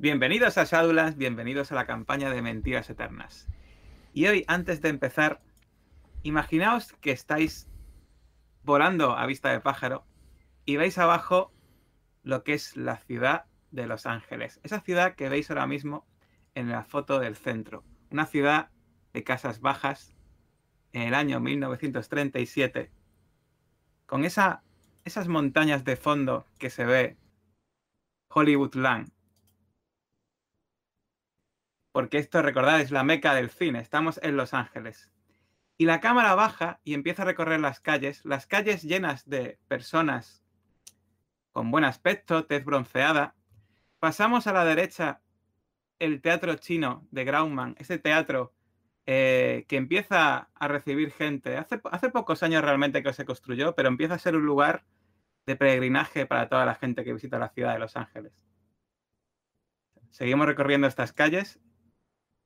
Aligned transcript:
Bienvenidos 0.00 0.56
a 0.56 0.64
Shadowlands, 0.64 1.18
bienvenidos 1.18 1.72
a 1.72 1.74
la 1.74 1.84
campaña 1.84 2.30
de 2.30 2.40
Mentiras 2.40 2.88
Eternas. 2.88 3.46
Y 4.14 4.28
hoy, 4.28 4.46
antes 4.48 4.80
de 4.80 4.88
empezar, 4.88 5.42
imaginaos 6.22 6.94
que 7.02 7.10
estáis 7.10 7.68
volando 8.62 9.14
a 9.14 9.26
vista 9.26 9.50
de 9.50 9.60
pájaro 9.60 10.06
y 10.64 10.76
veis 10.76 10.96
abajo 10.96 11.52
lo 12.22 12.44
que 12.44 12.54
es 12.54 12.78
la 12.78 12.96
ciudad 12.96 13.44
de 13.72 13.86
Los 13.86 14.06
Ángeles. 14.06 14.58
Esa 14.62 14.80
ciudad 14.80 15.16
que 15.16 15.28
veis 15.28 15.50
ahora 15.50 15.66
mismo 15.66 16.06
en 16.54 16.70
la 16.70 16.82
foto 16.82 17.18
del 17.18 17.36
centro. 17.36 17.84
Una 18.10 18.24
ciudad 18.24 18.70
de 19.12 19.22
casas 19.22 19.60
bajas 19.60 20.16
en 20.94 21.02
el 21.02 21.12
año 21.12 21.40
1937. 21.40 22.90
Con 24.06 24.24
esa, 24.24 24.62
esas 25.04 25.28
montañas 25.28 25.84
de 25.84 25.96
fondo 25.96 26.46
que 26.58 26.70
se 26.70 26.86
ve 26.86 27.18
Hollywoodland 28.30 29.12
porque 31.92 32.18
esto, 32.18 32.42
recordad, 32.42 32.80
es 32.80 32.90
la 32.90 33.02
meca 33.02 33.34
del 33.34 33.50
cine, 33.50 33.80
estamos 33.80 34.20
en 34.22 34.36
Los 34.36 34.54
Ángeles. 34.54 35.10
Y 35.76 35.86
la 35.86 36.00
cámara 36.00 36.34
baja 36.34 36.80
y 36.84 36.94
empieza 36.94 37.22
a 37.22 37.26
recorrer 37.26 37.60
las 37.60 37.80
calles, 37.80 38.24
las 38.24 38.46
calles 38.46 38.82
llenas 38.82 39.28
de 39.28 39.58
personas 39.66 40.44
con 41.52 41.70
buen 41.70 41.84
aspecto, 41.84 42.44
tez 42.44 42.64
bronceada. 42.64 43.34
Pasamos 43.98 44.46
a 44.46 44.52
la 44.52 44.64
derecha 44.64 45.22
el 45.98 46.20
teatro 46.20 46.54
chino 46.56 47.06
de 47.10 47.24
Grauman, 47.24 47.76
ese 47.78 47.98
teatro 47.98 48.54
eh, 49.06 49.64
que 49.68 49.76
empieza 49.76 50.50
a 50.54 50.68
recibir 50.68 51.12
gente. 51.12 51.56
Hace, 51.56 51.80
hace 51.90 52.10
pocos 52.10 52.42
años 52.42 52.62
realmente 52.62 53.02
que 53.02 53.12
se 53.12 53.24
construyó, 53.24 53.74
pero 53.74 53.88
empieza 53.88 54.14
a 54.14 54.18
ser 54.18 54.36
un 54.36 54.46
lugar 54.46 54.84
de 55.46 55.56
peregrinaje 55.56 56.26
para 56.26 56.48
toda 56.48 56.64
la 56.66 56.74
gente 56.74 57.04
que 57.04 57.14
visita 57.14 57.38
la 57.38 57.48
ciudad 57.48 57.72
de 57.72 57.80
Los 57.80 57.96
Ángeles. 57.96 58.32
Seguimos 60.10 60.46
recorriendo 60.46 60.86
estas 60.86 61.12
calles 61.12 61.58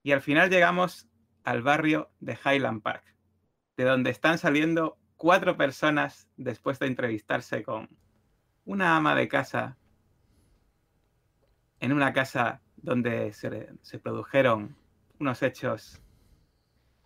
y 0.05 0.13
al 0.13 0.21
final 0.21 0.51
llegamos 0.51 1.09
al 1.43 1.63
barrio 1.63 2.11
de 2.21 2.39
Highland 2.45 2.83
Park, 2.83 3.03
de 3.77 3.85
donde 3.85 4.11
están 4.11 4.39
saliendo 4.39 4.99
cuatro 5.17 5.57
personas 5.57 6.29
después 6.37 6.79
de 6.79 6.87
entrevistarse 6.87 7.65
con 7.65 7.89
una 8.67 8.97
ama 8.97 9.15
de 9.15 9.27
casa 9.27 9.79
en 11.81 11.93
una 11.93 12.13
casa 12.13 12.61
donde 12.77 13.33
se, 13.33 13.99
produjeron 13.99 14.77
unos 15.19 15.43
hechos 15.43 16.01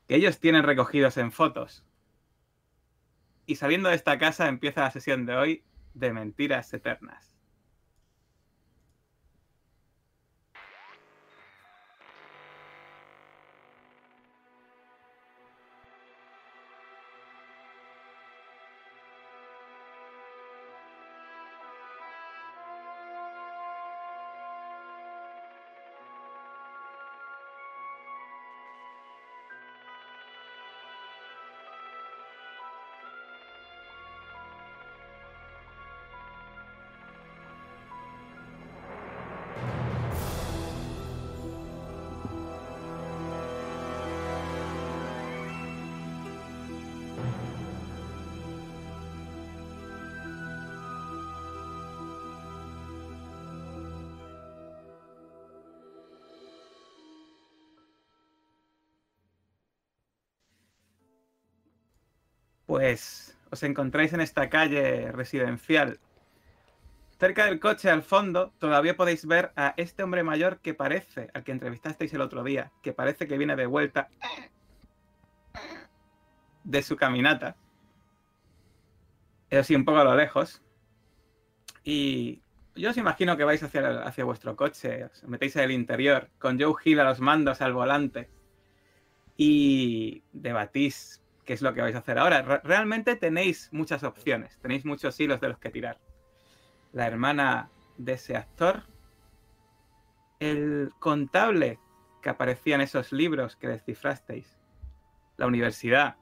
que 0.08 0.16
ellos 0.16 0.40
tienen 0.40 0.64
recogidos 0.64 1.16
en 1.18 1.30
fotos. 1.30 1.84
Y 3.46 3.56
saliendo 3.56 3.88
de 3.88 3.94
esta 3.94 4.18
casa 4.18 4.48
empieza 4.48 4.82
la 4.82 4.90
sesión 4.90 5.24
de 5.24 5.36
hoy 5.36 5.64
de 5.94 6.12
Mentiras 6.12 6.72
Eternas. 6.74 7.37
Pues 62.78 63.36
os 63.50 63.64
encontráis 63.64 64.12
en 64.12 64.20
esta 64.20 64.48
calle 64.48 65.10
residencial. 65.10 65.98
Cerca 67.18 67.46
del 67.46 67.58
coche, 67.58 67.90
al 67.90 68.04
fondo, 68.04 68.52
todavía 68.60 68.96
podéis 68.96 69.26
ver 69.26 69.50
a 69.56 69.74
este 69.76 70.04
hombre 70.04 70.22
mayor 70.22 70.60
que 70.60 70.74
parece, 70.74 71.28
al 71.34 71.42
que 71.42 71.50
entrevistasteis 71.50 72.14
el 72.14 72.20
otro 72.20 72.44
día, 72.44 72.70
que 72.80 72.92
parece 72.92 73.26
que 73.26 73.36
viene 73.36 73.56
de 73.56 73.66
vuelta 73.66 74.08
de 76.62 76.80
su 76.84 76.94
caminata. 76.94 77.56
Es 79.50 79.58
así 79.58 79.74
un 79.74 79.84
poco 79.84 79.98
a 79.98 80.04
lo 80.04 80.14
lejos. 80.14 80.62
Y 81.82 82.42
yo 82.76 82.90
os 82.90 82.96
imagino 82.96 83.36
que 83.36 83.42
vais 83.42 83.60
hacia, 83.60 84.04
hacia 84.04 84.24
vuestro 84.24 84.54
coche, 84.54 85.06
os 85.06 85.24
metéis 85.24 85.56
en 85.56 85.64
el 85.64 85.72
interior, 85.72 86.30
con 86.38 86.60
Joe 86.60 86.76
Hill 86.84 87.00
a 87.00 87.04
los 87.04 87.18
mandos, 87.18 87.60
al 87.60 87.72
volante, 87.72 88.30
y 89.36 90.22
debatís 90.32 91.24
qué 91.48 91.54
es 91.54 91.62
lo 91.62 91.72
que 91.72 91.80
vais 91.80 91.94
a 91.94 92.00
hacer 92.00 92.18
ahora. 92.18 92.42
realmente 92.62 93.16
tenéis 93.16 93.70
muchas 93.72 94.04
opciones, 94.04 94.58
tenéis 94.58 94.84
muchos 94.84 95.18
hilos 95.18 95.40
de 95.40 95.48
los 95.48 95.58
que 95.58 95.70
tirar. 95.70 95.98
La 96.92 97.06
hermana 97.06 97.70
de 97.96 98.12
ese 98.12 98.36
actor, 98.36 98.82
el 100.40 100.92
contable 100.98 101.80
que 102.20 102.28
aparecía 102.28 102.74
en 102.74 102.82
esos 102.82 103.12
libros 103.12 103.56
que 103.56 103.66
descifrasteis, 103.66 104.58
la 105.38 105.46
universidad. 105.46 106.16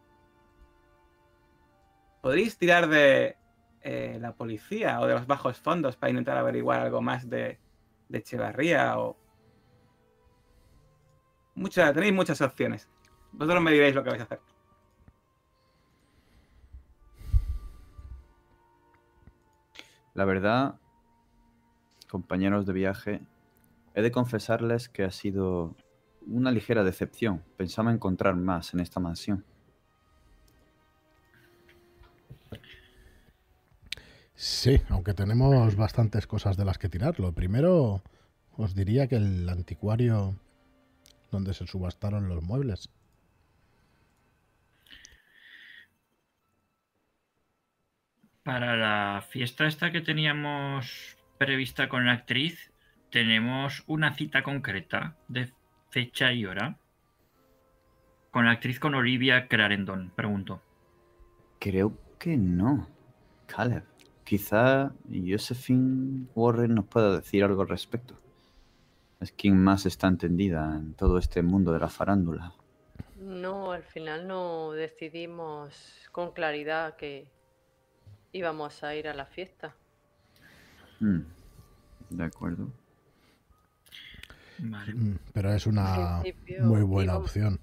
Podréis 2.23 2.57
tirar 2.57 2.87
de 2.87 3.37
eh, 3.81 4.19
la 4.21 4.33
policía 4.37 5.01
o 5.01 5.09
de 5.09 5.15
los 5.15 5.27
bajos 5.27 5.59
fondos 5.59 5.97
para 5.97 6.11
intentar 6.11 6.37
averiguar 6.37 6.83
algo 6.83 7.03
más 7.03 7.29
de, 7.29 7.59
de 8.09 8.19
Echevarría 8.19 8.97
o... 9.01 9.19
Mucha, 11.57 11.93
tenéis 11.93 12.15
muchas 12.15 12.41
opciones. 12.43 12.89
Vosotros 13.33 13.61
me 13.61 13.73
diréis 13.73 13.97
lo 13.97 14.05
que 14.05 14.11
vais 14.11 14.21
a 14.21 14.25
hacer. 14.25 14.56
La 20.17 20.25
verdad, 20.25 20.77
compañeros 22.09 22.65
de 22.65 22.73
viaje, 22.73 23.21
he 23.95 24.01
de 24.01 24.11
confesarles 24.11 24.89
que 24.89 25.05
ha 25.05 25.11
sido 25.11 25.77
una 26.27 26.51
ligera 26.51 26.85
decepción. 26.85 27.43
Pensaba 27.59 27.93
encontrar 27.93 28.35
más 28.35 28.73
en 28.73 28.81
esta 28.81 28.99
mansión. 28.99 29.45
Sí, 34.35 34.81
aunque 34.89 35.13
tenemos 35.13 35.77
bastantes 35.77 36.27
cosas 36.27 36.57
de 36.57 36.65
las 36.65 36.79
que 36.79 36.89
tirar. 36.89 37.21
Lo 37.21 37.33
primero, 37.33 38.03
os 38.57 38.75
diría 38.75 39.09
que 39.09 39.17
el 39.17 39.47
anticuario 39.51 40.35
donde 41.31 41.53
se 41.53 41.67
subastaron 41.67 42.27
los 42.31 42.43
muebles. 42.43 42.89
Para 48.47 48.77
la 48.77 49.23
fiesta 49.23 49.67
esta 49.67 49.91
que 49.91 50.01
teníamos 50.01 51.17
prevista 51.37 51.89
con 51.89 52.07
la 52.07 52.13
actriz, 52.13 52.71
tenemos 53.11 53.83
una 53.89 54.15
cita 54.15 54.45
concreta 54.45 55.17
de 55.27 55.53
fecha 55.91 56.33
y 56.33 56.47
hora. 56.47 56.79
Con 58.31 58.45
la 58.45 58.53
actriz 58.53 58.79
con 58.79 58.95
Olivia 58.95 59.49
Clarendon, 59.49 60.13
pregunto. 60.15 60.63
Creo 61.59 61.99
que 62.21 62.37
no. 62.37 62.87
Caleb. 63.47 63.83
Quizá 64.23 64.93
Josephine 65.11 66.29
Warren 66.37 66.77
nos 66.77 66.87
pueda 66.87 67.17
decir 67.17 67.43
algo 67.43 67.63
al 67.63 67.69
respecto. 67.69 68.15
Es 69.19 69.33
quien 69.33 69.61
más 69.61 69.87
está 69.87 70.07
entendida 70.07 70.73
en 70.77 70.95
todo 70.95 71.19
este 71.19 71.43
mundo 71.43 71.73
de 71.73 71.81
la 71.81 71.89
farándula. 71.89 72.53
No, 73.17 73.73
al 73.73 73.83
final 73.83 74.29
no 74.29 74.71
decidimos 74.71 76.09
con 76.13 76.31
claridad 76.31 76.95
que 76.95 77.35
íbamos 78.33 78.83
a 78.83 78.95
ir 78.95 79.09
a 79.09 79.15
la 79.15 79.27
fiesta. 79.27 79.75
Mm, 81.01 81.21
de 82.11 82.25
acuerdo. 82.25 82.73
Mm, 84.59 85.17
pero 85.33 85.53
es 85.53 85.67
una 85.67 86.23
muy 86.61 86.83
buena 86.83 87.17
opción. 87.17 87.61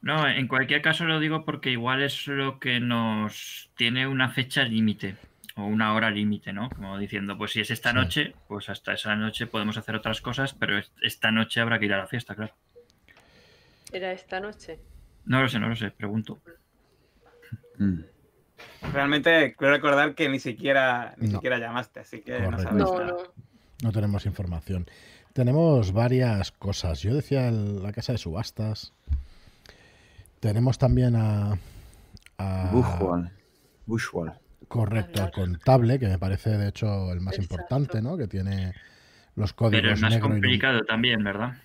No, 0.00 0.28
en 0.28 0.48
cualquier 0.48 0.82
caso 0.82 1.04
lo 1.04 1.20
digo 1.20 1.44
porque 1.44 1.70
igual 1.70 2.02
es 2.02 2.26
lo 2.26 2.58
que 2.58 2.80
nos 2.80 3.70
tiene 3.76 4.06
una 4.06 4.30
fecha 4.30 4.64
límite 4.64 5.16
o 5.54 5.64
una 5.64 5.94
hora 5.94 6.10
límite, 6.10 6.52
¿no? 6.52 6.70
Como 6.70 6.98
diciendo, 6.98 7.38
pues 7.38 7.52
si 7.52 7.60
es 7.60 7.70
esta 7.70 7.92
noche, 7.92 8.34
pues 8.48 8.68
hasta 8.68 8.94
esa 8.94 9.14
noche 9.14 9.46
podemos 9.46 9.76
hacer 9.76 9.94
otras 9.94 10.20
cosas, 10.20 10.54
pero 10.54 10.80
esta 11.02 11.30
noche 11.30 11.60
habrá 11.60 11.78
que 11.78 11.84
ir 11.86 11.92
a 11.92 11.98
la 11.98 12.06
fiesta, 12.06 12.34
claro. 12.34 12.54
¿Era 13.92 14.12
esta 14.12 14.40
noche? 14.40 14.80
No 15.26 15.40
lo 15.40 15.48
sé, 15.48 15.60
no 15.60 15.68
lo 15.68 15.76
sé, 15.76 15.90
pregunto. 15.90 16.40
Mm. 17.78 18.00
Realmente 18.92 19.54
quiero 19.56 19.74
recordar 19.74 20.14
que 20.14 20.28
ni 20.28 20.38
siquiera 20.40 21.14
ni 21.18 21.28
siquiera 21.30 21.58
llamaste, 21.58 22.00
así 22.00 22.20
que 22.20 22.38
no 22.40 22.58
sabes. 22.58 22.74
No, 22.74 23.04
no. 23.04 23.16
No 23.82 23.92
tenemos 23.92 24.26
información. 24.26 24.86
Tenemos 25.32 25.92
varias 25.92 26.52
cosas. 26.52 27.00
Yo 27.00 27.14
decía 27.14 27.48
el- 27.48 27.82
la 27.82 27.92
casa 27.92 28.12
de 28.12 28.18
subastas. 28.18 28.92
Tenemos 30.40 30.78
también 30.78 31.14
a. 31.16 31.56
a- 32.38 32.70
Bushwal. 32.72 33.30
Bushwal. 33.86 34.32
Correcto, 34.68 35.22
al 35.22 35.30
contable, 35.30 35.98
que 35.98 36.08
me 36.08 36.18
parece 36.18 36.50
de 36.50 36.68
hecho 36.68 37.12
el 37.12 37.20
más 37.20 37.34
Exacto. 37.34 37.54
importante, 37.54 38.02
¿no? 38.02 38.16
Que 38.16 38.26
tiene 38.26 38.72
los 39.36 39.52
Pero 39.52 39.56
códigos 39.70 39.84
el 39.84 40.00
más 40.00 40.10
negro 40.12 40.16
y 40.16 40.18
num- 40.18 40.32
complicado 40.32 40.80
también, 40.84 41.22
¿verdad? 41.24 41.56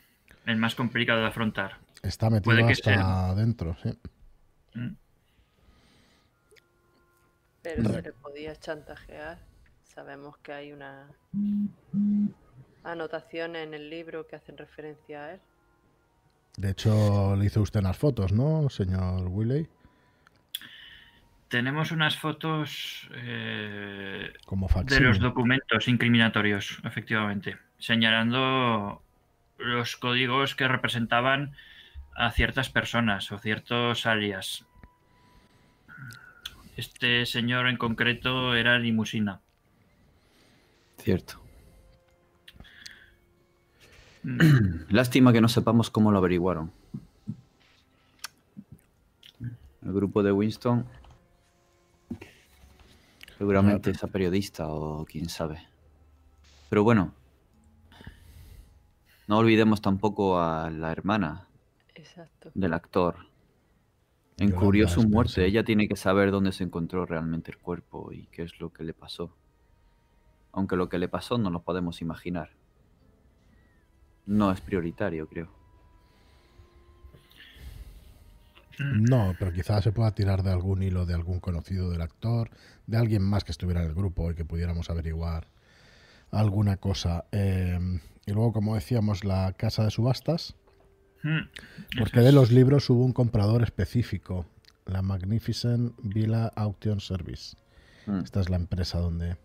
El 0.45 0.57
más 0.57 0.75
complicado 0.75 1.21
de 1.21 1.27
afrontar. 1.27 1.77
Está 2.03 2.29
metido 2.29 2.43
puede 2.55 2.65
que 2.65 2.73
hasta 2.73 3.29
adentro, 3.29 3.75
sí. 3.81 3.97
Mm. 4.75 4.89
Pero 7.75 7.89
se 7.89 8.01
le 8.01 8.13
podía 8.13 8.55
chantajear. 8.55 9.39
Sabemos 9.83 10.37
que 10.37 10.53
hay 10.53 10.71
una 10.71 11.09
anotación 12.83 13.55
en 13.55 13.73
el 13.73 13.89
libro 13.89 14.25
que 14.27 14.35
hacen 14.37 14.57
referencia 14.57 15.25
a 15.25 15.33
él. 15.33 15.41
De 16.55 16.71
hecho, 16.71 17.35
le 17.35 17.45
hizo 17.45 17.61
usted 17.61 17.81
unas 17.81 17.97
fotos, 17.97 18.31
¿no, 18.31 18.69
señor 18.69 19.27
Willey? 19.27 19.67
Tenemos 21.49 21.91
unas 21.91 22.17
fotos 22.17 23.09
eh, 23.13 24.33
Como 24.45 24.67
de 24.83 24.99
los 24.99 25.19
documentos 25.19 25.87
incriminatorios, 25.87 26.79
efectivamente, 26.83 27.57
señalando 27.77 29.01
los 29.57 29.97
códigos 29.97 30.55
que 30.55 30.67
representaban 30.67 31.53
a 32.15 32.31
ciertas 32.31 32.69
personas 32.69 33.31
o 33.31 33.39
ciertos 33.39 34.05
alias. 34.05 34.66
Este 36.77 37.25
señor 37.25 37.67
en 37.67 37.75
concreto 37.77 38.53
era 38.53 38.77
limusina. 38.77 39.41
Cierto. 40.99 41.41
Mm, 44.21 44.85
Lástima 44.89 45.33
que 45.33 45.41
no 45.41 45.49
sepamos 45.49 45.89
cómo 45.89 46.11
lo 46.11 46.19
averiguaron. 46.19 46.71
El 49.83 49.91
grupo 49.91 50.21
de 50.21 50.31
Winston. 50.31 50.85
Seguramente 53.39 53.89
esa 53.89 54.07
periodista 54.07 54.67
o 54.67 55.03
quién 55.05 55.29
sabe. 55.29 55.65
Pero 56.69 56.83
bueno. 56.83 57.11
No 59.27 59.39
olvidemos 59.39 59.81
tampoco 59.81 60.39
a 60.39 60.69
la 60.69 60.91
hermana 60.91 61.47
Exacto. 61.95 62.51
del 62.53 62.73
actor. 62.73 63.17
Encubrió 64.37 64.87
su 64.87 65.07
muerte. 65.07 65.45
Ella 65.45 65.63
tiene 65.63 65.87
que 65.87 65.95
saber 65.95 66.31
dónde 66.31 66.51
se 66.51 66.63
encontró 66.63 67.05
realmente 67.05 67.51
el 67.51 67.57
cuerpo 67.57 68.11
y 68.11 68.27
qué 68.27 68.43
es 68.43 68.59
lo 68.59 68.71
que 68.71 68.83
le 68.83 68.93
pasó. 68.93 69.35
Aunque 70.51 70.75
lo 70.75 70.89
que 70.89 70.99
le 70.99 71.07
pasó 71.07 71.37
no 71.37 71.49
lo 71.49 71.63
podemos 71.63 72.01
imaginar. 72.01 72.51
No 74.27 74.51
es 74.51 74.61
prioritario, 74.61 75.27
creo. 75.27 75.49
mm. 78.77 79.03
No, 79.05 79.35
pero 79.39 79.51
quizás 79.51 79.83
se 79.83 79.91
pueda 79.91 80.11
tirar 80.13 80.43
de 80.43 80.51
algún 80.51 80.83
hilo 80.83 81.05
de 81.05 81.15
algún 81.15 81.39
conocido 81.39 81.89
del 81.89 82.01
actor, 82.01 82.51
de 82.85 82.97
alguien 82.97 83.23
más 83.23 83.43
que 83.43 83.51
estuviera 83.51 83.81
en 83.81 83.87
el 83.87 83.95
grupo 83.95 84.29
y 84.29 84.35
que 84.35 84.45
pudiéramos 84.45 84.89
averiguar 84.89 85.47
alguna 86.29 86.77
cosa. 86.77 87.25
Eh, 87.31 87.79
y 88.25 88.31
luego, 88.33 88.51
como 88.53 88.75
decíamos, 88.75 89.23
la 89.23 89.53
casa 89.53 89.83
de 89.83 89.91
subastas, 89.91 90.55
porque 91.97 92.19
eso 92.19 92.25
de 92.25 92.31
los 92.31 92.51
libros 92.51 92.89
hubo 92.89 93.03
un 93.03 93.13
comprador 93.13 93.63
específico, 93.63 94.45
la 94.85 95.01
Magnificent 95.01 95.93
Villa 96.01 96.47
Auction 96.55 96.99
Service. 96.99 97.57
Mm. 98.05 98.19
Esta 98.19 98.41
es 98.41 98.49
la 98.49 98.55
empresa 98.55 98.99
donde, 98.99 99.37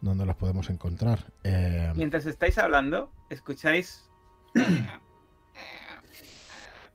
donde 0.00 0.26
los 0.26 0.36
podemos 0.36 0.70
encontrar. 0.70 1.32
Eh, 1.44 1.92
Mientras 1.96 2.26
estáis 2.26 2.58
hablando, 2.58 3.10
escucháis. 3.30 4.08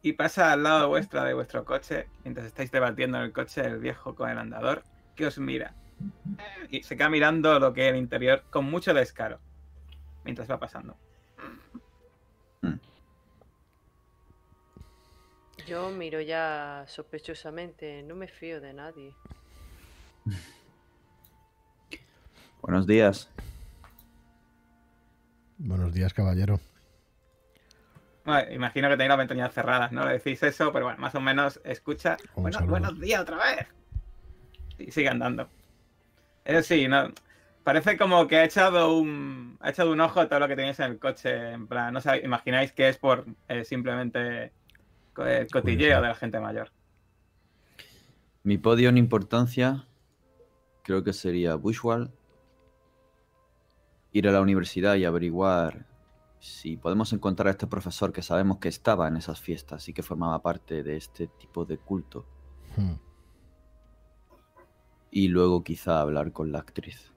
Y 0.03 0.13
pasa 0.13 0.51
al 0.51 0.63
lado 0.63 0.89
vuestra 0.89 1.23
de 1.25 1.35
vuestro 1.35 1.63
coche, 1.63 2.07
mientras 2.23 2.47
estáis 2.47 2.71
debatiendo 2.71 3.19
en 3.19 3.25
el 3.25 3.31
coche 3.31 3.61
el 3.61 3.77
viejo 3.77 4.15
con 4.15 4.31
el 4.31 4.39
andador, 4.39 4.83
que 5.15 5.27
os 5.27 5.38
mira. 5.38 5.75
Y 6.71 6.81
se 6.81 6.97
queda 6.97 7.07
mirando 7.07 7.59
lo 7.59 7.71
que 7.73 7.88
es 7.88 7.93
el 7.93 7.99
interior 7.99 8.43
con 8.49 8.65
mucho 8.65 8.95
descaro. 8.95 9.39
Mientras 10.23 10.49
va 10.49 10.59
pasando. 10.59 10.97
Yo 15.67 15.89
miro 15.89 16.21
ya 16.21 16.85
sospechosamente, 16.87 18.03
no 18.03 18.15
me 18.15 18.27
fío 18.27 18.59
de 18.61 18.73
nadie. 18.73 19.13
Buenos 22.61 22.85
días. 22.85 23.29
buenos 25.57 25.93
días, 25.93 26.13
caballero. 26.13 26.59
Bueno, 28.23 28.51
imagino 28.51 28.87
que 28.87 28.93
tenéis 28.93 29.09
las 29.09 29.17
ventanillas 29.17 29.53
cerradas, 29.53 29.91
¿no? 29.91 30.05
Le 30.05 30.13
decís 30.13 30.43
eso, 30.43 30.71
pero 30.71 30.85
bueno, 30.85 30.99
más 30.99 31.15
o 31.15 31.21
menos 31.21 31.59
escucha. 31.63 32.17
Bueno, 32.35 32.59
buenos 32.67 32.99
días 32.99 33.21
otra 33.21 33.37
vez. 33.37 33.67
Y 34.77 34.91
sigue 34.91 35.09
andando. 35.09 35.49
Eso 36.45 36.61
sí, 36.61 36.87
no. 36.87 37.11
Parece 37.63 37.97
como 37.97 38.27
que 38.27 38.37
ha 38.37 38.43
echado 38.43 38.95
un. 38.95 39.57
ha 39.59 39.71
echado 39.71 39.91
un 39.91 40.01
ojo 40.01 40.19
a 40.19 40.27
todo 40.27 40.39
lo 40.39 40.47
que 40.47 40.55
tenéis 40.55 40.79
en 40.79 40.91
el 40.91 40.99
coche. 40.99 41.51
En 41.51 41.67
plan, 41.67 41.93
no 41.93 42.01
sabéis, 42.01 42.23
imagináis 42.23 42.71
que 42.71 42.89
es 42.89 42.97
por 42.97 43.25
eh, 43.47 43.65
simplemente 43.65 44.51
eh, 45.17 45.47
cotilleo 45.51 46.01
de 46.01 46.07
la 46.07 46.15
gente 46.15 46.39
mayor. 46.39 46.71
Mi 48.43 48.57
podio 48.57 48.89
en 48.89 48.97
importancia 48.97 49.87
creo 50.83 51.03
que 51.03 51.13
sería 51.13 51.55
Bushwal. 51.55 52.11
Ir 54.13 54.27
a 54.27 54.31
la 54.31 54.41
universidad 54.41 54.95
y 54.95 55.05
averiguar 55.05 55.85
si 56.39 56.75
podemos 56.75 57.13
encontrar 57.13 57.47
a 57.47 57.51
este 57.51 57.67
profesor 57.67 58.11
que 58.11 58.23
sabemos 58.23 58.57
que 58.57 58.67
estaba 58.67 59.07
en 59.07 59.15
esas 59.15 59.39
fiestas 59.39 59.87
y 59.87 59.93
que 59.93 60.03
formaba 60.03 60.41
parte 60.41 60.83
de 60.83 60.97
este 60.97 61.27
tipo 61.27 61.65
de 61.65 61.77
culto. 61.77 62.25
Hmm. 62.75 62.95
Y 65.11 65.27
luego 65.27 65.63
quizá 65.63 66.01
hablar 66.01 66.31
con 66.33 66.51
la 66.51 66.59
actriz. 66.59 67.13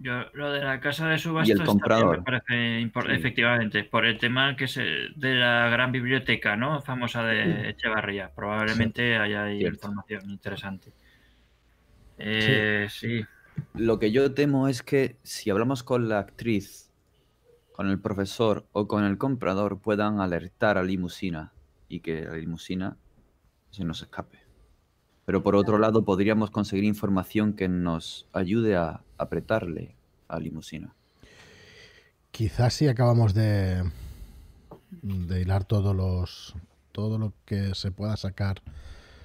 Yo, 0.00 0.24
lo 0.32 0.52
de 0.52 0.62
la 0.62 0.78
casa 0.80 1.08
de 1.08 1.18
subastas 1.18 1.56
también 1.56 1.66
comprador. 1.66 2.18
me 2.18 2.22
parece 2.24 2.80
importante, 2.80 3.16
Sí. 3.16 3.20
efectivamente, 3.20 3.84
por 3.84 4.06
el 4.06 4.16
tema 4.18 4.54
que 4.56 4.68
se, 4.68 4.82
de 5.16 5.34
la 5.34 5.68
gran 5.70 5.90
biblioteca, 5.90 6.56
¿no? 6.56 6.80
Famosa 6.82 7.24
de 7.24 7.70
Echevarría. 7.70 8.30
Probablemente 8.34 9.16
haya 9.16 9.44
ahí 9.44 9.66
información 9.66 10.30
interesante. 10.30 10.92
Eh, 12.18 12.86
sí. 12.90 13.24
Lo 13.74 13.98
que 13.98 14.12
yo 14.12 14.32
temo 14.34 14.68
es 14.68 14.82
que 14.82 15.16
si 15.24 15.50
hablamos 15.50 15.82
con 15.82 16.08
la 16.08 16.20
actriz, 16.20 16.92
con 17.72 17.88
el 17.88 18.00
profesor 18.00 18.66
o 18.72 18.86
con 18.86 19.04
el 19.04 19.18
comprador 19.18 19.80
puedan 19.80 20.20
alertar 20.20 20.78
a 20.78 20.82
limusina 20.82 21.52
y 21.88 22.00
que 22.00 22.22
la 22.22 22.36
limusina 22.36 22.96
se 23.70 23.84
nos 23.84 24.02
escape. 24.02 24.37
Pero 25.28 25.42
por 25.42 25.56
otro 25.56 25.76
lado 25.76 26.06
podríamos 26.06 26.50
conseguir 26.50 26.84
información 26.84 27.52
que 27.52 27.68
nos 27.68 28.26
ayude 28.32 28.76
a 28.76 29.02
apretarle 29.18 29.94
a 30.26 30.38
limusina. 30.38 30.94
Quizás 32.30 32.72
si 32.72 32.88
acabamos 32.88 33.34
de, 33.34 33.84
de 35.02 35.40
hilar 35.42 35.64
todos 35.64 35.94
los 35.94 36.54
todo 36.92 37.18
lo 37.18 37.34
que 37.44 37.74
se 37.74 37.90
pueda 37.90 38.16
sacar 38.16 38.62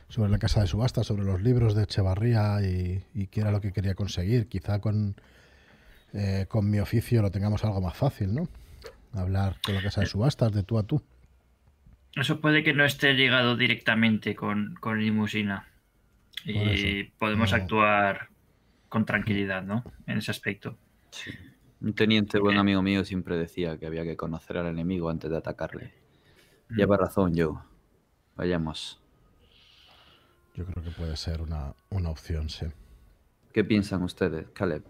sobre 0.09 0.29
la 0.29 0.39
casa 0.39 0.59
de 0.59 0.67
subasta, 0.67 1.05
sobre 1.05 1.23
los 1.23 1.41
libros 1.41 1.73
de 1.73 1.83
Echevarría 1.83 2.61
y, 2.61 3.05
y 3.13 3.27
qué 3.27 3.39
era 3.39 3.51
lo 3.51 3.61
que 3.61 3.71
quería 3.71 3.95
conseguir. 3.95 4.49
Quizá 4.49 4.81
con, 4.81 5.15
eh, 6.11 6.47
con 6.49 6.69
mi 6.69 6.79
oficio 6.79 7.21
lo 7.21 7.31
tengamos 7.31 7.63
algo 7.63 7.79
más 7.79 7.95
fácil, 7.95 8.35
¿no? 8.35 8.49
Hablar 9.13 9.55
con 9.65 9.73
la 9.73 9.81
casa 9.81 10.01
de 10.01 10.07
subastas 10.07 10.51
de 10.51 10.63
tú 10.63 10.77
a 10.77 10.83
tú. 10.83 11.01
Eso 12.13 12.41
puede 12.41 12.61
que 12.61 12.73
no 12.73 12.83
esté 12.83 13.13
ligado 13.13 13.55
directamente 13.55 14.35
con, 14.35 14.75
con 14.81 14.99
limusina. 14.99 15.69
Y 16.45 17.03
podemos 17.17 17.51
no. 17.51 17.57
actuar 17.57 18.29
con 18.89 19.05
tranquilidad, 19.05 19.63
¿no? 19.63 19.83
En 20.07 20.17
ese 20.19 20.31
aspecto. 20.31 20.77
Un 21.81 21.93
teniente 21.93 22.39
buen 22.39 22.57
Ok. 22.57 22.61
amigo 22.61 22.81
mío 22.81 23.03
siempre 23.05 23.37
decía 23.37 23.77
que 23.77 23.85
había 23.87 24.03
que 24.03 24.15
conocer 24.17 24.57
al 24.57 24.67
enemigo 24.67 25.09
antes 25.09 25.29
de 25.31 25.37
atacarle. 25.37 25.93
Mm. 26.69 26.77
Lleva 26.77 26.97
razón, 26.97 27.33
Joe. 27.35 27.57
Vayamos. 28.35 29.01
Yo 30.55 30.65
creo 30.65 30.83
que 30.83 30.91
puede 30.91 31.17
ser 31.17 31.41
una, 31.41 31.73
una 31.89 32.09
opción, 32.09 32.49
sí. 32.49 32.67
¿Qué 33.53 33.63
piensan 33.63 34.03
ustedes, 34.03 34.47
Caleb? 34.53 34.83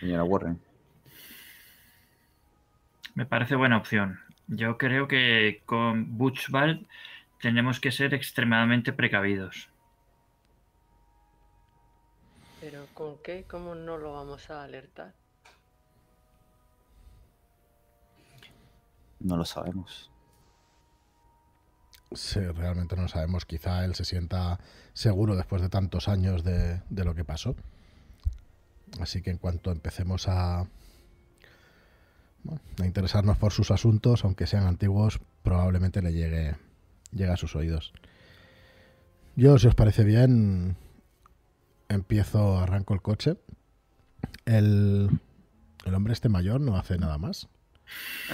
Señora 0.00 0.24
Warren. 0.24 0.60
Me 3.14 3.26
parece 3.26 3.56
buena 3.56 3.76
opción. 3.78 4.20
Yo 4.46 4.78
creo 4.78 5.08
que 5.08 5.62
con 5.66 6.16
Butchbald 6.18 6.86
tenemos 7.40 7.80
que 7.80 7.92
ser 7.92 8.14
extremadamente 8.14 8.92
precavidos. 8.92 9.69
Pero 12.60 12.86
¿con 12.94 13.18
qué? 13.18 13.44
¿Cómo 13.48 13.74
no 13.74 13.96
lo 13.96 14.12
vamos 14.12 14.50
a 14.50 14.62
alertar? 14.62 15.14
No 19.18 19.36
lo 19.36 19.44
sabemos. 19.44 20.10
Sí, 22.12 22.40
realmente 22.40 22.96
no 22.96 23.02
lo 23.02 23.08
sabemos. 23.08 23.46
Quizá 23.46 23.84
él 23.84 23.94
se 23.94 24.04
sienta 24.04 24.58
seguro 24.92 25.36
después 25.36 25.62
de 25.62 25.68
tantos 25.68 26.08
años 26.08 26.44
de, 26.44 26.82
de 26.90 27.04
lo 27.04 27.14
que 27.14 27.24
pasó. 27.24 27.54
Así 29.00 29.22
que 29.22 29.30
en 29.30 29.38
cuanto 29.38 29.70
empecemos 29.70 30.28
a, 30.28 30.66
bueno, 32.42 32.60
a 32.80 32.86
interesarnos 32.86 33.38
por 33.38 33.52
sus 33.52 33.70
asuntos, 33.70 34.24
aunque 34.24 34.46
sean 34.46 34.66
antiguos, 34.66 35.20
probablemente 35.42 36.02
le 36.02 36.12
llegue, 36.12 36.56
llegue 37.12 37.30
a 37.30 37.36
sus 37.36 37.54
oídos. 37.54 37.92
Yo, 39.36 39.58
si 39.58 39.68
os 39.68 39.74
parece 39.74 40.02
bien, 40.04 40.76
empiezo, 41.90 42.58
arranco 42.58 42.94
el 42.94 43.02
coche. 43.02 43.36
El, 44.46 45.10
el 45.84 45.94
hombre 45.94 46.12
este 46.12 46.28
mayor 46.28 46.60
no 46.60 46.76
hace 46.76 46.96
nada 46.98 47.18
más. 47.18 47.48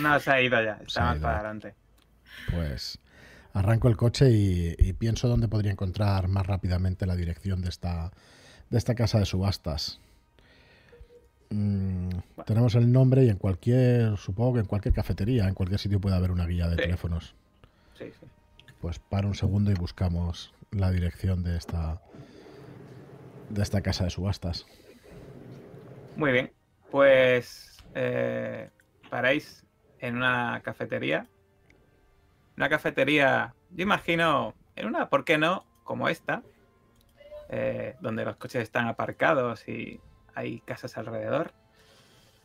No, 0.00 0.20
se 0.20 0.30
ha 0.30 0.40
ido 0.42 0.62
ya, 0.62 0.78
está 0.86 1.02
más 1.02 1.18
para 1.18 1.34
adelante. 1.40 1.75
Pues 2.50 2.98
arranco 3.54 3.88
el 3.88 3.96
coche 3.96 4.30
y, 4.30 4.75
y 4.78 4.92
pienso 4.92 5.28
dónde 5.28 5.48
podría 5.48 5.72
encontrar 5.72 6.28
más 6.28 6.46
rápidamente 6.46 7.06
la 7.06 7.16
dirección 7.16 7.62
de 7.62 7.70
esta, 7.70 8.12
de 8.70 8.78
esta 8.78 8.94
casa 8.94 9.18
de 9.18 9.25
subastas. 9.25 9.98
Mm, 11.48 12.10
tenemos 12.44 12.75
el 12.75 12.92
nombre 12.92 13.25
y 13.25 13.30
en 13.30 13.36
cualquier, 13.38 14.16
supongo 14.18 14.54
que 14.54 14.60
en 14.60 14.66
cualquier 14.66 14.92
cafetería, 14.94 15.48
en 15.48 15.54
cualquier 15.54 15.80
sitio 15.80 16.00
puede 16.00 16.16
haber 16.16 16.30
una 16.32 16.46
guía 16.46 16.68
de 16.68 16.76
Sí. 16.76 16.82
teléfonos. 16.82 17.34
Sí, 17.98 18.04
sí. 18.20 18.26
Pues 18.80 18.98
para 18.98 19.26
un 19.26 19.34
segundo 19.34 19.70
y 19.70 19.75
buscamos 19.75 20.52
la 20.70 20.90
dirección 20.90 21.42
de 21.42 21.56
esta 21.56 22.02
de 23.49 23.62
esta 23.62 23.81
casa 23.81 24.05
de 24.05 24.11
subastas. 24.11 24.67
Muy 26.17 26.33
bien. 26.33 26.53
Pues 26.91 27.76
eh, 27.95 28.71
paráis 29.11 29.65
en 30.00 30.17
una 30.17 30.61
cafetería. 30.62 31.26
Una 32.57 32.69
cafetería, 32.69 33.55
yo 33.71 33.83
imagino, 33.83 34.55
en 34.76 34.87
una, 34.87 35.09
¿por 35.09 35.25
qué 35.25 35.37
no? 35.37 35.67
Como 35.85 36.09
esta, 36.09 36.43
eh, 37.49 37.97
donde 38.00 38.25
los 38.25 38.37
coches 38.37 38.62
están 38.62 38.88
aparcados 38.88 39.69
y 39.69 40.00
hay 40.35 40.61
casas 40.61 40.97
alrededor. 40.97 41.53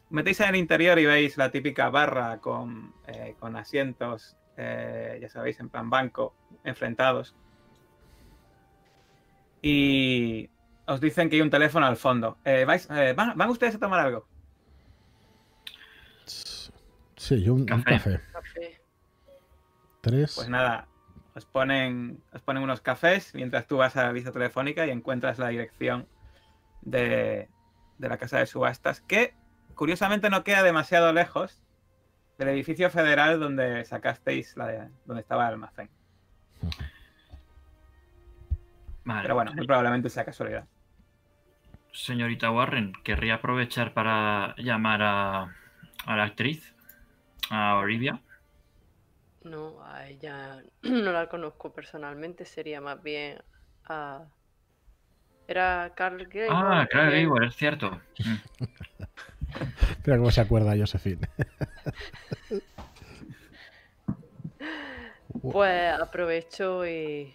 Metéis 0.10 0.42
en 0.42 0.50
el 0.50 0.56
interior 0.58 1.00
y 1.00 1.06
veis 1.06 1.38
la 1.38 1.50
típica 1.52 1.90
barra 1.90 2.40
con, 2.40 2.94
eh, 3.08 3.36
con 3.40 3.56
asientos, 3.56 4.36
eh, 4.58 5.18
ya 5.22 5.30
sabéis, 5.30 5.60
en 5.60 5.70
plan 5.70 5.90
banco, 5.90 6.36
enfrentados. 6.64 7.36
Y 9.62 10.50
os 10.86 11.00
dicen 11.02 11.30
que 11.30 11.36
hay 11.38 11.42
un 11.42 11.50
teléfono 11.50 11.86
al 11.86 11.98
fondo. 11.98 12.38
Eh, 12.46 12.66
vais- 12.66 12.88
eh, 12.90 13.14
¿van, 13.14 13.38
van 13.38 13.50
ustedes 13.50 13.76
a 13.76 13.80
tomar 13.80 14.00
algo? 14.00 14.28
Sí, 16.26 17.44
yo 17.44 17.54
un 17.54 17.62
un 17.62 17.84
Café. 17.84 18.20
Tres. 20.02 20.34
Pues 20.36 20.50
nada, 20.50 20.88
os 21.36 21.46
ponen, 21.46 22.24
os 22.34 22.42
ponen 22.42 22.64
unos 22.64 22.82
cafés 22.82 23.36
mientras 23.36 23.68
tú 23.68 23.78
vas 23.78 23.96
a 23.96 24.04
la 24.06 24.14
lista 24.14 24.32
telefónica 24.32 24.86
y 24.88 24.90
encuentras 24.90 25.38
la 25.38 25.50
dirección 25.50 26.08
de, 26.82 27.48
de 28.00 28.10
la 28.10 28.18
casa 28.18 28.40
de 28.40 28.48
subastas, 28.48 29.02
que 29.02 29.36
curiosamente 29.76 30.30
no 30.32 30.44
queda 30.44 30.64
demasiado 30.64 31.14
lejos 31.14 31.62
del 32.40 32.48
edificio 32.50 32.90
federal 32.90 33.40
donde 33.40 33.86
sacasteis 33.86 34.58
la 34.58 34.68
de- 34.68 34.90
donde 35.06 35.22
estaba 35.22 35.44
el 35.48 35.54
almacén. 35.54 35.90
Vale. 39.04 39.22
Pero 39.24 39.36
bueno, 39.36 39.54
muy 39.54 39.66
probablemente 39.66 40.10
sea 40.10 40.26
casualidad. 40.26 40.66
Señorita 41.92 42.52
Warren, 42.52 42.94
querría 43.04 43.36
aprovechar 43.36 43.94
para 43.94 44.56
llamar 44.58 45.02
a, 45.02 45.42
a 46.06 46.16
la 46.16 46.24
actriz, 46.24 46.74
a 47.50 47.78
Olivia. 47.78 48.22
No, 49.44 49.84
a 49.84 50.08
ella 50.08 50.64
no 50.84 51.12
la 51.12 51.28
conozco 51.28 51.74
personalmente, 51.74 52.46
sería 52.46 52.80
más 52.82 53.02
bien 53.02 53.42
a... 53.86 54.26
Era 55.48 55.92
Carl 55.96 56.26
Gray. 56.28 56.48
Ah, 56.50 56.88
claro, 56.90 57.12
Gable, 57.12 57.48
es 57.48 57.56
cierto. 57.56 58.00
Mira 60.06 60.18
cómo 60.18 60.32
se 60.32 60.42
acuerda 60.42 60.78
Josephine. 60.78 61.28
Pues 65.42 65.94
aprovecho 66.00 66.86
y, 66.86 67.34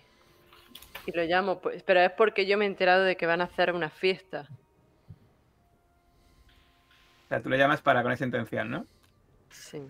y 1.06 1.12
lo 1.12 1.24
llamo, 1.24 1.60
pues, 1.60 1.82
pero 1.82 2.00
es 2.00 2.10
porque 2.12 2.46
yo 2.46 2.58
me 2.58 2.64
he 2.64 2.68
enterado 2.68 3.04
de 3.04 3.16
que 3.16 3.26
van 3.26 3.40
a 3.40 3.44
hacer 3.44 3.72
una 3.72 3.90
fiesta. 3.90 4.48
O 7.24 7.28
sea, 7.28 7.40
tú 7.40 7.48
le 7.48 7.58
llamas 7.58 7.80
para 7.80 8.02
con 8.02 8.12
esa 8.12 8.24
intención, 8.24 8.70
¿no? 8.70 8.86
Sí. 9.50 9.82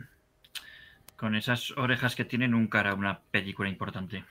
Con 1.16 1.34
esas 1.34 1.72
orejas 1.72 2.14
que 2.14 2.24
tienen 2.24 2.54
un 2.54 2.68
cara, 2.68 2.94
una 2.94 3.20
película 3.30 3.68
importante. 3.68 4.24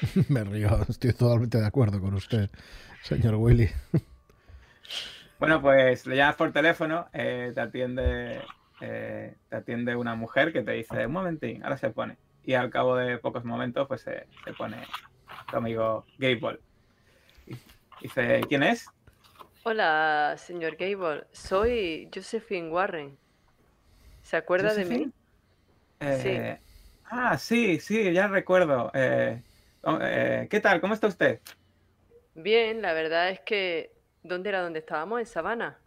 Me 0.28 0.44
río, 0.44 0.82
estoy 0.88 1.12
totalmente 1.12 1.58
de 1.58 1.66
acuerdo 1.66 2.00
con 2.00 2.14
usted, 2.14 2.50
señor 3.02 3.34
Willy. 3.36 3.68
Bueno, 5.38 5.60
pues 5.60 6.06
le 6.06 6.14
llamas 6.14 6.36
por 6.36 6.52
teléfono, 6.52 7.08
eh, 7.12 7.50
te 7.52 7.60
atiende 7.60 8.42
eh, 8.84 9.36
te 9.48 9.56
atiende 9.56 9.94
una 9.94 10.16
mujer 10.16 10.52
que 10.52 10.62
te 10.62 10.72
dice, 10.72 11.06
un 11.06 11.12
momentín, 11.12 11.62
ahora 11.62 11.76
se 11.76 11.90
pone. 11.90 12.16
Y 12.44 12.54
al 12.54 12.70
cabo 12.70 12.96
de 12.96 13.18
pocos 13.18 13.44
momentos, 13.44 13.86
pues 13.86 14.00
se, 14.02 14.26
se 14.44 14.52
pone 14.54 14.82
tu 15.50 15.56
amigo 15.56 16.06
Gable. 16.18 16.58
Y 17.46 17.56
dice, 18.00 18.40
¿quién 18.48 18.62
es? 18.62 18.86
Hola, 19.64 20.34
señor 20.38 20.76
Gable. 20.76 21.24
Soy 21.32 22.08
Josephine 22.12 22.68
Warren. 22.68 23.16
¿Se 24.22 24.36
acuerda 24.36 24.74
de 24.74 24.84
mí? 24.84 25.10
Eh, 26.00 26.58
Ah, 27.14 27.36
sí, 27.36 27.78
sí, 27.78 28.10
ya 28.12 28.26
recuerdo. 28.26 28.90
Eh, 28.94 29.42
oh, 29.82 29.98
eh, 30.00 30.48
¿Qué 30.50 30.60
tal? 30.60 30.80
¿Cómo 30.80 30.94
está 30.94 31.06
usted? 31.08 31.40
Bien, 32.34 32.80
la 32.80 32.94
verdad 32.94 33.28
es 33.30 33.40
que... 33.40 33.92
¿Dónde 34.22 34.48
era 34.48 34.62
donde 34.62 34.78
estábamos? 34.78 35.20
En 35.20 35.26
Sabana. 35.26 35.78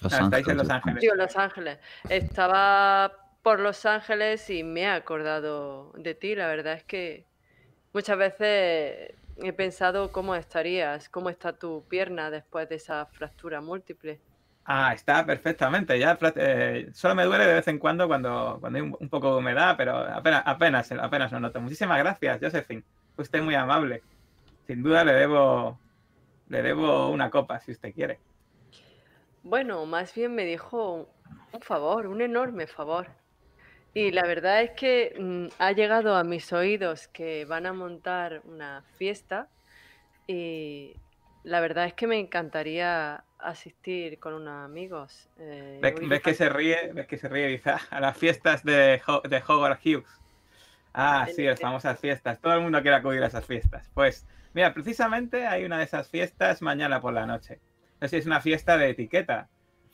Los 0.00 0.12
Ah, 0.12 0.20
estáis 0.22 0.46
en 0.48 0.56
Ángeles, 0.56 0.56
Los. 0.56 0.70
Ángeles. 0.70 1.00
Digo, 1.00 1.14
Los 1.16 1.36
Ángeles. 1.36 1.78
Estaba 2.08 3.19
por 3.42 3.60
Los 3.60 3.86
Ángeles 3.86 4.50
y 4.50 4.62
me 4.62 4.82
he 4.82 4.86
acordado 4.88 5.92
de 5.96 6.14
ti. 6.14 6.34
La 6.34 6.46
verdad 6.48 6.74
es 6.74 6.84
que 6.84 7.24
muchas 7.92 8.18
veces 8.18 9.14
he 9.42 9.52
pensado 9.52 10.12
cómo 10.12 10.34
estarías, 10.34 11.08
cómo 11.08 11.30
está 11.30 11.52
tu 11.52 11.84
pierna 11.88 12.30
después 12.30 12.68
de 12.68 12.76
esa 12.76 13.06
fractura 13.06 13.60
múltiple. 13.60 14.20
Ah, 14.64 14.92
está 14.92 15.24
perfectamente. 15.24 15.98
Ya 15.98 16.18
eh, 16.36 16.90
solo 16.92 17.14
me 17.14 17.24
duele 17.24 17.46
de 17.46 17.54
vez 17.54 17.68
en 17.68 17.78
cuando 17.78 18.06
cuando, 18.06 18.58
cuando 18.60 18.76
hay 18.78 18.82
un, 18.82 18.96
un 19.00 19.08
poco 19.08 19.32
de 19.32 19.38
humedad, 19.38 19.74
pero 19.76 19.96
apenas, 19.96 20.42
apenas, 20.44 20.92
apenas 20.92 21.32
lo 21.32 21.40
noto. 21.40 21.60
Muchísimas 21.60 21.98
gracias, 21.98 22.38
Josephine. 22.40 22.84
Usted 23.16 23.42
muy 23.42 23.54
amable. 23.54 24.02
Sin 24.66 24.82
duda 24.82 25.02
le 25.02 25.12
debo, 25.14 25.78
le 26.48 26.62
debo 26.62 27.08
una 27.08 27.30
copa, 27.30 27.58
si 27.58 27.72
usted 27.72 27.92
quiere. 27.92 28.20
Bueno, 29.42 29.86
más 29.86 30.14
bien 30.14 30.34
me 30.34 30.44
dijo 30.44 31.08
un 31.52 31.60
favor, 31.62 32.06
un 32.06 32.20
enorme 32.20 32.66
favor. 32.66 33.08
Y 33.92 34.12
la 34.12 34.22
verdad 34.22 34.62
es 34.62 34.70
que 34.72 35.14
mm, 35.18 35.46
ha 35.58 35.72
llegado 35.72 36.14
a 36.16 36.24
mis 36.24 36.52
oídos 36.52 37.08
que 37.08 37.44
van 37.44 37.66
a 37.66 37.72
montar 37.72 38.40
una 38.44 38.84
fiesta 38.96 39.48
y 40.26 40.94
la 41.42 41.60
verdad 41.60 41.86
es 41.86 41.94
que 41.94 42.06
me 42.06 42.18
encantaría 42.18 43.24
asistir 43.38 44.18
con 44.20 44.34
unos 44.34 44.64
amigos. 44.64 45.28
eh, 45.38 45.80
¿Ves, 45.82 46.22
que 46.22 46.34
se 46.34 46.48
ríe? 46.48 46.92
¿Ves 46.92 47.06
que 47.06 47.18
se 47.18 47.28
ríe 47.28 47.48
dice, 47.48 47.70
"Ah, 47.70 47.80
a 47.90 48.00
las 48.00 48.16
fiestas 48.16 48.62
de, 48.64 49.00
Ho- 49.06 49.22
de 49.22 49.42
Hughes? 49.46 50.08
Ah, 50.92 51.28
sí, 51.32 51.44
las 51.44 51.60
famosas 51.60 51.98
fiestas. 52.00 52.40
Todo 52.40 52.54
el 52.54 52.60
mundo 52.62 52.82
quiere 52.82 52.96
acudir 52.96 53.22
a 53.22 53.26
esas 53.28 53.46
fiestas. 53.46 53.90
Pues, 53.94 54.26
mira, 54.54 54.74
precisamente 54.74 55.46
hay 55.46 55.64
una 55.64 55.78
de 55.78 55.84
esas 55.84 56.08
fiestas 56.08 56.62
mañana 56.62 57.00
por 57.00 57.12
la 57.12 57.26
noche. 57.26 57.60
No 58.00 58.08
sé 58.08 58.10
si 58.10 58.16
es 58.18 58.26
una 58.26 58.40
fiesta 58.40 58.76
de 58.76 58.90
etiqueta. 58.90 59.48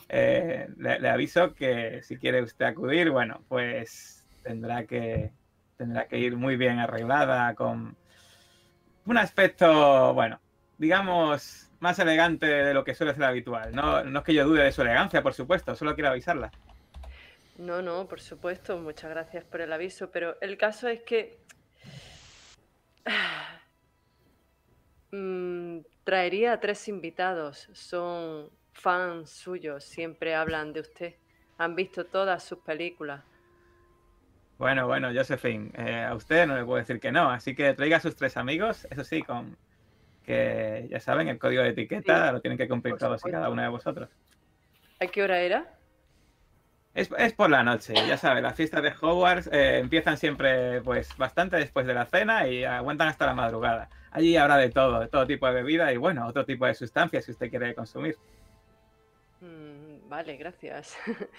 Eh, 0.08 0.68
le, 0.76 1.08
aviso 1.08 1.54
que 1.54 2.02
si 2.02 2.16
quiere 2.16 2.42
usted 2.42 2.64
acudir, 2.64 3.10
bueno, 3.10 3.42
pues 3.48 4.26
tendrá 4.42 4.86
que, 4.86 5.32
tendrá 5.76 6.06
que 6.06 6.18
ir 6.18 6.36
muy 6.36 6.56
bien 6.56 6.78
arreglada, 6.78 7.54
con 7.54 7.96
un 9.04 9.18
aspecto, 9.18 10.14
bueno, 10.14 10.40
digamos, 10.78 11.70
más 11.80 11.98
elegante 11.98 12.46
de 12.46 12.74
lo 12.74 12.84
que 12.84 12.94
suele 12.94 13.14
ser 13.14 13.24
habitual. 13.24 13.74
No, 13.74 14.04
no 14.04 14.20
es 14.20 14.24
que 14.24 14.34
yo 14.34 14.46
dude 14.46 14.62
de 14.62 14.72
su 14.72 14.82
elegancia, 14.82 15.22
por 15.22 15.34
supuesto, 15.34 15.74
solo 15.74 15.94
quiero 15.94 16.10
avisarla. 16.10 16.50
No, 17.58 17.82
no, 17.82 18.06
por 18.06 18.20
supuesto, 18.20 18.78
muchas 18.78 19.10
gracias 19.10 19.44
por 19.44 19.60
el 19.60 19.72
aviso, 19.72 20.10
pero 20.10 20.36
el 20.40 20.58
caso 20.58 20.88
es 20.88 21.02
que 21.02 21.38
mm, 25.10 25.78
traería 26.04 26.52
a 26.52 26.60
tres 26.60 26.86
invitados, 26.88 27.68
son 27.72 28.50
fans 28.76 29.30
suyos, 29.30 29.84
siempre 29.84 30.34
hablan 30.34 30.72
de 30.72 30.80
usted, 30.80 31.14
han 31.58 31.74
visto 31.74 32.04
todas 32.06 32.44
sus 32.44 32.58
películas. 32.58 33.24
Bueno, 34.58 34.86
bueno, 34.86 35.10
Josephine, 35.12 35.70
eh, 35.76 36.04
a 36.04 36.14
usted 36.14 36.46
no 36.46 36.56
le 36.56 36.64
puedo 36.64 36.78
decir 36.78 36.98
que 37.00 37.12
no, 37.12 37.30
así 37.30 37.54
que 37.54 37.74
traiga 37.74 37.98
a 37.98 38.00
sus 38.00 38.16
tres 38.16 38.36
amigos, 38.36 38.86
eso 38.90 39.04
sí, 39.04 39.22
con 39.22 39.56
que 40.24 40.88
ya 40.90 40.98
saben, 40.98 41.28
el 41.28 41.38
código 41.38 41.62
de 41.62 41.70
etiqueta 41.70 42.28
Sí, 42.28 42.32
lo 42.32 42.40
tienen 42.40 42.58
que 42.58 42.68
cumplir 42.68 42.96
todos 42.96 43.24
y 43.24 43.30
cada 43.30 43.48
uno 43.48 43.62
de 43.62 43.68
vosotros. 43.68 44.08
¿A 45.00 45.06
qué 45.06 45.22
hora 45.22 45.40
era? 45.40 45.78
Es, 46.94 47.10
es 47.18 47.34
por 47.34 47.50
la 47.50 47.62
noche, 47.62 47.94
ya 48.08 48.16
sabes, 48.16 48.42
las 48.42 48.56
fiestas 48.56 48.82
de 48.82 48.92
Hogwarts 49.00 49.48
eh, 49.52 49.78
empiezan 49.78 50.16
siempre 50.16 50.80
pues 50.80 51.14
bastante 51.18 51.56
después 51.56 51.86
de 51.86 51.92
la 51.94 52.06
cena 52.06 52.48
y 52.48 52.64
aguantan 52.64 53.08
hasta 53.08 53.26
la 53.26 53.34
madrugada. 53.34 53.90
Allí 54.10 54.36
habrá 54.38 54.56
de 54.56 54.70
todo, 54.70 55.00
de 55.00 55.08
todo 55.08 55.26
tipo 55.26 55.46
de 55.46 55.52
bebida 55.52 55.92
y 55.92 55.98
bueno, 55.98 56.26
otro 56.26 56.46
tipo 56.46 56.64
de 56.64 56.74
sustancias 56.74 57.26
si 57.26 57.32
usted 57.32 57.50
quiere 57.50 57.74
consumir. 57.74 58.16
Mm, 59.40 60.08
vale, 60.08 60.36
gracias. 60.36 60.96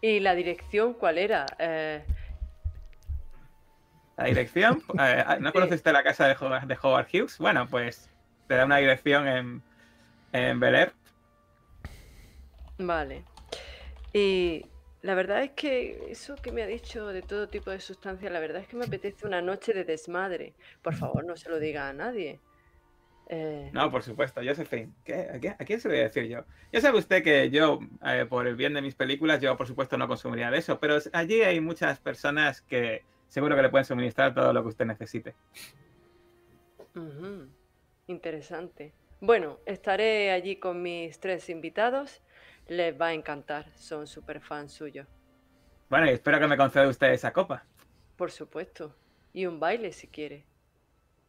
¿Y 0.00 0.20
la 0.20 0.34
dirección 0.34 0.94
cuál 0.94 1.18
era? 1.18 1.46
Eh, 1.58 2.02
La 4.16 4.24
dirección, 4.24 4.82
eh, 5.00 5.24
¿no 5.40 5.50
Sí. 5.50 5.54
conoce 5.54 5.74
usted 5.74 5.92
la 5.92 6.02
casa 6.02 6.26
de 6.26 6.36
Howard, 6.40 6.66
de 6.66 6.78
Howard 6.82 7.08
Hughes? 7.12 7.38
Bueno, 7.38 7.66
pues 7.68 8.08
te 8.48 8.54
da 8.54 8.64
una 8.64 8.78
dirección 8.78 9.26
en, 9.28 9.62
en 10.32 10.60
Bel 10.60 10.74
Air. 10.74 10.92
Vale. 12.78 13.22
Y 14.12 14.66
la 15.02 15.14
verdad 15.14 15.42
es 15.42 15.50
que 15.52 16.10
eso 16.10 16.36
que 16.36 16.52
me 16.52 16.62
ha 16.62 16.66
dicho 16.66 17.08
de 17.08 17.22
todo 17.22 17.48
tipo 17.48 17.70
de 17.70 17.80
sustancias, 17.80 18.32
la 18.32 18.40
verdad 18.40 18.62
es 18.62 18.68
que 18.68 18.76
me 18.76 18.84
apetece 18.84 19.26
una 19.26 19.40
noche 19.42 19.72
de 19.72 19.84
desmadre. 19.84 20.54
Por 20.82 20.94
favor, 20.94 21.24
no 21.24 21.36
se 21.36 21.48
lo 21.50 21.58
diga 21.58 21.88
a 21.88 21.92
nadie. 21.92 22.38
Eh, 23.28 23.70
No, 23.72 23.90
por 23.90 24.02
supuesto, 24.02 24.40
Josephine. 24.44 24.92
¿Qué? 25.04 25.28
¿A, 25.34 25.40
qué- 25.40 25.48
a 25.50 25.64
quién 25.64 25.80
se 25.80 25.88
lo 25.88 25.94
voy 25.94 26.00
a 26.00 26.04
decir 26.04 26.24
yo? 26.26 26.44
Ya 26.72 26.80
sabe 26.80 26.98
usted 26.98 27.22
que 27.24 27.50
yo, 27.50 27.80
eh, 28.04 28.26
por 28.28 28.46
el 28.46 28.54
bien 28.56 28.74
de 28.74 28.82
mis 28.82 28.94
películas, 28.94 29.40
yo 29.40 29.56
por 29.56 29.66
supuesto 29.66 29.96
no 29.96 30.06
consumiría 30.08 30.50
de 30.50 30.58
eso, 30.58 30.78
pero 30.78 30.98
allí 31.12 31.42
hay 31.42 31.60
muchas 31.60 31.98
personas 31.98 32.62
que 32.62 33.02
seguro 33.28 33.56
que 33.56 33.62
le 33.62 33.68
pueden 33.70 33.84
suministrar 33.84 34.32
todo 34.34 34.52
lo 34.52 34.62
que 34.62 34.68
usted 34.68 34.86
necesite. 34.86 35.34
Interesante. 38.06 38.92
Bueno, 39.20 39.58
estaré 39.66 40.30
allí 40.30 40.56
con 40.56 40.82
mis 40.82 41.18
tres 41.18 41.48
invitados. 41.50 42.22
Les 42.68 42.98
va 43.00 43.08
a 43.08 43.12
encantar. 43.14 43.70
Son 43.76 44.06
súper 44.06 44.40
fans 44.40 44.72
suyos. 44.72 45.06
Bueno, 45.88 46.06
y 46.06 46.10
espero 46.10 46.38
que 46.40 46.46
me 46.46 46.56
conceda 46.56 46.88
usted 46.88 47.12
esa 47.12 47.32
copa. 47.32 47.64
Por 48.16 48.30
supuesto. 48.30 48.94
Y 49.32 49.46
un 49.46 49.60
baile 49.60 49.92
si 49.92 50.08
quiere. 50.08 50.46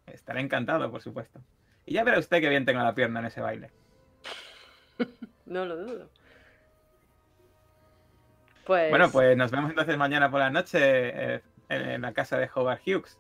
Estaré 0.06 0.42
encantado, 0.42 0.90
por 0.90 1.02
supuesto. 1.02 1.42
Y 1.88 1.94
ya 1.94 2.04
verá 2.04 2.20
usted 2.20 2.42
que 2.42 2.50
bien 2.50 2.66
tengo 2.66 2.84
la 2.84 2.94
pierna 2.94 3.22
en 3.22 3.26
ese 3.26 3.42
baile. 3.42 3.72
No 5.46 5.64
lo 5.64 5.78
dudo. 5.78 6.10
Pues, 8.66 8.90
Bueno, 8.90 9.10
pues 9.10 9.38
nos 9.38 9.50
vemos 9.50 9.70
entonces 9.70 9.98
mañana 9.98 10.30
por 10.30 10.42
la 10.42 10.50
noche 10.50 10.78
eh, 10.82 11.42
en 11.70 12.02
la 12.02 12.12
casa 12.12 12.38
de 12.38 12.50
Howard 12.54 12.82
Hughes. 12.86 13.18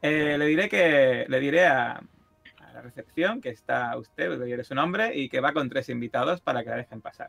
Eh, 0.00 0.38
le 0.38 0.46
diré 0.46 0.70
que 0.70 1.26
le 1.28 1.40
diré 1.40 1.66
a, 1.66 1.92
a 1.98 2.72
la 2.72 2.80
recepción 2.80 3.42
que 3.42 3.50
está 3.50 3.94
usted, 3.98 4.30
le 4.38 4.46
diré 4.46 4.64
su 4.64 4.74
nombre 4.74 5.14
y 5.14 5.28
que 5.28 5.40
va 5.40 5.52
con 5.52 5.68
tres 5.68 5.90
invitados 5.90 6.40
para 6.40 6.64
que 6.64 6.70
la 6.70 6.76
dejen 6.76 7.02
pasar. 7.02 7.28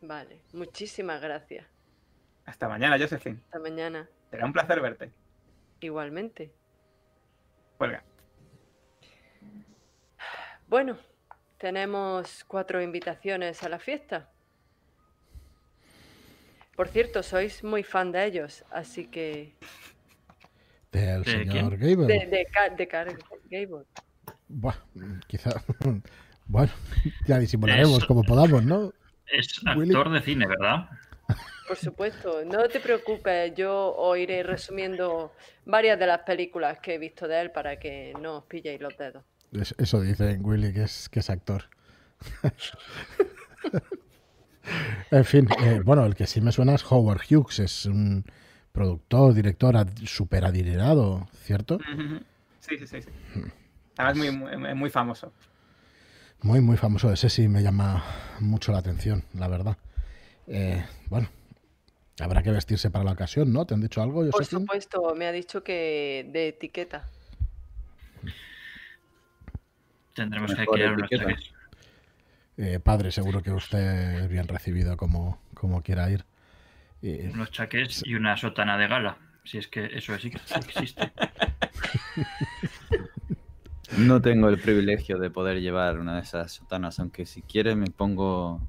Vale, 0.00 0.42
muchísimas 0.52 1.20
gracias. 1.20 1.64
Hasta 2.46 2.68
mañana, 2.68 2.98
Josephine. 2.98 3.38
Hasta 3.44 3.60
mañana. 3.60 4.08
Será 4.32 4.46
un 4.46 4.52
placer 4.52 4.80
verte. 4.80 5.12
Igualmente. 5.78 6.52
Cuelga. 7.78 8.02
Bueno, 10.70 10.96
tenemos 11.58 12.44
cuatro 12.44 12.80
invitaciones 12.80 13.60
a 13.64 13.68
la 13.68 13.80
fiesta. 13.80 14.30
Por 16.76 16.86
cierto, 16.86 17.24
sois 17.24 17.64
muy 17.64 17.82
fan 17.82 18.12
de 18.12 18.24
ellos, 18.24 18.64
así 18.70 19.08
que... 19.08 19.52
Del 20.92 21.24
¿De 21.24 21.30
señor 21.32 21.76
De, 21.76 21.94
Gable. 21.96 22.06
de, 22.06 22.26
de 22.76 22.86
Car- 22.88 23.18
Gable. 23.50 23.84
Buah, 24.46 24.76
quizá. 25.26 25.50
bueno, 26.46 26.72
ya 27.26 27.38
disimularemos 27.40 28.04
como 28.04 28.22
podamos, 28.22 28.62
¿no? 28.62 28.92
Es 29.26 29.60
Willy. 29.76 29.90
actor 29.92 30.12
de 30.12 30.22
cine, 30.22 30.46
¿verdad? 30.46 30.88
Por 31.66 31.76
supuesto, 31.76 32.44
no 32.44 32.68
te 32.68 32.78
preocupes, 32.78 33.52
yo 33.56 33.92
os 33.96 34.16
iré 34.18 34.44
resumiendo 34.44 35.32
varias 35.64 35.98
de 35.98 36.06
las 36.06 36.20
películas 36.20 36.78
que 36.78 36.94
he 36.94 36.98
visto 36.98 37.26
de 37.26 37.40
él 37.40 37.50
para 37.50 37.76
que 37.80 38.12
no 38.20 38.38
os 38.38 38.44
pilléis 38.44 38.80
los 38.80 38.96
dedos. 38.96 39.24
Es- 39.52 39.74
Eso 39.78 40.00
dicen 40.00 40.44
Willy, 40.44 40.72
que 40.72 40.84
es, 40.84 41.08
que 41.08 41.20
es 41.20 41.30
actor. 41.30 41.64
en 45.10 45.24
fin, 45.24 45.48
eh, 45.64 45.80
bueno, 45.84 46.04
el 46.04 46.14
que 46.14 46.26
sí 46.26 46.40
me 46.40 46.52
suena 46.52 46.74
es 46.74 46.84
Howard 46.90 47.22
Hughes, 47.28 47.58
es 47.58 47.86
un 47.86 48.24
productor, 48.72 49.34
director 49.34 49.76
ad- 49.76 49.88
súper 50.04 50.44
adinerado, 50.44 51.28
¿cierto? 51.42 51.78
Sí, 52.60 52.78
sí, 52.78 52.86
sí. 52.86 53.02
sí. 53.02 53.08
Además, 53.96 54.16
muy, 54.16 54.30
muy, 54.56 54.74
muy 54.74 54.90
famoso. 54.90 55.32
Muy, 56.42 56.60
muy 56.60 56.76
famoso. 56.76 57.12
Ese 57.12 57.28
sí 57.28 57.48
me 57.48 57.62
llama 57.62 58.02
mucho 58.40 58.72
la 58.72 58.78
atención, 58.78 59.24
la 59.34 59.48
verdad. 59.48 59.76
Eh, 60.46 60.84
bueno, 61.10 61.28
habrá 62.20 62.42
que 62.42 62.50
vestirse 62.50 62.90
para 62.90 63.04
la 63.04 63.12
ocasión, 63.12 63.52
¿no? 63.52 63.66
¿Te 63.66 63.74
han 63.74 63.80
dicho 63.80 64.00
algo, 64.02 64.22
Por 64.22 64.32
Josephine? 64.32 64.62
supuesto, 64.62 65.14
me 65.14 65.26
ha 65.26 65.32
dicho 65.32 65.62
que 65.62 66.28
de 66.32 66.48
etiqueta. 66.48 67.04
Tendremos 70.14 70.54
que 70.54 70.62
etiqueta. 70.62 71.06
chaqués. 71.24 71.52
Eh, 72.56 72.78
padre, 72.80 73.10
seguro 73.10 73.42
que 73.42 73.52
usted 73.52 74.22
es 74.22 74.28
bien 74.28 74.46
recibido 74.48 74.96
como, 74.96 75.40
como 75.54 75.82
quiera 75.82 76.10
ir. 76.10 76.24
Y- 77.00 77.28
Unos 77.28 77.50
chaqués 77.50 78.02
y 78.04 78.14
una 78.14 78.36
sotana 78.36 78.76
de 78.76 78.88
gala. 78.88 79.16
Si 79.44 79.58
es 79.58 79.68
que 79.68 79.86
eso 79.86 80.18
sí 80.18 80.30
que 80.30 80.38
existe. 80.56 81.12
No 83.98 84.20
tengo 84.22 84.48
el 84.48 84.58
privilegio 84.60 85.18
de 85.18 85.30
poder 85.30 85.60
llevar 85.60 85.98
una 85.98 86.14
de 86.14 86.20
esas 86.22 86.52
sotanas, 86.52 87.00
aunque 87.00 87.26
si 87.26 87.42
quiere 87.42 87.74
me 87.74 87.88
pongo 87.88 88.60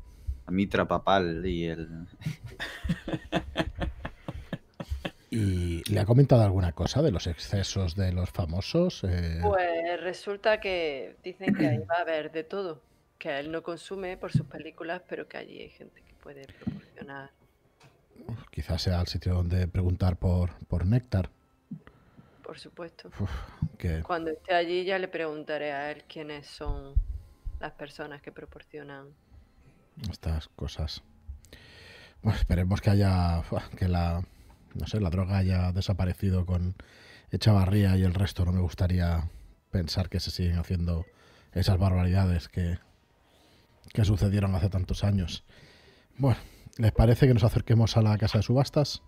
a 0.48 0.52
mitra 0.52 0.86
papal 0.88 1.46
y 1.46 1.66
el... 1.66 1.88
¿Y 5.34 5.82
le 5.90 6.02
ha 6.02 6.06
comentado 6.06 6.44
alguna 6.44 6.74
cosa 6.74 7.02
de 7.02 7.10
los 7.10 7.26
excesos 7.26 7.96
de 7.96 8.12
los 8.12 8.30
famosos? 8.32 9.04
Eh, 9.06 9.40
Pues 9.42 10.02
resulta 10.02 10.60
que 10.60 11.16
dicen 11.24 11.56
que 11.56 11.68
ahí 11.68 11.78
va 11.80 12.00
a 12.00 12.02
haber 12.02 12.34
de 12.34 12.44
todo, 12.44 12.82
que 13.18 13.40
él 13.40 13.50
no 13.50 13.64
consume 13.64 14.18
por 14.18 14.32
sus 14.34 14.46
películas, 14.46 15.02
pero 15.08 15.30
que 15.30 15.38
allí 15.38 15.62
hay 15.62 15.70
gente 15.70 16.02
que 16.02 16.14
puede 16.16 16.46
proporcionar. 16.48 17.32
quizás 18.52 18.82
sea 18.82 19.00
el 19.00 19.08
sitio 19.08 19.34
donde 19.34 19.68
preguntar 19.70 20.18
por, 20.18 20.54
por 20.68 20.86
néctar. 20.86 21.30
Por 22.44 22.60
supuesto. 22.60 23.10
Uf, 23.18 23.32
que 23.78 24.04
Cuando 24.04 24.32
esté 24.32 24.54
allí 24.54 24.84
ya 24.84 25.00
le 25.00 25.08
preguntaré 25.08 25.72
a 25.72 25.92
él 25.92 26.04
quiénes 26.10 26.46
son 26.48 26.94
las 27.62 27.72
personas 27.72 28.22
que 28.22 28.34
proporcionan. 28.34 29.08
estas 30.12 30.50
cosas. 30.50 31.02
Bueno, 32.22 32.38
esperemos 32.38 32.82
que 32.82 32.90
haya 32.90 33.42
que 33.78 33.88
la 33.88 34.22
no 34.76 34.88
sé, 34.88 35.00
la 35.00 35.10
droga 35.10 35.38
haya 35.38 35.72
desaparecido 35.72 36.46
con 36.46 36.76
Echavarría 37.32 37.98
y 37.98 38.04
el 38.04 38.14
resto. 38.14 38.46
No 38.46 38.52
me 38.52 38.62
gustaría 38.62 39.30
pensar 39.72 40.10
que 40.10 40.20
se 40.20 40.32
siguen 40.32 40.58
haciendo 40.58 41.06
esas 41.54 41.78
barbaridades 41.78 42.48
que, 42.50 42.80
que 43.94 44.06
sucedieron 44.06 44.56
hace 44.56 44.70
tantos 44.70 45.04
años. 45.04 45.44
Bueno, 46.18 46.40
¿les 46.78 46.92
parece 46.92 47.28
que 47.28 47.34
nos 47.34 47.44
acerquemos 47.44 47.98
a 47.98 48.02
la 48.02 48.18
casa 48.18 48.40
de 48.40 48.44
subastas? 48.44 49.02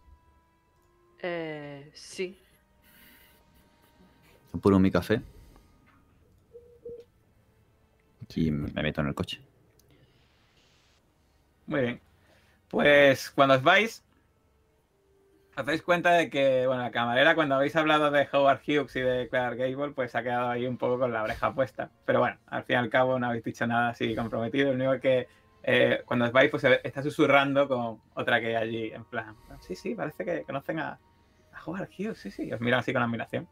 Eh, 1.22 1.90
sí, 1.94 2.38
Apuro 4.54 4.80
mi 4.80 4.92
café. 4.92 5.22
Y 8.36 8.52
me 8.52 8.82
meto 8.82 9.02
en 9.02 9.08
el 9.08 9.16
coche. 9.16 9.40
Muy 11.68 11.82
bien. 11.82 12.02
Pues 12.70 13.30
cuando 13.32 13.56
os 13.56 13.64
vais, 13.64 14.04
dais 15.56 15.82
cuenta 15.82 16.12
de 16.12 16.30
que, 16.30 16.66
bueno, 16.66 16.82
la 16.82 16.92
camarera, 16.92 17.36
cuando 17.36 17.56
habéis 17.56 17.76
hablado 17.76 18.10
de 18.10 18.28
Howard 18.32 18.62
Hughes 18.68 18.96
y 18.96 19.02
de 19.02 19.28
Clark 19.30 19.58
Gable, 19.58 19.92
pues 19.92 20.16
ha 20.16 20.24
quedado 20.24 20.50
ahí 20.50 20.66
un 20.66 20.78
poco 20.78 21.00
con 21.00 21.14
la 21.14 21.24
oreja 21.24 21.54
puesta. 21.54 21.90
Pero 22.06 22.20
bueno, 22.20 22.38
al 22.48 22.64
fin 22.64 22.76
y 22.76 22.80
al 22.80 22.90
cabo 22.90 23.20
no 23.20 23.28
habéis 23.28 23.44
dicho 23.44 23.68
nada 23.68 23.90
así 23.90 24.16
comprometido. 24.16 24.74
Lo 24.74 24.76
único 24.76 25.00
que 25.00 25.28
eh, 25.64 26.02
cuando 26.06 26.26
os 26.26 26.32
vais, 26.32 26.50
pues 26.50 26.64
está 26.64 27.04
susurrando 27.04 27.68
con 27.68 28.02
otra 28.16 28.40
que 28.40 28.48
hay 28.48 28.56
allí, 28.56 28.92
en 28.92 29.06
plan, 29.06 29.36
sí, 29.62 29.76
sí, 29.76 29.96
parece 29.96 30.26
que 30.26 30.44
conocen 30.44 30.80
a, 30.80 31.00
a 31.54 31.64
Howard 31.66 31.90
Hughes, 31.98 32.18
sí, 32.18 32.32
sí. 32.32 32.52
Os 32.52 32.60
miran 32.60 32.80
así 32.80 32.92
con 32.92 33.04
admiración. 33.04 33.48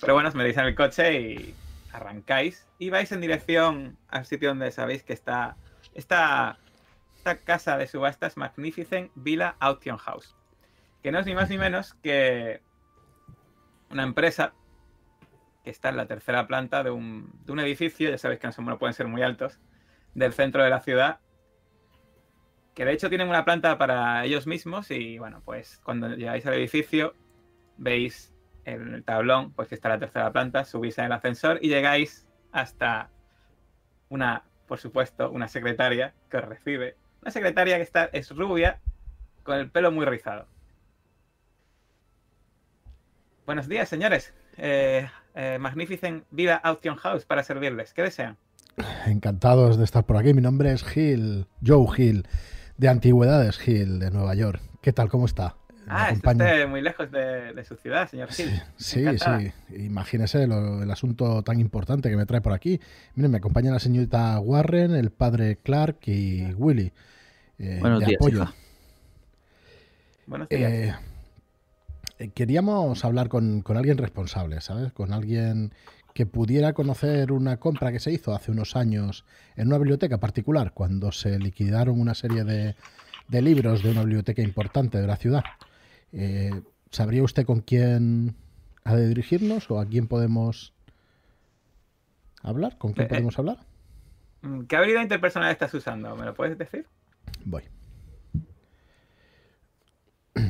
Pero 0.00 0.14
bueno, 0.14 0.28
os 0.28 0.34
metéis 0.34 0.56
en 0.56 0.64
el 0.64 0.74
coche 0.74 1.20
y 1.20 1.54
arrancáis 1.92 2.66
y 2.78 2.90
vais 2.90 3.10
en 3.12 3.20
dirección 3.20 3.98
al 4.08 4.24
sitio 4.24 4.50
donde 4.50 4.70
sabéis 4.70 5.02
que 5.02 5.12
está 5.12 5.56
esta, 5.94 6.58
esta 7.30 7.44
casa 7.44 7.76
de 7.76 7.86
subastas 7.86 8.36
Magnificent 8.36 9.10
Villa 9.14 9.56
Auction 9.60 9.98
House. 9.98 10.36
Que 11.02 11.12
no 11.12 11.18
es 11.18 11.26
ni 11.26 11.34
más 11.34 11.50
ni 11.50 11.58
menos 11.58 11.94
que 11.94 12.60
una 13.90 14.02
empresa 14.02 14.52
que 15.64 15.70
está 15.70 15.90
en 15.90 15.96
la 15.96 16.06
tercera 16.06 16.46
planta 16.46 16.82
de 16.82 16.90
un, 16.90 17.30
de 17.44 17.52
un 17.52 17.60
edificio, 17.60 18.10
ya 18.10 18.18
sabéis 18.18 18.40
que 18.40 18.46
no, 18.46 18.52
son- 18.52 18.66
no 18.66 18.78
pueden 18.78 18.94
ser 18.94 19.06
muy 19.08 19.22
altos, 19.22 19.60
del 20.14 20.32
centro 20.32 20.62
de 20.62 20.70
la 20.70 20.80
ciudad. 20.80 21.20
Que 22.74 22.84
de 22.84 22.92
hecho 22.92 23.08
tienen 23.08 23.28
una 23.28 23.44
planta 23.44 23.76
para 23.76 24.24
ellos 24.24 24.46
mismos 24.46 24.90
y 24.90 25.18
bueno, 25.18 25.42
pues 25.44 25.80
cuando 25.82 26.08
llegáis 26.14 26.46
al 26.46 26.54
edificio 26.54 27.14
veis 27.76 28.34
en 28.64 28.94
el 28.94 29.04
tablón, 29.04 29.52
pues 29.52 29.68
que 29.68 29.74
está 29.74 29.88
en 29.88 29.94
la 29.94 29.98
tercera 29.98 30.32
planta, 30.32 30.64
subís 30.64 30.96
en 30.98 31.06
el 31.06 31.12
ascensor 31.12 31.58
y 31.60 31.68
llegáis 31.68 32.26
hasta 32.52 33.10
una 34.08 34.44
por 34.66 34.78
supuesto, 34.78 35.30
una 35.30 35.48
secretaria 35.48 36.14
que 36.30 36.36
os 36.36 36.44
recibe. 36.44 36.96
Una 37.22 37.30
secretaria 37.30 37.76
que 37.76 37.82
está, 37.82 38.04
es 38.12 38.30
rubia, 38.30 38.80
con 39.42 39.58
el 39.58 39.70
pelo 39.70 39.90
muy 39.90 40.06
rizado. 40.06 40.46
Buenos 43.46 43.68
días, 43.68 43.88
señores. 43.88 44.34
Eh, 44.56 45.08
eh, 45.34 45.58
Vida 46.30 46.56
Auction 46.56 46.96
House 46.96 47.24
para 47.24 47.42
servirles. 47.42 47.94
¿Qué 47.94 48.02
desean? 48.02 48.36
Encantados 49.06 49.78
de 49.78 49.84
estar 49.84 50.04
por 50.04 50.16
aquí. 50.16 50.34
Mi 50.34 50.42
nombre 50.42 50.72
es 50.72 50.84
Gil, 50.84 51.46
Joe 51.66 51.86
Gil, 51.94 52.26
de 52.76 52.88
Antigüedades 52.88 53.58
Gil, 53.58 53.98
de 53.98 54.10
Nueva 54.10 54.34
York. 54.34 54.60
¿Qué 54.82 54.92
tal? 54.92 55.08
¿Cómo 55.08 55.26
está? 55.26 55.56
Me 55.88 55.94
Ah, 55.94 56.08
acompaña- 56.08 56.66
muy 56.66 56.82
lejos 56.82 57.10
de, 57.10 57.52
de 57.54 57.64
su 57.64 57.74
ciudad, 57.76 58.08
señor 58.10 58.30
Gil. 58.32 58.50
Sí, 58.76 59.04
sí. 59.18 59.74
Imagínese 59.76 60.46
lo- 60.46 60.82
el 60.82 60.90
asunto 60.90 61.42
tan 61.42 61.60
importante 61.60 62.10
que 62.10 62.16
me 62.16 62.26
trae 62.26 62.40
por 62.40 62.52
aquí. 62.52 62.80
Miren, 63.14 63.30
me 63.30 63.38
acompaña 63.38 63.72
la 63.72 63.78
señorita 63.78 64.38
Warren, 64.40 64.94
el 64.94 65.10
padre 65.10 65.56
Clark 65.62 65.98
y 66.06 66.52
Willy. 66.54 66.92
eh, 67.58 67.78
Buenos 67.80 68.00
de 68.00 68.06
días, 68.06 68.18
apoyo. 68.20 68.42
hija. 68.42 68.54
Buenos 70.26 70.48
días. 70.48 70.98
Eh, 72.18 72.28
queríamos 72.34 73.04
hablar 73.04 73.28
con, 73.28 73.62
con 73.62 73.76
alguien 73.76 73.96
responsable, 73.98 74.60
¿sabes? 74.60 74.92
Con 74.92 75.12
alguien 75.12 75.72
que 76.14 76.26
pudiera 76.26 76.72
conocer 76.72 77.32
una 77.32 77.58
compra 77.58 77.92
que 77.92 78.00
se 78.00 78.12
hizo 78.12 78.34
hace 78.34 78.50
unos 78.50 78.76
años 78.76 79.24
en 79.56 79.68
una 79.68 79.78
biblioteca 79.78 80.18
particular, 80.18 80.72
cuando 80.74 81.12
se 81.12 81.38
liquidaron 81.38 82.00
una 82.00 82.14
serie 82.14 82.42
de, 82.44 82.74
de 83.28 83.42
libros 83.42 83.82
de 83.82 83.90
una 83.92 84.00
biblioteca 84.00 84.42
importante 84.42 85.00
de 85.00 85.06
la 85.06 85.16
ciudad. 85.16 85.44
Eh, 86.12 86.62
¿Sabría 86.90 87.22
usted 87.22 87.44
con 87.44 87.60
quién 87.60 88.34
ha 88.84 88.96
de 88.96 89.08
dirigirnos 89.08 89.70
o 89.70 89.78
a 89.80 89.86
quién 89.86 90.06
podemos 90.08 90.72
hablar? 92.42 92.78
¿Con 92.78 92.92
quién 92.92 93.04
Eh, 93.04 93.06
eh. 93.06 93.10
podemos 93.10 93.38
hablar? 93.38 93.58
Mm, 94.42 94.62
¿Qué 94.62 94.76
habilidad 94.76 95.02
interpersonal 95.02 95.50
estás 95.52 95.74
usando? 95.74 96.14
¿Me 96.16 96.24
lo 96.24 96.34
puedes 96.34 96.56
decir? 96.56 96.86
Voy. 97.44 97.62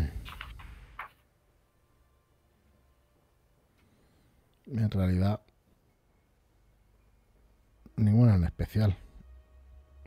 En 4.67 4.91
realidad, 4.91 5.41
ninguna 7.97 8.35
en 8.37 8.45
especial. 8.45 8.97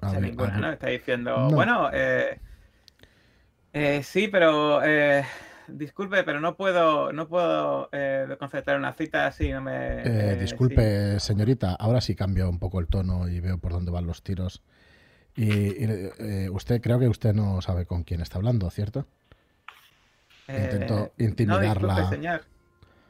A 0.02 0.08
O 0.08 0.10
sea, 0.12 0.20
ver, 0.20 0.30
ninguna, 0.30 0.58
¿no? 0.58 0.72
Está 0.72 0.88
diciendo, 0.88 1.36
No. 1.36 1.50
bueno, 1.50 1.90
eh, 1.94 2.40
eh, 3.74 4.04
sí, 4.04 4.28
pero 4.28 4.84
eh, 4.84 5.24
disculpe, 5.68 6.24
pero 6.24 6.40
no 6.40 6.56
puedo, 6.58 7.12
no 7.14 7.28
puedo 7.28 7.90
eh, 7.92 8.36
concertar 8.40 8.78
una 8.78 8.94
cita 8.94 9.28
así, 9.28 9.52
no 9.52 9.62
me. 9.62 10.04
eh, 10.04 10.36
eh, 10.36 10.38
disculpe, 10.40 11.20
señorita, 11.20 11.76
ahora 11.76 12.02
sí 12.02 12.16
cambio 12.16 12.50
un 12.50 12.60
poco 12.60 12.80
el 12.80 12.88
tono 12.88 13.28
y 13.30 13.40
veo 13.40 13.58
por 13.60 13.72
dónde 13.72 13.92
van 13.92 14.08
los 14.08 14.24
tiros. 14.24 14.62
Y, 15.36 15.46
y, 15.46 15.86
eh, 16.20 16.50
usted, 16.52 16.82
creo 16.82 17.00
que 17.00 17.10
usted 17.10 17.34
no 17.36 17.62
sabe 17.62 17.86
con 17.88 18.04
quién 18.04 18.22
está 18.22 18.38
hablando, 18.40 18.70
¿cierto? 18.72 19.08
intento 20.56 20.96
Eh, 20.96 21.12
No, 21.18 21.26
intimidarla. 21.26 21.94
disculpe, 21.94 22.04
señor. 22.06 22.46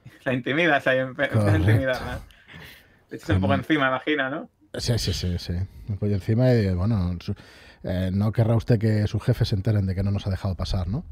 La 0.25 0.33
intimida, 0.33 0.77
o 0.77 0.81
sea, 0.81 0.93
empe- 0.95 1.31
empieza 1.33 1.57
a 1.57 1.59
Correcto. 1.59 1.61
intimidarla. 1.61 2.25
De 3.09 3.17
hecho, 3.17 3.25
es 3.25 3.29
un 3.37 3.41
poco 3.41 3.55
encima, 3.55 3.87
imagino, 3.89 4.29
¿no? 4.29 4.51
Sí, 4.73 4.97
sí, 4.97 5.13
sí, 5.13 5.37
sí. 5.37 5.53
Me 5.87 5.95
encima 6.13 6.53
y, 6.53 6.73
bueno, 6.73 7.17
eh, 7.83 8.11
no 8.13 8.31
querrá 8.31 8.55
usted 8.55 8.79
que 8.79 9.07
sus 9.07 9.23
jefes 9.23 9.49
se 9.49 9.55
enteren 9.55 9.85
de 9.85 9.95
que 9.95 10.03
no 10.03 10.11
nos 10.11 10.27
ha 10.27 10.29
dejado 10.29 10.55
pasar, 10.55 10.87
¿no? 10.87 11.03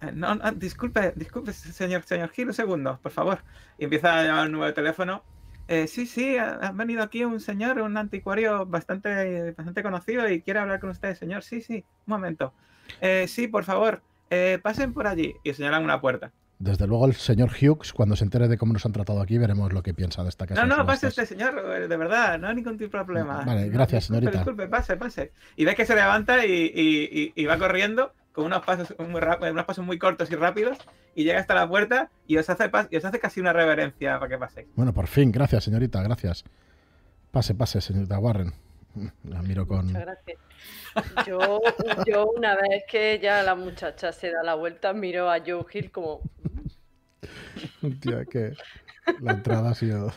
Eh, 0.00 0.12
No, 0.12 0.34
no, 0.34 0.52
disculpe, 0.52 1.12
disculpe, 1.16 1.52
señor, 1.52 2.02
señor 2.02 2.30
Gil, 2.30 2.48
un 2.48 2.54
segundo, 2.54 2.98
por 3.02 3.12
favor. 3.12 3.38
Y 3.78 3.84
empieza 3.84 4.18
a 4.18 4.24
llamar 4.24 4.46
el 4.46 4.52
número 4.52 4.68
de 4.68 4.74
teléfono. 4.74 5.22
Eh, 5.68 5.86
sí, 5.86 6.06
sí, 6.06 6.36
ha, 6.36 6.72
venido 6.72 7.02
aquí 7.02 7.24
un 7.24 7.40
señor, 7.40 7.80
un 7.80 7.96
anticuario 7.96 8.66
bastante, 8.66 9.52
bastante 9.52 9.82
conocido 9.82 10.28
y 10.28 10.42
quiere 10.42 10.60
hablar 10.60 10.80
con 10.80 10.90
usted, 10.90 11.14
señor. 11.14 11.42
Sí, 11.44 11.60
sí, 11.62 11.84
un 12.06 12.10
momento. 12.10 12.52
Sí, 13.26 13.46
por 13.46 13.64
favor, 13.64 14.02
pasen 14.62 14.92
por 14.92 15.06
allí. 15.06 15.34
Y 15.44 15.54
señalan 15.54 15.84
una 15.84 16.00
puerta. 16.00 16.32
Desde 16.62 16.86
luego 16.86 17.06
el 17.06 17.14
señor 17.14 17.50
Hughes, 17.50 17.92
cuando 17.92 18.14
se 18.14 18.22
entere 18.22 18.46
de 18.46 18.56
cómo 18.56 18.72
nos 18.72 18.86
han 18.86 18.92
tratado 18.92 19.20
aquí, 19.20 19.36
veremos 19.36 19.72
lo 19.72 19.82
que 19.82 19.94
piensa 19.94 20.22
de 20.22 20.28
esta 20.28 20.46
casa. 20.46 20.64
No, 20.64 20.76
no, 20.76 20.86
pase 20.86 21.08
usted, 21.08 21.24
señor, 21.24 21.58
eh, 21.58 21.88
de 21.88 21.96
verdad, 21.96 22.38
no 22.38 22.46
hay 22.46 22.54
ningún 22.54 22.78
tipo 22.78 22.96
de 22.98 23.04
problema. 23.04 23.42
Vale, 23.44 23.66
No, 23.66 23.72
gracias, 23.72 24.04
disculpe, 24.04 24.20
señorita. 24.20 24.38
Disculpe, 24.38 24.68
pase, 24.68 24.96
pase. 24.96 25.32
Y 25.56 25.64
ves 25.64 25.74
que 25.74 25.84
se 25.84 25.96
levanta 25.96 26.46
y, 26.46 26.52
y- 26.52 27.08
y- 27.20 27.32
y 27.34 27.44
va 27.46 27.58
corriendo 27.58 28.12
con 28.32 28.44
unos 28.44 28.64
pasos 28.64 28.94
muy, 28.98 29.20
rap- 29.20 29.42
unos 29.50 29.64
pasos 29.64 29.84
muy 29.84 29.98
cortos 29.98 30.30
y 30.30 30.36
rápidos 30.36 30.78
y 31.16 31.24
llega 31.24 31.40
hasta 31.40 31.54
la 31.56 31.68
puerta 31.68 32.10
y 32.28 32.36
os 32.36 32.48
hace, 32.48 32.70
y 32.90 32.96
os 32.96 33.04
hace 33.04 33.18
casi 33.18 33.40
una 33.40 33.52
reverencia 33.52 34.20
para 34.20 34.28
que 34.28 34.38
paséis. 34.38 34.68
Bueno, 34.76 34.92
por 34.94 35.08
fin, 35.08 35.32
gracias, 35.32 35.64
señorita, 35.64 36.00
gracias. 36.02 36.44
Pase, 37.32 37.56
pase, 37.56 37.80
señorita 37.80 38.20
Warren. 38.20 38.52
La 39.24 39.42
miro 39.42 39.66
con... 39.66 39.86
Muchas 39.86 40.02
gracias. 40.02 40.38
Yo, 41.26 41.60
yo 42.06 42.26
una 42.36 42.54
vez 42.54 42.84
que 42.88 43.18
ya 43.20 43.42
la 43.42 43.54
muchacha 43.54 44.12
se 44.12 44.30
da 44.30 44.42
la 44.42 44.54
vuelta, 44.54 44.92
miro 44.92 45.30
a 45.30 45.38
Joe 45.44 45.64
Hill 45.72 45.90
como, 45.90 46.20
Tía, 48.00 48.24
que 48.24 48.54
la 49.20 49.32
entrada 49.32 49.70
ha 49.70 49.74
sido... 49.74 50.12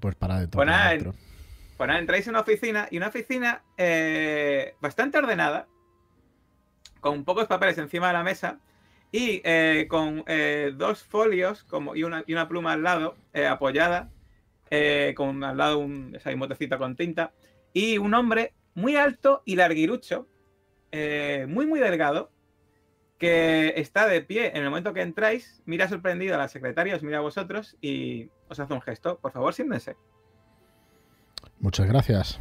Pues 0.00 0.14
para 0.14 0.40
de 0.40 0.46
todo. 0.46 0.58
Pues 0.58 0.66
nada, 0.66 0.90
dentro. 0.90 1.14
Pues 1.76 1.90
entráis 1.90 2.26
en 2.26 2.30
una 2.30 2.40
oficina 2.40 2.88
y 2.90 2.96
una 2.96 3.08
oficina 3.08 3.62
eh, 3.76 4.74
bastante 4.80 5.18
ordenada, 5.18 5.68
con 7.00 7.24
pocos 7.24 7.46
papeles 7.46 7.76
encima 7.78 8.08
de 8.08 8.12
la 8.14 8.22
mesa 8.22 8.58
y 9.12 9.42
eh, 9.44 9.86
con 9.88 10.24
eh, 10.26 10.72
dos 10.74 11.02
folios 11.02 11.64
como, 11.64 11.94
y, 11.94 12.02
una, 12.02 12.24
y 12.26 12.32
una 12.32 12.48
pluma 12.48 12.72
al 12.72 12.82
lado, 12.82 13.16
apoyada, 13.48 14.10
con 15.14 15.44
al 15.44 15.56
lado 15.56 15.78
un, 15.78 16.14
esa 16.16 16.30
un 16.30 16.40
botecito 16.40 16.78
con 16.78 16.96
tinta, 16.96 17.32
y 17.72 17.98
un 17.98 18.14
hombre 18.14 18.54
muy 18.74 18.96
alto 18.96 19.42
y 19.44 19.56
larguirucho, 19.56 20.28
muy, 20.92 21.66
muy 21.66 21.78
delgado, 21.78 22.32
que 23.18 23.72
está 23.76 24.06
de 24.06 24.20
pie 24.22 24.48
en 24.50 24.58
el 24.62 24.68
momento 24.70 24.92
que 24.92 25.00
entráis, 25.02 25.62
mira 25.64 25.88
sorprendido 25.88 26.34
a 26.34 26.38
la 26.38 26.48
secretaria, 26.48 26.96
os 26.96 27.02
mira 27.02 27.18
a 27.18 27.22
vosotros 27.22 27.76
y 27.80 28.28
os 28.48 28.60
hace 28.60 28.74
un 28.74 28.82
gesto. 28.82 29.18
Por 29.18 29.32
favor, 29.32 29.54
siéntense. 29.54 29.96
Muchas 31.60 31.86
gracias. 31.86 32.38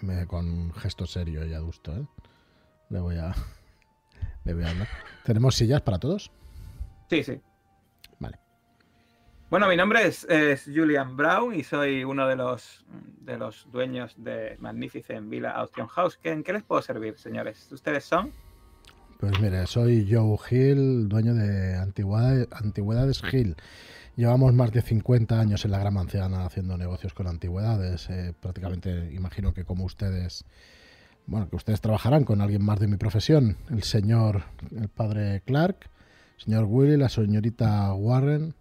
Me- 0.00 0.26
con 0.26 0.48
un 0.48 0.72
gesto 0.74 1.06
serio 1.06 1.44
y 1.46 1.54
adusto, 1.54 1.94
¿eh? 1.96 2.06
Le 2.90 3.00
voy 3.00 3.16
a... 3.18 3.34
Le 4.44 4.54
voy 4.54 4.64
a 4.64 4.70
hablar. 4.70 4.88
¿Tenemos 5.24 5.54
sillas 5.54 5.82
para 5.82 5.98
todos? 5.98 6.32
Sí, 7.08 7.22
sí. 7.22 7.40
Vale. 8.18 8.38
Bueno, 9.50 9.68
mi 9.68 9.76
nombre 9.76 10.06
es, 10.06 10.24
es 10.24 10.64
Julian 10.64 11.16
Brown 11.16 11.54
y 11.54 11.62
soy 11.62 12.02
uno 12.04 12.26
de 12.26 12.36
los, 12.36 12.84
de 13.20 13.36
los 13.38 13.70
dueños 13.70 14.14
de 14.16 14.56
Magnificent 14.58 15.28
Villa 15.28 15.50
Auction 15.52 15.86
House. 15.88 16.16
¿Qué- 16.20 16.30
¿En 16.32 16.42
qué 16.42 16.54
les 16.54 16.62
puedo 16.64 16.80
servir, 16.82 17.18
señores? 17.18 17.70
¿Ustedes 17.70 18.04
son? 18.04 18.32
Pues 19.22 19.38
mire, 19.38 19.68
soy 19.68 20.04
Joe 20.10 20.36
Hill, 20.50 21.08
dueño 21.08 21.32
de 21.32 21.76
Antigüedades, 21.76 23.22
Hill. 23.32 23.54
Llevamos 24.16 24.52
más 24.52 24.72
de 24.72 24.82
50 24.82 25.38
años 25.38 25.64
en 25.64 25.70
la 25.70 25.78
Gran 25.78 25.94
Manzana 25.94 26.44
haciendo 26.44 26.76
negocios 26.76 27.14
con 27.14 27.28
antigüedades. 27.28 28.10
eh, 28.10 28.34
prácticamente 28.40 29.12
imagino 29.14 29.54
que 29.54 29.64
como 29.64 29.84
ustedes, 29.84 30.44
bueno, 31.26 31.48
que 31.48 31.54
ustedes 31.54 31.80
trabajarán 31.80 32.24
con 32.24 32.40
alguien 32.40 32.64
más 32.64 32.80
de 32.80 32.88
mi 32.88 32.96
profesión. 32.96 33.58
El 33.70 33.84
señor, 33.84 34.42
el 34.76 34.88
padre 34.88 35.42
Clark, 35.46 35.88
el 36.38 36.44
señor 36.44 36.64
Willy, 36.64 36.96
la 36.96 37.08
señorita 37.08 37.94
Warren. 37.94 38.56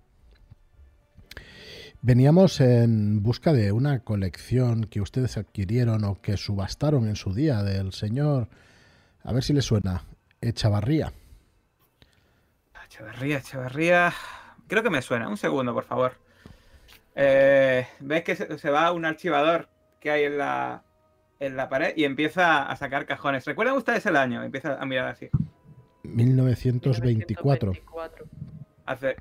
Veníamos 2.04 2.62
en 2.62 3.24
busca 3.24 3.52
de 3.52 3.72
una 3.72 4.02
colección 4.02 4.84
que 4.84 5.02
ustedes 5.02 5.38
adquirieron 5.38 6.04
o 6.04 6.22
que 6.22 6.38
subastaron 6.38 7.08
en 7.08 7.16
su 7.16 7.34
día 7.34 7.64
del 7.64 7.94
señor, 7.94 8.48
a 9.24 9.34
ver 9.34 9.44
si 9.44 9.54
le 9.54 9.64
suena, 9.64 10.04
Echavarría. 10.42 11.14
Echeverría, 12.86 13.38
Echeverría. 13.38 14.14
Creo 14.68 14.84
que 14.84 14.90
me 14.90 15.02
suena. 15.02 15.30
Un 15.30 15.38
segundo, 15.38 15.74
por 15.74 15.86
favor. 15.86 16.14
Eh, 17.16 17.88
¿Ves 18.00 18.24
que 18.24 18.36
se, 18.36 18.58
se 18.58 18.70
va 18.70 18.92
un 18.92 19.06
archivador 19.06 19.70
que 20.00 20.12
hay 20.12 20.24
en 20.24 20.38
la, 20.38 20.84
en 21.40 21.56
la 21.56 21.70
pared 21.70 21.94
y 21.96 22.06
empieza 22.06 22.64
a 22.64 22.76
sacar 22.76 23.06
cajones? 23.06 23.46
¿Recuerdan 23.46 23.78
ustedes 23.78 24.06
el 24.06 24.16
año? 24.16 24.44
Empieza 24.44 24.82
a 24.82 24.86
mirar 24.86 25.08
así. 25.08 25.30
1924. 26.04 27.72
1924. 27.72 28.26
Hace 28.86 29.18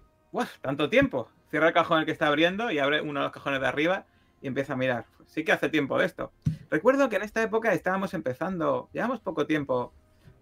tanto 0.61 0.89
tiempo. 0.89 1.29
Cierra 1.51 1.69
el 1.69 1.75
cajón 1.75 2.01
el 2.01 2.07
que 2.07 2.13
está 2.13 2.29
abriendo 2.29 2.71
y 2.71 2.79
abre 2.79 3.01
uno 3.01 3.21
de 3.21 3.25
los 3.25 3.33
cajones 3.33 3.61
de 3.61 3.67
arriba 3.67 4.07
y 4.41 4.47
empieza 4.47 4.73
a 4.75 4.77
mirar. 4.77 5.05
Sí 5.27 5.45
que 5.45 5.53
hace 5.53 5.69
tiempo 5.69 5.99
de 5.99 6.07
esto. 6.07 6.33
Recuerdo 6.71 7.09
que 7.09 7.17
en 7.17 7.23
esta 7.23 7.43
época 7.43 7.73
estábamos 7.73 8.15
empezando, 8.15 8.89
llevamos 8.93 9.21
poco 9.21 9.47
tiempo. 9.47 9.93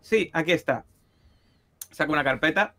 Sí, 0.09 0.31
aquí 0.33 0.53
está. 0.53 0.87
Saca 1.91 2.11
una 2.11 2.25
carpeta, 2.25 2.75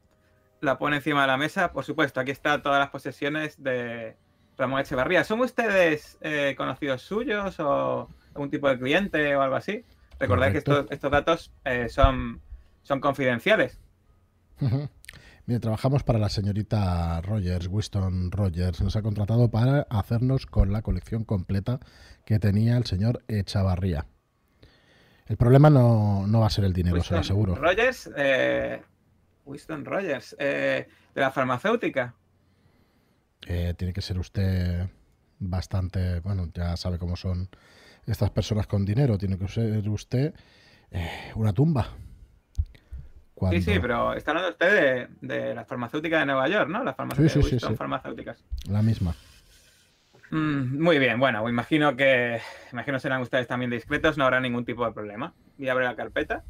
la 0.62 0.80
pone 0.80 0.96
encima 0.96 1.22
de 1.22 1.28
la 1.28 1.38
mesa. 1.38 1.72
Por 1.72 1.86
supuesto, 1.86 2.20
aquí 2.20 2.32
están 2.32 2.64
todas 2.64 2.80
las 2.80 2.90
posesiones 2.90 3.62
de 3.62 4.18
Ramón 4.58 4.82
Echevarría. 4.82 5.24
¿Son 5.24 5.40
ustedes 5.42 6.18
eh, 6.22 6.56
conocidos 6.58 7.04
suyos 7.04 7.60
o 7.60 8.10
algún 8.34 8.50
tipo 8.50 8.68
de 8.68 8.80
cliente 8.80 9.36
o 9.36 9.44
algo 9.44 9.58
así? 9.58 9.86
Recordad 10.20 10.52
que 10.52 10.58
estos, 10.58 10.88
estos 10.90 11.12
datos 11.12 11.54
eh, 11.66 11.88
son, 11.88 12.42
son 12.82 13.00
confidenciales. 13.00 13.80
Mire, 15.46 15.60
trabajamos 15.60 16.02
para 16.02 16.18
la 16.18 16.30
señorita 16.30 17.22
Rogers, 17.22 17.68
Winston 17.68 18.32
Rogers. 18.32 18.82
Nos 18.82 18.96
ha 18.96 19.04
contratado 19.04 19.52
para 19.52 19.82
hacernos 19.92 20.48
con 20.48 20.74
la 20.74 20.82
colección 20.82 21.26
completa 21.26 21.80
que 22.26 22.40
tenía 22.40 22.76
el 22.76 22.86
señor 22.86 23.24
Echavarría. 23.28 24.08
El 25.30 25.38
problema 25.38 25.70
no, 25.70 26.26
no 26.28 26.40
va 26.42 26.48
a 26.48 26.50
ser 26.50 26.66
el 26.66 26.74
dinero, 26.74 27.02
se 27.04 27.14
lo 27.14 27.20
aseguro. 27.22 27.56
Rogers, 27.56 28.10
eh, 28.18 28.82
Winston 29.46 29.86
Rogers, 29.86 30.36
eh, 30.40 30.88
de 31.16 31.22
la 31.22 31.32
farmacéutica. 31.32 32.14
Eh, 33.48 33.74
tiene 33.78 33.94
que 33.94 34.02
ser 34.02 34.18
usted 34.20 34.90
bastante, 35.40 36.20
bueno, 36.22 36.50
ya 36.54 36.76
sabe 36.76 36.98
cómo 36.98 37.16
son 37.16 37.48
estas 38.06 38.32
personas 38.32 38.66
con 38.68 38.84
dinero. 38.86 39.18
Tiene 39.18 39.38
que 39.38 39.48
ser 39.48 39.88
usted 39.88 40.34
eh, 40.92 41.32
una 41.36 41.54
tumba. 41.54 41.88
Cuando- 43.36 43.56
Sí, 43.58 43.62
sí, 43.74 43.80
pero 43.80 44.14
está 44.14 44.32
hablando 44.32 44.50
usted 44.52 45.08
de, 45.22 45.36
de 45.38 45.56
la 45.56 45.64
farmacéutica 45.64 46.20
de 46.20 46.26
Nueva 46.26 46.50
York, 46.50 46.70
¿no? 46.70 46.84
Las 46.84 46.96
farmacéuticas 46.96 47.34
Sí, 47.34 47.42
sí, 47.44 47.54
Winston 47.54 47.72
sí. 47.72 47.78
farmacéuticas. 47.78 48.44
La 48.68 48.82
misma. 48.82 49.16
Mm, 50.32 50.82
muy 50.82 51.00
bien, 51.00 51.20
bueno, 51.20 51.48
imagino 51.50 51.96
que 51.96 52.40
imagino 52.72 53.00
serán 53.00 53.22
ustedes 53.22 53.48
también 53.48 53.72
discretos, 53.72 54.18
no 54.18 54.26
habrá 54.26 54.40
ningún 54.40 54.66
tipo 54.66 54.86
de 54.86 54.92
problema. 54.92 55.34
Y 55.58 55.68
abre 55.70 55.86
la 55.86 55.96
carpeta. 55.96 56.44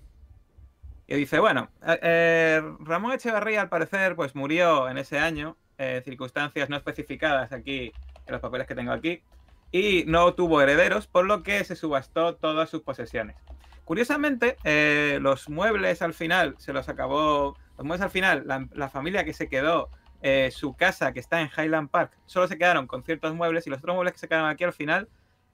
Y 1.08 1.16
dice, 1.16 1.40
bueno, 1.40 1.70
eh, 1.88 2.00
eh, 2.02 2.62
Ramón 2.82 3.14
Echevarría 3.14 3.62
al 3.62 3.70
parecer 3.70 4.16
pues 4.16 4.36
murió 4.36 4.90
en 4.90 4.98
ese 4.98 5.18
año, 5.18 5.58
eh, 5.78 6.02
circunstancias 6.06 6.70
no 6.70 6.76
especificadas 6.76 7.52
aquí 7.52 7.92
en 8.26 8.32
los 8.34 8.42
papeles 8.42 8.68
que 8.68 8.76
tengo 8.76 8.92
aquí, 8.92 9.24
y 9.72 10.04
no 10.06 10.34
tuvo 10.34 10.62
herederos, 10.62 11.08
por 11.08 11.26
lo 11.26 11.42
que 11.42 11.64
se 11.64 11.76
subastó 11.76 12.36
todas 12.36 12.70
sus 12.70 12.82
posesiones. 12.82 13.38
Curiosamente, 13.86 14.58
eh, 14.66 15.18
los 15.20 15.50
muebles 15.50 16.04
al 16.04 16.14
final 16.14 16.54
se 16.60 16.74
los 16.74 16.90
acabó, 16.90 17.58
los 17.78 17.86
muebles 17.88 18.04
al 18.04 18.12
final, 18.12 18.44
la, 18.46 18.68
la 18.74 18.90
familia 18.90 19.24
que 19.24 19.34
se 19.34 19.50
quedó 19.50 19.90
eh, 20.22 20.50
su 20.52 20.76
casa 20.76 21.12
que 21.14 21.20
está 21.20 21.42
en 21.42 21.50
Highland 21.56 21.90
Park, 21.90 22.18
solo 22.26 22.48
se 22.48 22.58
quedaron 22.58 22.88
con 22.88 23.04
ciertos 23.04 23.34
muebles 23.34 23.66
y 23.68 23.70
los 23.70 23.80
otros 23.80 23.96
muebles 23.96 24.14
que 24.14 24.20
se 24.20 24.28
quedaron 24.28 24.50
aquí 24.50 24.64
al 24.64 24.74
final 24.74 25.08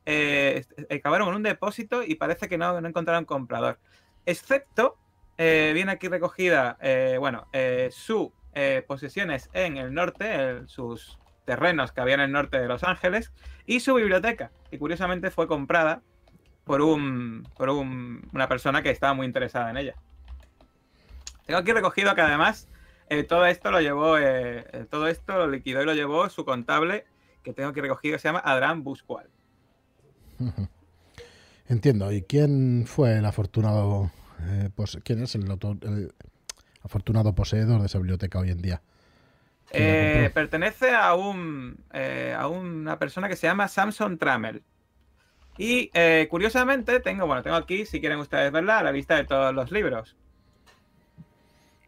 eh, 0.06 0.65
acabaron 0.89 1.30
en 1.30 1.36
un 1.36 1.43
depósito 1.43 2.04
y 2.04 2.15
parece 2.15 2.47
que 2.47 2.58
no, 2.58 2.80
no 2.80 2.88
encontraron 2.88 3.25
comprador. 3.25 3.80
Excepto, 4.25 4.97
eh, 5.38 5.71
viene 5.73 5.91
aquí 5.91 6.08
recogida, 6.08 6.78
bueno, 7.19 7.47
sus 7.91 8.30
posesiones 8.88 9.49
en 9.54 9.78
el 9.78 9.93
norte, 9.93 10.67
sus 10.67 11.17
terrenos 11.45 11.91
que 11.91 12.01
había 12.01 12.15
en 12.15 12.21
el 12.21 12.32
norte 12.32 12.60
de 12.60 12.67
Los 12.67 12.84
Ángeles 12.84 13.32
y 13.65 13.82
su 13.82 13.93
biblioteca, 13.93 14.51
que 14.71 14.80
curiosamente 14.80 15.30
fue 15.30 15.47
comprada 15.47 16.01
por, 16.63 16.82
un, 16.82 17.47
por 17.56 17.69
un- 17.69 18.28
una 18.34 18.47
persona 18.47 18.82
que 18.82 18.89
estaba 18.89 19.13
muy 19.13 19.28
interesada 19.28 19.69
en 19.69 19.78
ella. 19.78 19.95
Tengo 21.45 21.60
aquí 21.60 21.71
recogido 21.71 22.15
que 22.15 22.21
además 22.21 22.67
eh, 23.10 23.24
todo 23.24 23.46
esto 23.46 23.72
lo 23.72 23.82
llevó, 23.82 24.18
eh, 24.18 24.65
eh, 24.74 24.86
todo 24.89 25.08
esto 25.08 25.34
lo 25.38 25.48
liquidó 25.48 25.82
y 25.82 25.86
lo 25.86 25.94
llevó 25.94 26.30
su 26.30 26.46
contable, 26.46 27.06
que 27.44 27.54
tengo 27.54 27.70
aquí 27.70 27.82
recogido, 27.82 28.15
que 28.15 28.20
se 28.20 28.28
llama 28.30 28.39
Adrián 28.39 28.84
Buscual. 28.84 29.30
Entiendo. 31.68 32.12
¿Y 32.12 32.22
quién 32.24 32.86
fue 32.88 33.18
el 33.18 33.26
afortunado? 33.26 34.12
eh, 34.41 34.70
pose- 34.76 35.02
¿Quién 35.02 35.24
es 35.24 35.36
el, 35.36 35.50
autor- 35.50 35.84
el 35.84 36.13
afortunado 36.84 37.34
poseedor 37.36 37.80
de 37.82 37.88
esa 37.88 37.98
biblioteca 38.00 38.39
hoy 38.39 38.52
en 38.52 38.62
día? 38.62 38.82
¿Quién 39.74 40.24
la 40.24 40.30
Eh, 40.30 40.32
pertenece 40.34 40.94
a 40.96 41.15
un 41.15 41.84
a 41.91 42.48
una 42.48 42.98
persona 43.00 43.28
que 43.28 43.36
se 43.36 43.48
llama 43.48 43.68
Samson 43.68 44.18
Trammell. 44.18 44.63
Y 45.58 45.89
curiosamente 46.30 47.00
tengo, 47.00 47.28
bueno, 47.28 47.44
tengo 47.44 47.56
aquí, 47.58 47.86
si 47.86 48.00
quieren 48.00 48.20
ustedes 48.20 48.52
verla, 48.52 48.84
la 48.84 48.91
lista 48.91 49.15
de 49.15 49.26
todos 49.26 49.54
los 49.54 49.72
libros. 49.72 50.18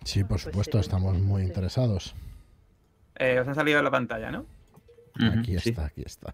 Sí, 0.07 0.21
por 0.21 0.29
Pues 0.29 0.43
supuesto, 0.43 0.77
sí, 0.77 0.81
estamos 0.85 1.17
muy 1.19 1.41
interesados. 1.43 2.15
Eh, 3.15 3.37
os 3.41 3.47
han 3.47 3.55
salido 3.55 3.81
la 3.81 3.91
pantalla, 3.91 4.31
¿no? 4.31 4.45
Aquí 5.37 5.57
está, 5.57 5.83
aquí 5.87 6.01
está. 6.05 6.33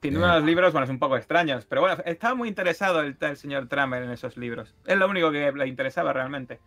Tiene 0.00 0.16
Eh. 0.16 0.20
unos 0.20 0.42
libros, 0.42 0.72
bueno, 0.72 0.84
es 0.84 0.90
un 0.90 0.98
poco 0.98 1.18
extraños, 1.18 1.66
pero 1.66 1.82
bueno, 1.82 2.02
estaba 2.06 2.34
muy 2.34 2.48
interesado 2.48 3.02
el, 3.02 3.14
el 3.20 3.36
señor 3.36 3.68
Trammell 3.68 4.04
en 4.04 4.10
esos 4.12 4.38
libros. 4.38 4.74
Es 4.86 4.96
lo 4.96 5.06
único 5.06 5.30
que 5.30 5.52
le 5.52 5.66
interesaba 5.66 6.14
realmente. 6.14 6.60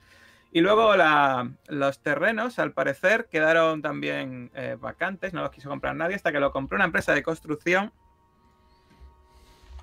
Y 0.52 0.62
luego 0.62 0.96
la- 0.96 1.50
los 1.70 2.00
terrenos, 2.04 2.60
al 2.60 2.74
parecer, 2.74 3.28
quedaron 3.32 3.82
también 3.82 4.52
eh, 4.54 4.78
vacantes, 4.80 5.34
no 5.34 5.42
los 5.42 5.50
quiso 5.50 5.70
comprar 5.70 5.96
nadie, 5.96 6.16
hasta 6.16 6.32
que 6.32 6.40
lo 6.40 6.52
compró 6.52 6.76
una 6.76 6.86
empresa 6.86 7.16
de 7.16 7.24
construcción 7.24 7.92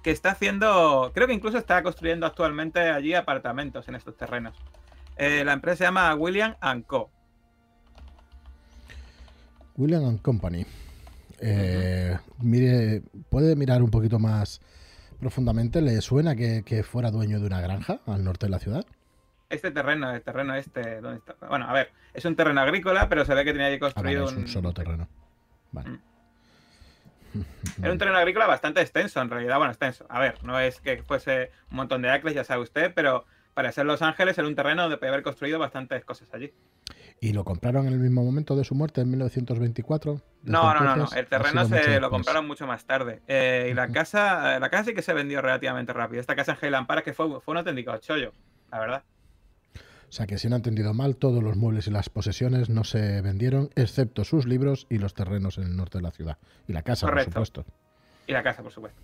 que 0.04 0.10
está 0.10 0.32
haciendo, 0.32 1.10
creo 1.14 1.26
que 1.26 1.32
incluso 1.32 1.56
está 1.56 1.82
construyendo 1.82 2.26
actualmente 2.26 2.78
allí 2.78 3.14
apartamentos 3.14 3.88
en 3.88 3.94
estos 3.94 4.14
terrenos. 4.16 4.54
Eh, 5.16 5.42
la 5.44 5.54
empresa 5.54 5.78
se 5.78 5.84
llama 5.84 6.14
William 6.14 6.54
Co. 6.86 7.10
William 9.76 10.04
and 10.04 10.20
Company. 10.20 10.66
Eh, 11.40 12.16
Mire, 12.38 13.02
¿puede 13.30 13.56
mirar 13.56 13.82
un 13.82 13.90
poquito 13.90 14.18
más 14.18 14.60
profundamente? 15.18 15.80
¿Le 15.80 16.02
suena 16.02 16.36
que, 16.36 16.62
que 16.64 16.82
fuera 16.82 17.10
dueño 17.10 17.40
de 17.40 17.46
una 17.46 17.62
granja 17.62 18.00
al 18.06 18.24
norte 18.24 18.44
de 18.44 18.50
la 18.50 18.58
ciudad? 18.58 18.84
Este 19.48 19.70
terreno, 19.70 20.10
el 20.14 20.20
terreno 20.20 20.54
este, 20.54 21.00
¿dónde 21.00 21.18
está? 21.18 21.34
Bueno, 21.48 21.66
a 21.66 21.72
ver, 21.72 21.90
es 22.12 22.26
un 22.26 22.36
terreno 22.36 22.60
agrícola, 22.60 23.08
pero 23.08 23.24
se 23.24 23.34
ve 23.34 23.42
que 23.42 23.52
tenía 23.52 23.68
ahí 23.68 23.78
Ah, 23.80 23.92
vale, 24.02 24.22
es 24.22 24.32
un 24.32 24.48
solo 24.48 24.74
terreno. 24.74 25.08
Vale. 25.72 25.90
Mm. 25.90 26.00
Era 27.82 27.92
un 27.92 27.98
terreno 27.98 28.18
agrícola 28.18 28.46
bastante 28.46 28.80
extenso, 28.80 29.20
en 29.20 29.30
realidad. 29.30 29.56
Bueno, 29.56 29.72
extenso. 29.72 30.06
A 30.08 30.20
ver, 30.20 30.42
no 30.44 30.58
es 30.60 30.80
que 30.80 31.02
fuese 31.02 31.50
un 31.70 31.76
montón 31.76 32.02
de 32.02 32.10
acres, 32.10 32.34
ya 32.34 32.44
sabe 32.44 32.62
usted, 32.62 32.92
pero 32.94 33.24
para 33.54 33.70
ser 33.72 33.86
Los 33.86 34.02
Ángeles 34.02 34.36
era 34.36 34.46
un 34.46 34.54
terreno 34.54 34.82
donde 34.82 34.96
podía 34.96 35.10
haber 35.10 35.22
construido 35.22 35.58
bastantes 35.58 36.04
cosas 36.04 36.28
allí. 36.32 36.52
¿Y 37.20 37.32
lo 37.32 37.44
compraron 37.44 37.86
en 37.86 37.94
el 37.94 38.00
mismo 38.00 38.24
momento 38.24 38.56
de 38.56 38.64
su 38.64 38.74
muerte, 38.74 39.00
en 39.00 39.10
1924? 39.10 40.12
Desde 40.14 40.52
No, 40.52 40.74
no, 40.74 40.80
no, 40.80 40.96
no. 40.96 41.08
El 41.12 41.24
¿ha 41.24 41.28
terreno 41.28 41.64
se 41.64 42.00
lo 42.00 42.10
compraron 42.10 42.46
mucho 42.46 42.66
más 42.66 42.84
tarde. 42.84 43.22
Eh, 43.28 43.68
y 43.70 43.74
la 43.74 43.88
casa, 43.88 44.58
la 44.58 44.68
casa 44.68 44.84
sí 44.84 44.94
que 44.94 45.02
se 45.02 45.14
vendió 45.14 45.40
relativamente 45.40 45.92
rápido. 45.92 46.20
Esta 46.20 46.36
casa 46.36 46.52
en 46.60 46.66
Highland 46.66 46.86
Park 46.86 47.04
que 47.04 47.14
fue, 47.14 47.40
fue 47.40 47.52
un 47.52 47.58
auténtico 47.58 47.96
chollo, 47.98 48.32
la 48.70 48.78
verdad. 48.80 49.04
O 50.14 50.16
sea 50.16 50.28
que 50.28 50.38
si 50.38 50.48
no 50.48 50.54
he 50.54 50.58
entendido 50.58 50.94
mal, 50.94 51.16
todos 51.16 51.42
los 51.42 51.56
muebles 51.56 51.88
y 51.88 51.90
las 51.90 52.08
posesiones 52.08 52.70
no 52.70 52.84
se 52.84 53.20
vendieron, 53.20 53.70
excepto 53.74 54.22
sus 54.22 54.46
libros 54.46 54.86
y 54.88 54.98
los 54.98 55.12
terrenos 55.12 55.58
en 55.58 55.64
el 55.64 55.76
norte 55.76 55.98
de 55.98 56.02
la 56.02 56.12
ciudad. 56.12 56.38
Y 56.68 56.72
la 56.72 56.82
casa, 56.82 57.08
Correcto. 57.08 57.32
por 57.32 57.46
supuesto. 57.46 57.72
Y 58.28 58.32
la 58.32 58.44
casa, 58.44 58.62
por 58.62 58.70
supuesto. 58.70 59.00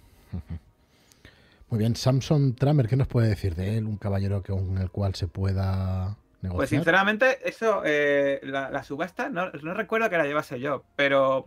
Muy 1.68 1.80
bien, 1.80 1.96
Samson 1.96 2.54
Tramer, 2.54 2.86
¿qué 2.86 2.94
nos 2.94 3.08
puede 3.08 3.26
decir 3.26 3.56
de 3.56 3.76
él? 3.76 3.86
Un 3.86 3.96
caballero 3.96 4.44
con 4.44 4.78
el 4.78 4.88
cual 4.92 5.16
se 5.16 5.26
pueda 5.26 6.16
negociar. 6.42 6.56
Pues 6.56 6.70
sinceramente, 6.70 7.40
eso, 7.44 7.82
eh, 7.84 8.38
la, 8.44 8.70
la 8.70 8.84
subasta, 8.84 9.30
no, 9.30 9.50
no 9.50 9.74
recuerdo 9.74 10.08
que 10.10 10.16
la 10.16 10.26
llevase 10.26 10.60
yo, 10.60 10.84
pero 10.94 11.42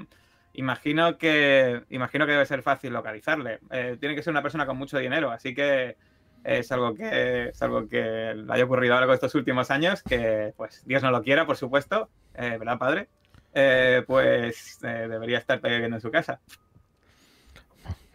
imagino 0.51 1.17
que 1.17 1.83
imagino 1.89 2.25
que 2.25 2.33
debe 2.33 2.45
ser 2.45 2.63
fácil 2.63 2.91
localizarle. 2.91 3.59
Eh, 3.71 3.95
tiene 3.97 4.13
que 4.13 4.23
ser 4.23 4.31
una 4.31 4.41
persona 4.41 4.65
con 4.65 4.75
mucho 4.75 4.97
dinero, 4.97 5.31
así 5.31 5.55
que 5.55 5.95
es 6.43 6.71
algo 6.71 6.93
que 6.93 7.49
es 7.49 7.61
algo 7.61 7.87
que 7.87 8.33
le 8.35 8.53
haya 8.53 8.65
ocurrido 8.65 8.95
algo 8.95 9.13
estos 9.13 9.35
últimos 9.35 9.71
años, 9.71 10.03
que 10.03 10.53
pues 10.57 10.83
Dios 10.85 11.03
no 11.03 11.11
lo 11.11 11.23
quiera, 11.23 11.45
por 11.45 11.57
supuesto, 11.57 12.09
eh, 12.35 12.57
¿verdad, 12.59 12.77
padre? 12.77 13.07
Eh, 13.53 14.03
pues 14.05 14.79
eh, 14.83 15.07
debería 15.09 15.37
estar 15.37 15.61
viviendo 15.61 15.97
en 15.97 16.01
su 16.01 16.11
casa. 16.11 16.39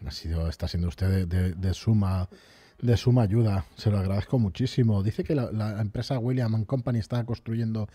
Ha 0.07 0.11
sido, 0.11 0.49
está 0.49 0.69
siendo 0.69 0.89
usted 0.89 1.27
de, 1.27 1.75
suma 1.75 2.29
de 2.81 2.97
suma 2.97 3.23
ayuda. 3.23 3.65
Se 3.77 3.91
lo 3.91 3.99
agradezco 3.99 4.39
muchísimo. 4.39 5.03
Dice 5.03 5.25
que 5.25 5.35
la, 5.35 5.51
la 5.51 5.81
empresa 5.81 6.19
William 6.19 6.65
Company 6.65 7.01
está 7.01 7.25
construyendo 7.25 7.89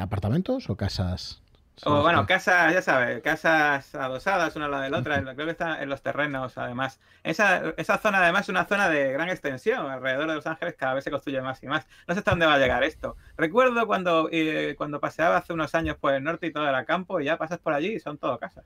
apartamentos 0.00 0.70
o 0.70 0.76
casas. 0.76 1.42
¿Sabe 1.82 1.96
O 1.96 2.02
bueno, 2.02 2.26
casas, 2.26 2.72
ya 2.72 2.80
sabe, 2.80 3.20
casas 3.22 3.92
adosadas 3.96 4.54
una 4.54 4.66
a 4.66 4.68
la 4.68 4.80
de 4.82 4.90
la 4.90 4.98
otra, 4.98 5.20
creo 5.20 5.46
que 5.46 5.50
está 5.50 5.82
en 5.82 5.88
los 5.88 6.00
terrenos 6.00 6.56
además. 6.56 7.00
Esa, 7.24 7.70
esa 7.76 7.98
zona 7.98 8.18
además 8.22 8.42
es 8.42 8.48
una 8.50 8.66
zona 8.66 8.88
de 8.88 9.12
gran 9.12 9.28
extensión, 9.28 9.90
alrededor 9.90 10.28
de 10.28 10.36
Los 10.36 10.46
Ángeles 10.46 10.76
cada 10.78 10.94
vez 10.94 11.02
se 11.02 11.10
construye 11.10 11.40
más 11.40 11.60
y 11.60 11.66
más. 11.66 11.84
No 12.06 12.14
sé 12.14 12.20
hasta 12.20 12.30
dónde 12.30 12.46
va 12.46 12.54
a 12.54 12.58
llegar 12.58 12.84
esto. 12.84 13.16
Recuerdo 13.36 13.84
cuando, 13.88 14.28
eh, 14.30 14.76
cuando 14.78 15.00
paseaba 15.00 15.38
hace 15.38 15.52
unos 15.52 15.74
años 15.74 15.96
por 15.96 16.14
el 16.14 16.22
norte 16.22 16.46
y 16.46 16.52
todo 16.52 16.68
era 16.68 16.84
campo 16.84 17.18
y 17.20 17.24
ya 17.24 17.36
pasas 17.36 17.58
por 17.58 17.72
allí 17.72 17.94
y 17.94 17.98
son 17.98 18.16
todo 18.16 18.38
casas. 18.38 18.64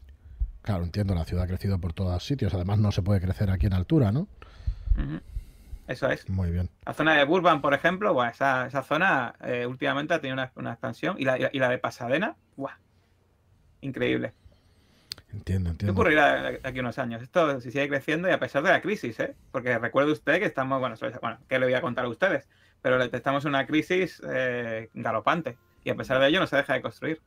Claro, 0.61 0.85
entiendo, 0.85 1.15
la 1.15 1.25
ciudad 1.25 1.45
ha 1.45 1.49
crecido 1.49 1.79
por 1.79 1.95
todos 1.95 2.23
sitios. 2.23 2.53
Además, 2.53 2.79
no 2.79 2.93
se 2.93 3.01
puede 3.01 3.23
crecer 3.23 3.51
aquí 3.51 3.65
en 3.65 3.73
altura, 3.73 4.13
¿no? 4.13 4.29
Eso 5.89 6.11
es. 6.11 6.29
Muy 6.29 6.51
bien. 6.51 6.69
La 6.85 6.93
zona 6.93 7.15
de 7.15 7.25
Burbank, 7.25 7.63
por 7.63 7.73
ejemplo, 7.73 8.13
buah, 8.13 8.29
esa, 8.29 8.67
esa 8.67 8.83
zona 8.83 9.37
eh, 9.43 9.65
últimamente 9.65 10.13
ha 10.13 10.21
tenido 10.21 10.35
una, 10.35 10.53
una 10.57 10.73
expansión 10.73 11.17
y 11.19 11.25
la, 11.25 11.39
y 11.39 11.59
la 11.59 11.71
de 11.71 11.79
Pasadena, 11.79 12.37
¡buah! 12.57 12.75
Increíble. 13.81 14.33
Entiendo, 15.33 15.71
¿Qué 15.71 15.73
entiendo. 15.73 15.93
ocurrirá 15.93 16.51
de 16.51 16.61
aquí 16.63 16.81
unos 16.81 16.99
años? 16.99 17.23
Esto 17.23 17.61
si 17.61 17.71
sigue 17.71 17.89
creciendo 17.89 18.29
y 18.29 18.33
a 18.33 18.39
pesar 18.39 18.63
de 18.63 18.71
la 18.71 18.81
crisis, 18.81 19.19
¿eh? 19.21 19.35
Porque 19.53 19.79
recuerde 19.79 20.13
usted 20.13 20.39
que 20.39 20.47
estamos, 20.47 20.81
bueno, 20.81 20.97
bueno, 21.21 21.39
¿qué 21.49 21.59
le 21.59 21.67
voy 21.67 21.75
a 21.75 21.81
contar 21.81 22.05
a 22.05 22.09
ustedes? 22.09 22.49
Pero 22.81 23.03
estamos 23.03 23.45
en 23.45 23.51
una 23.51 23.67
crisis 23.67 24.23
eh, 24.29 24.89
galopante 24.95 25.57
y 25.85 25.91
a 25.91 25.95
pesar 25.95 26.21
de 26.21 26.29
ello 26.29 26.41
no 26.41 26.47
se 26.47 26.57
deja 26.57 26.75
de 26.75 26.83
construir. 26.83 27.21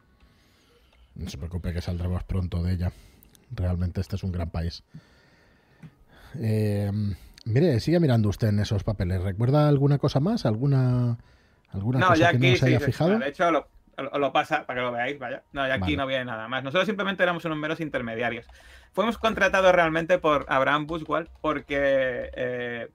No 1.16 1.30
se 1.30 1.38
preocupe 1.38 1.74
que 1.74 1.82
saldremos 1.82 2.24
pronto 2.24 2.64
de 2.64 2.74
ella. 2.74 2.92
Realmente 3.52 4.02
este 4.02 4.16
es 4.16 4.24
un 4.24 4.32
gran 4.32 4.50
país. 4.50 4.84
Eh, 6.40 6.92
mire, 7.46 7.80
sigue 7.80 8.00
mirando 8.00 8.30
usted 8.30 8.48
en 8.50 8.60
esos 8.60 8.84
papeles. 8.84 9.22
¿Recuerda 9.22 9.68
alguna 9.68 9.98
cosa 9.98 10.20
más? 10.20 10.46
¿Alguna 10.46 11.18
¿Alguna 11.72 12.00
No, 12.00 12.08
cosa 12.08 12.20
ya 12.20 12.32
que 12.32 12.38
aquí 12.38 12.52
no 12.52 12.56
se 12.58 12.66
haya 12.68 12.80
sí, 12.80 12.86
fijado? 12.86 13.20
De 13.20 13.28
hecho, 13.30 13.52
lo, 13.52 13.68
lo- 14.02 14.18
lo 14.20 14.32
pasa 14.34 14.66
para 14.66 14.80
que 14.80 14.86
lo 14.86 14.92
veáis, 14.92 15.18
vaya. 15.20 15.44
No, 15.54 15.68
ya 15.68 15.74
aquí 15.76 15.82
Vale. 15.82 15.98
no 15.98 16.08
viene 16.08 16.26
nada 16.26 16.48
más. 16.48 16.64
Nosotros 16.64 16.86
simplemente 16.86 17.24
éramos 17.24 17.44
unos 17.46 17.58
meros 17.58 17.80
intermediarios. 17.80 18.46
Fuimos 18.94 19.18
contratados 19.18 19.72
realmente 19.74 20.18
por 20.18 20.46
Abraham 20.50 20.88
Buswell 20.88 21.30
porque, 21.42 22.30
eh, 22.34 22.88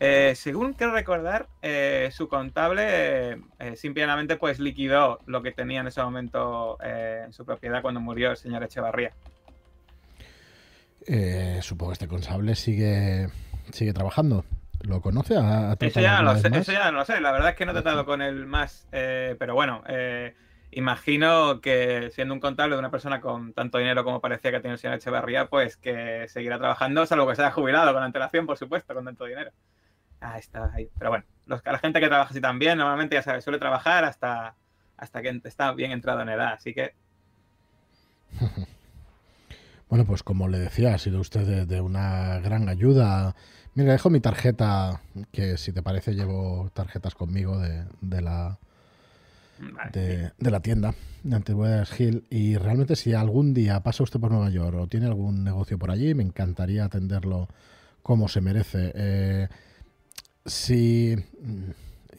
eh, 0.00 0.32
según 0.36 0.74
quiero 0.74 0.92
recordar, 0.92 1.48
eh, 1.62 2.10
su 2.12 2.28
contable 2.28 3.40
simplemente 3.76 4.36
pues 4.36 4.58
liquidó 4.60 5.20
lo 5.26 5.42
que 5.42 5.52
tenía 5.52 5.80
en 5.80 5.86
ese 5.86 6.02
momento 6.02 6.76
en 6.82 7.32
su 7.32 7.44
propiedad 7.44 7.80
cuando 7.82 8.00
murió 8.00 8.30
el 8.32 8.36
señor 8.36 8.62
Echevarría. 8.62 9.12
Supongo 11.62 11.90
que 11.90 11.94
este 11.94 12.08
contable 12.08 12.54
sigue, 12.56 13.28
sigue 13.72 13.92
trabajando. 13.92 14.44
¿Lo 14.82 15.00
conoce? 15.00 15.36
¿Ha, 15.36 15.72
ha 15.72 15.76
Eso 15.80 16.00
ya, 16.00 16.22
no 16.22 16.32
lo 16.34 16.38
sé, 16.38 16.48
eso 16.52 16.72
ya 16.72 16.90
no 16.90 16.98
lo 16.98 17.04
sé. 17.04 17.20
La 17.20 17.32
verdad 17.32 17.50
es 17.50 17.56
que 17.56 17.64
no 17.66 17.72
he 17.72 17.74
tratado 17.74 18.04
con 18.04 18.22
él 18.22 18.46
más. 18.46 18.86
eh, 18.92 19.36
pero 19.38 19.54
bueno, 19.54 19.82
eh, 19.88 20.34
imagino 20.70 21.60
que 21.60 22.10
siendo 22.12 22.34
un 22.34 22.40
contable 22.40 22.74
de 22.76 22.78
una 22.80 22.90
persona 22.90 23.20
con 23.20 23.52
tanto 23.52 23.78
dinero 23.78 24.04
como 24.04 24.20
parecía 24.20 24.50
que 24.52 24.60
tenía 24.60 24.74
el 24.74 24.78
señor 24.78 24.96
Echevarría, 24.96 25.46
pues 25.48 25.76
que 25.76 26.26
seguirá 26.28 26.58
trabajando, 26.58 27.06
salvo 27.06 27.26
que 27.26 27.36
se 27.36 27.42
haya 27.42 27.50
jubilado 27.52 27.92
con 27.92 28.02
antelación, 28.02 28.46
por 28.46 28.58
supuesto, 28.58 28.94
con 28.94 29.04
tanto 29.04 29.24
dinero. 29.24 29.50
Ah, 30.20 30.38
está 30.38 30.70
ahí. 30.74 30.90
Pero 30.98 31.10
bueno, 31.10 31.24
los, 31.46 31.62
la 31.64 31.78
gente 31.78 32.00
que 32.00 32.08
trabaja 32.08 32.30
así 32.30 32.40
también, 32.40 32.78
normalmente 32.78 33.16
ya 33.16 33.22
sabes, 33.22 33.44
suele 33.44 33.58
trabajar 33.58 34.04
hasta, 34.04 34.56
hasta 34.96 35.22
que 35.22 35.40
está 35.44 35.72
bien 35.72 35.92
entrado 35.92 36.22
en 36.22 36.28
edad. 36.30 36.52
Así 36.54 36.74
que 36.74 36.94
Bueno, 39.88 40.04
pues 40.04 40.22
como 40.22 40.48
le 40.48 40.58
decía, 40.58 40.94
ha 40.94 40.98
sido 40.98 41.20
usted 41.20 41.42
de, 41.46 41.66
de 41.66 41.80
una 41.80 42.40
gran 42.40 42.68
ayuda. 42.68 43.36
Mira, 43.76 43.92
dejo 43.92 44.10
mi 44.10 44.20
tarjeta, 44.20 45.00
que 45.30 45.56
si 45.58 45.70
te 45.72 45.82
parece 45.82 46.14
llevo 46.14 46.70
tarjetas 46.74 47.14
conmigo 47.14 47.58
de, 47.60 47.84
de 48.00 48.22
la, 48.22 48.58
vale, 49.60 49.90
de, 49.92 50.32
de 50.38 50.50
la 50.50 50.60
tienda 50.60 50.94
de 51.22 51.36
Antigüedades 51.36 52.00
Hill. 52.00 52.24
Y 52.30 52.56
realmente 52.56 52.96
si 52.96 53.12
algún 53.12 53.52
día 53.54 53.82
pasa 53.82 54.02
usted 54.02 54.18
por 54.18 54.30
Nueva 54.32 54.48
York 54.50 54.76
o 54.78 54.86
tiene 54.88 55.06
algún 55.06 55.44
negocio 55.44 55.78
por 55.78 55.90
allí, 55.90 56.14
me 56.14 56.22
encantaría 56.24 56.86
atenderlo 56.86 57.48
como 58.02 58.28
se 58.28 58.40
merece. 58.40 58.92
Eh, 58.94 59.48
si... 60.44 61.14
mm, 61.42 61.70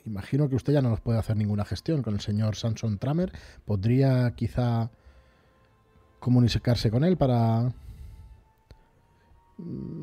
Imagino 0.06 0.48
que 0.48 0.56
usted 0.56 0.72
ya 0.72 0.82
no 0.82 0.90
nos 0.90 1.02
puede 1.02 1.20
hacer 1.20 1.36
ninguna 1.36 1.66
gestión 1.66 2.02
con 2.02 2.14
el 2.14 2.22
señor 2.22 2.56
Samson 2.56 2.98
Tramer. 2.98 3.34
¿Podría 3.66 4.32
quizá 4.38 4.90
comunicarse 6.20 6.90
con 6.90 7.04
él 7.04 7.18
para... 7.18 7.74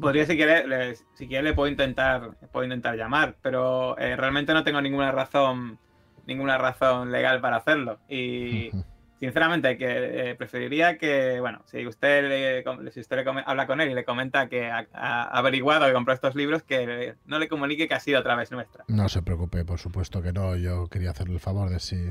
Podría 0.01 0.27
si 0.27 0.37
quiere, 0.37 0.67
le, 0.67 0.97
si 0.97 1.29
quiere 1.29 1.45
le 1.45 1.55
puedo 1.55 1.71
intentar, 1.71 2.37
puedo 2.51 2.65
intentar 2.65 2.97
llamar, 2.97 3.37
pero 3.41 3.97
eh, 3.99 4.17
realmente 4.17 4.53
no 4.53 4.65
tengo 4.65 4.81
ninguna 4.81 5.13
razón, 5.13 5.79
ninguna 6.27 6.59
razón 6.59 7.13
legal 7.13 7.41
para 7.41 7.59
hacerlo. 7.59 8.01
Y 8.09 8.71
Ujú. 8.71 8.85
sinceramente 9.21 9.79
que 9.79 10.31
eh, 10.31 10.35
preferiría 10.35 10.99
que, 10.99 11.39
bueno, 11.39 11.63
si 11.67 11.87
usted 11.87 12.29
le, 12.29 12.91
si 12.91 12.99
usted 12.99 13.25
le 13.25 13.43
habla 13.47 13.67
con 13.69 13.81
él 13.81 13.91
y 13.91 13.95
le 13.95 14.05
comenta 14.05 14.49
que 14.49 14.67
ha, 14.67 14.89
ha 14.93 15.23
averiguado 15.39 15.87
que 15.87 15.93
compró 15.93 16.15
estos 16.15 16.35
libros, 16.35 16.65
que 16.65 17.15
no 17.25 17.39
le 17.39 17.49
comunique 17.49 17.87
que 17.87 17.95
ha 17.95 18.01
sido 18.01 18.19
a 18.19 18.25
través 18.25 18.51
nuestra. 18.51 18.85
No 18.89 19.09
se 19.09 19.23
preocupe, 19.23 19.65
por 19.65 19.79
supuesto 19.79 20.21
que 20.21 20.33
no. 20.33 20.57
Yo 20.57 20.89
quería 20.89 21.11
hacerle 21.11 21.35
el 21.35 21.41
favor 21.41 21.71
de 21.71 21.79
si, 21.79 22.11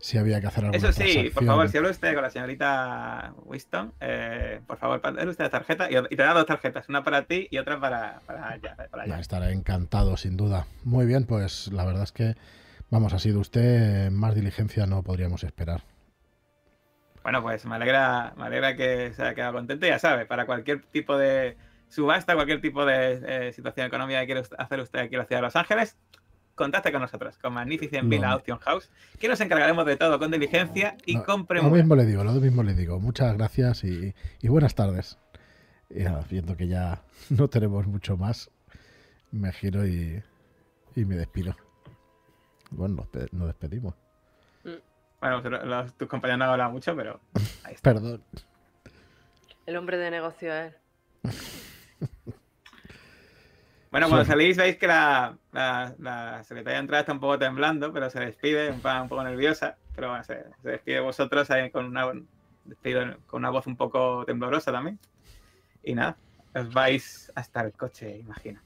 si 0.00 0.16
había 0.18 0.40
que 0.40 0.46
hacer 0.46 0.64
alguna 0.64 0.88
Eso 0.88 0.92
sí, 0.92 1.30
por 1.32 1.44
favor, 1.44 1.68
si 1.68 1.76
habla 1.76 1.90
usted 1.90 2.14
con 2.14 2.22
la 2.22 2.30
señorita 2.30 3.34
Winston, 3.44 3.92
eh, 4.00 4.60
por 4.66 4.78
favor, 4.78 5.00
dale 5.02 5.28
usted 5.28 5.44
la 5.44 5.50
tarjeta 5.50 5.90
y, 5.90 5.96
y 5.96 6.16
te 6.16 6.22
da 6.22 6.32
dos 6.32 6.46
tarjetas, 6.46 6.88
una 6.88 7.04
para 7.04 7.26
ti 7.26 7.48
y 7.50 7.58
otra 7.58 7.78
para, 7.78 8.20
para 8.26 8.48
allá. 8.48 8.76
Para 8.90 9.02
allá. 9.02 9.14
Ya 9.16 9.20
estará 9.20 9.50
encantado, 9.52 10.16
sin 10.16 10.36
duda. 10.36 10.66
Muy 10.84 11.06
bien, 11.06 11.26
pues 11.26 11.70
la 11.72 11.84
verdad 11.84 12.04
es 12.04 12.12
que, 12.12 12.34
vamos, 12.90 13.12
ha 13.12 13.18
sido 13.18 13.40
usted, 13.40 14.10
más 14.10 14.34
diligencia 14.34 14.86
no 14.86 15.02
podríamos 15.02 15.44
esperar. 15.44 15.82
Bueno, 17.22 17.42
pues 17.42 17.66
me 17.66 17.74
alegra, 17.74 18.32
me 18.36 18.44
alegra 18.44 18.76
que 18.76 19.12
se 19.12 19.22
haya 19.22 19.34
quedado 19.34 19.52
contento. 19.52 19.86
Ya 19.86 19.98
sabe, 19.98 20.24
para 20.24 20.46
cualquier 20.46 20.80
tipo 20.80 21.18
de 21.18 21.58
subasta, 21.90 22.34
cualquier 22.34 22.62
tipo 22.62 22.86
de 22.86 23.48
eh, 23.48 23.52
situación 23.52 23.86
económica 23.86 24.20
que 24.20 24.26
quiera 24.26 24.42
hacer 24.56 24.80
usted 24.80 25.00
aquí 25.00 25.16
en 25.16 25.18
la 25.18 25.26
ciudad 25.26 25.40
de 25.40 25.46
Los 25.46 25.56
Ángeles, 25.56 25.98
contacte 26.60 26.92
con 26.92 27.00
nosotros, 27.00 27.36
con 27.38 27.52
Magnificent 27.54 28.08
Villa 28.08 28.30
Auction 28.32 28.58
House, 28.60 28.90
que 29.18 29.28
nos 29.28 29.40
encargaremos 29.40 29.84
de 29.86 29.96
todo 29.96 30.18
con 30.18 30.30
diligencia 30.30 30.96
y 31.06 31.16
No, 31.16 31.24
compre 31.24 31.60
Lo 31.62 31.70
mismo 31.70 31.96
le 31.96 32.06
digo, 32.06 32.22
lo 32.22 32.32
mismo 32.32 32.62
le 32.62 32.74
digo. 32.74 33.00
Muchas 33.00 33.36
gracias 33.36 33.82
y, 33.84 34.14
y 34.40 34.48
buenas 34.48 34.74
tardes. 34.74 35.18
Y 35.88 36.04
nada, 36.04 36.24
viendo 36.30 36.56
que 36.56 36.68
ya 36.68 37.02
no 37.30 37.48
tenemos 37.48 37.86
mucho 37.86 38.16
más, 38.16 38.50
me 39.32 39.52
giro 39.52 39.86
y, 39.86 40.22
y 40.94 41.04
me 41.04 41.16
despido. 41.16 41.56
Bueno, 42.70 42.94
nos, 42.96 43.06
pe- 43.08 43.26
nos 43.32 43.48
despedimos. 43.48 43.94
Bueno, 45.20 45.40
los- 45.64 45.92
tus 45.94 46.08
compañeros 46.08 46.38
no 46.38 46.44
han 46.44 46.50
hablado 46.52 46.70
mucho, 46.70 46.94
pero 46.94 47.20
ahí 47.64 47.74
está. 47.74 47.82
Perdón. 47.94 48.22
El 49.66 49.76
hombre 49.76 49.98
de 49.98 50.10
negocio 50.10 50.52
es 50.54 50.72
él. 50.72 50.76
Bueno, 53.90 54.08
cuando 54.08 54.24
salís 54.24 54.56
veis 54.56 54.76
que 54.76 54.86
la, 54.86 55.36
la, 55.52 55.94
la 55.98 56.44
secretaria 56.44 56.76
de 56.76 56.80
entrada 56.80 57.00
está 57.00 57.12
un 57.12 57.20
poco 57.20 57.38
temblando, 57.38 57.92
pero 57.92 58.08
se 58.08 58.20
despide, 58.20 58.70
un, 58.70 58.80
un 58.84 59.08
poco 59.08 59.24
nerviosa, 59.24 59.76
pero 59.96 60.10
bueno, 60.10 60.22
se, 60.22 60.44
se 60.62 60.68
despide 60.68 60.96
de 60.96 61.00
vosotros 61.00 61.50
ahí 61.50 61.70
con 61.70 61.86
una, 61.86 62.12
despido 62.64 63.16
con 63.26 63.40
una 63.40 63.50
voz 63.50 63.66
un 63.66 63.76
poco 63.76 64.24
temblorosa 64.24 64.70
también. 64.70 64.98
Y 65.82 65.94
nada, 65.94 66.16
os 66.54 66.72
vais 66.72 67.32
hasta 67.34 67.62
el 67.62 67.72
coche, 67.72 68.18
imagino. 68.18 68.60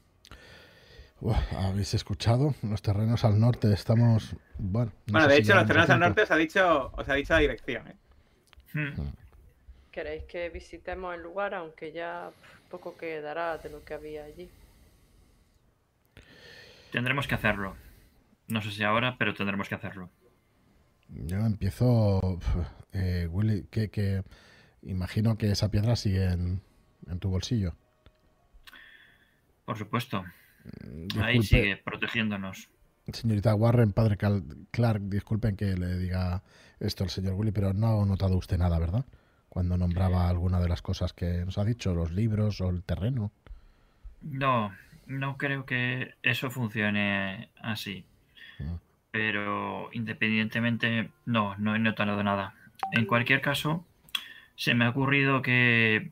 Uf, 1.21 1.37
¿Habéis 1.53 1.93
escuchado? 1.95 2.53
Los 2.61 2.83
terrenos 2.83 3.23
al 3.25 3.39
norte 3.39 3.73
estamos... 3.73 4.35
Bueno, 4.59 4.91
no 5.07 5.13
bueno, 5.13 5.27
de 5.27 5.35
si 5.35 5.41
hecho, 5.41 5.55
los 5.55 5.65
terrenos 5.65 5.89
al 5.89 5.99
norte 6.01 6.21
os 6.21 6.29
ha 6.31 6.35
dicho, 6.35 6.91
os 6.95 7.09
ha 7.09 7.15
dicho 7.15 7.33
la 7.33 7.39
dirección. 7.39 7.87
¿eh? 7.87 7.95
Hmm. 8.73 9.09
¿Queréis 9.91 10.25
que 10.25 10.49
visitemos 10.49 11.15
el 11.15 11.23
lugar? 11.23 11.55
Aunque 11.55 11.91
ya 11.91 12.29
poco 12.69 12.95
quedará 12.95 13.57
de 13.57 13.69
lo 13.69 13.83
que 13.83 13.93
había 13.95 14.25
allí. 14.25 14.49
Tendremos 16.95 17.27
que 17.27 17.35
hacerlo. 17.35 17.75
No 18.47 18.61
sé 18.61 18.71
si 18.71 18.81
ahora, 18.81 19.17
pero 19.19 19.33
tendremos 19.33 19.67
que 19.67 19.75
hacerlo. 19.75 20.09
Yo 21.09 21.39
empiezo... 21.39 22.39
eh, 22.93 23.27
Willy, 23.29 23.65
que, 23.69 23.89
que 23.89 24.23
imagino 24.81 25.37
que 25.37 25.51
esa 25.51 25.69
piedra 25.69 25.97
sigue 25.97 26.23
en, 26.31 26.61
en 27.07 27.19
tu 27.19 27.29
bolsillo. 27.29 27.75
Por 29.65 29.77
supuesto. 29.77 30.23
Mm, 30.85 31.21
Ahí 31.21 31.43
sigue, 31.43 31.75
protegiéndonos. 31.75 32.69
Señorita 33.11 33.53
Warren, 33.55 33.91
padre 33.91 34.15
Cal- 34.15 34.45
Clark, 34.71 35.01
disculpen 35.09 35.57
que 35.57 35.75
le 35.75 35.97
diga 35.97 36.43
esto 36.79 37.03
al 37.03 37.09
señor 37.09 37.33
Willy, 37.33 37.51
pero 37.51 37.73
no 37.73 38.01
ha 38.01 38.05
notado 38.05 38.37
usted 38.37 38.57
nada, 38.57 38.79
¿verdad? 38.79 39.05
Cuando 39.49 39.75
nombraba 39.77 40.29
alguna 40.29 40.61
de 40.61 40.69
las 40.69 40.81
cosas 40.81 41.11
que 41.11 41.43
nos 41.43 41.57
ha 41.57 41.65
dicho, 41.65 41.93
los 41.93 42.11
libros 42.11 42.61
o 42.61 42.69
el 42.69 42.83
terreno. 42.83 43.33
No, 44.21 44.71
no 45.07 45.37
creo 45.37 45.65
que 45.65 46.15
eso 46.23 46.51
funcione 46.51 47.49
así. 47.61 48.05
Ah. 48.59 48.77
Pero 49.11 49.89
independientemente, 49.93 51.09
no, 51.25 51.55
no 51.57 51.75
he 51.75 51.79
notado 51.79 52.21
nada. 52.23 52.53
En 52.91 53.05
cualquier 53.05 53.41
caso, 53.41 53.85
se 54.55 54.73
me 54.73 54.85
ha 54.85 54.89
ocurrido 54.89 55.41
que 55.41 56.11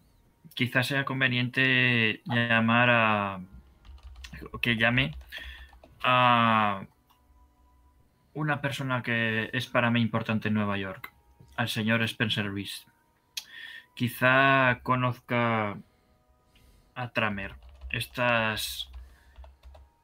quizás 0.53 0.87
sea 0.87 1.05
conveniente 1.05 2.21
llamar 2.25 2.89
a... 2.89 3.39
que 4.61 4.77
llame 4.77 5.15
a 6.03 6.85
una 8.33 8.61
persona 8.61 9.03
que 9.03 9.49
es 9.53 9.67
para 9.67 9.91
mí 9.91 10.01
importante 10.01 10.47
en 10.47 10.55
Nueva 10.55 10.77
York, 10.77 11.11
al 11.55 11.69
señor 11.69 12.01
Spencer 12.03 12.51
Reese. 12.51 12.85
Quizá 13.95 14.79
conozca 14.81 15.77
a 16.95 17.09
Tramer. 17.09 17.62
Estas, 17.93 18.89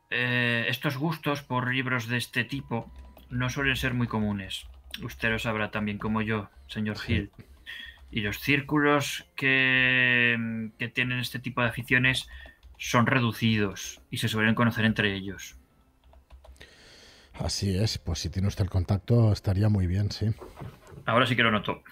eh, 0.09 0.65
estos 0.69 0.97
gustos 0.97 1.41
por 1.41 1.73
libros 1.73 2.07
de 2.07 2.17
este 2.17 2.43
tipo 2.43 2.91
no 3.29 3.49
suelen 3.49 3.75
ser 3.75 3.93
muy 3.93 4.07
comunes. 4.07 4.65
Usted 5.03 5.29
lo 5.29 5.39
sabrá 5.39 5.71
también 5.71 5.97
como 5.97 6.21
yo, 6.21 6.49
señor 6.67 6.97
Sí. 6.97 7.13
Hill. 7.13 7.31
Y 8.11 8.21
los 8.21 8.39
círculos 8.39 9.25
que, 9.35 10.69
que 10.79 10.87
tienen 10.87 11.19
este 11.19 11.39
tipo 11.39 11.61
de 11.61 11.67
aficiones 11.67 12.27
son 12.77 13.05
reducidos 13.05 14.01
y 14.09 14.17
se 14.17 14.27
suelen 14.27 14.55
conocer 14.55 14.85
entre 14.85 15.13
ellos. 15.13 15.57
Así 17.33 17.77
es, 17.77 17.97
pues 17.99 18.19
si 18.19 18.29
tiene 18.29 18.47
usted 18.47 18.63
el 18.63 18.69
contacto 18.69 19.31
estaría 19.31 19.69
muy 19.69 19.85
bien, 19.87 20.11
sí. 20.11 20.27
Ahora 21.05 21.25
sí 21.27 21.35
que 21.35 21.43
lo 21.43 21.51
noto. 21.51 21.83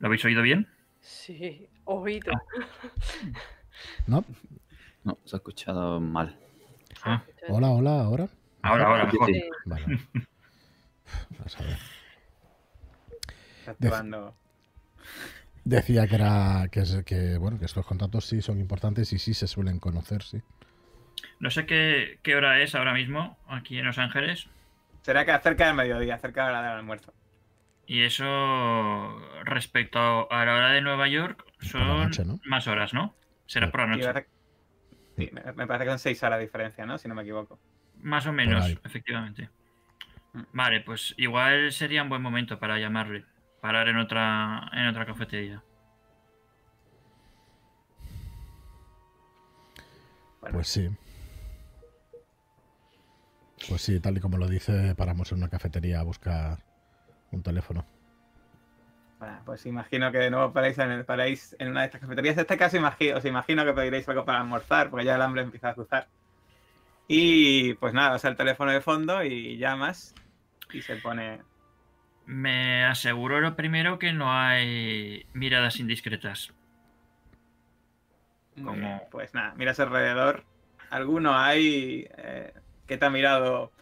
¿Lo 0.00 0.06
habéis 0.08 0.24
oído 0.24 0.42
bien? 0.42 0.68
Sí, 1.00 1.68
oído. 1.84 2.32
¿No? 4.06 4.24
No, 5.04 5.18
se 5.24 5.36
ha 5.36 5.38
escuchado 5.38 6.00
mal. 6.00 6.36
Ah, 7.02 7.22
Hola, 7.48 7.70
hola, 7.70 8.00
ahora. 8.02 8.28
ahora, 8.62 8.86
ahora, 8.86 9.04
mejor. 9.06 9.26
Sí. 9.32 9.42
Vale. 9.64 9.84
Vamos 11.38 11.56
a 11.60 11.62
ver. 11.62 11.78
Está 13.60 13.70
actuando. 13.72 14.34
Decía 15.64 16.06
que 16.06 16.14
era 16.14 16.68
que, 16.70 16.80
es- 16.80 17.04
que 17.04 17.38
bueno 17.38 17.58
que 17.58 17.66
estos 17.66 17.84
contactos 17.86 18.24
sí 18.26 18.42
son 18.42 18.58
importantes 18.60 19.12
y 19.12 19.18
sí 19.18 19.34
se 19.34 19.46
suelen 19.46 19.78
conocer, 19.78 20.22
sí. 20.22 20.40
No 21.38 21.50
sé 21.50 21.66
qué, 21.66 22.18
qué 22.22 22.34
hora 22.36 22.60
es 22.62 22.74
ahora 22.74 22.92
mismo 22.94 23.38
aquí 23.48 23.78
en 23.78 23.84
Los 23.86 23.98
Ángeles. 23.98 24.48
Será 25.02 25.24
que 25.24 25.38
cerca 25.42 25.66
del 25.66 25.74
mediodía, 25.74 26.18
cerca 26.18 26.46
de 26.46 26.52
la 26.52 26.58
hora 26.60 26.68
del 26.70 26.78
almuerzo. 26.78 27.12
Y 27.86 28.02
eso 28.02 28.24
respecto 29.44 30.30
a 30.30 30.44
la 30.44 30.54
hora 30.54 30.70
de 30.72 30.80
Nueva 30.82 31.08
York 31.08 31.44
son 31.60 31.88
la 31.88 32.04
noche, 32.04 32.24
¿no? 32.24 32.38
más 32.44 32.66
horas, 32.68 32.94
¿no? 32.94 33.14
Será 33.50 33.68
por 33.68 33.80
la 33.80 33.86
Y 33.86 33.90
noche. 33.90 34.04
parece- 34.04 34.28
Sí, 35.18 35.28
me, 35.32 35.66
parece 35.66 35.84
que 35.84 35.90
son 35.90 35.98
seis 35.98 36.22
horas 36.22 36.38
de 36.38 36.44
diferencia, 36.44 36.86
¿no? 36.86 36.96
Si 36.96 37.08
no 37.08 37.16
me 37.16 37.22
equivoco. 37.22 37.58
Más 37.96 38.24
o 38.26 38.32
menos, 38.32 38.64
efectivamente. 38.84 39.50
Mm. 40.32 40.42
Vale, 40.52 40.80
pues 40.82 41.14
igual 41.16 41.72
sería 41.72 42.04
un 42.04 42.08
buen 42.08 42.22
momento 42.22 42.60
para 42.60 42.78
llamarle. 42.78 43.24
Parar 43.60 43.88
en 43.88 43.96
otra, 43.98 44.70
en 44.72 44.86
otra 44.86 45.04
cafetería. 45.04 45.62
Bueno, 50.40 50.54
Pues 50.54 50.68
sí. 50.68 50.88
Pues 53.68 53.82
sí, 53.82 53.98
tal 54.00 54.16
y 54.16 54.20
como 54.20 54.38
lo 54.38 54.46
dice, 54.48 54.94
paramos 54.94 55.32
en 55.32 55.38
una 55.38 55.48
cafetería 55.48 55.98
a 56.00 56.04
buscar 56.04 56.64
un 57.32 57.42
teléfono. 57.42 57.84
Bueno, 59.20 59.40
pues 59.44 59.64
imagino 59.66 60.10
que 60.10 60.18
de 60.18 60.30
nuevo 60.30 60.52
paráis 60.52 60.76
en, 60.78 61.04
paráis 61.04 61.54
en 61.60 61.68
una 61.68 61.80
de 61.82 61.86
estas 61.86 62.00
cafeterías. 62.00 62.34
En 62.34 62.40
este 62.40 62.56
caso 62.56 62.76
imagino, 62.76 63.18
os 63.18 63.24
imagino 63.24 63.64
que 63.64 63.72
pediréis 63.72 64.08
algo 64.08 64.24
para 64.24 64.40
almorzar, 64.40 64.90
porque 64.90 65.04
ya 65.04 65.14
el 65.14 65.22
hambre 65.22 65.42
empieza 65.42 65.68
a 65.68 65.74
cruzar. 65.74 66.08
Y 67.06 67.74
pues 67.74 67.92
nada, 67.94 68.10
vas 68.10 68.24
al 68.24 68.36
teléfono 68.36 68.72
de 68.72 68.80
fondo 68.80 69.22
y 69.22 69.56
llamas 69.58 70.14
y 70.72 70.82
se 70.82 70.96
pone... 70.96 71.42
Me 72.26 72.84
aseguro 72.84 73.40
lo 73.40 73.56
primero 73.56 73.98
que 73.98 74.12
no 74.12 74.32
hay 74.32 75.26
miradas 75.32 75.78
indiscretas. 75.80 76.52
Como- 78.64 79.02
Pues 79.10 79.34
nada, 79.34 79.54
miras 79.56 79.80
alrededor. 79.80 80.44
Alguno 80.90 81.36
hay 81.38 82.06
eh, 82.16 82.52
que 82.86 82.96
te 82.98 83.04
ha 83.04 83.10
mirado 83.10 83.72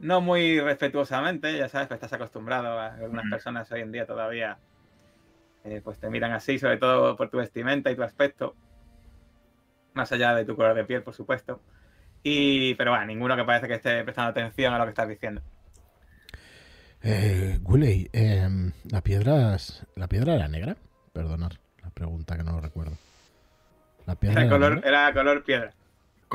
no 0.00 0.20
muy 0.20 0.60
respetuosamente, 0.60 1.56
ya 1.56 1.68
sabes 1.68 1.88
que 1.88 1.94
estás 1.94 2.12
acostumbrado 2.12 2.78
a 2.78 2.94
algunas 2.94 3.26
personas 3.28 3.70
hoy 3.72 3.80
en 3.80 3.92
día 3.92 4.06
todavía 4.06 4.58
eh, 5.64 5.80
pues 5.82 5.98
te 5.98 6.10
miran 6.10 6.32
así, 6.32 6.58
sobre 6.58 6.76
todo 6.78 7.16
por 7.16 7.30
tu 7.30 7.38
vestimenta 7.38 7.90
y 7.90 7.96
tu 7.96 8.02
aspecto. 8.02 8.56
Más 9.94 10.12
allá 10.12 10.34
de 10.34 10.44
tu 10.44 10.56
color 10.56 10.74
de 10.74 10.84
piel, 10.84 11.02
por 11.02 11.14
supuesto. 11.14 11.60
Y, 12.22 12.74
pero 12.74 12.90
bueno, 12.92 13.06
ninguno 13.06 13.36
que 13.36 13.44
parece 13.44 13.68
que 13.68 13.74
esté 13.74 14.02
prestando 14.04 14.30
atención 14.30 14.74
a 14.74 14.78
lo 14.78 14.84
que 14.84 14.90
estás 14.90 15.08
diciendo. 15.08 15.42
Eh, 17.02 17.58
Willy, 17.62 18.08
em, 18.12 18.72
¿la, 18.90 19.02
piedra 19.02 19.56
¿la 19.94 20.08
piedra 20.08 20.34
era 20.34 20.48
negra? 20.48 20.76
Perdonad, 21.12 21.52
la 21.82 21.90
pregunta 21.90 22.36
que 22.36 22.44
no 22.44 22.52
lo 22.52 22.60
recuerdo. 22.60 22.98
¿La 24.06 24.16
piedra 24.16 24.40
Era 24.40 24.46
era 24.46 24.48
color, 24.48 24.72
negra? 24.72 24.82
era 24.82 25.12
color 25.14 25.44
piedra. 25.44 25.74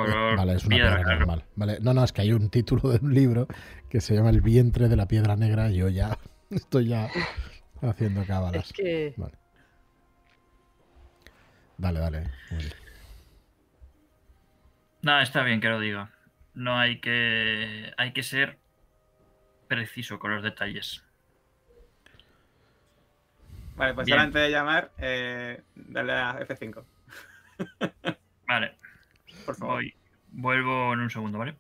Color 0.06 0.38
Vale, 0.38 0.54
es 0.54 0.66
una 0.66 0.76
piedra, 0.76 0.90
piedra 0.90 1.04
claro. 1.04 1.20
normal. 1.20 1.46
Vale, 1.56 1.78
no, 1.82 1.94
no, 1.94 2.04
es 2.04 2.12
que 2.12 2.22
hay 2.22 2.32
un 2.32 2.50
título 2.50 2.90
de 2.90 3.00
un 3.04 3.14
libro 3.14 3.48
que 3.90 4.02
se 4.02 4.16
llama 4.16 4.30
El 4.30 4.42
vientre 4.42 4.88
de 4.88 4.96
la 4.96 5.08
piedra 5.08 5.36
negra 5.36 5.70
y 5.70 5.78
yo 5.78 5.90
ya 5.90 6.18
estoy 6.50 6.88
ya 6.88 7.10
haciendo 7.82 8.26
cábalas. 8.26 8.66
Es 8.66 8.74
que 8.74 9.14
Vale. 9.18 9.34
Dale, 11.78 12.00
dale. 12.00 12.24
Nada, 15.02 15.22
está 15.22 15.44
bien 15.44 15.62
que 15.62 15.70
lo 15.70 15.80
diga. 15.80 16.12
No 16.54 16.78
hay 16.78 17.00
que. 17.00 17.94
Hay 17.98 18.12
que 18.12 18.24
ser 18.24 18.58
preciso 19.68 20.20
con 20.20 20.36
los 20.36 20.44
detalles. 20.44 21.04
Vale, 23.78 23.94
pues 23.94 24.08
Bien. 24.08 24.18
ahora 24.18 24.28
antes 24.28 24.42
de 24.42 24.52
llamar, 24.52 24.92
eh, 24.98 25.62
dale 25.74 26.12
a 26.12 26.40
F5, 26.40 26.84
Vale, 28.46 28.76
por 29.50 29.58
favor. 29.58 29.76
voy. 29.76 29.94
Vuelvo 30.32 30.94
en 30.94 31.00
un 31.00 31.10
segundo, 31.10 31.40
¿vale? 31.40 31.56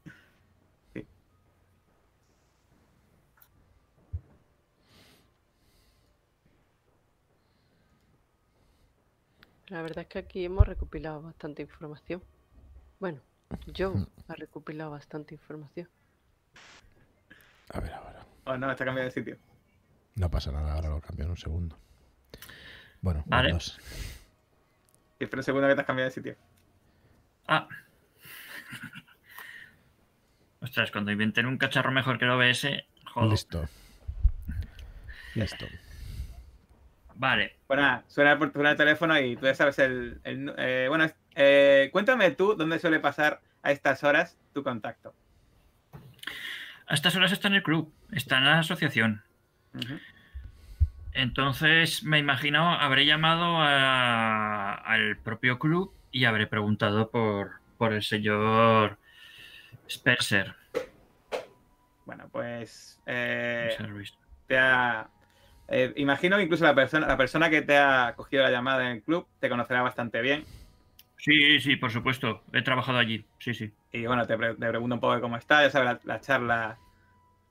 la 9.67 9.81
verdad 9.83 9.99
es 9.99 10.07
que 10.07 10.19
aquí 10.19 10.45
hemos 10.45 10.67
recopilado 10.67 11.21
bastante 11.21 11.61
información. 11.61 12.23
Bueno, 12.99 13.21
yo 13.67 13.93
Mm. 13.93 14.07
he 14.29 14.35
recopilado 14.35 14.91
bastante 14.91 15.35
información. 15.35 15.87
A 17.71 17.79
ver, 17.79 17.93
a 17.93 18.01
ver. 18.01 18.15
Oh, 18.45 18.57
no, 18.57 18.71
está 18.71 18.83
cambiando 18.83 19.13
de 19.13 19.19
sitio. 19.19 19.37
No 20.15 20.29
pasa 20.29 20.51
nada, 20.51 20.73
ahora 20.73 20.89
lo 20.89 21.01
cambio 21.01 21.25
en 21.25 21.31
un 21.31 21.37
segundo. 21.37 21.77
Bueno, 23.01 23.21
un, 23.25 23.29
Vale. 23.29 23.51
dos. 23.53 23.79
Y 25.19 25.23
un 25.25 25.43
segundo 25.43 25.67
que 25.67 25.75
te 25.75 25.81
has 25.81 25.87
cambiado 25.87 26.09
de 26.09 26.15
sitio. 26.15 26.35
Ah. 27.51 27.67
Ostras, 30.61 30.91
cuando 30.91 31.11
inventen 31.11 31.45
un 31.45 31.57
cacharro 31.57 31.91
mejor 31.91 32.19
que 32.19 32.25
el 32.25 32.31
OBS, 32.31 32.67
joder. 33.05 33.29
Listo. 33.31 33.65
Listo. 35.35 35.65
Vale, 37.15 37.57
nada, 37.69 38.03
suena, 38.07 38.37
por, 38.37 38.53
suena 38.53 38.71
el 38.71 38.77
teléfono 38.77 39.19
y 39.19 39.35
tú 39.35 39.45
ya 39.45 39.53
sabes 39.55 39.77
el... 39.79 40.21
eh, 40.23 40.85
bueno, 40.89 41.05
eh, 41.35 41.89
cuéntame 41.91 42.31
tú 42.31 42.55
dónde 42.55 42.79
suele 42.79 42.99
pasar 42.99 43.41
a 43.63 43.71
estas 43.71 44.03
horas 44.05 44.37
tu 44.53 44.63
contacto. 44.63 45.13
a 46.87 46.93
estas 46.93 47.15
horas 47.17 47.31
está 47.33 47.47
en 47.49 47.55
el 47.55 47.63
club, 47.63 47.93
está 48.11 48.37
en 48.37 48.45
la 48.45 48.59
asociación. 48.59 49.21
Entonces, 51.13 52.03
me 52.03 52.19
imagino, 52.19 52.73
habré 52.73 53.05
llamado 53.05 53.57
a- 53.61 54.73
al 54.75 55.17
propio 55.17 55.59
club 55.59 55.93
y 56.11 56.25
habré 56.25 56.47
preguntado 56.47 57.09
por, 57.09 57.51
por 57.77 57.93
el 57.93 58.03
señor 58.03 58.97
Spencer. 59.87 60.55
Bueno, 62.05 62.27
pues... 62.31 62.99
eh, 63.05 63.69
te 64.47 64.57
ha... 64.57 65.07
eh, 65.67 65.93
imagino 65.97 66.37
que 66.37 66.43
incluso 66.43 66.63
la 66.65 66.73
persona, 66.73 67.07
la 67.07 67.17
persona 67.17 67.49
que 67.49 67.61
te 67.61 67.77
ha 67.77 68.13
cogido 68.15 68.43
la 68.43 68.51
llamada 68.51 68.85
en 68.85 68.97
el 68.97 69.03
club 69.03 69.27
te 69.39 69.49
conocerá 69.49 69.81
bastante 69.81 70.21
bien. 70.21 70.43
Sí, 71.17 71.59
sí, 71.59 71.75
por 71.75 71.91
supuesto. 71.91 72.41
He 72.53 72.61
trabajado 72.61 72.97
allí. 72.97 73.25
Sí, 73.39 73.53
sí. 73.53 73.71
Y 73.91 74.05
bueno, 74.05 74.25
te, 74.25 74.37
pre- 74.37 74.55
te 74.55 74.69
pregunto 74.69 74.95
un 74.95 75.01
poco 75.01 75.15
de 75.15 75.21
cómo 75.21 75.37
está, 75.37 75.63
ya 75.63 75.69
sabes, 75.69 75.99
la, 76.05 76.13
la 76.15 76.21
charla, 76.21 76.79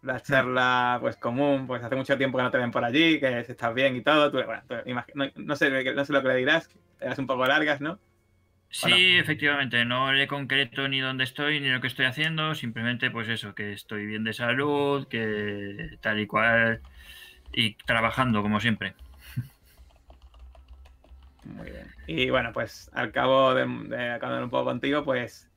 la 0.02 0.20
charla 0.20 0.98
pues 1.00 1.16
común, 1.16 1.66
pues 1.66 1.82
hace 1.82 1.96
mucho 1.96 2.16
tiempo 2.16 2.38
que 2.38 2.44
no 2.44 2.50
te 2.50 2.58
ven 2.58 2.70
por 2.70 2.84
allí, 2.84 3.20
que 3.20 3.40
estás 3.40 3.74
bien 3.74 3.96
y 3.96 4.02
todo. 4.02 4.30
Tú, 4.30 4.42
bueno, 4.44 4.62
tú 4.66 4.74
imagi- 4.86 5.12
no, 5.14 5.26
no 5.36 5.56
sé, 5.56 5.94
no 5.94 6.04
sé 6.04 6.12
lo 6.12 6.22
que 6.22 6.28
le 6.28 6.36
dirás, 6.36 6.68
eras 7.00 7.18
un 7.18 7.26
poco 7.26 7.46
largas, 7.46 7.80
¿no? 7.80 8.00
Sí, 8.70 9.16
efectivamente. 9.18 9.84
No 9.84 10.12
le 10.12 10.26
concreto 10.28 10.88
ni 10.88 11.00
dónde 11.00 11.24
estoy 11.24 11.60
ni 11.60 11.68
lo 11.68 11.80
que 11.80 11.86
estoy 11.88 12.06
haciendo. 12.06 12.54
Simplemente, 12.54 13.10
pues 13.10 13.28
eso, 13.28 13.54
que 13.54 13.72
estoy 13.72 14.06
bien 14.06 14.24
de 14.24 14.32
salud, 14.32 15.08
que 15.08 15.98
tal 16.00 16.20
y 16.20 16.26
cual. 16.26 16.82
Y 17.52 17.74
trabajando, 17.74 18.42
como 18.42 18.60
siempre. 18.60 18.94
Muy 21.44 21.70
bien. 21.70 21.94
Y 22.06 22.30
bueno, 22.30 22.52
pues 22.52 22.90
al 22.94 23.12
cabo 23.12 23.54
de, 23.54 23.66
de 23.88 24.10
acabar 24.10 24.42
un 24.42 24.50
poco 24.50 24.66
contigo, 24.66 25.04
pues 25.04 25.48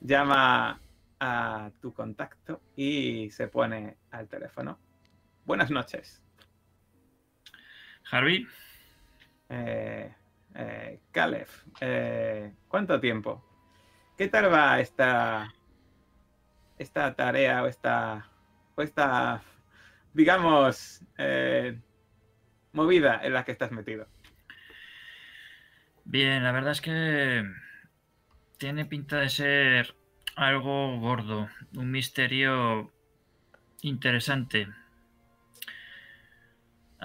llama 0.00 0.80
a 1.20 1.70
tu 1.80 1.92
contacto 1.92 2.62
y 2.76 3.30
se 3.30 3.48
pone 3.48 3.96
al 4.10 4.28
teléfono. 4.28 4.78
Buenas 5.44 5.70
noches. 5.70 6.22
Harvey, 8.10 8.46
Eh, 9.48 10.12
eh, 10.56 11.00
eh, 11.80 12.52
¿cuánto 12.68 13.00
tiempo? 13.00 13.44
¿Qué 14.16 14.28
tal 14.28 14.52
va 14.52 14.80
esta, 14.80 15.52
esta 16.78 17.14
tarea 17.14 17.62
o 17.62 17.66
esta, 17.66 18.30
o 18.74 18.82
esta 18.82 19.42
digamos, 20.16 21.02
eh, 21.18 21.78
movida 22.72 23.20
en 23.22 23.34
la 23.34 23.44
que 23.44 23.52
estás 23.52 23.70
metido? 23.70 24.08
Bien, 26.04 26.42
la 26.42 26.52
verdad 26.52 26.72
es 26.72 26.80
que 26.80 27.44
tiene 28.56 28.86
pinta 28.86 29.18
de 29.18 29.28
ser 29.28 29.94
algo 30.36 30.98
gordo, 31.00 31.50
un 31.76 31.90
misterio 31.90 32.90
interesante. 33.82 34.68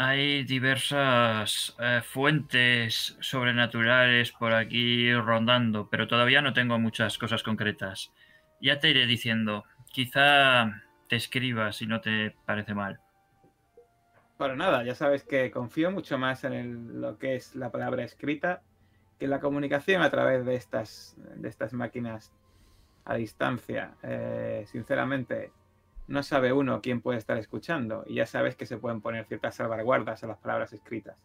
Hay 0.03 0.45
diversas 0.45 1.75
eh, 1.77 2.01
fuentes 2.03 3.15
sobrenaturales 3.19 4.31
por 4.31 4.51
aquí 4.51 5.13
rondando, 5.13 5.89
pero 5.91 6.07
todavía 6.07 6.41
no 6.41 6.53
tengo 6.53 6.79
muchas 6.79 7.19
cosas 7.19 7.43
concretas. 7.43 8.11
Ya 8.59 8.79
te 8.79 8.89
iré 8.89 9.05
diciendo. 9.05 9.63
Quizá 9.91 10.81
te 11.07 11.17
escriba 11.17 11.71
si 11.71 11.85
no 11.85 12.01
te 12.01 12.35
parece 12.47 12.73
mal. 12.73 12.99
Para 14.37 14.55
nada, 14.55 14.83
ya 14.83 14.95
sabes 14.95 15.23
que 15.23 15.51
confío 15.51 15.91
mucho 15.91 16.17
más 16.17 16.45
en 16.45 16.99
lo 16.99 17.19
que 17.19 17.35
es 17.35 17.53
la 17.53 17.71
palabra 17.71 18.03
escrita 18.03 18.63
que 19.19 19.27
la 19.27 19.39
comunicación 19.39 20.01
a 20.01 20.09
través 20.09 20.47
de 20.47 20.55
estas, 20.55 21.15
de 21.35 21.47
estas 21.47 21.73
máquinas 21.73 22.31
a 23.05 23.13
distancia. 23.13 23.93
Eh, 24.01 24.63
sinceramente, 24.65 25.51
no 26.11 26.23
sabe 26.23 26.53
uno 26.53 26.81
quién 26.81 27.01
puede 27.01 27.17
estar 27.17 27.37
escuchando 27.37 28.03
y 28.05 28.15
ya 28.15 28.25
sabes 28.25 28.55
que 28.55 28.65
se 28.65 28.77
pueden 28.77 29.01
poner 29.01 29.25
ciertas 29.25 29.55
salvaguardas 29.55 30.23
a 30.23 30.27
las 30.27 30.37
palabras 30.37 30.73
escritas. 30.73 31.17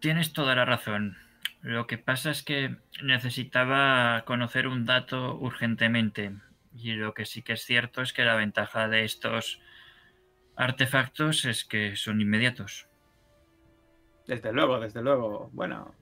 Tienes 0.00 0.32
toda 0.32 0.54
la 0.54 0.64
razón. 0.64 1.16
Lo 1.62 1.86
que 1.86 1.96
pasa 1.96 2.30
es 2.30 2.42
que 2.42 2.76
necesitaba 3.02 4.24
conocer 4.26 4.68
un 4.68 4.84
dato 4.84 5.34
urgentemente. 5.36 6.36
Y 6.76 6.92
lo 6.92 7.14
que 7.14 7.24
sí 7.24 7.40
que 7.40 7.54
es 7.54 7.62
cierto 7.62 8.02
es 8.02 8.12
que 8.12 8.24
la 8.24 8.34
ventaja 8.34 8.86
de 8.88 9.04
estos 9.04 9.62
artefactos 10.56 11.46
es 11.46 11.64
que 11.64 11.96
son 11.96 12.20
inmediatos. 12.20 12.86
Desde 14.26 14.52
luego, 14.52 14.78
desde 14.78 15.02
luego. 15.02 15.48
Bueno, 15.52 15.94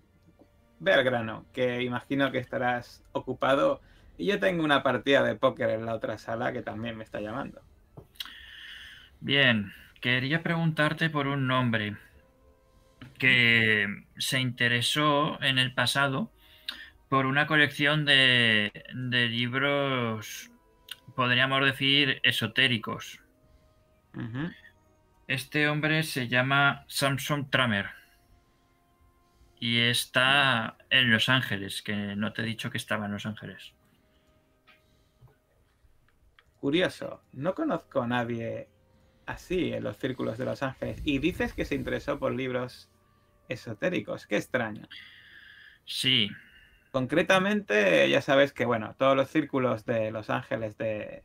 ve 0.81 0.95
al 0.95 1.05
grano, 1.05 1.47
que 1.53 1.83
imagino 1.83 2.33
que 2.33 2.39
estarás 2.39 3.05
ocupado. 3.13 3.81
Y 4.23 4.27
yo 4.27 4.39
tengo 4.39 4.63
una 4.63 4.85
partida 4.85 5.25
de 5.25 5.35
póker 5.35 5.71
en 5.71 5.85
la 5.85 5.97
otra 5.97 6.17
sala 6.17 6.53
que 6.53 6.63
también 6.63 6.97
me 6.97 7.03
está 7.03 7.21
llamando. 7.21 7.61
Bien, 9.19 9.73
quería 10.01 10.45
preguntarte 10.45 11.11
por 11.11 11.27
un 11.27 11.49
nombre 11.49 11.97
que 13.19 14.05
se 14.17 14.39
interesó 14.39 15.43
en 15.43 15.59
el 15.59 15.75
pasado 15.75 16.31
por 17.09 17.27
una 17.27 17.49
colección 17.49 18.05
de, 18.05 18.85
de 18.95 19.29
libros, 19.29 20.53
podríamos 21.17 21.65
decir, 21.65 22.21
esotéricos. 22.23 23.19
Este 25.27 25.69
hombre 25.69 26.05
se 26.05 26.29
llama 26.29 26.85
Samson 26.87 27.51
Tramer 27.51 27.87
y 29.59 29.81
está 29.81 30.77
en 30.91 31.11
Los 31.11 31.29
Ángeles, 31.29 31.83
que 31.83 32.15
no 32.15 32.33
te 32.33 32.43
he 32.43 32.45
dicho 32.45 32.71
que 32.71 32.79
estaba 32.79 33.07
en 33.07 33.13
Los 33.15 33.27
Ángeles. 33.27 33.75
Curioso, 36.63 37.21
no 37.33 37.57
conozco 37.57 38.03
a 38.03 38.07
nadie 38.07 38.69
así 39.27 39.73
en 39.73 39.83
los 39.83 39.97
círculos 39.97 40.39
de 40.39 40.45
Los 40.45 40.63
Ángeles. 40.63 41.01
Y 41.03 41.19
dices 41.19 41.55
que 41.55 41.65
se 41.65 41.75
interesó 41.75 42.21
por 42.21 42.33
libros 42.33 42.89
esotéricos. 43.49 44.29
Qué 44.29 44.37
extraño. 44.37 44.87
Sí, 45.85 46.31
Concretamente, 46.93 48.09
ya 48.09 48.21
sabes 48.21 48.53
que, 48.53 48.65
bueno, 48.65 48.95
todos 48.97 49.17
los 49.17 49.29
círculos 49.29 49.85
de 49.87 50.13
Los 50.13 50.31
Ángeles 50.31 50.79
de 50.79 51.25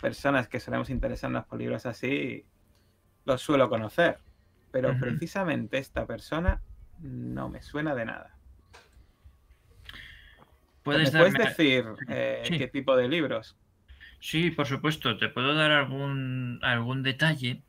personas 0.00 0.46
que 0.46 0.60
solemos 0.60 0.88
interesarnos 0.88 1.46
por 1.46 1.58
libros 1.58 1.84
así, 1.84 2.44
los 3.24 3.42
suelo 3.42 3.68
conocer. 3.68 4.18
Pero 4.70 4.96
precisamente 5.00 5.78
esta 5.78 6.06
persona 6.06 6.62
no 7.00 7.48
me 7.48 7.60
suena 7.60 7.96
de 7.96 8.04
nada. 8.04 8.36
puedes 10.84 11.12
¿Me 11.12 11.18
puedes 11.18 11.32
darme... 11.34 11.48
decir 11.48 11.86
eh, 12.08 12.42
Sí. 12.44 12.58
qué 12.58 12.68
tipo 12.68 12.94
de 12.94 13.08
libros? 13.08 13.56
Sí, 14.20 14.50
por 14.50 14.66
supuesto, 14.66 15.16
te 15.16 15.28
puedo 15.28 15.54
dar 15.54 15.72
algún, 15.72 16.58
algún 16.62 17.02
detalle 17.02 17.62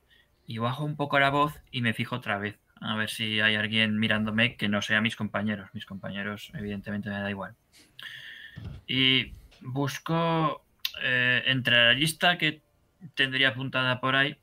y 0.46 0.58
bajo 0.58 0.84
un 0.84 0.98
poco 0.98 1.18
la 1.20 1.30
voz 1.30 1.58
y 1.72 1.82
me 1.82 1.94
fijo 1.94 2.18
otra 2.18 2.38
vez. 2.38 2.60
A 2.82 2.96
ver 2.96 3.10
si 3.10 3.40
hay 3.40 3.56
alguien 3.56 3.98
mirándome 4.00 4.58
que 4.58 4.68
no 4.68 4.82
sea 4.82 5.02
mis 5.02 5.16
compañeros. 5.16 5.70
Mis 5.74 5.86
compañeros, 5.86 6.52
evidentemente, 6.54 7.10
me 7.10 7.20
da 7.20 7.30
igual. 7.30 7.56
Y 8.86 9.34
busco 9.62 10.66
eh, 11.02 11.44
entre 11.46 11.78
la 11.86 11.94
lista 11.94 12.38
que 12.38 12.62
tendría 13.16 13.50
apuntada 13.50 14.02
por 14.02 14.16
ahí. 14.16 14.36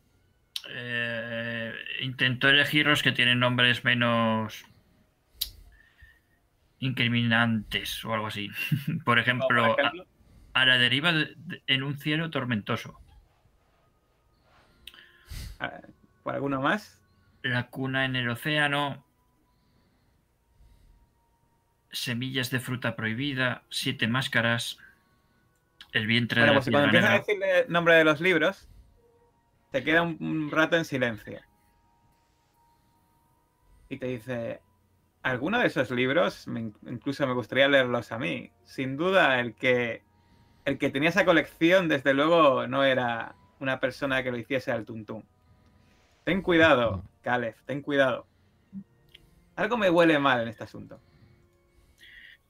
eh, 0.71 1.73
intento 2.01 2.49
elegir 2.49 2.87
los 2.87 3.03
que 3.03 3.13
tienen 3.13 3.39
nombres 3.39 3.85
menos 3.85 4.65
incriminantes 6.79 8.05
o 8.05 8.15
algo 8.15 8.29
así. 8.29 8.51
por 9.05 9.19
ejemplo, 9.19 9.77
por 9.77 10.08
a 10.61 10.67
la 10.67 10.79
deriva 10.79 11.13
de- 11.13 11.35
de- 11.37 11.63
en 11.67 11.83
un 11.83 11.99
cielo 11.99 12.31
tormentoso. 12.31 12.99
ah, 15.61 15.81
¿por 16.23 16.35
alguno 16.35 16.61
más? 16.61 17.01
La 17.43 17.69
cuna 17.69 18.05
en 18.05 18.17
el 18.17 18.29
océano. 18.29 19.05
Semillas 21.91 22.51
de 22.51 22.61
fruta 22.61 22.95
prohibida. 22.97 23.63
Siete 23.71 24.07
máscaras. 24.09 24.79
El 25.93 26.07
vientre 26.07 26.43
Bueno, 26.43 26.53
de 26.53 26.55
la 26.59 26.61
pues 26.61 26.71
cuando 26.71 26.85
empiezas 26.87 27.11
a 27.11 27.19
decirle 27.19 27.61
el 27.61 27.73
nombre 27.73 27.95
de 27.95 28.05
los 28.05 28.21
libros, 28.21 28.69
te 29.73 29.83
queda 29.83 30.03
un, 30.03 30.17
un 30.21 30.51
rato 30.51 30.77
en 30.77 30.85
silencio. 30.85 31.41
Y 33.89 33.97
te 33.97 34.07
dice, 34.07 34.61
¿alguno 35.23 35.59
de 35.61 35.67
esos 35.67 35.91
libros? 35.91 36.47
Me 36.47 36.61
incluso 36.87 37.27
me 37.27 37.33
gustaría 37.33 37.69
leerlos 37.69 38.13
a 38.13 38.19
mí. 38.19 38.53
Sin 38.65 38.99
duda, 38.99 39.41
el 39.41 39.55
que, 39.55 40.05
el 40.69 40.79
que 40.79 40.91
tenía 40.91 41.09
esa 41.09 41.25
colección, 41.25 41.89
desde 41.89 42.13
luego, 42.13 42.67
no 42.67 42.85
era 42.85 43.35
una 43.59 43.81
persona 43.81 44.23
que 44.23 44.31
lo 44.31 44.37
hiciese 44.37 44.71
al 44.71 44.85
tuntún. 44.85 45.25
Ten 46.25 46.43
cuidado, 46.43 47.05
Caleb, 47.23 47.57
ten 47.65 47.81
cuidado. 47.81 48.27
Algo 49.57 49.79
me 49.79 49.89
huele 49.89 50.19
mal 50.19 50.43
en 50.43 50.49
este 50.49 50.65
asunto. 50.65 51.01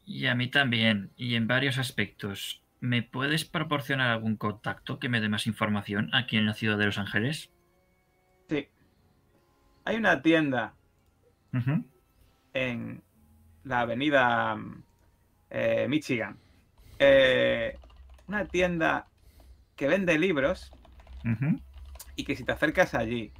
Y 0.04 0.26
a 0.26 0.34
mí 0.34 0.48
también. 0.48 1.12
Y 1.16 1.36
en 1.36 1.46
varios 1.46 1.78
aspectos. 1.78 2.62
¿Me 2.80 3.02
puedes 3.02 3.44
proporcionar 3.44 4.10
algún 4.10 4.36
contacto 4.36 4.98
que 4.98 5.08
me 5.08 5.20
dé 5.20 5.28
más 5.28 5.46
información 5.46 6.10
aquí 6.12 6.36
en 6.36 6.46
la 6.46 6.54
ciudad 6.54 6.76
de 6.76 6.86
Los 6.86 6.98
Ángeles? 6.98 7.52
Sí. 8.48 8.68
Hay 9.84 9.96
una 9.96 10.22
tienda 10.22 10.74
en 12.52 13.02
la 13.64 13.80
avenida 13.80 14.56
eh, 15.50 15.86
Michigan. 15.88 16.36
Eh, 16.98 17.78
una 18.28 18.46
tienda 18.46 19.06
que 19.74 19.88
vende 19.88 20.18
libros 20.18 20.70
y 22.16 22.24
que 22.24 22.36
si 22.36 22.44
te 22.44 22.52
acercas 22.52 22.94
allí 22.94 23.32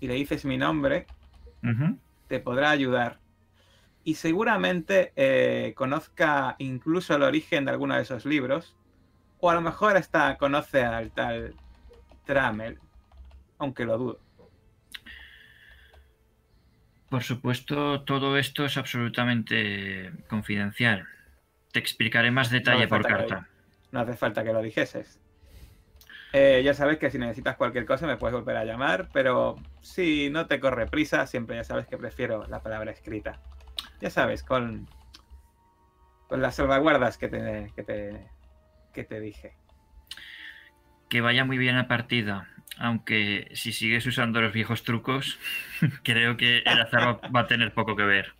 y 0.00 0.08
le 0.08 0.14
dices 0.14 0.44
mi 0.44 0.56
nombre, 0.56 1.06
te 2.28 2.40
podrá 2.40 2.70
ayudar. 2.70 3.18
Y 4.04 4.14
seguramente 4.14 5.12
eh, 5.16 5.72
conozca 5.74 6.56
incluso 6.58 7.14
el 7.14 7.22
origen 7.22 7.64
de 7.64 7.70
alguno 7.70 7.96
de 7.96 8.02
esos 8.02 8.26
libros. 8.26 8.76
O 9.40 9.50
a 9.50 9.54
lo 9.54 9.62
mejor 9.62 9.96
hasta 9.96 10.36
conoce 10.36 10.82
al 10.82 11.10
tal 11.10 11.54
Trammell, 12.24 12.78
aunque 13.58 13.84
lo 13.84 13.96
dudo. 13.96 14.20
Por 17.08 17.22
supuesto, 17.22 18.02
todo 18.02 18.36
esto 18.36 18.64
es 18.64 18.76
absolutamente 18.76 20.12
confidencial. 20.28 21.06
Te 21.72 21.78
explicaré 21.78 22.30
más 22.30 22.50
detalle 22.50 22.88
por 22.88 23.06
carta. 23.06 23.48
No 23.94 24.00
hace 24.00 24.14
falta 24.14 24.42
que 24.42 24.52
lo 24.52 24.60
dijeses. 24.60 25.20
Eh, 26.32 26.62
ya 26.64 26.74
sabes 26.74 26.98
que 26.98 27.12
si 27.12 27.18
necesitas 27.18 27.56
cualquier 27.56 27.86
cosa 27.86 28.08
me 28.08 28.16
puedes 28.16 28.34
volver 28.34 28.56
a 28.56 28.64
llamar, 28.64 29.08
pero 29.12 29.54
si 29.82 30.30
no 30.30 30.48
te 30.48 30.58
corre 30.58 30.88
prisa, 30.88 31.28
siempre 31.28 31.54
ya 31.54 31.62
sabes 31.62 31.86
que 31.86 31.96
prefiero 31.96 32.44
la 32.48 32.60
palabra 32.60 32.90
escrita. 32.90 33.40
Ya 34.00 34.10
sabes, 34.10 34.42
con, 34.42 34.88
con 36.26 36.42
las 36.42 36.56
salvaguardas 36.56 37.18
que 37.18 37.28
te, 37.28 37.70
que 37.76 37.84
te, 37.84 38.26
que 38.92 39.04
te 39.04 39.20
dije. 39.20 39.54
Que 41.08 41.20
vaya 41.20 41.44
muy 41.44 41.56
bien 41.56 41.76
la 41.76 41.86
partida. 41.86 42.48
Aunque 42.78 43.48
si 43.54 43.72
sigues 43.72 44.04
usando 44.06 44.40
los 44.40 44.52
viejos 44.52 44.82
trucos, 44.82 45.38
creo 46.02 46.36
que 46.36 46.64
el 46.66 46.80
azar 46.80 47.22
va, 47.22 47.28
va 47.28 47.40
a 47.42 47.46
tener 47.46 47.72
poco 47.72 47.94
que 47.94 48.02
ver. 48.02 48.34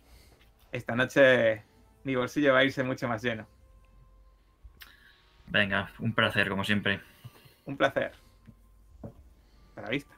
Esta 0.73 0.97
noche 0.97 1.63
mi 2.03 2.17
bolsillo 2.17 2.51
va 2.51 2.59
a 2.59 2.65
irse 2.65 2.83
mucho 2.83 3.07
más 3.07 3.23
lleno. 3.23 3.47
Venga, 5.47 5.91
un 5.99 6.13
placer, 6.13 6.49
como 6.49 6.63
siempre. 6.63 6.99
Un 7.65 7.77
placer. 7.77 8.11
A 9.75 9.81
la 9.81 9.89
vista. 9.89 10.13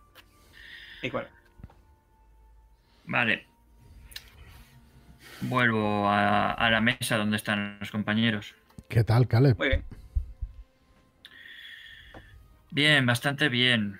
Y 1.02 1.10
bueno, 1.10 1.28
Vale. 3.06 3.46
Vuelvo 5.42 6.10
a, 6.10 6.52
a 6.52 6.70
la 6.72 6.82
mesa 6.82 7.18
donde 7.18 7.38
están 7.38 7.78
los 7.80 7.92
compañeros. 7.92 8.56
¿Qué 8.90 9.04
tal, 9.04 9.28
Caleb? 9.28 9.58
muy 9.58 9.68
bien. 9.70 9.84
Bien, 12.72 13.06
bastante 13.06 13.50
bien. 13.50 14.00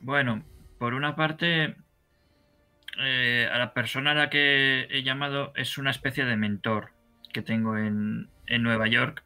Bueno, 0.00 0.44
por 0.78 0.94
una 0.94 1.16
parte, 1.16 1.76
eh, 2.98 3.48
a 3.50 3.58
la 3.58 3.72
persona 3.72 4.10
a 4.10 4.14
la 4.14 4.30
que 4.30 4.86
he 4.90 5.02
llamado 5.02 5.52
es 5.56 5.78
una 5.78 5.90
especie 5.90 6.24
de 6.24 6.36
mentor 6.36 6.90
que 7.32 7.42
tengo 7.42 7.78
en, 7.78 8.28
en 8.46 8.62
Nueva 8.62 8.86
York. 8.86 9.22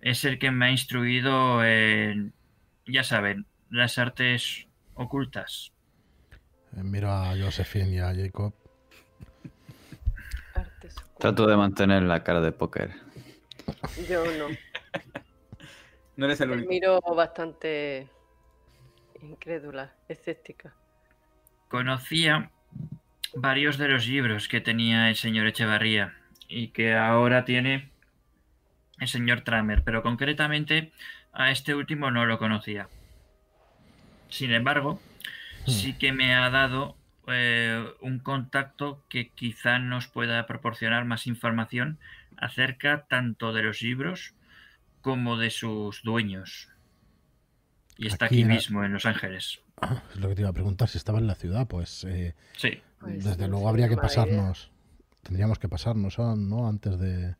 Es 0.00 0.24
el 0.24 0.38
que 0.38 0.50
me 0.50 0.66
ha 0.66 0.70
instruido 0.70 1.64
en, 1.64 2.32
ya 2.86 3.04
saben, 3.04 3.46
las 3.70 3.98
artes 3.98 4.66
ocultas. 4.94 5.72
Eh, 6.76 6.82
Miro 6.82 7.10
a 7.10 7.34
Josephine 7.36 7.90
y 7.90 7.98
a 7.98 8.14
Jacob. 8.14 8.54
Trato 11.18 11.46
de 11.46 11.56
mantener 11.56 12.02
la 12.02 12.22
cara 12.24 12.40
de 12.40 12.52
póker. 12.52 12.92
Yo 14.08 14.24
no. 14.24 14.48
No 16.16 16.26
eres 16.26 16.38
el 16.42 16.50
único. 16.50 16.68
miro 16.68 17.00
bastante 17.16 18.06
incrédula, 19.22 19.94
escéptica. 20.06 20.74
Conocía 21.68 22.50
varios 23.34 23.78
de 23.78 23.88
los 23.88 24.06
libros 24.06 24.46
que 24.46 24.60
tenía 24.60 25.08
el 25.08 25.16
señor 25.16 25.46
Echevarría 25.46 26.14
y 26.46 26.68
que 26.68 26.94
ahora 26.94 27.46
tiene 27.46 27.89
el 29.00 29.08
señor 29.08 29.40
Tramer, 29.42 29.82
pero 29.82 30.02
concretamente 30.02 30.92
a 31.32 31.50
este 31.50 31.74
último 31.74 32.10
no 32.10 32.26
lo 32.26 32.38
conocía. 32.38 32.88
Sin 34.28 34.52
embargo, 34.52 35.00
Hmm. 35.66 35.70
sí 35.70 35.92
que 35.94 36.12
me 36.12 36.34
ha 36.34 36.48
dado 36.50 36.96
eh, 37.28 37.84
un 38.00 38.18
contacto 38.18 39.04
que 39.08 39.28
quizá 39.30 39.78
nos 39.78 40.08
pueda 40.08 40.46
proporcionar 40.46 41.04
más 41.04 41.26
información 41.26 41.98
acerca 42.38 43.06
tanto 43.08 43.52
de 43.52 43.62
los 43.62 43.82
libros 43.82 44.34
como 45.02 45.36
de 45.36 45.50
sus 45.50 46.02
dueños. 46.02 46.68
Y 47.98 48.06
está 48.06 48.24
Aquí 48.26 48.44
mismo, 48.44 48.82
en 48.84 48.94
Los 48.94 49.04
Ángeles. 49.04 49.60
Ah, 49.82 50.02
es 50.14 50.16
lo 50.20 50.28
que 50.28 50.34
te 50.34 50.40
iba 50.40 50.50
a 50.50 50.54
preguntar, 50.54 50.88
si 50.88 50.96
estaba 50.96 51.18
en 51.18 51.26
la 51.26 51.34
ciudad, 51.34 51.66
pues 51.68 52.04
eh, 52.04 52.34
Sí. 52.56 52.80
Pues 52.98 53.22
desde 53.24 53.46
luego 53.48 53.68
habría 53.68 53.86
que 53.88 53.94
idea. 53.94 54.02
pasarnos. 54.02 54.70
Tendríamos 55.22 55.58
que 55.58 55.68
pasarnos, 55.68 56.18
¿no? 56.18 56.66
Antes 56.68 56.98
de, 56.98 57.36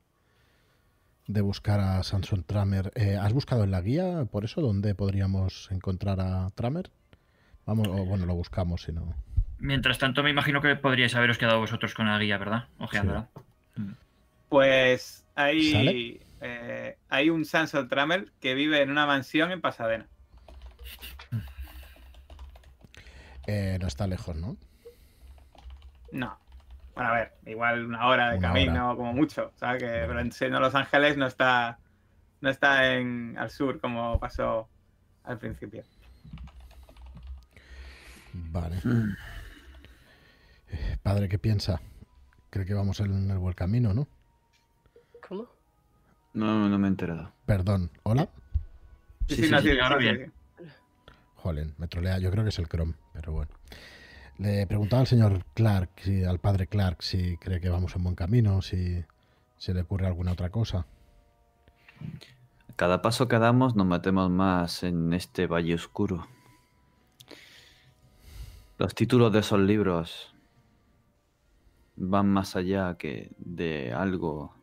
de 1.33 1.41
buscar 1.43 1.78
a 1.81 2.03
Samson 2.03 2.43
Tramer. 2.43 2.91
Eh, 2.97 3.16
¿Has 3.16 3.33
buscado 3.33 3.62
en 3.62 3.70
la 3.70 3.81
guía, 3.81 4.26
por 4.31 4.45
eso, 4.45 4.61
dónde 4.61 4.95
podríamos 4.95 5.70
encontrar 5.70 6.20
a 6.20 6.51
Tramer? 6.51 6.91
Vamos, 7.66 7.87
o 7.89 8.05
bueno, 8.05 8.26
lo 8.26 8.35
buscamos, 8.35 8.83
si 8.83 8.93
no. 8.93 9.14
Mientras 9.59 9.99
tanto, 9.99 10.22
me 10.24 10.31
imagino 10.31 10.61
que 10.61 10.74
podríais 10.74 11.14
haberos 11.14 11.39
quedado 11.39 11.61
vosotros 11.61 11.95
con 11.95 12.07
la 12.07 12.18
guía, 12.18 12.37
¿verdad? 12.39 12.64
Ojeándola. 12.78 13.28
Pues 14.49 15.24
hay, 15.37 16.20
eh, 16.41 16.97
hay 17.09 17.31
un 17.31 17.45
Sansol 17.45 17.89
Trammel 17.89 18.33
que 18.41 18.55
vive 18.55 18.83
en 18.83 18.91
una 18.91 19.07
mansión 19.07 19.53
en 19.53 19.61
Pasadena. 19.61 20.07
Eh, 23.47 23.78
no 23.81 23.87
está 23.87 24.09
lejos, 24.09 24.35
¿no? 24.35 24.57
No. 26.11 26.39
Bueno, 27.01 27.15
a 27.15 27.17
ver, 27.17 27.33
igual 27.47 27.87
una 27.87 28.07
hora 28.09 28.31
de 28.31 28.37
Una 28.37 28.49
camino, 28.49 28.95
como 28.95 29.15
mucho. 29.15 29.53
¿sabes? 29.57 29.83
Que, 29.83 29.89
pero 30.07 30.21
en 30.21 30.61
Los 30.61 30.75
Ángeles 30.75 31.17
no 31.17 31.27
está, 31.27 31.79
no 32.43 32.51
está 32.51 32.93
en, 32.93 33.39
al 33.39 33.49
sur 33.49 33.81
como 33.81 34.21
pasó 34.21 34.69
al 35.25 35.39
principio. 35.39 35.83
Vale. 38.35 38.83
Mm. 38.85 39.17
Eh, 40.69 40.99
Padre, 41.03 41.31
¿qué 41.31 41.39
piensa? 41.39 41.81
Cree 42.51 42.67
que 42.67 42.75
vamos 42.75 43.01
en 43.01 43.31
el 43.31 43.39
buen 43.39 43.55
camino, 43.55 43.95
¿no? 43.95 44.07
¿Cómo? 45.27 45.49
No, 46.35 46.69
no 46.69 46.79
me 46.79 46.87
he 46.87 46.91
enterado. 46.91 47.33
Perdón, 47.47 47.91
¿hola? 48.03 48.29
Sí, 49.27 49.37
sí, 49.37 49.55
sí, 49.63 49.79
ahora 49.79 49.97
bien. 49.97 50.35
Jolen, 51.37 51.75
me 51.79 51.89
trolea, 51.89 52.19
yo 52.19 52.31
creo 52.31 52.45
que 52.45 52.51
es 52.51 52.59
el 52.59 52.69
Chrome, 52.69 52.93
pero 53.15 53.33
bueno. 53.33 53.51
Le 54.41 54.66
preguntaba 54.66 55.01
al 55.01 55.07
señor 55.07 55.45
Clark, 55.53 55.91
si, 56.01 56.24
al 56.24 56.38
padre 56.38 56.66
Clark, 56.66 57.03
si 57.03 57.36
cree 57.36 57.61
que 57.61 57.68
vamos 57.68 57.95
en 57.95 58.05
buen 58.05 58.14
camino, 58.14 58.62
si 58.62 59.05
se 59.59 59.74
le 59.74 59.82
ocurre 59.82 60.07
alguna 60.07 60.32
otra 60.32 60.49
cosa. 60.49 60.86
Cada 62.74 63.03
paso 63.03 63.28
que 63.28 63.38
damos 63.38 63.76
nos 63.76 63.86
metemos 63.86 64.30
más 64.30 64.82
en 64.82 65.12
este 65.12 65.47
valle 65.47 65.74
oscuro. 65.74 66.26
Los 68.78 68.95
títulos 68.95 69.30
de 69.30 69.41
esos 69.41 69.61
libros 69.61 70.34
van 71.97 72.30
más 72.30 72.57
allá 72.57 72.97
que 72.97 73.32
de 73.36 73.93
algo 73.93 74.55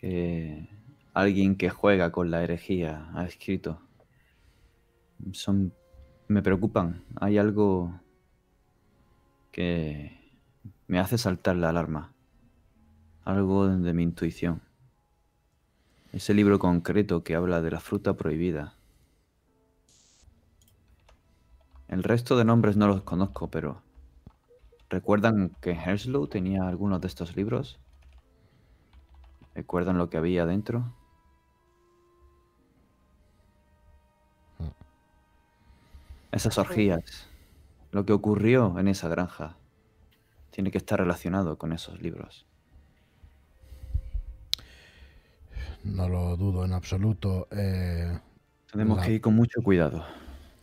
que 0.00 0.66
alguien 1.12 1.56
que 1.56 1.68
juega 1.68 2.10
con 2.10 2.30
la 2.30 2.42
herejía 2.42 3.10
ha 3.14 3.26
escrito. 3.26 3.82
Son 5.32 5.74
me 6.26 6.42
preocupan. 6.42 7.04
Hay 7.20 7.36
algo 7.36 8.00
que 9.60 10.18
me 10.88 10.98
hace 10.98 11.18
saltar 11.18 11.54
la 11.56 11.68
alarma. 11.68 12.14
Algo 13.26 13.68
de 13.68 13.92
mi 13.92 14.02
intuición. 14.02 14.62
Ese 16.14 16.32
libro 16.32 16.58
concreto 16.58 17.22
que 17.22 17.34
habla 17.34 17.60
de 17.60 17.70
la 17.70 17.80
fruta 17.80 18.14
prohibida. 18.14 18.72
El 21.88 22.02
resto 22.04 22.38
de 22.38 22.46
nombres 22.46 22.78
no 22.78 22.86
los 22.86 23.02
conozco, 23.02 23.50
pero 23.50 23.82
¿recuerdan 24.88 25.54
que 25.60 25.72
Herslow 25.72 26.26
tenía 26.26 26.66
algunos 26.66 27.02
de 27.02 27.08
estos 27.08 27.36
libros? 27.36 27.78
¿Recuerdan 29.54 29.98
lo 29.98 30.08
que 30.08 30.16
había 30.16 30.46
dentro? 30.46 30.90
Esas 36.32 36.56
orgías, 36.56 37.29
lo 37.92 38.04
que 38.06 38.12
ocurrió 38.12 38.78
en 38.78 38.88
esa 38.88 39.08
granja, 39.08 39.56
tiene 40.50 40.70
que 40.70 40.78
estar 40.78 40.98
relacionado 40.98 41.58
con 41.58 41.72
esos 41.72 42.00
libros. 42.00 42.46
No 45.84 46.08
lo 46.08 46.36
dudo 46.36 46.64
en 46.64 46.72
absoluto. 46.72 47.48
eh, 47.50 48.18
Tenemos 48.72 48.98
La- 48.98 49.04
que 49.06 49.12
ir 49.14 49.20
con 49.20 49.34
mucho 49.34 49.62
cuidado. 49.62 50.04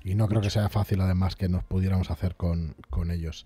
y 0.03 0.15
no 0.15 0.28
creo 0.30 0.39
que 0.41 0.49
sea 0.49 0.69
fácil, 0.69 1.01
además, 1.01 1.36
que 1.36 1.49
nos 1.49 1.63
pudiéramos 1.65 2.09
hacer 2.11 2.36
con, 2.36 2.75
con 2.89 3.11
ellos. 3.11 3.45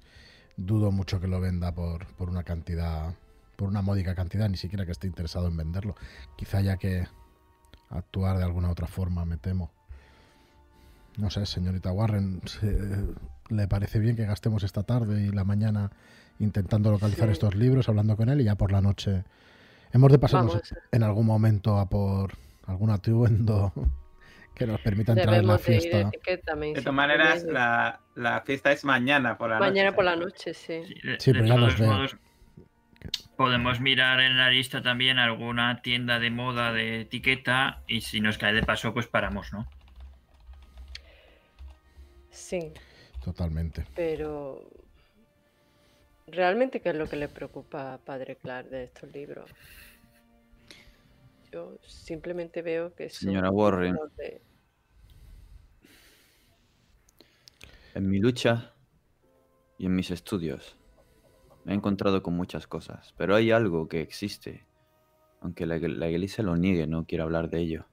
Dudo 0.58 0.92
mucho 0.92 1.20
que 1.20 1.28
lo 1.28 1.40
venda 1.40 1.74
por, 1.74 2.06
por 2.16 2.30
una 2.30 2.44
cantidad, 2.44 3.16
por 3.56 3.68
una 3.70 3.82
módica 3.82 4.14
cantidad, 4.14 4.48
ni 4.50 4.58
siquiera 4.58 4.86
que 4.86 4.92
esté 4.92 5.08
interesado 5.08 5.48
en 5.48 5.58
venderlo. 5.58 5.96
Quizá 6.36 6.58
haya 6.60 6.78
que 6.78 7.08
actuar 7.90 8.38
de 8.38 8.44
alguna 8.44 8.70
otra 8.70 8.86
forma, 8.86 9.26
me 9.26 9.38
temo. 9.38 9.72
No 11.18 11.30
sé, 11.32 11.46
señorita 11.48 11.92
Warren, 11.92 12.42
¿se- 12.46 13.08
¿le 13.52 13.68
parece 13.68 14.00
bien 14.00 14.16
que 14.16 14.26
gastemos 14.26 14.64
esta 14.64 14.84
tarde 14.84 15.22
y 15.26 15.32
la 15.32 15.44
mañana 15.44 15.92
intentando 16.40 16.90
localizar 16.92 17.28
Sí. 17.28 17.34
estos 17.34 17.56
libros, 17.56 17.88
hablando 17.90 18.16
con 18.18 18.30
él 18.30 18.42
y 18.42 18.46
ya 18.46 18.56
por 18.56 18.72
la 18.72 18.82
noche 18.82 19.24
hemos 19.94 20.12
de 20.12 20.18
pasarnos 20.20 20.54
Vamos. 20.54 20.74
en 20.92 21.04
algún 21.04 21.26
momento 21.26 21.78
a 21.78 21.88
por 21.90 22.34
algún 22.66 22.90
atuendo 22.90 23.74
que 24.56 24.66
nos 24.66 24.80
permita 24.82 25.12
entrar 25.14 25.36
en 25.36 25.48
la 25.48 25.54
de 25.58 25.60
fiesta? 25.60 26.00
etiqueta, 26.02 26.56
me 26.56 26.68
De 26.68 26.82
todas 26.82 26.94
maneras, 26.96 27.44
la, 27.44 28.00
la 28.16 28.42
fiesta 28.42 28.72
es 28.72 28.84
mañana 28.86 29.38
por 29.38 29.50
la 29.50 29.60
noche. 29.60 29.70
Mañana 29.70 29.96
por 29.96 30.06
la 30.06 30.16
noche, 30.16 30.54
sí. 30.54 30.82
Sí, 30.88 30.96
de, 31.04 31.20
Sí, 31.20 31.32
de 31.34 31.40
pero 31.40 31.46
ya 31.46 31.56
los 31.58 31.76
todos 31.76 31.80
veo. 31.80 31.92
modos, 31.94 32.18
podemos 33.38 33.80
mirar 33.80 34.20
en 34.22 34.38
la 34.38 34.50
lista 34.50 34.82
también 34.82 35.18
alguna 35.20 35.82
tienda 35.82 36.20
de 36.20 36.30
moda 36.32 36.72
de 36.74 37.02
etiqueta 37.02 37.82
y 37.88 38.02
si 38.02 38.22
nos 38.22 38.38
cae 38.38 38.54
de 38.54 38.64
paso, 38.64 38.94
pues 38.94 39.08
paramos, 39.08 39.52
¿no? 39.52 39.68
Sí, 42.30 42.72
Totalmente. 43.24 43.86
pero 43.96 44.64
realmente 46.28 46.82
qué 46.82 46.90
es 46.90 46.96
lo 46.96 47.08
que 47.08 47.16
le 47.18 47.28
preocupa 47.28 47.94
a 47.94 47.98
Padre 47.98 48.36
Clark 48.38 48.70
de 48.70 48.86
estos 48.86 49.12
libros. 49.12 49.50
Yo 51.52 51.78
simplemente 51.86 52.62
veo 52.62 52.96
que 52.96 53.10
Señora 53.10 53.52
Warren. 53.52 53.98
de- 54.18 54.42
En 57.94 58.10
mi 58.10 58.20
lucha 58.20 58.74
y 59.78 59.86
en 59.86 59.96
mis 59.96 60.12
estudios 60.12 60.78
me 61.66 61.74
he 61.74 61.76
encontrado 61.76 62.24
con 62.24 62.34
muchas 62.36 62.66
cosas, 62.68 63.14
pero 63.18 63.36
hay 63.36 63.52
algo 63.52 63.88
que 63.90 64.02
existe, 64.02 64.66
aunque 65.42 65.66
la, 65.66 65.78
la 65.78 66.10
iglesia 66.10 66.44
lo 66.44 66.56
niegue, 66.56 66.88
no 66.88 67.06
quiero 67.06 67.26
hablar 67.26 67.50
de 67.50 67.60
ello. 67.60 67.86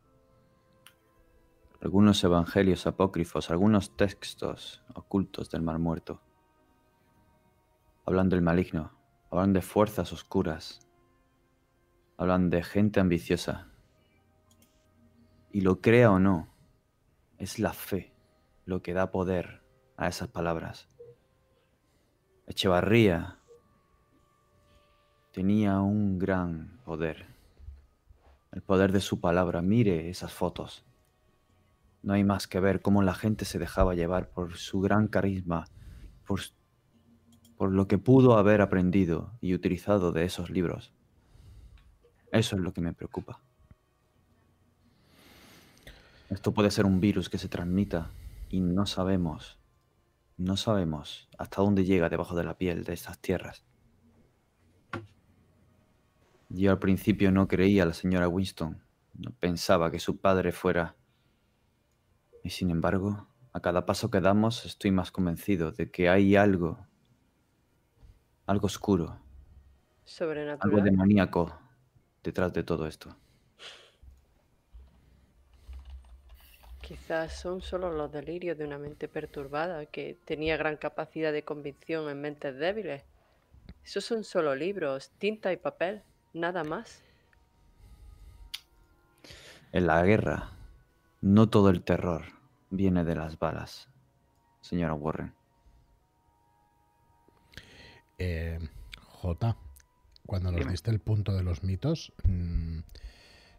Algunos 1.80 2.24
evangelios 2.24 2.88
apócrifos, 2.88 3.50
algunos 3.50 3.96
textos 3.96 4.82
ocultos 4.94 5.48
del 5.50 5.62
Mar 5.62 5.78
Muerto. 5.78 6.20
Hablan 8.04 8.28
del 8.28 8.42
maligno, 8.42 8.92
hablan 9.30 9.52
de 9.52 9.62
fuerzas 9.62 10.12
oscuras, 10.12 10.80
hablan 12.16 12.50
de 12.50 12.64
gente 12.64 12.98
ambiciosa. 12.98 13.68
Y 15.52 15.60
lo 15.60 15.80
crea 15.80 16.10
o 16.10 16.18
no, 16.18 16.48
es 17.38 17.60
la 17.60 17.72
fe 17.72 18.12
lo 18.64 18.82
que 18.82 18.92
da 18.92 19.12
poder 19.12 19.62
a 19.96 20.08
esas 20.08 20.28
palabras. 20.28 20.88
Echevarría 22.46 23.38
tenía 25.30 25.80
un 25.80 26.18
gran 26.18 26.80
poder. 26.84 27.26
El 28.50 28.62
poder 28.62 28.90
de 28.90 29.00
su 29.00 29.20
palabra. 29.20 29.62
Mire 29.62 30.08
esas 30.08 30.32
fotos. 30.32 30.87
No 32.02 32.14
hay 32.14 32.24
más 32.24 32.46
que 32.46 32.60
ver 32.60 32.80
cómo 32.80 33.02
la 33.02 33.14
gente 33.14 33.44
se 33.44 33.58
dejaba 33.58 33.94
llevar 33.94 34.30
por 34.30 34.56
su 34.56 34.80
gran 34.80 35.08
carisma, 35.08 35.66
por, 36.26 37.72
lo 37.72 37.88
que 37.88 37.98
pudo 37.98 38.36
haber 38.36 38.60
aprendido 38.60 39.32
y 39.40 39.54
utilizado 39.54 40.12
de 40.12 40.24
esos 40.24 40.50
libros. 40.50 40.92
Eso 42.30 42.56
es 42.56 42.62
lo 42.62 42.72
que 42.72 42.80
me 42.80 42.92
preocupa. 42.92 43.40
Esto 46.30 46.52
puede 46.52 46.70
ser 46.70 46.84
un 46.84 47.00
virus 47.00 47.28
que 47.28 47.38
se 47.38 47.48
transmita 47.48 48.10
y 48.50 48.60
no 48.60 48.86
sabemos, 48.86 49.58
no 50.36 50.56
sabemos 50.56 51.28
hasta 51.38 51.62
dónde 51.62 51.84
llega 51.84 52.10
debajo 52.10 52.36
de 52.36 52.44
la 52.44 52.58
piel 52.58 52.84
de 52.84 52.92
estas 52.92 53.18
tierras. 53.18 53.64
Yo 56.50 56.70
al 56.70 56.78
principio 56.78 57.30
no 57.30 57.48
creía 57.48 57.82
a 57.82 57.86
la 57.86 57.94
señora 57.94 58.28
Winston, 58.28 58.82
no 59.14 59.30
pensaba 59.32 59.90
que 59.90 59.98
su 59.98 60.18
padre 60.18 60.52
fuera... 60.52 60.94
Y 62.48 62.50
sin 62.50 62.70
embargo, 62.70 63.26
a 63.52 63.60
cada 63.60 63.84
paso 63.84 64.10
que 64.10 64.22
damos 64.22 64.64
estoy 64.64 64.90
más 64.90 65.10
convencido 65.10 65.70
de 65.70 65.90
que 65.90 66.08
hay 66.08 66.34
algo, 66.34 66.78
algo 68.46 68.64
oscuro, 68.64 69.20
algo 70.58 70.80
demoníaco 70.80 71.54
detrás 72.24 72.54
de 72.54 72.62
todo 72.62 72.86
esto. 72.86 73.14
Quizás 76.80 77.38
son 77.38 77.60
solo 77.60 77.92
los 77.92 78.10
delirios 78.10 78.56
de 78.56 78.64
una 78.64 78.78
mente 78.78 79.08
perturbada 79.08 79.84
que 79.84 80.16
tenía 80.24 80.56
gran 80.56 80.78
capacidad 80.78 81.34
de 81.34 81.42
convicción 81.42 82.08
en 82.08 82.18
mentes 82.18 82.56
débiles. 82.56 83.02
Esos 83.84 84.06
son 84.06 84.24
solo 84.24 84.54
libros, 84.54 85.10
tinta 85.18 85.52
y 85.52 85.58
papel, 85.58 86.00
nada 86.32 86.64
más. 86.64 87.02
En 89.70 89.86
la 89.86 90.02
guerra, 90.02 90.52
no 91.20 91.50
todo 91.50 91.68
el 91.68 91.82
terror 91.82 92.37
viene 92.70 93.04
de 93.04 93.14
las 93.14 93.38
balas, 93.38 93.88
señora 94.60 94.94
Warren. 94.94 95.32
Eh, 98.18 98.58
J, 98.98 99.56
cuando 100.26 100.50
nos 100.50 100.60
Dime. 100.60 100.72
diste 100.72 100.90
el 100.90 101.00
punto 101.00 101.34
de 101.34 101.42
los 101.42 101.62
mitos, 101.62 102.12
mm, 102.24 102.80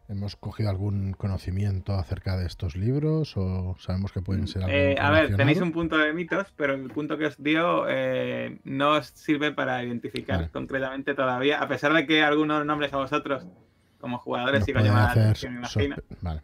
¿hemos 0.10 0.36
cogido 0.36 0.70
algún 0.70 1.14
conocimiento 1.14 1.94
acerca 1.96 2.38
de 2.38 2.46
estos 2.46 2.76
libros 2.76 3.34
o 3.38 3.76
sabemos 3.80 4.12
que 4.12 4.22
pueden 4.22 4.48
ser 4.48 4.64
algo 4.64 4.76
Eh, 4.76 4.96
a 5.00 5.12
ver, 5.12 5.36
tenéis 5.36 5.62
un 5.62 5.72
punto 5.72 5.98
de 5.98 6.14
mitos, 6.14 6.48
pero 6.56 6.74
el 6.74 6.90
punto 6.90 7.18
que 7.18 7.28
os 7.28 7.42
dio 7.42 7.86
eh, 7.88 8.60
no 8.64 8.92
os 8.94 9.08
sirve 9.08 9.52
para 9.52 9.84
identificar 9.84 10.38
Vale. 10.38 10.50
concretamente 10.52 11.14
todavía, 11.16 11.62
a 11.62 11.68
pesar 11.68 11.94
de 11.94 12.06
que 12.06 12.22
algunos 12.22 12.66
nombres 12.66 12.92
a 12.94 12.98
vosotros, 12.98 13.46
como 14.00 14.18
jugadores, 14.20 14.62
Nos 14.62 14.84
llaman 14.84 14.94
la 14.94 15.06
hacer 15.10 15.24
atención, 15.24 15.54
imagino. 15.56 15.96
Vale. 16.22 16.42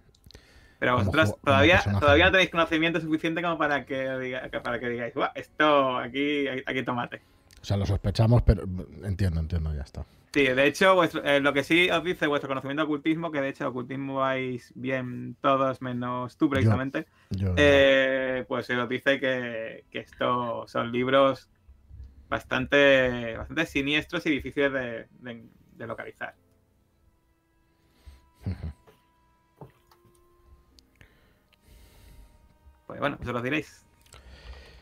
Pero 0.79 0.97
vosotros 0.97 1.35
todavía, 1.43 1.81
todavía 1.99 2.25
¿no? 2.25 2.31
tenéis 2.31 2.49
conocimiento 2.49 2.99
suficiente 2.99 3.41
como 3.41 3.57
para 3.57 3.85
que, 3.85 4.09
diga- 4.09 4.61
para 4.61 4.79
que 4.79 4.89
digáis, 4.89 5.13
"Buah, 5.13 5.31
esto 5.35 5.97
aquí, 5.97 6.47
aquí 6.65 6.83
tomate. 6.83 7.21
O 7.61 7.65
sea, 7.65 7.77
lo 7.77 7.85
sospechamos, 7.85 8.41
pero 8.43 8.63
entiendo, 9.03 9.39
entiendo, 9.39 9.73
ya 9.73 9.81
está. 9.81 10.05
Sí, 10.33 10.43
de 10.45 10.67
hecho, 10.67 10.95
vuestro- 10.95 11.23
eh, 11.23 11.39
lo 11.39 11.53
que 11.53 11.63
sí 11.63 11.89
os 11.89 12.03
dice 12.03 12.27
vuestro 12.27 12.49
conocimiento 12.49 12.81
de 12.81 12.85
ocultismo, 12.87 13.31
que 13.31 13.39
de 13.39 13.49
hecho 13.49 13.69
ocultismo 13.69 14.15
vais 14.15 14.71
bien 14.75 15.37
todos 15.39 15.81
menos 15.81 16.35
tú 16.37 16.49
precisamente, 16.49 17.07
Yo, 17.29 17.53
eh, 17.55 18.43
pues 18.47 18.65
se 18.65 18.75
os 18.77 18.89
dice 18.89 19.17
que, 19.19 19.85
que 19.89 19.99
estos 19.99 20.69
son 20.69 20.91
libros 20.91 21.49
bastante, 22.27 23.37
bastante 23.37 23.65
siniestros 23.65 24.25
y 24.25 24.31
difíciles 24.31 24.73
de, 24.73 25.07
de- 25.21 25.45
de 25.77 25.87
localizar. 25.87 26.35
Pues 32.87 32.99
bueno, 32.99 33.17
eso 33.21 33.31
lo 33.33 33.41
diréis. 33.41 33.83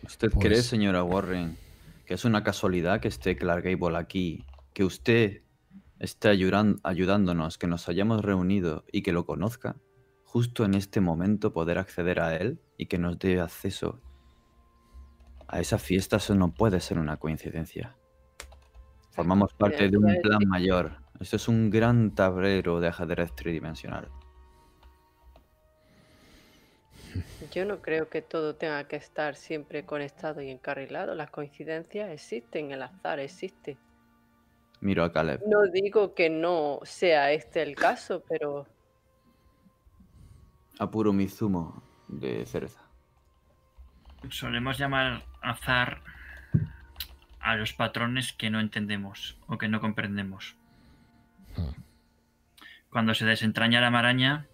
¿Usted 0.04 0.30
Pues- 0.32 0.46
cree, 0.46 0.62
señora 0.62 1.04
Warren, 1.04 1.58
que 2.06 2.14
es 2.16 2.26
una 2.26 2.44
casualidad 2.44 3.00
que 3.00 3.08
esté 3.08 3.36
Clark 3.38 3.64
Gable 3.64 3.98
aquí, 3.98 4.46
que 4.74 4.84
usted 4.84 5.42
esté 6.00 6.28
ayudan- 6.30 6.80
ayudándonos, 6.84 7.58
que 7.58 7.68
nos 7.68 7.88
hayamos 7.88 8.22
reunido 8.24 8.84
y 8.92 9.04
que 9.04 9.14
lo 9.14 9.26
conozca, 9.26 9.78
justo 10.26 10.66
en 10.66 10.74
este 10.74 11.00
momento 11.00 11.54
poder 11.54 11.78
acceder 11.78 12.20
a 12.20 12.36
él 12.36 12.60
y 12.78 12.88
que 12.88 12.98
nos 12.98 13.18
dé 13.20 13.40
acceso 13.40 14.02
a 15.48 15.60
esa 15.62 15.78
fiesta? 15.78 16.18
Eso 16.18 16.36
no 16.36 16.54
puede 16.54 16.82
ser 16.82 16.98
una 17.00 17.18
coincidencia. 17.18 17.96
Formamos 19.12 19.54
parte 19.54 19.90
de 19.90 19.98
un 19.98 20.18
plan 20.22 20.40
mayor. 20.48 20.98
Esto 21.20 21.36
es 21.38 21.48
un 21.48 21.70
gran 21.70 22.16
tablero 22.16 22.80
de 22.82 22.88
ajedrez 22.88 23.34
tridimensional. 23.36 24.10
Yo 27.54 27.66
no 27.66 27.82
creo 27.82 28.10
que 28.10 28.22
todo 28.22 28.56
tenga 28.56 28.88
que 28.88 28.96
estar 28.96 29.36
siempre 29.36 29.86
conectado 29.86 30.42
y 30.42 30.50
encarrilado. 30.50 31.14
Las 31.14 31.30
coincidencias 31.30 32.10
existen, 32.10 32.72
el 32.72 32.82
azar 32.82 33.20
existe. 33.20 33.78
Miro 34.82 35.04
a 35.04 35.12
Caleb. 35.12 35.42
No 35.48 35.62
digo 35.72 36.16
que 36.16 36.30
no 36.30 36.80
sea 36.84 37.32
este 37.32 37.62
el 37.62 37.76
caso, 37.76 38.24
pero 38.28 38.66
Apuro 40.80 41.14
mi 41.14 41.28
zumo 41.28 41.84
de 42.08 42.46
cereza. 42.46 42.82
Solemos 44.30 44.78
llamar 44.78 45.24
azar 45.42 46.02
a 47.40 47.56
los 47.56 47.74
patrones 47.74 48.34
que 48.34 48.50
no 48.50 48.60
entendemos 48.60 49.38
o 49.48 49.58
que 49.58 49.68
no 49.68 49.80
comprendemos. 49.80 50.56
Hmm. 51.56 51.72
Cuando 52.90 53.14
se 53.14 53.26
desentraña 53.26 53.82
la 53.82 53.92
maraña, 53.92 54.48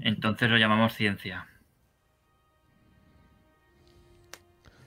entonces 0.00 0.48
lo 0.48 0.58
llamamos 0.58 0.94
ciencia. 0.94 1.48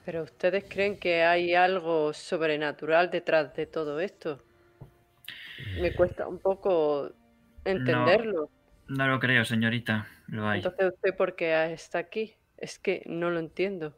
Pero 0.04 0.22
ustedes 0.22 0.64
creen 0.68 0.98
que 0.98 1.22
hay 1.22 1.54
algo 1.54 2.12
sobrenatural 2.12 3.10
detrás 3.10 3.54
de 3.54 3.66
todo 3.66 4.00
esto. 4.00 4.42
Me 5.80 5.94
cuesta 5.94 6.28
un 6.28 6.38
poco 6.38 7.10
entenderlo. 7.64 8.50
No 8.88 9.08
lo 9.08 9.18
creo, 9.18 9.44
señorita. 9.44 10.06
Lo 10.26 10.48
hay. 10.48 10.58
Entonces 10.58 10.92
usted 10.94 11.16
por 11.16 11.36
qué 11.36 11.72
está 11.72 11.98
aquí? 11.98 12.34
Es 12.58 12.78
que 12.78 13.02
no 13.06 13.30
lo 13.30 13.38
entiendo. 13.38 13.96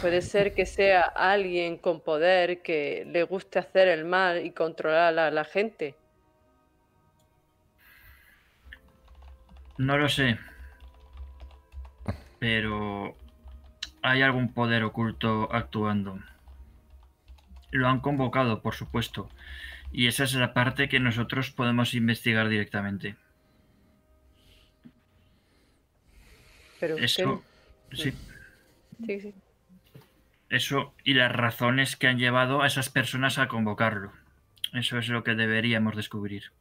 Puede 0.00 0.20
ser 0.22 0.54
que 0.54 0.66
sea 0.66 1.00
alguien 1.00 1.76
con 1.76 2.00
poder 2.00 2.62
que 2.62 3.04
le 3.06 3.24
guste 3.24 3.58
hacer 3.58 3.88
el 3.88 4.04
mal 4.04 4.44
y 4.44 4.52
controlar 4.52 5.18
a 5.18 5.30
la 5.30 5.44
gente. 5.44 5.96
No 9.78 9.96
lo 9.96 10.08
sé. 10.08 10.38
Pero 12.38 13.16
hay 14.02 14.22
algún 14.22 14.52
poder 14.52 14.82
oculto 14.84 15.48
actuando. 15.52 16.18
Lo 17.70 17.88
han 17.88 18.00
convocado, 18.00 18.62
por 18.62 18.74
supuesto. 18.74 19.28
Y 19.92 20.06
esa 20.06 20.24
es 20.24 20.34
la 20.34 20.54
parte 20.54 20.88
que 20.88 21.00
nosotros 21.00 21.50
podemos 21.50 21.94
investigar 21.94 22.48
directamente. 22.48 23.16
Pero 26.78 26.94
usted 26.94 27.04
Eso, 27.04 27.42
sí, 27.92 28.12
sí, 29.04 29.20
sí. 29.20 29.34
eso 30.48 30.94
y 31.04 31.14
las 31.14 31.30
razones 31.30 31.96
que 31.96 32.06
han 32.06 32.18
llevado 32.18 32.62
a 32.62 32.66
esas 32.66 32.88
personas 32.88 33.38
a 33.38 33.48
convocarlo. 33.48 34.12
Eso 34.72 34.98
es 34.98 35.08
lo 35.08 35.22
que 35.24 35.34
deberíamos 35.34 35.96
descubrir. 35.96 36.52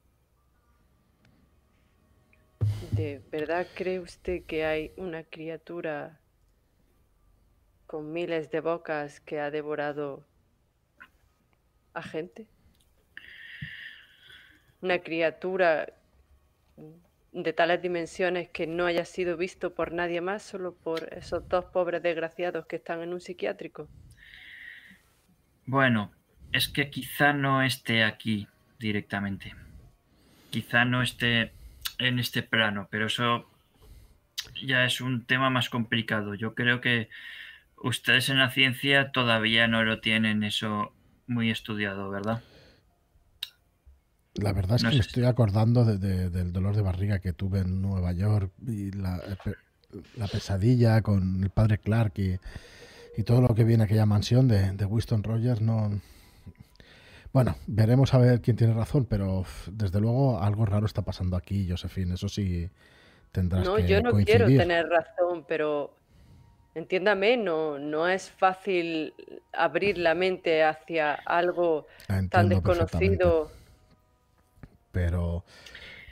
¿De 2.92 3.22
verdad 3.32 3.68
cree 3.76 4.00
usted 4.00 4.44
que 4.46 4.66
hay 4.66 4.92
una 4.98 5.24
criatura 5.24 6.20
con 7.90 8.14
miles 8.14 8.52
de 8.52 8.60
bocas 8.60 9.20
que 9.20 9.40
ha 9.40 9.50
devorado 9.50 10.24
a 11.96 12.04
gente? 12.04 12.46
Una 14.80 15.00
criatura 15.00 15.92
de 17.32 17.52
tales 17.54 17.82
dimensiones 17.82 18.48
que 18.50 18.68
no 18.68 18.86
haya 18.86 19.06
sido 19.06 19.38
visto 19.38 19.74
por 19.74 19.92
nadie 19.92 20.22
más, 20.22 20.44
solo 20.44 20.76
por 20.76 21.12
esos 21.16 21.50
dos 21.50 21.66
pobres 21.66 22.04
desgraciados 22.04 22.68
que 22.68 22.76
están 22.76 23.02
en 23.02 23.12
un 23.12 23.22
psiquiátrico. 23.22 23.88
Bueno, 25.66 26.12
es 26.52 26.70
que 26.70 26.92
quizá 26.92 27.34
no 27.34 27.64
esté 27.64 28.04
aquí 28.04 28.48
directamente. 28.78 29.56
Quizá 30.52 30.86
no 30.86 31.02
esté 31.02 31.54
en 31.98 32.20
este 32.20 32.44
plano, 32.44 32.88
pero 32.92 33.08
eso 33.08 33.50
ya 34.62 34.86
es 34.86 35.02
un 35.02 35.26
tema 35.26 35.50
más 35.50 35.70
complicado. 35.70 36.36
Yo 36.36 36.54
creo 36.54 36.82
que 36.82 37.10
ustedes 37.82 38.30
en 38.30 38.40
la 38.40 38.50
ciencia 38.52 39.12
todavía 39.12 39.68
no 39.68 39.84
lo 39.84 40.00
tienen 40.02 40.44
eso 40.44 40.94
muy 41.28 41.50
estudiado, 41.52 42.10
¿verdad? 42.10 42.42
La 44.36 44.54
verdad 44.54 44.78
es 44.78 44.84
No 44.84 44.90
que 44.90 44.96
me 44.96 45.02
estoy 45.02 45.26
acordando 45.26 45.84
de- 45.86 45.98
de- 45.98 46.30
del 46.30 46.54
dolor 46.54 46.76
de 46.76 46.82
barriga 46.82 47.20
que 47.20 47.34
tuve 47.34 47.60
en 47.60 47.82
Nueva 47.82 48.14
York 48.14 48.52
y 48.66 48.92
la, 48.92 49.18
eh, 49.18 49.36
pe- 49.44 49.56
la 50.18 50.28
pesadilla 50.28 51.02
con 51.02 51.44
el 51.44 51.50
padre 51.50 51.78
Clark 51.80 52.14
y, 52.18 52.40
y 53.18 53.24
todo 53.24 53.42
lo 53.42 53.54
que 53.56 53.64
viene 53.64 53.84
a 53.84 53.86
aquella 53.86 54.06
mansión 54.06 54.48
de, 54.48 54.72
de 54.72 54.86
Winston 54.86 55.24
Rogers. 55.24 55.62
No... 55.62 56.00
Bueno, 57.34 57.58
veremos 57.68 58.14
a 58.14 58.18
ver 58.20 58.42
quién 58.42 58.56
tiene 58.56 58.74
razón, 58.74 59.06
pero 59.06 59.44
desde 59.72 60.00
luego 60.00 60.42
algo 60.42 60.66
raro 60.66 60.86
está 60.86 61.02
pasando 61.02 61.36
aquí, 61.36 61.68
Josephine. 61.70 62.14
Eso 62.14 62.30
sí 62.30 62.70
tendrás 63.32 63.68
No, 63.68 63.76
que 63.76 63.88
yo 63.88 64.02
no 64.02 64.12
coincidir. 64.12 64.46
quiero 64.46 64.62
tener 64.64 64.88
razón, 64.88 65.46
pero 65.48 65.99
entiéndame, 66.76 67.38
no, 67.38 67.78
no 67.80 68.08
es 68.08 68.30
fácil 68.32 69.14
abrir 69.54 69.98
la 69.98 70.16
mente 70.16 70.64
hacia 70.64 71.14
algo 71.14 71.88
tan 72.30 72.50
desconocido. 72.50 73.52
Pero 74.92 75.44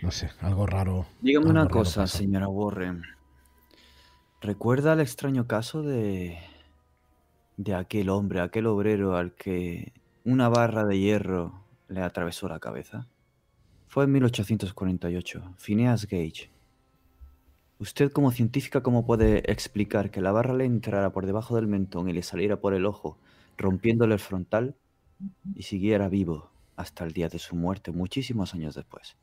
no 0.02 0.12
sé, 0.12 0.30
algo 0.42 0.66
raro. 0.66 1.08
Dígame 1.22 1.46
algo 1.46 1.52
una 1.52 1.62
raro 1.62 1.74
cosa, 1.74 2.08
señora 2.08 2.48
Warren. 2.48 3.04
¿Recuerda 4.42 4.94
el 4.94 5.00
extraño 5.00 5.48
caso 5.48 5.82
de. 5.82 6.38
de 7.58 7.74
aquel 7.74 8.10
hombre, 8.10 8.42
aquel 8.42 8.68
obrero 8.68 9.16
al 9.16 9.34
que 9.34 9.94
una 10.24 10.50
barra 10.50 10.86
de 10.86 11.00
hierro 11.00 11.64
le 11.88 12.02
atravesó 12.02 12.48
la 12.48 12.60
cabeza? 12.60 13.08
Fue 13.88 14.04
en 14.04 14.12
1848, 14.12 15.56
Phineas 15.58 16.06
Gage. 16.06 16.52
Usted 17.80 18.12
como 18.12 18.32
científica, 18.32 18.82
¿cómo 18.82 19.06
puede 19.06 19.52
explicar 19.52 20.10
que 20.10 20.22
la 20.22 20.32
barra 20.32 20.54
le 20.56 20.66
entrara 20.66 21.12
por 21.12 21.26
debajo 21.26 21.56
del 21.56 21.68
mentón 21.68 22.10
y 22.10 22.14
le 22.14 22.24
saliera 22.24 22.60
por 22.60 22.74
el 22.74 22.86
ojo, 22.86 23.20
rompiéndole 23.58 24.14
el 24.16 24.20
frontal, 24.20 24.76
y 25.56 25.64
siguiera 25.64 26.10
vivo 26.10 26.52
hasta 26.76 27.04
el 27.04 27.12
día 27.14 27.30
de 27.30 27.40
su 27.40 27.56
muerte, 27.56 27.92
muchísimos 27.92 28.54
años 28.54 28.76
después? 28.76 29.16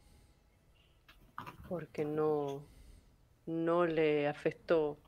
Porque 1.69 2.05
no, 2.05 2.63
no 3.47 3.87
le 3.87 4.29
afectó 4.29 4.99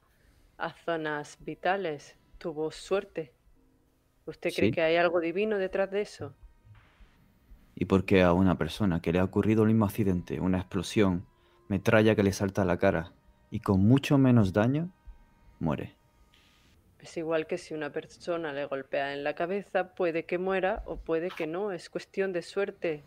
a 0.59 0.73
zonas 0.73 1.39
vitales. 1.41 2.17
Tuvo 2.39 2.71
suerte. 2.71 3.33
¿Usted 4.27 4.53
cree 4.55 4.69
Sí. 4.69 4.73
que 4.73 4.83
hay 4.83 4.97
algo 4.97 5.21
divino 5.21 5.59
detrás 5.59 5.91
de 5.91 6.03
eso? 6.03 6.35
Y 7.75 7.85
porque 7.85 8.23
a 8.23 8.33
una 8.33 8.59
persona 8.59 9.01
que 9.01 9.13
le 9.13 9.19
ha 9.19 9.25
ocurrido 9.25 9.63
el 9.63 9.69
mismo 9.69 9.85
accidente, 9.85 10.41
una 10.41 10.59
explosión, 10.59 11.27
metralla 11.69 12.15
que 12.17 12.23
le 12.23 12.33
salta 12.33 12.63
a 12.63 12.65
la 12.65 12.79
cara 12.79 13.13
y 13.51 13.61
con 13.61 13.81
mucho 13.81 14.19
menos 14.19 14.53
daño, 14.53 14.91
muere. 15.61 15.95
Es 17.01 17.17
igual 17.17 17.47
que 17.47 17.59
si 17.59 17.73
una 17.75 17.91
persona 17.91 18.53
le 18.53 18.65
golpea 18.67 19.15
en 19.15 19.23
la 19.23 19.35
cabeza, 19.35 19.95
puede 19.95 20.25
que 20.25 20.39
muera 20.39 20.83
o 20.87 20.97
puede 20.97 21.31
que 21.31 21.47
no. 21.47 21.71
Es 21.71 21.89
cuestión 21.89 22.33
de 22.33 22.43
suerte. 22.43 23.05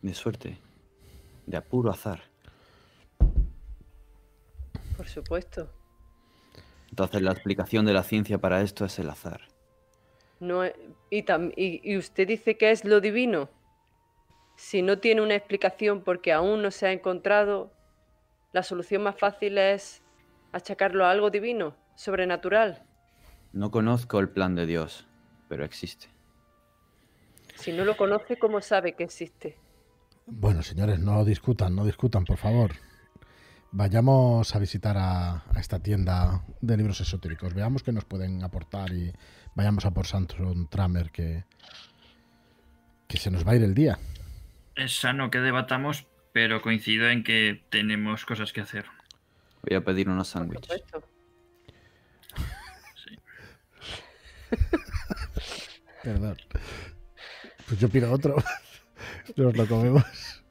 De 0.00 0.14
suerte. 0.14 0.58
De 1.46 1.56
apuro 1.56 1.90
azar. 1.90 2.22
Por 4.96 5.08
supuesto. 5.08 5.68
Entonces 6.90 7.22
la 7.22 7.32
explicación 7.32 7.84
de 7.84 7.92
la 7.92 8.02
ciencia 8.02 8.38
para 8.38 8.62
esto 8.62 8.84
es 8.84 8.98
el 8.98 9.10
azar. 9.10 9.42
No, 10.40 10.64
e- 10.64 10.74
y, 11.10 11.22
tam- 11.24 11.52
y, 11.56 11.80
y 11.84 11.96
usted 11.96 12.26
dice 12.26 12.56
que 12.56 12.70
es 12.70 12.84
lo 12.84 13.00
divino. 13.00 13.48
Si 14.56 14.82
no 14.82 14.98
tiene 14.98 15.20
una 15.22 15.34
explicación 15.34 16.02
porque 16.02 16.32
aún 16.32 16.62
no 16.62 16.70
se 16.70 16.86
ha 16.86 16.92
encontrado, 16.92 17.72
la 18.52 18.62
solución 18.62 19.02
más 19.02 19.18
fácil 19.18 19.58
es 19.58 20.02
achacarlo 20.52 21.06
a 21.06 21.10
algo 21.10 21.30
divino, 21.30 21.76
sobrenatural. 21.94 22.84
No 23.52 23.70
conozco 23.70 24.18
el 24.18 24.28
plan 24.28 24.54
de 24.54 24.66
Dios, 24.66 25.06
pero 25.48 25.64
existe. 25.64 26.08
Si 27.54 27.72
no 27.72 27.84
lo 27.84 27.96
conoce, 27.96 28.38
¿cómo 28.38 28.60
sabe 28.60 28.94
que 28.94 29.04
existe? 29.04 29.58
Bueno, 30.26 30.62
señores, 30.62 30.98
no 30.98 31.24
discutan, 31.24 31.74
no 31.74 31.84
discutan, 31.84 32.24
por 32.24 32.36
favor. 32.36 32.72
Vayamos 33.70 34.54
a 34.54 34.58
visitar 34.58 34.96
a, 34.98 35.44
a 35.50 35.60
esta 35.60 35.78
tienda 35.78 36.44
de 36.60 36.76
libros 36.76 37.00
esotéricos. 37.00 37.54
Veamos 37.54 37.82
qué 37.82 37.92
nos 37.92 38.04
pueden 38.04 38.42
aportar 38.44 38.92
y 38.92 39.12
vayamos 39.54 39.86
a 39.86 39.92
por 39.92 40.06
Samson 40.06 40.68
Tramer, 40.68 41.10
que, 41.10 41.44
que 43.08 43.16
se 43.16 43.30
nos 43.30 43.46
va 43.46 43.52
a 43.52 43.56
ir 43.56 43.62
el 43.62 43.74
día. 43.74 43.98
Es 44.74 45.00
sano 45.00 45.30
que 45.30 45.38
debatamos, 45.38 46.06
pero 46.32 46.62
coincido 46.62 47.08
en 47.08 47.22
que 47.22 47.62
tenemos 47.68 48.24
cosas 48.24 48.52
que 48.52 48.60
hacer. 48.60 48.86
Voy 49.62 49.76
a 49.76 49.84
pedir 49.84 50.08
unos 50.08 50.28
sándwiches. 50.28 50.82
Sí. 52.96 53.18
Perdón. 56.02 56.36
Pues 57.68 57.80
yo 57.80 57.88
pido 57.88 58.12
otro. 58.12 58.36
Nos 59.36 59.56
lo 59.56 59.66
comemos. 59.66 60.42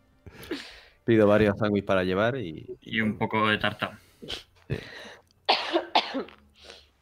Pido 1.04 1.28
varios 1.28 1.58
sándwiches 1.58 1.88
para 1.88 2.04
llevar 2.04 2.38
y... 2.38 2.78
Y 2.82 3.02
un 3.02 3.18
poco 3.18 3.48
de 3.48 3.58
tarta. 3.58 4.00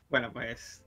Bueno, 0.10 0.34
pues 0.34 0.84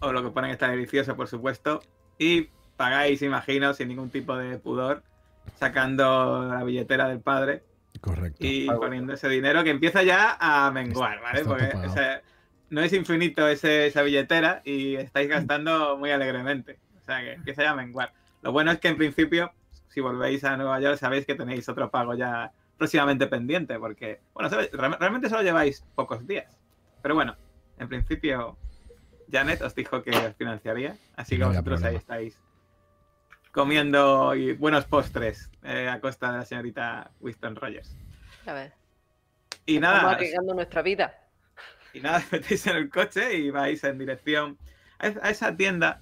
os 0.00 0.12
lo 0.12 0.20
que 0.22 0.30
ponen 0.30 0.50
está 0.50 0.68
delicioso, 0.68 1.14
por 1.14 1.28
supuesto. 1.28 1.80
Y 2.18 2.48
pagáis, 2.76 3.22
imagino, 3.22 3.72
sin 3.72 3.88
ningún 3.88 4.10
tipo 4.10 4.36
de 4.36 4.58
pudor, 4.58 5.04
sacando 5.58 6.46
la 6.48 6.62
billetera 6.64 7.08
del 7.08 7.20
padre 7.20 7.62
Correcto. 8.00 8.38
y 8.40 8.66
Pago. 8.66 8.80
poniendo 8.80 9.12
ese 9.14 9.28
dinero 9.28 9.64
que 9.64 9.70
empieza 9.70 10.02
ya 10.02 10.36
a 10.38 10.70
menguar, 10.70 11.20
¿vale? 11.20 11.38
Está 11.40 11.50
Porque 11.50 11.66
topado. 11.66 11.90
o 11.90 11.94
sea, 11.94 12.22
no 12.70 12.80
es 12.80 12.92
infinito 12.92 13.46
ese- 13.48 13.86
esa 13.86 14.02
billetera 14.02 14.62
y 14.64 14.96
estáis 14.96 15.28
gastando 15.28 15.96
muy 15.96 16.10
alegremente. 16.10 16.78
O 17.00 17.04
sea, 17.04 17.20
que 17.20 17.32
empieza 17.34 17.62
ya 17.62 17.70
a 17.70 17.76
menguar. 17.76 18.12
Lo 18.42 18.52
bueno 18.52 18.70
es 18.72 18.78
que 18.78 18.88
en 18.88 18.96
principio, 18.96 19.52
si 19.88 20.00
volvéis 20.00 20.44
a 20.44 20.56
Nueva 20.56 20.80
York, 20.80 20.98
sabéis 20.98 21.24
que 21.26 21.34
tenéis 21.34 21.68
otro 21.68 21.90
pago 21.90 22.14
ya 22.14 22.52
próximamente 22.76 23.26
pendiente, 23.28 23.78
porque, 23.78 24.20
bueno, 24.34 24.50
realmente 24.98 25.28
solo 25.28 25.42
lleváis 25.42 25.84
pocos 25.94 26.26
días. 26.26 26.58
Pero 27.02 27.14
bueno, 27.14 27.36
en 27.78 27.88
principio, 27.88 28.56
Janet 29.30 29.62
os 29.62 29.74
dijo 29.74 30.02
que 30.02 30.10
os 30.10 30.34
financiaría, 30.36 30.96
así 31.16 31.36
que 31.36 31.42
No 31.42 31.48
vosotros 31.48 31.82
ahí 31.84 31.96
estáis 31.96 32.38
comiendo 33.54 34.34
y 34.34 34.52
buenos 34.52 34.84
postres 34.84 35.48
eh, 35.62 35.88
a 35.88 36.00
costa 36.00 36.32
de 36.32 36.38
la 36.38 36.44
señorita 36.44 37.12
Winston 37.20 37.54
Rogers. 37.54 37.96
A 38.46 38.52
ver, 38.52 38.72
Y 39.64 39.76
estamos 39.76 40.02
nada, 40.02 40.10
arriesgando 40.16 40.54
nuestra 40.54 40.82
vida. 40.82 41.14
y 41.92 42.00
nada, 42.00 42.22
metéis 42.32 42.66
en 42.66 42.76
el 42.76 42.90
coche 42.90 43.34
y 43.36 43.50
vais 43.50 43.82
en 43.84 43.96
dirección 43.98 44.58
a 44.98 45.06
es- 45.06 45.16
a 45.22 45.30
esa 45.30 45.56
tienda 45.56 46.00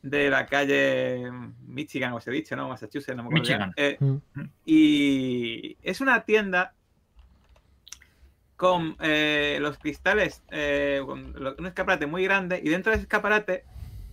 de 0.00 0.30
la 0.30 0.46
calle 0.46 1.30
Michigan, 1.66 2.14
os 2.14 2.26
he 2.26 2.30
dicho, 2.30 2.56
¿no? 2.56 2.68
Massachusetts, 2.70 3.14
no 3.16 3.22
me 3.24 3.28
acuerdo. 3.28 3.42
Michigan. 3.42 3.72
Eh, 3.76 3.96
Mm. 4.00 4.16
y 4.64 5.76
es 5.82 6.00
una 6.00 6.24
tienda 6.24 6.72
con 8.56 8.96
eh, 9.00 9.58
los 9.60 9.76
cristales, 9.78 10.42
eh, 10.50 11.02
con 11.04 11.32
lo- 11.34 11.54
un 11.58 11.66
escaparate 11.66 12.06
muy 12.06 12.24
grande 12.24 12.60
y 12.64 12.68
dentro 12.70 12.90
de 12.90 12.96
ese 12.96 13.02
escaparate 13.02 13.64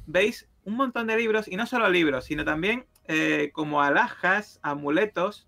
veis 0.08 0.48
un 0.70 0.78
montón 0.78 1.08
de 1.08 1.18
libros 1.18 1.48
y 1.48 1.56
no 1.56 1.66
solo 1.66 1.90
libros, 1.90 2.26
sino 2.26 2.46
también 2.46 2.86
eh, 3.08 3.50
como 3.54 3.82
alhajas, 3.82 4.60
amuletos 4.62 5.48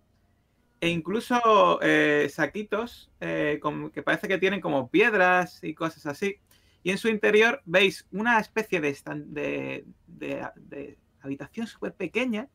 e 0.81 0.89
incluso 0.89 1.79
eh, 1.81 2.27
saquitos 2.29 3.11
eh, 3.21 3.59
que 3.93 4.01
parece 4.01 4.27
que 4.27 4.39
tienen 4.39 4.61
como 4.61 4.89
piedras 4.89 5.63
y 5.63 5.73
cosas 5.73 6.07
así. 6.07 6.37
Y 6.83 6.89
en 6.89 6.97
su 6.97 7.07
interior 7.07 7.61
veis 7.65 8.07
una 8.11 8.39
especie 8.39 8.81
de, 8.81 9.85
de, 10.07 10.97
habitación 11.21 11.67
súper 11.67 11.93
pequeña 11.93 12.49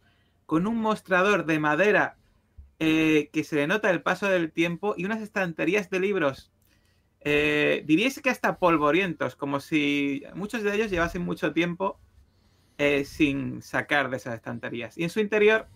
con 0.45 0.67
un 0.67 0.77
mostrador 0.77 1.47
de 1.47 1.61
madera 1.61 2.17
que 2.79 3.45
se 3.45 3.57
le 3.57 3.69
nota 3.69 3.91
el 3.91 4.03
paso 4.03 4.27
del 4.29 4.51
tiempo 4.51 4.95
y 4.99 5.05
unas 5.05 5.23
estanterías 5.23 5.89
de 5.89 6.01
libros. 6.01 6.51
Diríais 7.25 8.21
que 8.21 8.31
hasta 8.31 8.59
polvorientos, 8.59 9.37
como 9.37 9.61
si 9.61 10.25
muchos 10.35 10.65
de 10.65 10.75
ellos 10.75 10.91
llevasen 10.91 11.23
mucho 11.23 11.53
tiempo 11.53 12.01
eh, 12.79 13.05
sin 13.05 13.63
sacar 13.63 14.11
de 14.11 14.19
esas 14.19 14.35
estanterías. 14.35 14.97
Y 14.99 15.05
en 15.05 15.11
su 15.11 15.21
interior 15.21 15.67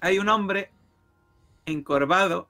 hay 0.00 0.18
un 0.18 0.28
hombre 0.28 0.70
encorvado, 1.66 2.48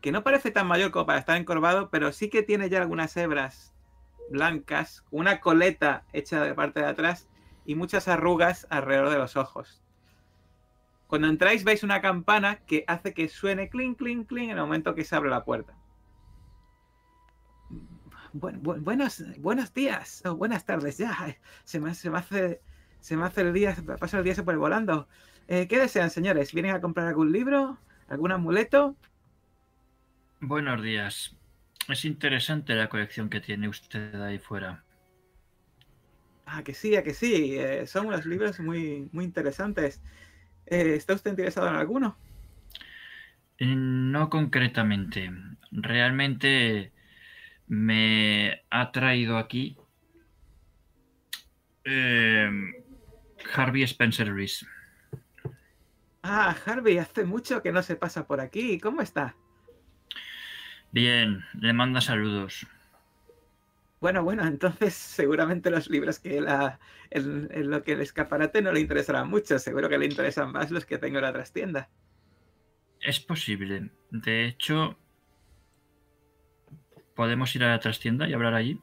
que 0.00 0.12
no 0.12 0.22
parece 0.22 0.50
tan 0.50 0.66
mayor 0.66 0.90
como 0.90 1.06
para 1.06 1.18
estar 1.18 1.36
encorvado, 1.36 1.90
pero 1.90 2.12
sí 2.12 2.30
que 2.30 2.42
tiene 2.42 2.68
ya 2.68 2.80
algunas 2.80 3.16
hebras 3.16 3.74
blancas, 4.30 5.04
una 5.10 5.40
coleta 5.40 6.04
hecha 6.12 6.42
de 6.42 6.54
parte 6.54 6.80
de 6.80 6.86
atrás 6.86 7.28
y 7.64 7.74
muchas 7.74 8.08
arrugas 8.08 8.66
alrededor 8.70 9.10
de 9.10 9.18
los 9.18 9.36
ojos. 9.36 9.82
Cuando 11.06 11.28
entráis 11.28 11.64
veis 11.64 11.82
una 11.82 12.00
campana 12.00 12.60
que 12.66 12.84
hace 12.86 13.14
que 13.14 13.28
suene 13.28 13.70
clink, 13.70 13.98
clink, 13.98 14.28
clink 14.28 14.50
en 14.50 14.58
el 14.58 14.62
momento 14.62 14.94
que 14.94 15.04
se 15.04 15.16
abre 15.16 15.30
la 15.30 15.44
puerta. 15.44 15.74
Bu- 18.32 18.52
bu- 18.62 18.80
buenos, 18.82 19.22
buenos 19.38 19.72
días 19.74 20.22
o 20.26 20.36
buenas 20.36 20.64
tardes 20.64 20.98
ya. 20.98 21.36
Se 21.64 21.80
me, 21.80 21.94
se 21.94 22.10
me 22.10 22.18
hace 22.18 22.60
se 23.00 23.16
me 23.16 23.24
hace 23.24 23.42
el 23.42 23.52
día, 23.52 23.76
pasa 24.00 24.18
el 24.18 24.24
día 24.24 24.34
súper 24.34 24.56
volando. 24.58 25.08
Eh, 25.46 25.66
¿Qué 25.68 25.78
desean, 25.78 26.10
señores? 26.10 26.52
¿Vienen 26.52 26.74
a 26.74 26.80
comprar 26.80 27.06
algún 27.08 27.32
libro? 27.32 27.78
¿Algún 28.08 28.32
amuleto? 28.32 28.96
Buenos 30.40 30.82
días. 30.82 31.36
Es 31.88 32.04
interesante 32.04 32.74
la 32.74 32.88
colección 32.88 33.30
que 33.30 33.40
tiene 33.40 33.68
usted 33.68 34.20
ahí 34.20 34.40
fuera. 34.40 34.82
Ah, 36.46 36.62
que 36.64 36.74
sí, 36.74 36.96
a 36.96 37.02
que 37.02 37.14
sí. 37.14 37.56
eh, 37.58 37.86
son 37.86 38.06
unos 38.06 38.24
libros 38.26 38.58
muy, 38.60 39.08
muy 39.12 39.24
interesantes. 39.24 40.02
Eh, 40.66 40.94
¿Está 40.96 41.14
usted 41.14 41.30
interesado 41.32 41.68
en 41.68 41.76
alguno? 41.76 42.18
No 43.60 44.30
concretamente. 44.30 45.30
Realmente 45.70 46.92
me 47.68 48.62
ha 48.70 48.90
traído 48.92 49.36
aquí 49.38 49.76
eh, 51.84 52.50
Harvey 53.54 53.82
Spencer 53.82 54.34
Rees. 54.34 54.66
Ah, 56.22 56.56
Harvey, 56.66 56.98
hace 56.98 57.24
mucho 57.24 57.62
que 57.62 57.72
no 57.72 57.82
se 57.82 57.96
pasa 57.96 58.26
por 58.26 58.40
aquí. 58.40 58.78
¿Cómo 58.78 59.00
está? 59.00 59.36
Bien, 60.90 61.44
le 61.60 61.72
manda 61.72 62.00
saludos. 62.00 62.66
Bueno, 64.00 64.22
bueno, 64.22 64.46
entonces 64.46 64.94
seguramente 64.94 65.70
los 65.70 65.90
libros 65.90 66.18
que 66.18 66.40
la, 66.40 66.78
en, 67.10 67.48
en 67.50 67.70
lo 67.70 67.82
que 67.82 67.92
el 67.92 68.00
escaparate 68.00 68.62
no 68.62 68.72
le 68.72 68.80
interesarán 68.80 69.28
mucho. 69.28 69.58
Seguro 69.58 69.88
que 69.88 69.98
le 69.98 70.06
interesan 70.06 70.52
más 70.52 70.70
los 70.70 70.84
que 70.84 70.98
tengo 70.98 71.18
en 71.18 71.24
la 71.24 71.32
trastienda. 71.32 71.88
Es 73.00 73.20
posible. 73.20 73.90
De 74.10 74.46
hecho, 74.46 74.98
¿podemos 77.18 77.52
ir 77.56 77.64
a 77.64 77.70
la 77.70 77.80
trastienda 77.80 78.28
y 78.28 78.32
hablar 78.32 78.54
allí? 78.54 78.80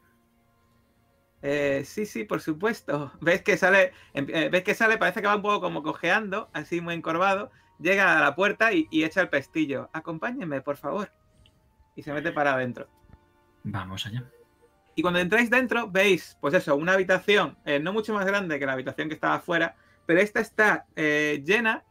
Eh, 1.42 1.84
sí, 1.86 2.06
sí, 2.06 2.26
por 2.26 2.42
supuesto. 2.42 3.14
Ves 3.22 3.42
que 3.44 3.56
sale, 3.56 3.94
em- 4.14 4.28
eh, 4.28 4.50
ves 4.52 4.62
que 4.64 4.74
sale, 4.76 4.98
parece 4.98 5.22
que 5.22 5.28
va 5.28 5.38
un 5.38 5.42
poco 5.42 5.62
como 5.62 5.82
cojeando, 5.84 6.50
así 6.52 6.82
muy 6.82 6.96
encorvado. 6.96 7.50
Llega 7.80 8.18
a 8.18 8.22
la 8.22 8.36
puerta 8.36 8.74
y, 8.74 8.90
y 8.92 9.06
echa 9.06 9.22
el 9.22 9.30
pestillo. 9.30 9.90
Acompáñenme, 9.94 10.60
por 10.60 10.76
favor. 10.76 11.14
Y 11.96 12.04
se 12.04 12.12
mete 12.12 12.34
para 12.34 12.56
adentro. 12.56 12.90
Vamos 13.64 14.06
allá. 14.06 14.26
Y 14.96 15.02
cuando 15.02 15.22
entráis 15.22 15.50
dentro, 15.50 15.90
veis, 15.90 16.38
pues 16.42 16.54
eso, 16.56 16.76
una 16.76 16.92
habitación 16.92 17.58
eh, 17.64 17.80
no 17.80 17.94
mucho 17.94 18.14
más 18.14 18.26
grande 18.26 18.60
que 18.60 18.66
la 18.66 18.74
habitación 18.74 19.08
que 19.08 19.16
estaba 19.16 19.36
afuera, 19.36 19.78
pero 20.06 20.20
esta 20.20 20.42
está 20.42 20.88
eh, 20.98 21.42
llena 21.46 21.86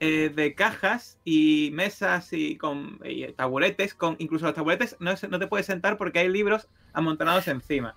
eh, 0.00 0.32
de 0.34 0.54
cajas 0.54 1.18
y 1.24 1.70
mesas 1.72 2.32
y 2.32 2.56
con 2.56 3.00
y 3.04 3.30
taburetes, 3.32 3.94
con 3.94 4.16
incluso 4.18 4.46
los 4.46 4.54
taburetes 4.54 4.96
no, 5.00 5.14
no 5.28 5.38
te 5.38 5.46
puedes 5.46 5.66
sentar 5.66 5.96
porque 5.96 6.18
hay 6.18 6.28
libros 6.28 6.68
amontonados 6.92 7.48
encima. 7.48 7.96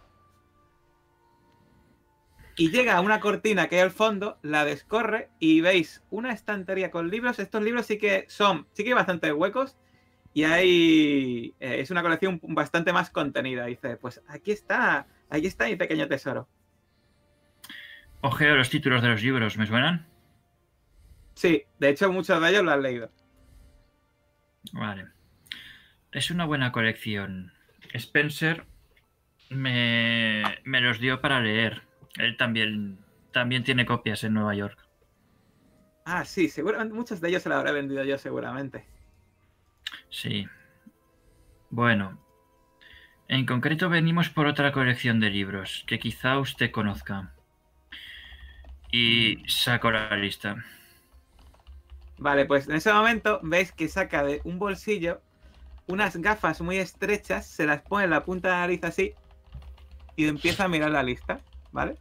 Y 2.56 2.72
llega 2.72 2.96
a 2.98 3.02
una 3.02 3.20
cortina 3.20 3.68
que 3.68 3.76
hay 3.76 3.82
al 3.82 3.92
fondo, 3.92 4.40
la 4.42 4.66
descorre 4.66 5.30
y 5.40 5.62
veis 5.62 6.04
una 6.10 6.34
estantería 6.34 6.90
con 6.90 7.10
libros. 7.10 7.38
Estos 7.38 7.62
libros 7.62 7.86
sí 7.86 8.00
que 8.00 8.26
son, 8.30 8.68
sí 8.74 8.84
que 8.84 8.90
hay 8.90 8.96
bastantes 8.96 9.32
huecos 9.32 9.78
y 10.34 10.44
hay, 10.44 11.54
eh, 11.60 11.80
es 11.80 11.92
una 11.92 12.02
colección 12.02 12.40
bastante 12.44 12.94
más 12.94 13.12
contenida. 13.12 13.66
Dice, 13.66 13.98
pues 13.98 14.24
aquí 14.28 14.52
está, 14.52 15.06
aquí 15.30 15.46
está 15.46 15.66
mi 15.66 15.76
pequeño 15.76 16.08
tesoro. 16.08 16.48
Ojeo 18.22 18.56
los 18.56 18.72
títulos 18.72 19.04
de 19.04 19.10
los 19.10 19.22
libros, 19.22 19.58
¿me 19.58 19.68
suenan? 19.68 20.08
Sí, 21.38 21.66
de 21.78 21.90
hecho 21.90 22.12
muchos 22.12 22.42
de 22.42 22.50
ellos 22.50 22.64
lo 22.64 22.72
han 22.72 22.82
leído. 22.82 23.12
Vale. 24.74 25.06
Es 26.12 26.32
una 26.32 26.46
buena 26.46 26.72
colección. 26.72 27.54
Spencer 27.94 28.66
me, 29.52 30.42
me 30.64 30.82
los 30.82 31.00
dio 31.00 31.22
para 31.22 31.40
leer. 31.40 31.84
Él 32.16 32.38
también, 32.38 32.98
también 33.32 33.64
tiene 33.64 33.86
copias 33.86 34.24
en 34.24 34.34
Nueva 34.34 34.56
York. 34.56 34.80
Ah, 36.06 36.26
sí, 36.26 36.50
seguramente 36.50 36.96
muchos 36.96 37.22
de 37.22 37.30
ellos 37.30 37.44
se 37.44 37.50
los 37.50 37.60
habré 37.60 37.72
vendido 37.72 38.04
yo 38.04 38.18
seguramente. 38.18 38.88
Sí. 40.10 40.48
Bueno. 41.70 42.20
En 43.28 43.46
concreto 43.46 43.90
venimos 43.90 44.30
por 44.30 44.48
otra 44.48 44.72
colección 44.72 45.20
de 45.20 45.30
libros 45.30 45.84
que 45.86 46.00
quizá 46.00 46.40
usted 46.40 46.72
conozca. 46.72 47.36
Y 48.92 49.44
saco 49.48 49.92
la 49.92 50.18
lista. 50.18 50.66
Vale, 52.18 52.46
pues 52.46 52.68
en 52.68 52.76
ese 52.76 52.92
momento 52.92 53.40
veis 53.44 53.72
que 53.72 53.88
saca 53.88 54.24
de 54.24 54.42
un 54.44 54.58
bolsillo 54.60 55.22
unas 55.88 56.18
gafas 56.18 56.60
muy 56.62 56.78
estrechas, 56.78 57.46
se 57.48 57.66
las 57.66 57.82
pone 57.82 58.06
en 58.06 58.10
la 58.10 58.24
punta 58.26 58.50
de 58.50 58.54
la 58.56 58.60
nariz 58.62 58.84
así 58.84 59.14
y 60.18 60.28
empieza 60.28 60.66
a 60.66 60.68
mirar 60.68 60.92
la 60.92 61.02
lista, 61.04 61.40
¿vale? 61.72 61.96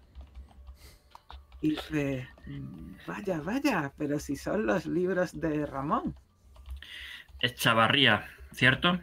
Y 1.60 1.70
dice, 1.70 2.28
"Mm, 2.46 2.94
vaya, 3.06 3.40
vaya, 3.40 3.92
pero 3.96 4.18
si 4.18 4.34
son 4.36 4.66
los 4.66 4.86
libros 4.86 5.40
de 5.40 5.66
Ramón. 5.66 6.16
Es 7.40 7.54
Chavarría, 7.54 8.26
¿cierto? 8.52 8.98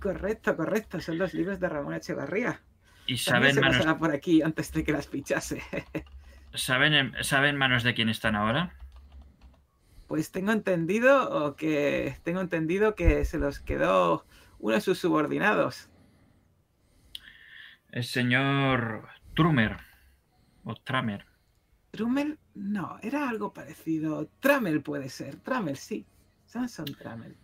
Correcto, 0.00 0.56
correcto, 0.56 1.00
son 1.00 1.18
los 1.18 1.32
libros 1.32 1.58
de 1.58 1.68
Ramón 1.68 1.94
Echevarría. 1.94 2.60
Y 3.06 3.16
saben 3.16 3.54
se 3.54 3.60
manos, 3.60 3.86
por 3.98 4.10
aquí 4.14 4.42
antes 4.42 4.70
de 4.72 4.84
que 4.84 4.92
las 4.92 5.06
pichase. 5.06 5.62
saben, 6.54 6.92
en- 6.92 7.24
saben 7.24 7.56
manos 7.56 7.82
de 7.82 7.94
quién 7.94 8.08
están 8.10 8.36
ahora. 8.36 8.74
Pues 10.08 10.32
tengo 10.32 10.50
entendido 10.52 11.46
o 11.46 11.54
que 11.54 12.16
tengo 12.24 12.40
entendido 12.40 12.96
que 12.96 13.24
se 13.24 13.38
los 13.38 13.60
quedó 13.60 14.26
uno 14.58 14.74
de 14.74 14.80
sus 14.80 14.98
subordinados. 14.98 15.88
El 17.90 18.04
señor 18.04 19.08
Trumer. 19.34 19.76
O 20.64 20.74
Tramer. 20.74 21.24
Trummel, 21.92 22.38
no, 22.54 22.98
era 23.00 23.28
algo 23.28 23.54
parecido. 23.54 24.28
Trammel 24.40 24.82
puede 24.82 25.08
ser, 25.08 25.36
Trammel 25.36 25.76
sí. 25.76 26.04
Samson 26.44 26.86
Trammel. 26.86 27.36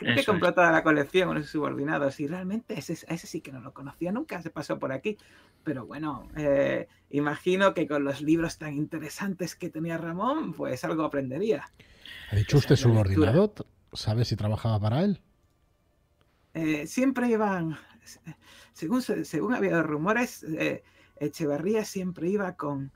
Creo 0.00 0.14
que 0.14 0.20
Eso 0.20 0.32
compró 0.32 0.48
es. 0.48 0.54
toda 0.54 0.72
la 0.72 0.82
colección 0.82 1.28
con 1.28 1.42
sus 1.42 1.50
subordinados 1.52 2.18
y 2.20 2.26
realmente 2.26 2.78
ese, 2.78 2.94
ese 2.94 3.26
sí 3.26 3.40
que 3.42 3.52
no 3.52 3.60
lo 3.60 3.72
conocía, 3.74 4.12
nunca 4.12 4.40
se 4.42 4.50
pasó 4.50 4.78
por 4.78 4.92
aquí. 4.92 5.18
Pero 5.62 5.86
bueno, 5.86 6.28
eh, 6.36 6.88
imagino 7.10 7.74
que 7.74 7.86
con 7.86 8.04
los 8.04 8.20
libros 8.22 8.58
tan 8.58 8.74
interesantes 8.74 9.54
que 9.56 9.70
tenía 9.70 9.98
Ramón, 9.98 10.54
pues 10.54 10.84
algo 10.84 11.04
aprendería. 11.04 11.70
¿Ha 12.28 12.36
dicho 12.36 12.56
usted 12.58 12.76
Esa 12.76 12.84
subordinado? 12.84 13.54
¿Sabe 13.92 14.24
si 14.24 14.36
trabajaba 14.36 14.80
para 14.80 15.04
él? 15.04 15.22
Eh, 16.54 16.86
siempre 16.86 17.28
iban, 17.28 17.76
según, 18.72 19.02
se- 19.02 19.24
según 19.24 19.54
había 19.54 19.82
rumores, 19.82 20.42
eh, 20.44 20.82
Echevarría 21.16 21.84
siempre 21.84 22.28
iba 22.30 22.56
con, 22.56 22.92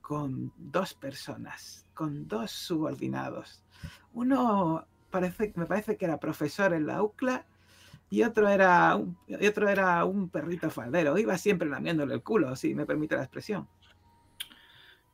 con 0.00 0.52
dos 0.56 0.94
personas, 0.94 1.86
con 1.94 2.26
dos 2.26 2.50
subordinados. 2.52 3.62
Uno 4.14 4.86
parece, 5.10 5.52
me 5.56 5.66
parece 5.66 5.96
que 5.96 6.04
era 6.04 6.18
profesor 6.18 6.72
en 6.72 6.86
la 6.86 7.02
UCLA 7.02 7.46
y 8.08 8.22
otro 8.22 8.48
era 8.48 8.94
un, 8.96 9.18
y 9.26 9.46
otro 9.46 9.68
era 9.68 10.04
un 10.04 10.28
perrito 10.28 10.70
faldero. 10.70 11.18
Iba 11.18 11.36
siempre 11.38 11.68
lamiéndole 11.68 12.14
el 12.14 12.22
culo, 12.22 12.54
si 12.56 12.74
me 12.74 12.86
permite 12.86 13.16
la 13.16 13.22
expresión. 13.22 13.68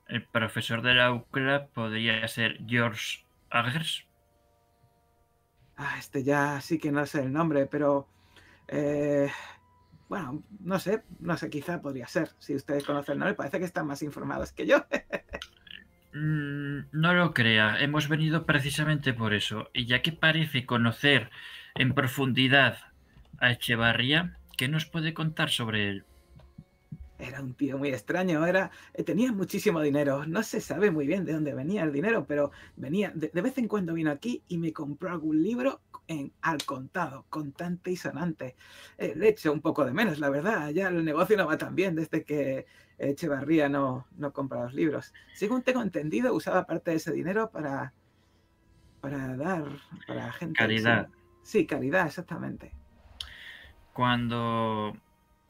El 0.09 0.25
profesor 0.27 0.83
de 0.83 0.95
la 0.95 1.13
UCLA 1.13 1.69
podría 1.69 2.27
ser 2.29 2.59
George 2.67 3.25
Agers. 3.51 4.07
Ah, 5.77 5.97
este 5.99 6.23
ya 6.23 6.61
sí 6.61 6.79
que 6.79 6.93
no 6.93 7.07
sé 7.07 7.21
el 7.21 7.33
nombre, 7.33 7.67
pero 7.67 8.09
eh, 8.69 9.31
bueno, 10.09 10.43
no 10.61 10.79
sé, 10.79 11.03
no 11.21 11.37
sé, 11.39 11.49
quizá 11.49 11.81
podría 11.81 12.07
ser. 12.07 12.31
Si 12.39 12.55
ustedes 12.55 12.85
conocen 12.85 13.15
el 13.15 13.19
nombre, 13.21 13.35
parece 13.35 13.59
que 13.59 13.65
están 13.65 13.87
más 13.87 14.03
informados 14.03 14.53
que 14.53 14.67
yo. 14.67 14.85
Mm, 16.13 16.87
No 16.93 17.15
lo 17.15 17.35
crea, 17.35 17.81
hemos 17.81 18.09
venido 18.09 18.47
precisamente 18.47 19.13
por 19.15 19.35
eso. 19.35 19.71
Y 19.75 19.87
ya 19.87 20.03
que 20.03 20.13
parece 20.13 20.67
conocer 20.67 21.31
en 21.75 21.95
profundidad 21.95 22.79
a 23.39 23.51
Echevarría, 23.53 24.39
¿qué 24.57 24.69
nos 24.69 24.87
puede 24.87 25.15
contar 25.15 25.51
sobre 25.51 25.89
él? 25.89 26.07
Era 27.19 27.41
un 27.41 27.55
tío 27.55 27.79
muy 27.79 27.91
extraño, 27.91 28.45
era, 28.47 28.71
eh, 28.95 29.05
tenía 29.05 29.33
muchísimo 29.33 29.81
dinero. 29.81 30.27
No 30.27 30.43
se 30.43 30.61
sabe 30.61 30.91
muy 30.91 31.07
bien 31.07 31.25
de 31.25 31.33
dónde 31.35 31.55
venía 31.55 31.85
el 31.85 31.93
dinero, 31.93 32.27
pero 32.27 32.51
venía, 32.75 33.13
de, 33.15 33.29
vez 33.41 33.57
en 33.59 33.69
cuando 33.69 33.95
vino 33.95 34.11
aquí 34.11 34.43
y 34.49 34.59
me 34.59 34.73
compró 34.73 35.11
algún 35.11 35.41
libro 35.43 35.83
en, 36.09 36.33
al 36.41 36.65
contado, 36.65 37.27
contante 37.31 37.93
y 37.93 37.97
sonante. 37.97 38.57
Eh, 38.99 39.15
le 39.17 39.29
echo 39.29 39.53
un 39.53 39.61
poco 39.61 39.85
de 39.85 39.93
menos, 39.93 40.19
la 40.19 40.31
verdad. 40.31 40.71
Ya 40.71 40.89
el 40.89 41.05
negocio 41.05 41.37
no 41.37 41.47
va 41.47 41.57
tan 41.59 41.77
bien 41.77 41.95
desde 41.95 42.25
que 42.25 42.67
Echevarría 43.11 43.69
no, 43.69 44.07
no 44.17 44.33
compra 44.33 44.63
los 44.63 44.75
libros. 44.75 45.13
Según 45.35 45.63
tengo 45.63 45.83
entendido, 45.83 46.33
usaba 46.35 46.67
parte 46.67 46.93
de 46.93 46.97
ese 46.99 47.13
dinero 47.13 47.51
para, 47.51 47.93
para 49.01 49.37
dar 49.37 49.65
para 50.07 50.33
gente. 50.33 50.55
Caridad. 50.57 51.09
Sí, 51.43 51.61
sí, 51.61 51.67
caridad, 51.67 52.07
exactamente. 52.07 52.73
Cuando 53.93 54.97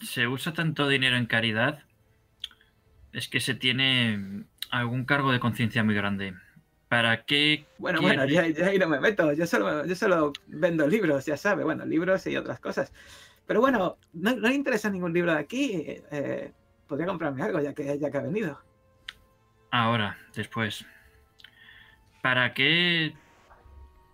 se 0.01 0.27
usa 0.27 0.53
tanto 0.53 0.89
dinero 0.89 1.17
en 1.17 1.27
caridad, 1.27 1.81
es 3.13 3.29
que 3.29 3.41
se 3.41 3.55
tiene 3.55 4.45
algún 4.71 5.05
cargo 5.05 5.31
de 5.33 5.41
conciencia 5.41 5.85
muy 5.85 5.95
grande. 5.95 6.35
¿Para 6.89 7.25
qué? 7.25 7.67
Bueno, 7.79 8.01
quiere- 8.01 8.17
bueno, 8.17 8.33
ya, 8.33 8.47
ya 8.49 8.67
ahí 8.67 8.79
no 8.79 8.89
me 8.89 9.01
meto. 9.01 9.33
Yo 9.33 9.47
solo, 9.47 9.85
yo 9.87 9.95
solo 9.95 10.33
vendo 10.47 10.87
libros, 10.87 11.25
ya 11.27 11.37
sabe. 11.37 11.65
Bueno, 11.65 11.85
libros 11.85 12.27
y 12.27 12.37
otras 12.37 12.61
cosas. 12.61 12.93
Pero 13.47 13.61
bueno, 13.61 13.99
no, 14.13 14.35
no 14.37 14.49
le 14.49 14.55
interesa 14.55 14.91
ningún 14.91 15.13
libro 15.13 15.33
de 15.33 15.39
aquí. 15.39 15.73
eh, 15.75 16.03
eh, 16.11 16.53
podría 16.93 17.07
comprarme 17.07 17.43
algo 17.43 17.59
ya 17.59 17.73
que, 17.73 17.99
ya 17.99 18.11
que 18.11 18.19
ha 18.19 18.21
venido. 18.21 18.61
Ahora, 19.71 20.19
después. 20.37 20.85
¿Para 22.21 22.53
qué 22.53 23.15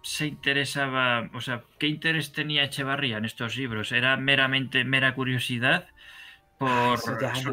se 0.02 0.28
interesaba, 0.28 1.28
o 1.34 1.40
sea, 1.40 1.64
qué 1.80 1.88
interés 1.88 2.30
tenía 2.30 2.62
Echevarría 2.62 3.18
en 3.18 3.24
estos 3.24 3.56
libros? 3.56 3.90
¿Era 3.90 4.16
meramente 4.16 4.84
mera 4.84 5.16
curiosidad 5.16 5.88
por 6.56 6.98
Ah, 7.00 7.18
ya 7.20 7.34
su 7.34 7.52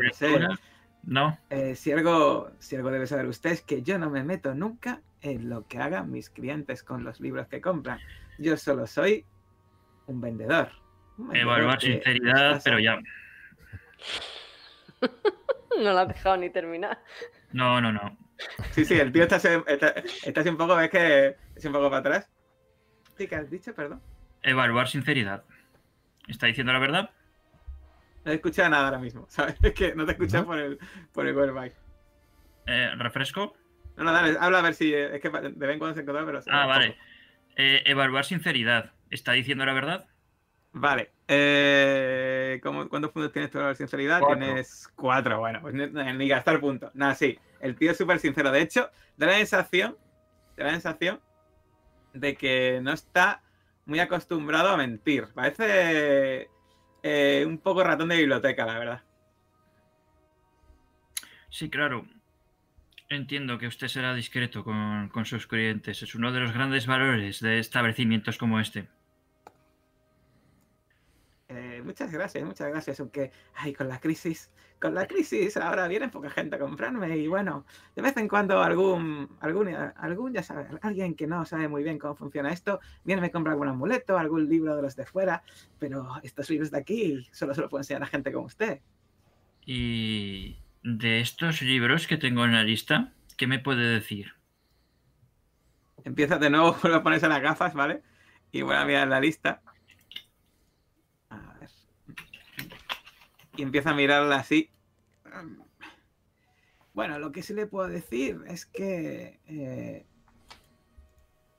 no. 1.01 1.39
Eh, 1.49 1.75
si, 1.75 1.91
algo, 1.91 2.51
si 2.59 2.75
algo 2.75 2.91
debe 2.91 3.07
saber 3.07 3.25
usted 3.25 3.49
es 3.49 3.61
que 3.63 3.81
yo 3.81 3.97
no 3.97 4.11
me 4.11 4.23
meto 4.23 4.53
nunca 4.53 5.01
en 5.21 5.49
lo 5.49 5.67
que 5.67 5.79
hagan 5.79 6.11
mis 6.11 6.29
clientes 6.29 6.83
con 6.83 7.03
los 7.03 7.19
libros 7.19 7.47
que 7.47 7.61
compran. 7.61 7.97
Yo 8.37 8.57
solo 8.57 8.85
soy 8.85 9.25
un 10.05 10.21
vendedor. 10.21 10.69
un 11.17 11.29
vendedor 11.29 11.57
Evaluar 11.57 11.81
sinceridad, 11.81 12.61
pero 12.63 12.77
ya. 12.77 12.99
No 15.81 15.91
la 15.91 16.01
has 16.03 16.07
dejado 16.07 16.37
ni 16.37 16.49
terminar. 16.49 16.99
No, 17.51 17.81
no, 17.81 17.91
no. 17.91 18.17
Sí, 18.71 18.85
sí, 18.85 18.93
el 18.97 19.11
tío 19.11 19.23
está, 19.23 19.37
así- 19.37 19.47
está, 19.67 19.89
está 20.23 20.41
así 20.41 20.49
un 20.49 20.57
poco, 20.57 20.75
ves 20.75 20.89
que 20.89 21.35
es 21.55 21.65
un 21.65 21.73
poco 21.73 21.89
para 21.89 21.99
atrás. 21.99 22.29
Sí, 23.17 23.27
¿qué 23.27 23.35
has 23.35 23.49
dicho? 23.49 23.73
Perdón. 23.73 24.01
Evaluar 24.41 24.87
sinceridad. 24.87 25.43
¿Está 26.27 26.47
diciendo 26.47 26.71
la 26.71 26.79
verdad? 26.79 27.09
No 28.23 28.31
he 28.31 28.35
escuchado 28.35 28.69
nada 28.69 28.85
ahora 28.85 28.99
mismo, 28.99 29.25
¿sabes? 29.29 29.55
Es 29.63 29.73
que 29.73 29.95
no 29.95 30.05
te 30.05 30.11
he 30.11 30.13
escuchado 30.13 30.43
¿No? 30.43 30.47
por 30.47 30.59
el, 30.59 30.79
por 31.13 31.27
el. 31.27 31.71
Eh, 32.67 32.91
¿Refresco? 32.97 33.55
No, 33.97 34.03
no, 34.03 34.11
dale, 34.11 34.37
habla 34.39 34.59
a 34.59 34.61
ver 34.61 34.73
si. 34.73 34.93
Es 34.93 35.21
que 35.21 35.29
de 35.29 35.49
vez 35.49 35.73
en 35.73 35.79
cuando 35.79 35.93
se 35.95 36.01
encuentra, 36.01 36.25
pero. 36.25 36.41
Ah, 36.51 36.65
vale. 36.65 36.97
Eh, 37.55 37.83
evaluar 37.85 38.25
sinceridad. 38.25 38.91
¿Está 39.09 39.33
diciendo 39.33 39.65
la 39.65 39.73
verdad? 39.73 40.07
Vale. 40.77 41.13
Eh, 41.25 42.59
¿cómo, 42.61 42.89
¿Cuántos 42.89 43.11
puntos 43.11 43.31
tienes 43.31 43.49
tú 43.49 43.59
de 43.59 43.75
sinceridad? 43.75 44.19
Cuatro. 44.19 44.45
Tienes 44.45 44.89
cuatro. 44.93 45.39
Bueno, 45.39 45.61
pues 45.61 45.73
ni, 45.73 45.87
ni 45.87 46.27
gastar 46.27 46.59
puntos. 46.59 46.93
Nada, 46.93 47.15
sí. 47.15 47.39
El 47.61 47.77
tío 47.77 47.91
es 47.91 47.97
súper 47.97 48.19
sincero. 48.19 48.51
De 48.51 48.61
hecho, 48.61 48.89
da 49.15 49.27
la 49.27 49.37
sensación. 49.37 49.97
Da 50.57 50.65
la 50.65 50.71
sensación 50.71 51.21
de 52.13 52.35
que 52.35 52.81
no 52.83 52.91
está 52.91 53.41
muy 53.85 53.99
acostumbrado 53.99 54.67
a 54.67 54.75
mentir. 54.75 55.29
Parece 55.33 56.49
eh, 57.03 57.45
un 57.47 57.57
poco 57.57 57.81
ratón 57.81 58.09
de 58.09 58.17
biblioteca, 58.17 58.65
la 58.65 58.77
verdad. 58.77 59.03
Sí, 61.49 61.69
claro. 61.69 62.05
entiendo 63.07 63.57
que 63.57 63.67
usted 63.67 63.87
será 63.87 64.13
discreto 64.13 64.65
con, 64.65 65.07
con 65.07 65.23
sus 65.23 65.47
clientes. 65.47 66.03
Es 66.03 66.15
uno 66.15 66.33
de 66.33 66.41
los 66.41 66.51
grandes 66.51 66.85
valores 66.85 67.39
de 67.39 67.59
establecimientos 67.59 68.37
como 68.37 68.59
este. 68.59 68.89
Muchas 71.85 72.11
gracias, 72.11 72.43
muchas 72.43 72.69
gracias. 72.69 72.99
Aunque, 72.99 73.31
ay, 73.55 73.73
con 73.73 73.87
la 73.87 73.99
crisis, 73.99 74.51
con 74.79 74.95
la 74.95 75.07
crisis 75.07 75.55
ahora 75.57 75.87
viene 75.87 76.09
poca 76.09 76.29
gente 76.29 76.55
a 76.55 76.59
comprarme 76.59 77.17
y 77.17 77.27
bueno, 77.27 77.65
de 77.95 78.01
vez 78.01 78.17
en 78.17 78.27
cuando 78.27 78.61
algún, 78.61 79.29
algún, 79.39 79.69
algún, 79.69 80.33
ya 80.33 80.43
sabe, 80.43 80.67
alguien 80.81 81.15
que 81.15 81.27
no 81.27 81.45
sabe 81.45 81.67
muy 81.67 81.83
bien 81.83 81.97
cómo 81.99 82.15
funciona 82.15 82.51
esto, 82.51 82.79
viene 83.03 83.19
y 83.19 83.23
me 83.23 83.31
compra 83.31 83.53
algún 83.53 83.67
amuleto, 83.67 84.17
algún 84.17 84.49
libro 84.49 84.75
de 84.75 84.81
los 84.81 84.95
de 84.95 85.05
fuera, 85.05 85.43
pero 85.79 86.07
estos 86.23 86.49
libros 86.49 86.71
de 86.71 86.79
aquí 86.79 87.27
solo 87.31 87.53
se 87.53 87.61
los 87.61 87.69
puedo 87.69 87.81
enseñar 87.81 88.03
a 88.03 88.07
gente 88.07 88.31
como 88.31 88.47
usted. 88.47 88.81
Y 89.65 90.57
de 90.83 91.19
estos 91.19 91.61
libros 91.63 92.05
que 92.05 92.17
tengo 92.17 92.45
en 92.45 92.53
la 92.53 92.63
lista, 92.63 93.11
¿qué 93.37 93.47
me 93.47 93.59
puede 93.59 93.85
decir? 93.85 94.33
Empieza 96.03 96.37
de 96.37 96.51
nuevo, 96.51 96.73
vuelve 96.81 96.97
a 96.97 97.03
ponerse 97.03 97.27
las 97.27 97.41
gafas, 97.41 97.73
¿vale? 97.73 98.03
Y 98.51 98.61
voy 98.61 98.75
a 98.75 98.85
mirar 98.85 99.07
la 99.07 99.19
lista. 99.19 99.61
A 101.29 101.57
ver. 101.59 101.69
Y 103.57 103.61
empieza 103.61 103.91
a 103.91 103.95
mirarla 103.95 104.37
así. 104.37 104.69
Bueno, 106.93 107.19
lo 107.19 107.31
que 107.31 107.43
sí 107.43 107.53
le 107.53 107.67
puedo 107.67 107.87
decir 107.87 108.41
es 108.47 108.65
que. 108.65 109.39
eh, 109.47 110.05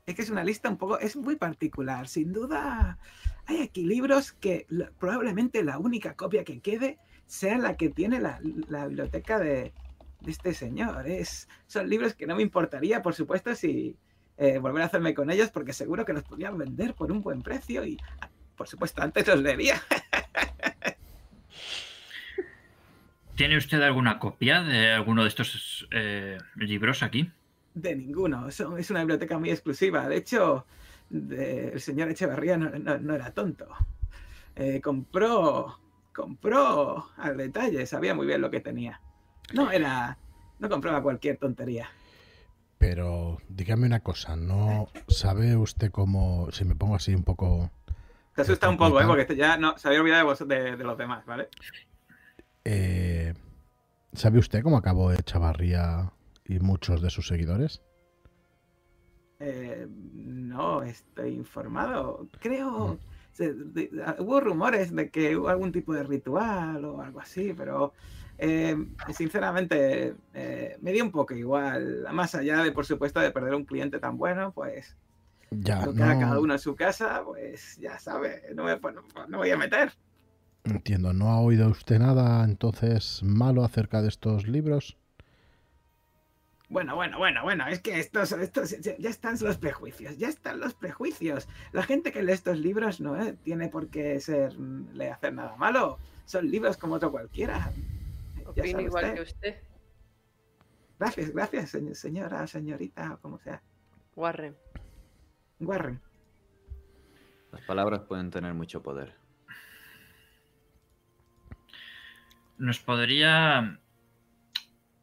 es 0.07 0.15
que 0.15 0.23
es 0.23 0.31
una 0.31 0.45
lista 0.45 0.69
un 0.69 0.77
poco. 0.77 0.99
Es 0.99 1.17
muy 1.17 1.37
particular. 1.37 2.07
Sin 2.09 2.33
duda, 2.33 2.99
hay 3.47 3.63
aquí 3.63 3.85
libros 3.85 4.33
que 4.33 4.67
probablemente 4.99 5.65
la 5.65 5.79
única 5.79 6.15
copia 6.15 6.45
que 6.45 6.61
quede 6.61 6.99
sea 7.27 7.59
la 7.59 7.77
que 7.77 7.89
tiene 7.91 8.21
la, 8.21 8.41
la 8.69 8.87
biblioteca 8.87 9.39
de, 9.39 9.73
este 10.25 10.55
señor. 10.55 11.09
Es, 11.09 11.49
son 11.67 11.89
libros 11.89 12.15
que 12.15 12.27
no 12.27 12.37
me 12.37 12.43
importaría, 12.43 13.03
por 13.03 13.15
supuesto, 13.15 13.55
si 13.55 13.97
eh, 14.37 14.59
volver 14.59 14.83
a 14.83 14.87
hacerme 14.87 15.15
con 15.15 15.31
ellos, 15.31 15.51
porque 15.51 15.73
seguro 15.73 16.05
que 16.05 16.13
los 16.13 16.23
podrían 16.23 16.57
vender 16.57 16.95
por 16.95 17.11
un 17.11 17.21
buen 17.21 17.43
precio 17.43 17.85
y, 17.85 17.99
por 18.57 18.69
supuesto, 18.69 19.03
antes 19.03 19.27
los 19.27 19.41
leería. 19.41 19.81
¿Tiene 23.37 23.57
usted 23.57 23.81
alguna 23.83 24.19
copia 24.19 24.63
de 24.63 24.93
alguno 24.93 25.23
de 25.23 25.29
estos 25.29 25.87
eh, 25.91 26.39
libros 26.57 27.03
aquí? 27.03 27.31
De 27.75 27.95
ninguno. 27.95 28.51
Son- 28.51 28.79
es 28.79 28.91
una 28.91 29.01
biblioteca 29.01 29.39
muy 29.39 29.51
exclusiva. 29.51 30.09
De 30.09 30.17
hecho, 30.17 30.67
de- 31.11 31.69
el 31.75 31.81
señor 31.81 32.09
Echeverría 32.11 32.57
no, 32.57 32.71
no- 32.71 32.99
no 32.99 33.15
era 33.15 33.31
tonto. 33.33 33.69
Eh, 34.55 34.81
compró, 34.81 35.79
compró 36.15 37.11
al 37.19 37.37
detalle, 37.37 37.85
sabía 37.87 38.15
muy 38.15 38.27
bien 38.27 38.41
lo 38.41 38.51
que 38.51 38.61
tenía. 38.61 39.01
No 39.53 39.71
era, 39.71 40.17
no 40.59 40.69
compraba 40.71 41.03
cualquier 41.03 41.37
tontería. 41.37 41.91
Pero 42.79 43.39
dígame 43.49 43.87
una 43.87 44.01
cosa, 44.01 44.37
¿no 44.37 44.89
sabe 45.09 45.57
usted 45.57 45.91
cómo, 45.91 46.49
si 46.53 46.65
me 46.65 46.75
pongo 46.75 46.95
así 46.97 47.15
un 47.15 47.23
poco... 47.23 47.71
Se 48.35 48.43
asusta 48.43 48.69
un 48.69 48.77
poco, 48.77 49.01
¿eh? 49.01 49.07
porque 49.07 49.23
este 49.23 49.37
ya 49.37 49.57
no, 49.57 49.79
se 49.79 49.89
había 49.89 50.01
olvidado 50.01 50.21
de, 50.21 50.25
vos- 50.27 50.49
de- 50.49 50.77
de 50.77 50.85
los 50.85 50.99
demás, 50.99 51.25
¿vale? 51.25 51.49
Eh, 52.69 53.33
¿Sabe 54.13 54.39
usted 54.39 54.63
cómo 54.63 54.77
acabó 54.77 55.13
Echavarría 55.13 56.13
y 56.45 56.59
muchos 56.59 57.01
de 57.03 57.11
sus 57.11 57.29
seguidores? 57.29 57.83
Eh, 59.39 59.87
no 59.91 60.83
estoy 60.83 61.35
informado. 61.35 62.27
Creo. 62.41 62.99
se- 63.33 63.53
de- 63.53 63.91
hubo 64.21 64.41
rumores 64.41 64.95
de 64.97 65.11
que 65.11 65.37
hubo 65.37 65.51
algún 65.51 65.71
tipo 65.71 65.93
de 65.93 66.03
ritual 66.03 66.83
o 66.87 67.03
algo 67.03 67.21
así, 67.21 67.53
pero 67.55 67.93
eh, 68.39 68.75
sinceramente 69.13 70.15
eh, 70.33 70.79
me 70.81 70.93
dio 70.93 71.05
un 71.05 71.11
poco 71.13 71.35
igual. 71.35 72.07
Más 72.13 72.35
allá 72.35 72.63
de, 72.63 72.73
por 72.73 72.87
supuesto, 72.87 73.21
de 73.21 73.31
perder 73.31 73.55
un 73.55 73.67
cliente 73.67 73.99
tan 73.99 74.17
bueno, 74.17 74.53
pues 74.53 74.97
Ya, 75.51 75.85
lo 75.85 75.93
que 75.93 76.01
cada 76.01 76.15
no 76.15 76.41
uno 76.41 76.55
en 76.55 76.59
su 76.59 76.75
casa, 76.75 77.23
pues 77.27 77.77
ya 77.77 77.99
sabe, 77.99 78.43
no 78.55 78.65
me, 78.65 78.79
no- 78.81 79.27
no 79.29 79.37
voy 79.39 79.51
a 79.51 79.57
meter. 79.59 79.93
Entiendo, 80.67 81.13
¿no 81.13 81.29
ha 81.31 81.41
oído 81.41 81.69
usted 81.69 81.99
nada 81.99 82.45
entonces 82.45 83.23
malo 83.23 83.65
acerca 83.65 84.03
de 84.03 84.09
estos 84.09 84.47
libros? 84.47 84.97
Bueno, 86.69 86.97
bueno, 86.97 87.19
bueno, 87.19 87.45
bueno, 87.45 87.67
es 87.69 87.81
que 87.81 88.01
estos, 88.01 88.33
estos 88.33 88.81
ya 88.81 88.97
ya 88.99 89.09
están 89.09 89.37
los 89.41 89.57
prejuicios, 89.57 90.19
ya 90.19 90.29
están 90.29 90.59
los 90.59 90.75
prejuicios. 90.75 91.49
La 91.73 91.85
gente 91.85 92.11
que 92.11 92.25
lee 92.25 92.33
estos 92.33 92.59
libros 92.59 93.01
no 93.01 93.17
eh, 93.21 93.37
tiene 93.45 93.69
por 93.69 93.89
qué 93.89 94.19
ser 94.21 94.55
le 94.59 95.11
hacer 95.13 95.33
nada 95.33 95.55
malo. 95.57 95.99
Son 96.25 96.51
libros 96.51 96.77
como 96.77 96.97
otro 96.97 97.13
cualquiera. 97.13 97.71
Opino 98.47 98.81
igual 98.81 99.05
usted. 99.05 99.15
que 99.15 99.23
usted, 99.23 99.57
Gracias, 100.99 101.31
gracias, 101.31 101.75
señ- 101.75 101.95
señora, 101.95 102.47
señorita, 102.49 103.15
o 103.15 103.19
como 103.19 103.39
sea. 103.39 103.63
Warren. 104.17 104.57
Warren. 105.61 106.01
Las 107.53 107.61
palabras 107.63 108.01
pueden 108.09 108.31
tener 108.31 108.55
mucho 108.55 108.83
poder. 108.83 109.15
¿Nos 112.59 112.79
podría 112.79 113.79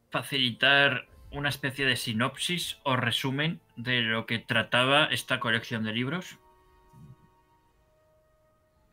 facilitar 0.10 1.08
una 1.32 1.49
especie 1.49 1.86
de 1.86 1.95
sinopsis 1.95 2.80
o 2.84 2.95
resumen 2.95 3.60
de 3.76 4.01
lo 4.01 4.26
que 4.26 4.39
trataba 4.39 5.06
esta 5.06 5.39
colección 5.39 5.84
de 5.84 5.93
libros? 5.93 6.38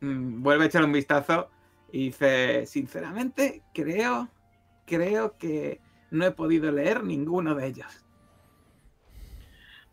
Mm, 0.00 0.42
vuelve 0.42 0.64
a 0.64 0.66
echar 0.66 0.84
un 0.84 0.92
vistazo 0.92 1.50
y 1.92 2.06
dice, 2.06 2.66
sinceramente, 2.66 3.62
creo, 3.74 4.28
creo 4.86 5.36
que 5.38 5.80
no 6.10 6.24
he 6.24 6.30
podido 6.30 6.72
leer 6.72 7.04
ninguno 7.04 7.54
de 7.54 7.66
ellos. 7.66 8.04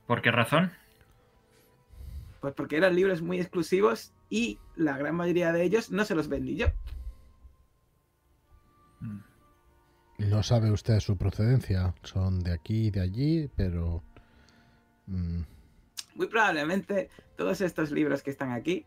¿Por 0.06 0.22
qué 0.22 0.32
razón? 0.32 0.72
Pues 2.40 2.54
porque 2.54 2.78
eran 2.78 2.96
libros 2.96 3.22
muy 3.22 3.40
exclusivos 3.40 4.14
y 4.30 4.60
la 4.76 4.98
gran 4.98 5.16
mayoría 5.16 5.52
de 5.52 5.64
ellos 5.64 5.92
no 5.92 6.06
se 6.06 6.16
los 6.16 6.30
vendí 6.30 6.56
yo. 6.56 6.68
Mm. 9.00 9.20
No 10.30 10.42
sabe 10.44 10.72
usted 10.72 11.00
su 11.00 11.16
procedencia, 11.18 11.94
son 12.04 12.40
de 12.40 12.52
aquí 12.54 12.88
y 12.88 12.92
de 12.92 13.02
allí, 13.02 13.50
pero... 13.56 14.04
mm, 15.06 15.42
Muy 16.16 16.28
probablemente 16.28 17.10
todos 17.36 17.62
estos 17.62 17.92
libros 17.92 18.24
que 18.24 18.32
están 18.32 18.52
aquí, 18.52 18.86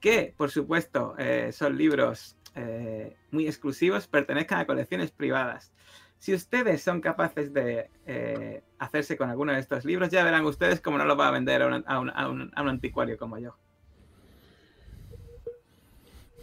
que 0.00 0.34
por 0.36 0.50
supuesto 0.50 1.14
eh, 1.18 1.50
son 1.52 1.78
libros 1.78 2.36
eh, 2.54 3.16
muy 3.30 3.46
exclusivos, 3.46 4.06
pertenezcan 4.06 4.60
a 4.60 4.66
colecciones 4.66 5.10
privadas. 5.12 5.72
Si 6.18 6.34
ustedes 6.34 6.82
son 6.82 7.00
capaces 7.00 7.54
de 7.54 7.88
eh, 8.04 8.62
hacerse 8.78 9.16
con 9.16 9.30
alguno 9.30 9.52
de 9.54 9.60
estos 9.60 9.86
libros, 9.86 10.10
ya 10.10 10.22
verán 10.22 10.44
ustedes 10.44 10.82
cómo 10.82 10.98
no 10.98 11.06
los 11.06 11.18
va 11.18 11.28
a 11.28 11.30
vender 11.30 11.62
a 11.62 11.66
un, 11.68 11.84
a 11.86 11.98
un- 12.00 12.10
a 12.10 12.28
un- 12.28 12.52
a 12.54 12.60
un 12.62 12.68
anticuario 12.68 13.16
como 13.16 13.38
yo. 13.38 13.56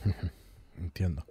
entiendo. 0.78 1.24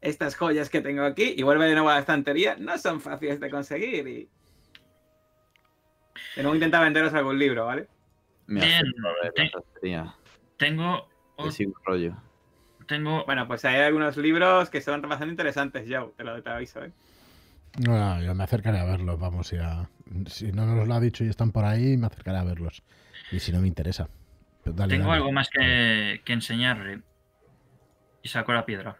Estas 0.00 0.34
joyas 0.36 0.70
que 0.70 0.80
tengo 0.80 1.02
aquí, 1.04 1.34
y 1.36 1.42
vuelve 1.42 1.66
de 1.66 1.74
nuevo 1.74 1.90
a 1.90 1.94
la 1.94 2.00
estantería, 2.00 2.56
no 2.58 2.78
son 2.78 3.00
fáciles 3.00 3.38
de 3.40 3.50
conseguir. 3.50 4.06
Y... 4.08 4.28
Tengo 6.34 6.50
que 6.50 6.56
intentar 6.56 6.82
venderos 6.82 7.12
algún 7.14 7.38
libro, 7.38 7.66
¿vale? 7.66 7.88
Me 8.46 8.60
Bien, 8.60 8.82
a 8.86 9.30
te- 9.34 9.44
la. 9.90 10.14
Tengo, 10.56 11.08
el 11.38 11.72
rollo. 11.84 12.16
tengo 12.86 13.24
Bueno, 13.24 13.46
pues 13.46 13.64
hay 13.64 13.80
algunos 13.80 14.16
libros 14.16 14.68
que 14.70 14.80
son 14.80 15.00
bastante 15.02 15.30
interesantes, 15.32 15.84
Joe, 15.88 16.12
te 16.16 16.24
lo 16.24 16.42
te 16.42 16.50
aviso, 16.50 16.82
¿eh? 16.84 16.92
No, 17.78 18.20
yo 18.22 18.34
me 18.34 18.42
acercaré 18.44 18.78
a 18.78 18.84
verlos, 18.84 19.18
vamos, 19.18 19.50
ya. 19.50 19.88
Si 20.26 20.50
no 20.50 20.66
nos 20.66 20.88
lo 20.88 20.94
ha 20.94 21.00
dicho 21.00 21.24
y 21.24 21.28
están 21.28 21.52
por 21.52 21.64
ahí, 21.64 21.96
me 21.96 22.06
acercaré 22.08 22.38
a 22.38 22.44
verlos. 22.44 22.82
Y 23.30 23.38
si 23.38 23.52
no 23.52 23.60
me 23.60 23.68
interesa. 23.68 24.08
Pues 24.64 24.74
dale, 24.74 24.94
Tengo 24.96 25.08
dale. 25.10 25.18
algo 25.18 25.30
más 25.32 25.48
que, 25.50 26.20
que 26.24 26.32
enseñarle. 26.32 27.02
Y 28.22 28.28
saco 28.28 28.52
la 28.52 28.66
piedra. 28.66 28.96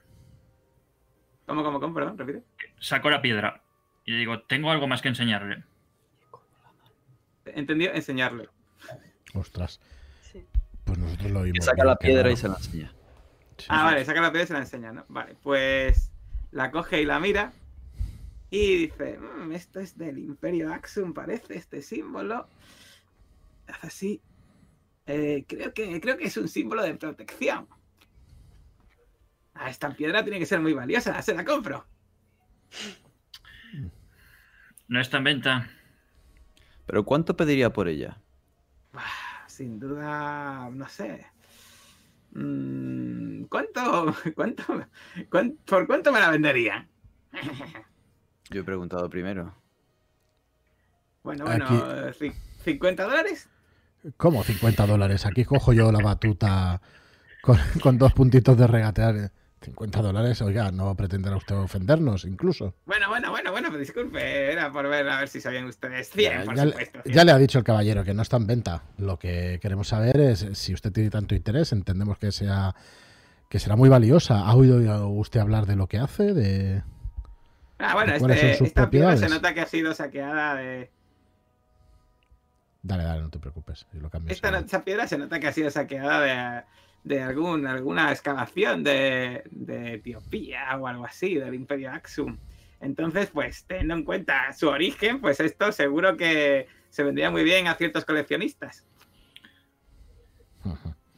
¿Cómo, 1.50 1.64
cómo, 1.64 1.80
cómo? 1.80 1.92
Perdón, 1.94 2.16
repite. 2.16 2.44
Saco 2.78 3.10
la 3.10 3.20
piedra. 3.20 3.60
Y 4.04 4.12
le 4.12 4.18
digo, 4.18 4.40
tengo 4.42 4.70
algo 4.70 4.86
más 4.86 5.02
que 5.02 5.08
enseñarle. 5.08 5.64
Entendido, 7.44 7.92
enseñarle. 7.92 8.48
Ostras, 9.34 9.80
Sí. 10.22 10.44
pues 10.84 10.96
nosotros 10.96 11.30
lo 11.32 11.40
oímos. 11.40 11.64
saca 11.64 11.84
la 11.84 11.96
piedra 11.96 12.30
y 12.30 12.36
se 12.36 12.46
la 12.48 12.54
enseña. 12.54 12.92
Sí, 13.58 13.66
Ah, 13.68 13.82
vale, 13.82 14.04
saca 14.04 14.20
la 14.20 14.30
piedra 14.30 14.44
y 14.44 14.46
se 14.46 14.52
la 14.52 14.58
enseña, 14.60 14.92
¿no? 14.92 15.04
Vale, 15.08 15.34
pues 15.42 16.12
la 16.52 16.70
coge 16.70 17.02
y 17.02 17.04
la 17.04 17.18
mira 17.18 17.52
y 18.50 18.86
dice, 18.86 19.18
"Mm, 19.18 19.50
esto 19.50 19.80
es 19.80 19.98
del 19.98 20.18
Imperio 20.18 20.72
Axum, 20.72 21.12
parece 21.12 21.56
este 21.56 21.82
símbolo. 21.82 22.46
Hace 23.66 23.86
así. 23.88 24.20
Eh, 25.06 25.44
creo, 25.48 25.74
que, 25.74 26.00
creo 26.00 26.16
que 26.16 26.26
es 26.26 26.36
un 26.36 26.46
símbolo 26.46 26.84
de 26.84 26.94
protección. 26.94 27.66
Ah, 29.62 29.68
esta 29.68 29.90
piedra 29.90 30.22
tiene 30.22 30.38
que 30.38 30.46
ser 30.46 30.58
muy 30.60 30.72
valiosa, 30.72 31.20
se 31.20 31.34
la 31.34 31.44
compro. 31.44 31.84
No 34.88 35.00
está 35.00 35.18
en 35.18 35.24
venta. 35.24 35.70
Pero 36.86 37.04
¿cuánto 37.04 37.36
pediría 37.36 37.70
por 37.72 37.86
ella? 37.88 38.18
Bah, 38.92 39.02
Sin 39.46 39.78
duda, 39.78 40.70
no 40.72 40.88
sé. 40.88 41.26
Mm, 42.32 43.44
¿Cuánto, 43.44 44.14
cuánto, 44.34 44.64
cuán- 45.28 45.58
por 45.66 45.86
cuánto 45.86 46.10
me 46.12 46.20
la 46.20 46.30
venderían? 46.30 46.88
Yo 48.50 48.60
he 48.62 48.64
preguntado 48.64 49.08
primero. 49.10 49.54
Bueno, 51.22 51.44
bueno, 51.44 51.66
Aquí- 51.66 52.28
ci- 52.30 52.34
50 52.64 53.04
dólares. 53.04 53.48
¿Cómo 54.16 54.42
50 54.42 54.86
dólares? 54.86 55.26
Aquí 55.26 55.44
cojo 55.44 55.74
yo 55.74 55.92
la 55.92 56.02
batuta 56.02 56.80
con, 57.42 57.58
con 57.82 57.98
dos 57.98 58.14
puntitos 58.14 58.56
de 58.56 58.66
regatear. 58.66 59.30
50 59.62 60.00
dólares, 60.00 60.40
oiga, 60.40 60.70
no 60.72 60.94
pretenderá 60.96 61.36
usted 61.36 61.54
ofendernos, 61.54 62.24
incluso. 62.24 62.74
Bueno, 62.86 63.08
bueno, 63.08 63.30
bueno, 63.30 63.50
bueno, 63.52 63.76
disculpe, 63.76 64.52
era 64.52 64.72
por 64.72 64.88
ver 64.88 65.06
a 65.08 65.18
ver 65.20 65.28
si 65.28 65.40
sabían 65.40 65.66
ustedes. 65.66 66.08
100, 66.10 66.32
Ya, 66.32 66.44
por 66.44 66.56
ya 66.56 66.62
supuesto. 66.64 67.00
ya 67.04 67.24
le 67.24 67.32
ha 67.32 67.36
dicho 67.38 67.58
el 67.58 67.64
caballero 67.64 68.02
que 68.02 68.14
no 68.14 68.22
está 68.22 68.38
en 68.38 68.46
venta. 68.46 68.82
Lo 68.96 69.18
que 69.18 69.58
queremos 69.60 69.88
saber 69.88 70.18
es 70.18 70.46
si 70.54 70.72
usted 70.72 70.92
tiene 70.92 71.10
tanto 71.10 71.34
interés, 71.34 71.72
entendemos 71.72 72.16
que 72.18 72.32
sea 72.32 72.74
que 73.50 73.58
será 73.58 73.76
muy 73.76 73.88
valiosa. 73.90 74.46
¿Ha 74.46 74.54
oído 74.54 75.08
usted 75.10 75.40
hablar 75.40 75.66
de 75.66 75.76
lo 75.76 75.88
que 75.88 75.98
hace? 75.98 76.32
De... 76.32 76.82
Ah, 77.78 77.94
bueno, 77.94 78.12
¿Cuáles 78.18 78.20
son 78.20 78.30
este, 78.48 78.54
sus 78.58 78.68
esta 78.68 78.88
piedra 78.88 79.08
se 79.16 79.26
propiedades? 79.26 79.30
nota 79.42 79.54
que 79.54 79.60
ha 79.60 79.66
sido 79.66 79.92
saqueada 79.94 80.54
de. 80.54 80.90
Dale, 82.82 83.04
dale, 83.04 83.20
no 83.22 83.28
te 83.30 83.38
preocupes. 83.38 83.86
lo 83.92 84.08
cambio 84.08 84.32
Esta, 84.32 84.58
esta 84.58 84.84
piedra 84.84 85.06
se 85.06 85.18
nota 85.18 85.38
que 85.38 85.48
ha 85.48 85.52
sido 85.52 85.70
saqueada 85.70 86.20
de, 86.20 86.64
de 87.04 87.22
algún, 87.22 87.66
alguna 87.66 88.10
excavación 88.10 88.84
de, 88.84 89.42
de 89.50 89.94
Etiopía 89.94 90.76
o 90.78 90.86
algo 90.86 91.04
así, 91.04 91.34
del 91.34 91.54
Imperio 91.54 91.90
Axum. 91.90 92.38
Entonces, 92.80 93.30
pues, 93.30 93.64
teniendo 93.66 93.94
en 93.94 94.04
cuenta 94.04 94.52
su 94.52 94.68
origen, 94.68 95.20
pues 95.20 95.40
esto 95.40 95.70
seguro 95.72 96.16
que 96.16 96.66
se 96.88 97.02
vendría 97.02 97.30
muy 97.30 97.44
bien 97.44 97.66
a 97.66 97.74
ciertos 97.74 98.04
coleccionistas. 98.04 98.86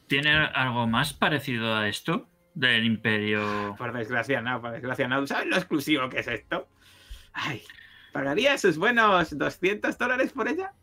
¿Tiene 0.07 0.31
algo 0.31 0.87
más 0.87 1.13
parecido 1.13 1.75
a 1.75 1.87
esto 1.87 2.27
del 2.53 2.85
Imperio? 2.85 3.75
Por 3.77 3.93
desgracia, 3.93 4.41
no, 4.41 4.61
por 4.61 4.71
desgracia, 4.71 5.07
no. 5.07 5.25
¿Sabes 5.25 5.47
lo 5.47 5.55
exclusivo 5.55 6.09
que 6.09 6.19
es 6.19 6.27
esto? 6.27 6.67
Ay, 7.31 7.63
¿pagaría 8.11 8.57
sus 8.57 8.77
buenos 8.77 9.35
200 9.37 9.97
dólares 9.97 10.33
por 10.33 10.47
ella? 10.47 10.73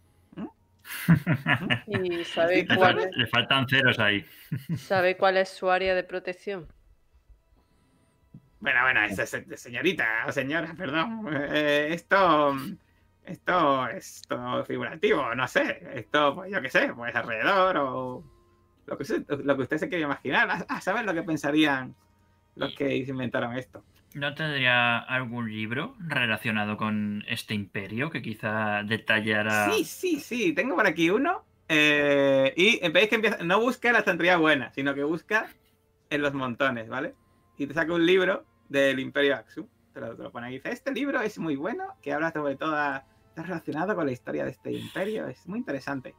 ¿Y 1.86 2.24
sabe 2.24 2.66
Le 2.66 2.76
cuál, 2.76 2.98
es, 2.98 3.16
Le 3.16 3.26
faltan 3.26 3.68
ceros 3.68 3.98
ahí. 3.98 4.24
sabe 4.76 5.16
cuál 5.16 5.36
es 5.36 5.48
su 5.48 5.70
área 5.70 5.94
de 5.94 6.04
protección? 6.04 6.68
Bueno, 8.60 8.82
bueno, 8.82 9.02
es, 9.04 9.18
es- 9.18 9.60
señorita 9.60 10.24
o 10.26 10.32
señora, 10.32 10.74
perdón. 10.76 11.26
Eh, 11.32 11.88
esto, 11.92 12.54
esto 13.24 13.88
es 13.88 14.22
todo 14.28 14.64
figurativo, 14.64 15.34
no 15.34 15.48
sé. 15.48 15.80
Esto, 15.94 16.34
pues 16.34 16.52
yo 16.52 16.60
qué 16.60 16.68
sé, 16.68 16.92
pues 16.94 17.14
alrededor 17.14 17.76
o 17.78 18.24
lo 18.86 18.98
que, 18.98 19.04
se- 19.04 19.24
lo 19.28 19.56
que 19.56 19.62
usted 19.62 19.78
se 19.78 19.88
quiere 19.88 20.04
imaginar. 20.04 20.66
Ah, 20.68 20.80
¿saben 20.80 21.06
lo 21.06 21.14
que 21.14 21.22
pensarían 21.22 21.94
los 22.56 22.74
que 22.74 22.96
inventaron 22.96 23.56
esto? 23.56 23.82
¿No 24.14 24.34
tendría 24.34 24.98
algún 24.98 25.50
libro 25.52 25.94
relacionado 26.00 26.76
con 26.76 27.24
este 27.28 27.54
imperio 27.54 28.10
que 28.10 28.22
quizá 28.22 28.82
detallara... 28.82 29.70
Sí, 29.70 29.84
sí, 29.84 30.20
sí, 30.20 30.52
tengo 30.52 30.74
por 30.74 30.86
aquí 30.86 31.10
uno. 31.10 31.44
eh, 31.68 32.52
y 32.56 32.88
veis 32.88 33.08
que 33.08 33.14
empieza, 33.14 33.38
no 33.44 33.60
busca 33.60 33.88
en 33.88 33.92
la 33.92 34.00
estantería 34.00 34.36
buena, 34.36 34.72
sino 34.72 34.94
que 34.94 35.04
busca 35.04 35.48
en 36.10 36.22
los 36.22 36.34
montones, 36.34 36.88
¿vale? 36.88 37.14
Y 37.56 37.66
te 37.68 37.74
saca 37.74 37.92
un 37.92 38.04
libro 38.04 38.44
del 38.68 38.98
Imperio 38.98 39.36
Axum. 39.36 39.68
Te 39.94 40.00
lo, 40.00 40.16
te 40.16 40.22
lo 40.24 40.32
pone 40.32 40.48
ahí 40.48 40.54
dice, 40.54 40.72
este 40.72 40.92
libro 40.92 41.20
es 41.20 41.38
muy 41.38 41.54
bueno, 41.54 41.84
que 42.02 42.12
habla 42.12 42.32
sobre 42.32 42.56
todo, 42.56 42.74
está 42.74 43.42
relacionado 43.42 43.94
con 43.94 44.06
la 44.06 44.12
historia 44.12 44.44
de 44.44 44.50
este 44.50 44.72
imperio, 44.72 45.28
es 45.28 45.46
muy 45.46 45.58
interesante. 45.60 46.14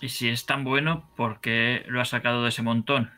Y 0.00 0.08
si 0.08 0.28
es 0.28 0.46
tan 0.46 0.64
bueno, 0.64 1.08
¿por 1.16 1.40
qué 1.40 1.84
lo 1.86 2.00
ha 2.00 2.04
sacado 2.04 2.42
de 2.42 2.48
ese 2.48 2.62
montón? 2.62 3.10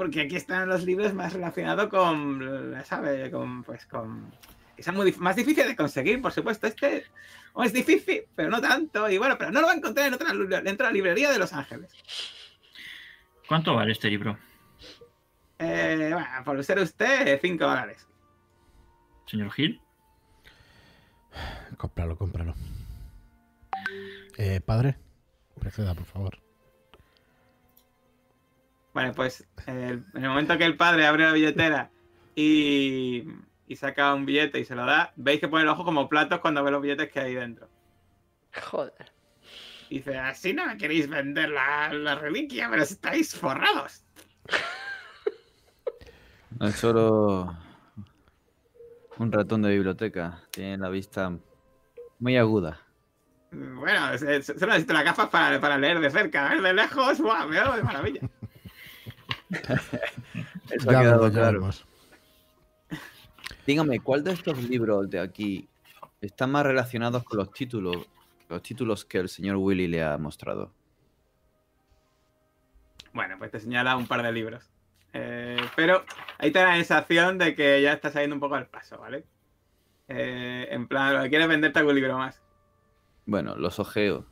Porque 0.00 0.22
aquí 0.22 0.36
están 0.36 0.66
los 0.66 0.82
libros 0.84 1.12
más 1.12 1.34
relacionados 1.34 1.88
con, 1.90 2.74
¿sabes? 2.86 3.30
Con, 3.30 3.62
pues 3.62 3.84
con... 3.84 4.32
Que 4.74 4.82
son 4.82 4.94
muy 4.96 5.12
dif- 5.12 5.18
más 5.18 5.36
difíciles 5.36 5.68
de 5.68 5.76
conseguir, 5.76 6.22
por 6.22 6.32
supuesto. 6.32 6.66
Este 6.66 7.04
oh, 7.52 7.62
es 7.64 7.74
difícil, 7.74 8.22
pero 8.34 8.48
no 8.48 8.62
tanto. 8.62 9.10
Y 9.10 9.18
bueno, 9.18 9.36
pero 9.36 9.50
no 9.50 9.60
lo 9.60 9.66
va 9.66 9.74
a 9.74 9.76
encontrar 9.76 10.06
en 10.06 10.14
otra, 10.14 10.32
dentro 10.32 10.86
de 10.86 10.90
la 10.90 10.90
librería 10.92 11.30
de 11.30 11.38
Los 11.38 11.52
Ángeles. 11.52 11.92
¿Cuánto 13.46 13.74
vale 13.74 13.92
este 13.92 14.08
libro, 14.08 14.38
Eh, 15.58 16.08
bueno, 16.14 16.28
por 16.46 16.64
ser 16.64 16.78
usted, 16.78 17.38
5 17.38 17.62
dólares. 17.62 18.08
señor 19.26 19.52
Gil? 19.52 19.82
Cómpralo, 21.76 22.16
cómpralo. 22.16 22.54
Eh, 24.38 24.62
padre, 24.62 24.96
proceda, 25.58 25.94
por 25.94 26.06
favor. 26.06 26.38
Vale, 28.92 29.12
pues 29.12 29.46
eh, 29.66 30.02
en 30.14 30.22
el 30.24 30.28
momento 30.28 30.58
que 30.58 30.64
el 30.64 30.76
padre 30.76 31.06
abre 31.06 31.24
la 31.24 31.32
billetera 31.32 31.90
y, 32.34 33.24
y 33.68 33.76
saca 33.76 34.14
un 34.14 34.26
billete 34.26 34.58
y 34.58 34.64
se 34.64 34.74
lo 34.74 34.84
da, 34.84 35.12
veis 35.16 35.40
que 35.40 35.48
pone 35.48 35.62
el 35.62 35.68
ojo 35.68 35.84
como 35.84 36.08
platos 36.08 36.40
cuando 36.40 36.64
ve 36.64 36.70
los 36.70 36.82
billetes 36.82 37.10
que 37.10 37.20
hay 37.20 37.34
dentro. 37.34 37.68
Joder. 38.70 39.12
Y 39.88 39.98
dice, 39.98 40.18
así 40.18 40.52
no 40.52 40.66
me 40.66 40.76
queréis 40.76 41.08
vender 41.08 41.50
la, 41.50 41.92
la 41.92 42.14
reliquia, 42.16 42.68
pero 42.70 42.82
estáis 42.82 43.36
forrados. 43.36 44.04
No 46.58 46.66
es 46.66 46.76
solo 46.76 47.56
un 49.18 49.32
ratón 49.32 49.62
de 49.62 49.70
biblioteca. 49.70 50.42
Tiene 50.50 50.78
la 50.78 50.88
vista 50.88 51.36
muy 52.18 52.36
aguda. 52.36 52.80
Bueno, 53.52 54.16
solo 54.18 54.72
necesito 54.72 54.92
las 54.92 55.04
gafas 55.04 55.28
para, 55.28 55.60
para 55.60 55.78
leer 55.78 56.00
de 56.00 56.10
cerca. 56.10 56.48
Ver 56.48 56.62
de 56.62 56.72
lejos, 56.72 57.20
¡buah! 57.20 57.46
Veo 57.46 57.76
de 57.76 57.82
maravilla. 57.82 58.20
Eso 60.70 60.90
ha 60.90 61.00
quedado 61.00 61.30
claro. 61.30 61.70
Dígame, 63.66 64.00
¿cuál 64.00 64.24
de 64.24 64.32
estos 64.32 64.62
libros 64.62 65.10
de 65.10 65.20
aquí 65.20 65.68
están 66.20 66.50
más 66.50 66.64
relacionados 66.64 67.24
con 67.24 67.38
los 67.38 67.52
títulos, 67.52 67.96
los 68.48 68.62
títulos 68.62 69.04
que 69.04 69.18
el 69.18 69.28
señor 69.28 69.56
Willy 69.56 69.86
le 69.86 70.02
ha 70.02 70.16
mostrado? 70.18 70.72
Bueno, 73.12 73.36
pues 73.38 73.50
te 73.50 73.60
señala 73.60 73.96
un 73.96 74.06
par 74.06 74.22
de 74.22 74.32
libros. 74.32 74.70
Eh, 75.12 75.58
pero 75.74 76.04
ahí 76.38 76.52
te 76.52 76.60
da 76.60 76.66
la 76.66 76.76
sensación 76.76 77.38
de 77.38 77.54
que 77.54 77.82
ya 77.82 77.92
estás 77.92 78.12
saliendo 78.12 78.36
un 78.36 78.40
poco 78.40 78.54
al 78.54 78.68
paso, 78.68 78.98
¿vale? 78.98 79.24
Eh, 80.06 80.68
en 80.70 80.86
plan, 80.86 81.28
quieres 81.28 81.48
venderte 81.48 81.80
algún 81.80 81.96
libro 81.96 82.16
más. 82.18 82.40
Bueno, 83.26 83.56
los 83.56 83.78
ojeo. 83.78 84.26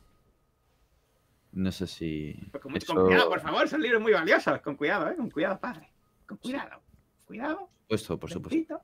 No 1.51 1.71
sé 1.71 1.87
si. 1.87 2.33
Pues 2.51 2.61
con, 2.61 2.71
mucho- 2.71 2.83
eso- 2.85 2.93
con 2.95 3.05
cuidado, 3.07 3.29
por 3.29 3.41
favor, 3.41 3.67
son 3.67 3.81
libros 3.81 4.01
muy 4.01 4.13
valiosos. 4.13 4.61
Con 4.61 4.75
cuidado, 4.75 5.09
¿eh? 5.09 5.15
Con 5.15 5.29
cuidado, 5.29 5.59
padre. 5.59 5.91
Con 6.27 6.37
cuidado. 6.37 6.81
Cuidado. 7.25 7.69
Por 7.87 7.97
supuesto, 7.99 8.19
por 8.19 8.31
supuesto. 8.31 8.81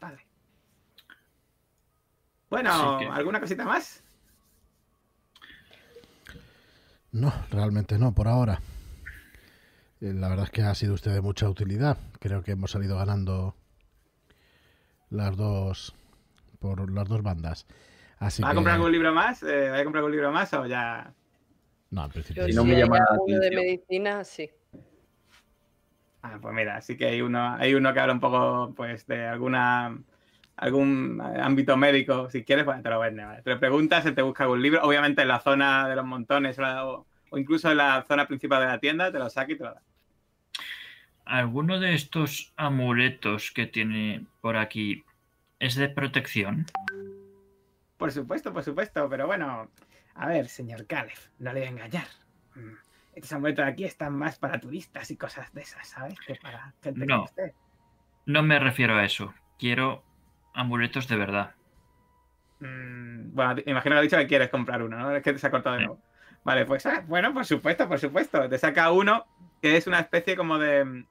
Padre. 0.00 0.26
Bueno, 2.50 2.98
que- 2.98 3.06
¿alguna 3.06 3.40
cosita 3.40 3.64
más? 3.64 4.02
No, 7.12 7.32
realmente 7.50 7.98
no, 7.98 8.12
por 8.14 8.26
ahora. 8.28 8.60
Eh, 10.00 10.12
La 10.14 10.28
verdad 10.28 10.46
es 10.46 10.50
que 10.50 10.62
ha 10.62 10.74
sido 10.74 10.94
usted 10.94 11.12
de 11.12 11.20
mucha 11.20 11.48
utilidad. 11.48 11.98
Creo 12.18 12.42
que 12.42 12.52
hemos 12.52 12.70
salido 12.72 12.96
ganando 12.96 13.54
las 15.10 15.36
dos 15.36 15.94
por 16.58 16.90
las 16.90 17.08
dos 17.08 17.22
bandas. 17.22 17.66
Así 18.22 18.40
¿Va 18.40 18.50
a 18.50 18.54
comprar 18.54 18.76
algún 18.76 18.92
libro 18.92 19.12
más? 19.12 19.42
Eh, 19.42 19.70
¿Va 19.70 19.78
a 19.78 19.82
comprar 19.84 20.00
algún 20.00 20.12
libro 20.12 20.30
más 20.30 20.52
o 20.54 20.64
ya...? 20.66 21.12
no, 21.90 22.04
en 22.04 22.10
principio 22.10 22.42
Yo 22.42 22.46
Si 22.46 22.52
sí. 22.52 22.56
no 22.56 22.64
me 22.64 22.78
llama 22.78 22.98
la 22.98 23.04
alguno 23.10 23.40
de 23.40 23.50
medicina, 23.50 24.22
sí. 24.22 24.48
Ah, 26.22 26.38
pues 26.40 26.54
mira, 26.54 26.80
sí 26.82 26.96
que 26.96 27.06
hay 27.06 27.20
uno, 27.20 27.56
hay 27.58 27.74
uno 27.74 27.92
que 27.92 27.98
habla 27.98 28.12
un 28.12 28.20
poco, 28.20 28.72
pues, 28.76 29.06
de 29.08 29.26
alguna 29.26 29.98
algún 30.54 31.20
ámbito 31.20 31.76
médico. 31.76 32.30
Si 32.30 32.44
quieres, 32.44 32.64
pues 32.64 32.80
te 32.80 32.90
lo 32.90 33.00
vende. 33.00 33.24
¿vale? 33.24 33.42
Te 33.42 33.50
lo 33.50 33.58
preguntas, 33.58 34.04
se 34.04 34.12
te 34.12 34.22
busca 34.22 34.44
algún 34.44 34.62
libro. 34.62 34.82
Obviamente 34.84 35.22
en 35.22 35.28
la 35.28 35.40
zona 35.40 35.88
de 35.88 35.96
los 35.96 36.04
montones 36.04 36.56
o- 36.60 37.06
o 37.30 37.38
incluso 37.38 37.72
en 37.72 37.78
la 37.78 38.04
zona 38.06 38.28
principal 38.28 38.60
de 38.60 38.66
la 38.68 38.78
tienda, 38.78 39.10
te 39.10 39.18
lo 39.18 39.28
saca 39.28 39.50
y 39.50 39.56
te 39.56 39.64
lo 39.64 39.74
da. 39.74 39.82
¿Alguno 41.24 41.80
de 41.80 41.94
estos 41.94 42.52
amuletos 42.56 43.50
que 43.50 43.66
tiene 43.66 44.26
por 44.40 44.56
aquí 44.56 45.02
es 45.58 45.74
de 45.74 45.88
protección? 45.88 46.66
Por 48.02 48.10
supuesto, 48.10 48.52
por 48.52 48.64
supuesto, 48.64 49.08
pero 49.08 49.28
bueno, 49.28 49.70
a 50.16 50.26
ver, 50.26 50.48
señor 50.48 50.88
Caleb, 50.88 51.16
no 51.38 51.52
le 51.52 51.60
voy 51.60 51.68
a 51.68 51.70
engañar. 51.70 52.06
Mm, 52.56 52.72
Estos 53.14 53.32
amuletos 53.34 53.64
de 53.64 53.70
aquí 53.70 53.84
están 53.84 54.12
más 54.18 54.40
para 54.40 54.58
turistas 54.58 55.08
y 55.12 55.16
cosas 55.16 55.54
de 55.54 55.60
esas, 55.60 55.86
¿sabes? 55.86 56.18
Que 56.26 56.34
para 56.34 56.74
gente 56.82 57.06
No. 57.06 57.14
como 57.14 57.24
usted. 57.26 57.52
No 58.26 58.42
me 58.42 58.58
refiero 58.58 58.96
a 58.96 59.04
eso. 59.04 59.32
Quiero 59.56 60.02
amuletos 60.52 61.06
de 61.06 61.14
verdad. 61.16 61.54
Mm, 62.58 63.32
bueno, 63.34 63.54
te- 63.54 63.70
imagino 63.70 63.94
que 63.94 63.98
has 63.98 64.02
dicho 64.02 64.16
que 64.16 64.26
quieres 64.26 64.48
comprar 64.48 64.82
uno, 64.82 64.98
¿no? 64.98 65.14
Es 65.14 65.22
que 65.22 65.38
se 65.38 65.46
ha 65.46 65.50
cortado 65.52 65.76
de 65.76 65.82
Sí. 65.82 65.86
nuevo. 65.86 66.02
Vale, 66.42 66.66
pues 66.66 66.84
ah, 66.86 67.04
bueno, 67.06 67.32
por 67.32 67.44
supuesto, 67.44 67.86
por 67.88 68.00
supuesto. 68.00 68.48
Te 68.48 68.58
saca 68.58 68.90
uno 68.90 69.26
que 69.60 69.76
es 69.76 69.86
una 69.86 70.00
especie 70.00 70.34
como 70.36 70.58
de. 70.58 71.04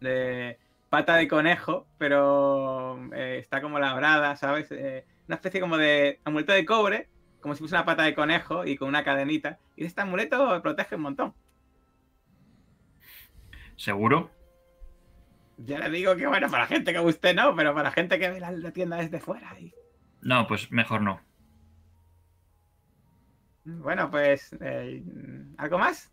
de 0.00 0.58
pata 0.90 1.16
de 1.16 1.28
conejo, 1.28 1.86
pero 1.98 2.98
eh, 3.14 3.38
está 3.38 3.60
como 3.60 3.78
labrada, 3.78 4.36
¿sabes? 4.36 4.70
Eh, 4.70 5.04
una 5.26 5.36
especie 5.36 5.60
como 5.60 5.76
de 5.76 6.20
amuleto 6.24 6.52
de 6.52 6.64
cobre, 6.64 7.08
como 7.40 7.54
si 7.54 7.60
fuese 7.60 7.74
una 7.74 7.84
pata 7.84 8.02
de 8.02 8.14
conejo 8.14 8.64
y 8.64 8.76
con 8.76 8.88
una 8.88 9.04
cadenita. 9.04 9.58
Y 9.76 9.84
este 9.84 10.00
amuleto 10.00 10.60
protege 10.62 10.96
un 10.96 11.02
montón. 11.02 11.34
¿Seguro? 13.76 14.30
Ya 15.58 15.78
le 15.78 15.90
digo 15.90 16.16
que 16.16 16.26
bueno, 16.26 16.48
para 16.50 16.66
gente 16.66 16.94
como 16.94 17.08
usted 17.08 17.34
no, 17.34 17.54
pero 17.54 17.74
para 17.74 17.90
gente 17.90 18.18
que 18.18 18.30
ve 18.30 18.40
la, 18.40 18.50
la 18.52 18.72
tienda 18.72 18.96
desde 18.96 19.20
fuera. 19.20 19.58
Y... 19.58 19.72
No, 20.22 20.46
pues 20.46 20.70
mejor 20.70 21.02
no. 21.02 21.20
Bueno, 23.64 24.10
pues. 24.10 24.50
eh, 24.60 25.02
¿Algo 25.58 25.78
más? 25.78 26.10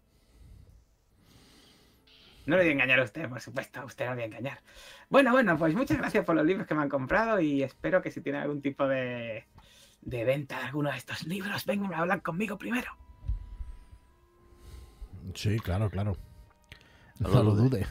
No 2.45 2.55
le 2.57 2.63
voy 2.63 2.69
a 2.69 2.73
engañar 2.73 2.99
a 2.99 3.03
usted, 3.03 3.27
por 3.27 3.41
supuesto, 3.41 3.79
a 3.81 3.85
usted 3.85 4.05
no 4.05 4.11
le 4.11 4.15
voy 4.15 4.23
a 4.23 4.25
engañar. 4.27 4.59
Bueno, 5.09 5.31
bueno, 5.31 5.57
pues 5.57 5.73
muchas 5.75 5.97
gracias 5.97 6.23
por 6.25 6.35
los 6.35 6.45
libros 6.45 6.67
que 6.67 6.75
me 6.75 6.83
han 6.83 6.89
comprado 6.89 7.39
y 7.39 7.63
espero 7.63 8.01
que 8.01 8.11
si 8.11 8.21
tienen 8.21 8.41
algún 8.41 8.61
tipo 8.61 8.87
de, 8.87 9.45
de 10.01 10.23
venta 10.23 10.59
de 10.59 10.65
alguno 10.65 10.91
de 10.91 10.97
estos 10.97 11.25
libros, 11.25 11.65
vengan 11.65 11.93
a 11.93 11.99
hablar 11.99 12.21
conmigo 12.21 12.57
primero. 12.57 12.91
Sí, 15.33 15.57
claro, 15.59 15.89
claro. 15.89 16.17
No 17.19 17.29
No, 17.29 17.43
lo 17.43 17.55
dude. 17.55 17.79
dude. 17.79 17.87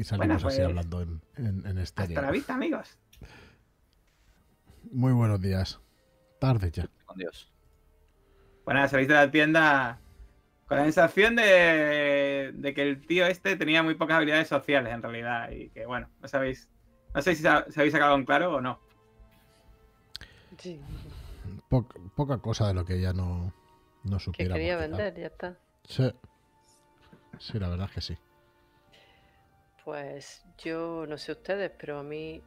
y 0.00 0.04
salimos 0.04 0.18
Bueno, 0.18 0.34
así 0.34 0.44
pues, 0.44 0.60
hablando 0.60 1.00
en, 1.02 1.22
en, 1.36 1.66
en 1.66 1.78
estéreo. 1.78 2.18
Hasta 2.18 2.22
la 2.22 2.30
vista, 2.32 2.54
amigos. 2.54 2.98
Muy 4.92 5.12
buenos 5.12 5.40
días. 5.40 5.80
Tarde 6.38 6.70
ya. 6.70 6.88
Adiós. 7.08 7.50
Bueno, 8.64 8.86
salís 8.88 9.08
de 9.08 9.14
la 9.14 9.30
tienda 9.30 10.00
con 10.66 10.78
la 10.78 10.84
sensación 10.84 11.36
de, 11.36 12.52
de 12.54 12.74
que 12.74 12.82
el 12.82 13.06
tío 13.06 13.26
este 13.26 13.56
tenía 13.56 13.82
muy 13.82 13.94
pocas 13.94 14.16
habilidades 14.16 14.48
sociales 14.48 14.92
en 14.92 15.02
realidad 15.02 15.50
y 15.50 15.70
que 15.70 15.86
bueno, 15.86 16.10
no 16.20 16.28
sabéis, 16.28 16.68
no 17.14 17.22
sé 17.22 17.34
si 17.34 17.42
se 17.42 17.48
habéis 17.48 17.92
sacado 17.92 18.14
en 18.16 18.24
claro 18.24 18.54
o 18.56 18.60
no. 18.60 18.80
Sí, 20.58 20.80
Po- 21.68 21.86
poca 22.14 22.38
cosa 22.38 22.66
de 22.68 22.74
lo 22.74 22.84
que 22.84 22.94
ella 22.96 23.12
no, 23.12 23.52
no 24.04 24.16
que 24.18 24.24
supiera. 24.24 24.54
quería 24.54 24.76
vender, 24.76 25.14
ya 25.14 25.26
está. 25.26 25.58
Sí. 25.84 26.12
Sí, 27.38 27.58
la 27.58 27.68
verdad 27.68 27.86
es 27.88 27.94
que 27.94 28.00
sí. 28.00 28.16
Pues 29.84 30.44
yo 30.58 31.04
no 31.06 31.16
sé 31.18 31.32
ustedes, 31.32 31.70
pero 31.78 32.00
a 32.00 32.02
mí 32.02 32.42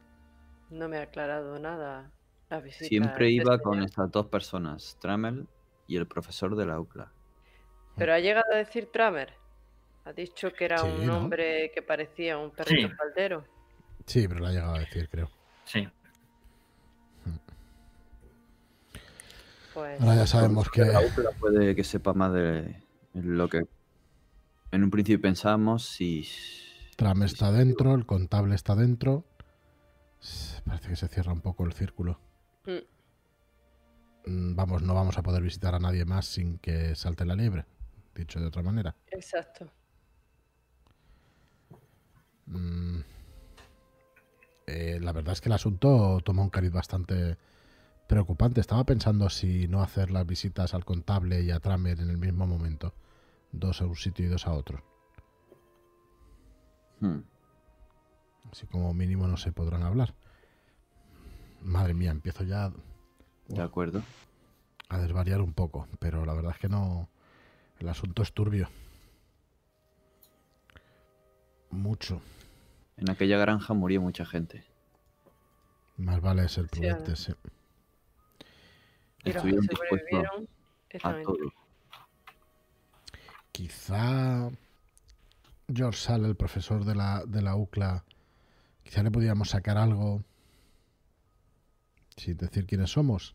no 0.68 0.88
me 0.88 0.98
ha 0.98 1.02
aclarado 1.02 1.58
nada 1.58 2.10
la 2.50 2.60
visita. 2.60 2.86
Siempre 2.86 3.30
iba 3.30 3.54
este 3.54 3.62
con 3.62 3.82
estas 3.82 4.10
dos 4.10 4.26
personas, 4.26 4.98
Trammel 5.00 5.48
y 5.86 5.96
el 5.96 6.06
profesor 6.06 6.56
de 6.56 6.66
la 6.66 6.78
UCLA. 6.80 7.12
Pero 8.00 8.14
ha 8.14 8.18
llegado 8.18 8.52
a 8.52 8.56
decir 8.56 8.90
Tramer. 8.90 9.32
Ha 10.06 10.12
dicho 10.12 10.52
que 10.52 10.64
era 10.64 10.78
Sí, 10.78 10.86
un 10.88 11.06
¿no? 11.06 11.18
hombre 11.18 11.70
que 11.74 11.82
parecía 11.82 12.38
un 12.38 12.50
perrito 12.50 12.88
Sí. 12.88 12.94
faldero. 12.94 13.44
Sí, 14.06 14.26
pero 14.26 14.40
la 14.40 14.48
ha 14.48 14.52
llegado 14.52 14.74
a 14.74 14.78
decir, 14.80 15.08
creo. 15.08 15.30
Sí. 15.66 15.86
Pues 19.74 20.00
Ahora 20.00 20.16
ya 20.16 20.26
sabemos 20.26 20.68
que. 20.70 20.84
La 20.84 21.00
puede 21.38 21.76
que 21.76 21.84
sepa 21.84 22.12
más 22.12 22.32
de 22.32 22.82
lo 23.14 23.48
que 23.48 23.62
en 24.72 24.84
un 24.84 24.90
principio 24.90 25.20
pensábamos 25.20 26.00
y 26.00 26.26
Tram 26.96 27.22
está 27.22 27.52
dentro, 27.52 27.94
el 27.94 28.06
contable 28.06 28.54
está 28.54 28.74
dentro. 28.74 29.24
Parece 30.64 30.88
que 30.88 30.96
se 30.96 31.08
cierra 31.08 31.32
un 31.32 31.40
poco 31.40 31.64
el 31.64 31.72
círculo. 31.72 32.18
Mm, 32.66 32.78
Mm, 34.26 34.54
Vamos, 34.54 34.82
no 34.82 34.92
vamos 34.94 35.16
a 35.16 35.22
poder 35.22 35.42
visitar 35.42 35.74
a 35.74 35.78
nadie 35.78 36.04
más 36.04 36.26
sin 36.26 36.58
que 36.58 36.94
salte 36.94 37.24
la 37.24 37.34
liebre. 37.34 37.64
Dicho 38.20 38.38
de 38.40 38.46
otra 38.46 38.62
manera. 38.62 38.94
exacto. 39.10 39.70
Mm, 42.46 43.00
eh, 44.66 44.98
la 45.00 45.12
verdad 45.12 45.32
es 45.32 45.40
que 45.40 45.48
el 45.48 45.52
asunto 45.54 46.20
toma 46.24 46.42
un 46.42 46.50
cariz 46.50 46.72
bastante 46.72 47.38
preocupante. 48.06 48.60
Estaba 48.60 48.84
pensando 48.84 49.28
si 49.30 49.68
no 49.68 49.82
hacer 49.82 50.10
las 50.10 50.26
visitas 50.26 50.74
al 50.74 50.84
contable 50.84 51.42
y 51.42 51.50
a 51.50 51.60
Tramer 51.60 52.00
en 52.00 52.10
el 52.10 52.18
mismo 52.18 52.46
momento. 52.46 52.94
Dos 53.52 53.80
a 53.82 53.86
un 53.86 53.96
sitio 53.96 54.26
y 54.26 54.28
dos 54.28 54.46
a 54.46 54.52
otro. 54.52 54.82
hmm, 57.00 57.20
Así 58.52 58.66
como 58.66 58.92
mínimo 58.94 59.26
no 59.28 59.36
se 59.36 59.52
podrán 59.52 59.82
hablar. 59.82 60.14
Madre 61.62 61.94
mía, 61.94 62.10
empiezo 62.10 62.44
ya 62.44 62.72
de 63.48 63.62
acuerdo. 63.62 64.02
a 64.88 64.98
desvariar 64.98 65.40
un 65.40 65.52
poco, 65.52 65.86
pero 65.98 66.24
la 66.26 66.34
verdad 66.34 66.52
es 66.52 66.58
que 66.58 66.68
no. 66.68 67.08
El 67.80 67.88
asunto 67.88 68.22
es 68.22 68.32
turbio. 68.32 68.68
Mucho. 71.70 72.20
En 72.98 73.08
aquella 73.08 73.38
granja 73.38 73.72
murió 73.72 74.02
mucha 74.02 74.26
gente. 74.26 74.64
Más 75.96 76.20
vale 76.20 76.46
ser 76.48 76.66
prudente, 76.66 77.16
sí. 77.16 77.32
Y 79.24 79.32
los 79.32 79.42
que 79.42 79.48
Estuvieron 79.48 79.66
dispuestos 79.66 80.24
a 81.02 81.22
todo. 81.22 81.52
Quizá 83.50 84.50
George 85.72 85.98
Sale, 85.98 86.28
el 86.28 86.36
profesor 86.36 86.84
de 86.84 86.94
la, 86.94 87.24
de 87.26 87.40
la 87.40 87.56
UCLA, 87.56 88.04
quizá 88.82 89.02
le 89.02 89.10
pudiéramos 89.10 89.50
sacar 89.50 89.78
algo 89.78 90.22
sin 92.16 92.36
decir 92.36 92.66
quiénes 92.66 92.90
somos. 92.90 93.34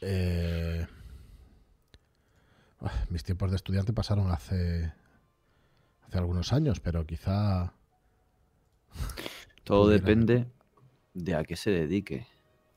Eh, 0.00 0.86
mis 3.10 3.24
tiempos 3.24 3.50
de 3.50 3.56
estudiante 3.56 3.92
pasaron 3.92 4.30
hace 4.30 4.92
hace 6.02 6.18
algunos 6.18 6.52
años, 6.52 6.80
pero 6.80 7.04
quizá 7.06 7.72
Todo 9.64 9.84
Pudiera. 9.84 10.04
depende 10.04 10.46
de 11.14 11.34
a 11.34 11.44
qué 11.44 11.56
se 11.56 11.70
dedique. 11.70 12.26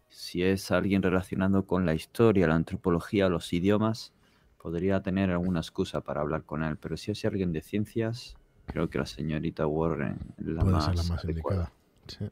Si 0.10 0.44
es 0.44 0.72
alguien 0.72 1.04
relacionado 1.04 1.66
con 1.68 1.86
la 1.86 1.94
historia, 1.94 2.48
la 2.48 2.56
antropología, 2.56 3.30
los 3.30 3.54
idiomas, 3.54 4.14
podría 4.58 5.02
tener 5.02 5.30
alguna 5.30 5.60
excusa 5.60 6.02
para 6.02 6.22
hablar 6.22 6.44
con 6.46 6.64
él. 6.64 6.78
Pero 6.78 6.98
si 6.98 7.12
es 7.12 7.24
alguien 7.26 7.52
de 7.54 7.62
ciencias, 7.62 8.36
creo 8.66 8.90
que 8.90 8.98
la 8.98 9.06
señorita 9.06 9.68
Warren 9.68 10.18
es 10.38 10.46
la 10.48 10.62
puede 10.62 10.74
más, 10.76 10.86
ser 10.86 10.96
la 10.96 11.04
más 11.04 11.24
adecuada. 11.24 11.72
indicada. 12.08 12.32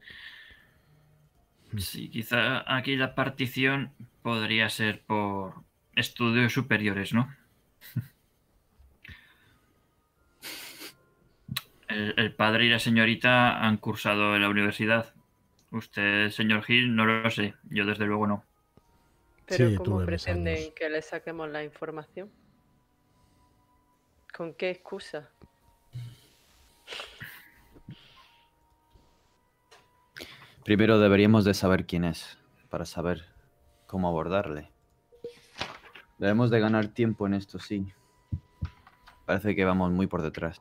Sí, 1.76 2.08
quizá 2.08 2.64
aquí 2.74 2.96
la 2.96 3.14
partición 3.14 3.92
podría 4.22 4.68
ser 4.70 5.04
por 5.04 5.62
estudios 5.94 6.52
superiores, 6.52 7.12
¿no? 7.12 7.28
El, 11.88 12.14
el 12.18 12.34
padre 12.34 12.66
y 12.66 12.68
la 12.70 12.78
señorita 12.78 13.58
han 13.66 13.78
cursado 13.78 14.36
en 14.36 14.42
la 14.42 14.48
universidad. 14.48 15.14
Usted, 15.70 16.30
señor 16.30 16.62
Gil, 16.64 16.94
no 16.94 17.04
lo 17.06 17.30
sé. 17.30 17.54
Yo 17.70 17.84
desde 17.86 18.06
luego 18.06 18.26
no. 18.26 18.44
Pero 19.46 19.70
Sí, 19.70 19.76
¿cómo 19.76 20.04
pretenden 20.04 20.56
años. 20.56 20.72
que 20.76 20.88
le 20.90 21.00
saquemos 21.02 21.48
la 21.48 21.64
información? 21.64 22.30
¿Con 24.34 24.54
qué 24.54 24.70
excusa? 24.70 25.30
Primero 30.64 30.98
deberíamos 30.98 31.44
de 31.44 31.54
saber 31.54 31.86
quién 31.86 32.04
es, 32.04 32.38
para 32.68 32.84
saber 32.84 33.24
cómo 33.86 34.08
abordarle. 34.08 34.70
Debemos 36.18 36.50
de 36.50 36.60
ganar 36.60 36.88
tiempo 36.88 37.26
en 37.26 37.34
esto, 37.34 37.58
sí. 37.58 37.92
Parece 39.24 39.54
que 39.54 39.64
vamos 39.64 39.92
muy 39.92 40.06
por 40.06 40.22
detrás. 40.22 40.60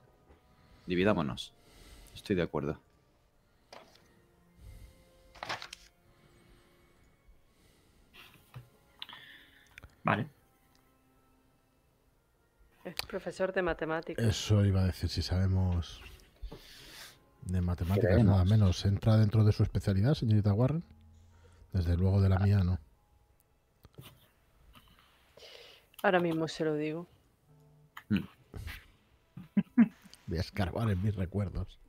Dividámonos. 0.86 1.54
Estoy 2.14 2.36
de 2.36 2.44
acuerdo. 2.44 2.80
Vale. 10.04 10.30
Es 12.86 12.96
profesor 13.08 13.52
de 13.52 13.62
matemáticas. 13.62 14.26
Eso 14.26 14.64
iba 14.64 14.82
a 14.82 14.86
decir, 14.86 15.10
si 15.10 15.22
sabemos 15.22 16.02
de 17.42 17.62
matemáticas 17.62 18.12
Creemos. 18.12 18.34
nada 18.34 18.46
menos. 18.46 18.86
¿Entra 18.86 19.18
dentro 19.18 19.44
de 19.44 19.52
su 19.52 19.64
especialidad, 19.64 20.14
señorita 20.14 20.54
Warren? 20.54 20.84
Desde 21.74 21.98
luego 21.98 22.22
de 22.22 22.30
la 22.30 22.40
mía 22.40 22.64
no. 22.64 22.80
Ahora 26.04 26.20
mismo 26.20 26.48
se 26.48 26.64
lo 26.64 26.76
digo. 26.76 27.08
Voy 30.28 30.38
a 30.38 30.42
escarbar 30.42 30.90
en 30.90 31.02
mis 31.02 31.16
recuerdos. 31.16 31.80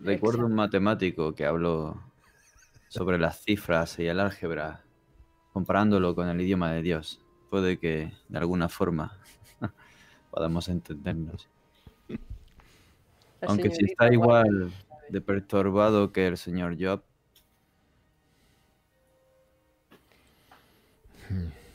Recuerdo 0.00 0.46
un 0.46 0.54
matemático 0.54 1.34
que 1.34 1.46
habló 1.46 2.00
sobre 2.88 3.18
las 3.18 3.42
cifras 3.42 3.98
y 3.98 4.06
el 4.06 4.20
álgebra, 4.20 4.82
comparándolo 5.52 6.14
con 6.14 6.28
el 6.28 6.40
idioma 6.40 6.72
de 6.72 6.82
Dios. 6.82 7.20
Puede 7.50 7.78
que, 7.78 8.12
de 8.28 8.38
alguna 8.38 8.68
forma, 8.68 9.18
podamos 10.30 10.68
entendernos. 10.68 11.48
La 13.40 13.48
Aunque 13.48 13.70
si 13.70 13.84
está 13.84 14.12
igual 14.12 14.72
de 15.08 15.20
perturbado 15.20 16.12
que 16.12 16.26
el 16.26 16.36
señor 16.36 16.76
Job, 16.78 17.02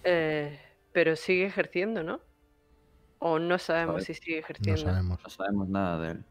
Eh, 0.04 0.58
pero 1.00 1.16
sigue 1.16 1.46
ejerciendo, 1.46 2.04
¿no? 2.04 2.20
O 3.20 3.40
no 3.40 3.58
sabemos 3.58 4.04
Sabe- 4.04 4.06
si 4.06 4.14
sigue 4.22 4.36
No 4.36 4.40
ejerciendo. 4.42 4.82
sabemos. 4.82 5.20
no 5.24 5.30
sabemos 5.30 5.70
nada 5.70 5.98
de 6.02 6.12
él. 6.12 6.26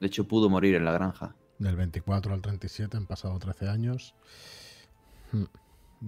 De 0.00 0.06
hecho, 0.06 0.26
pudo 0.26 0.48
morir 0.48 0.76
en 0.76 0.86
la 0.86 0.92
granja. 0.92 1.36
Del 1.58 1.76
24 1.76 2.32
al 2.32 2.40
37 2.40 2.96
han 2.96 3.06
pasado 3.06 3.38
13 3.38 3.68
años. 3.68 4.14
Hmm. 5.30 5.44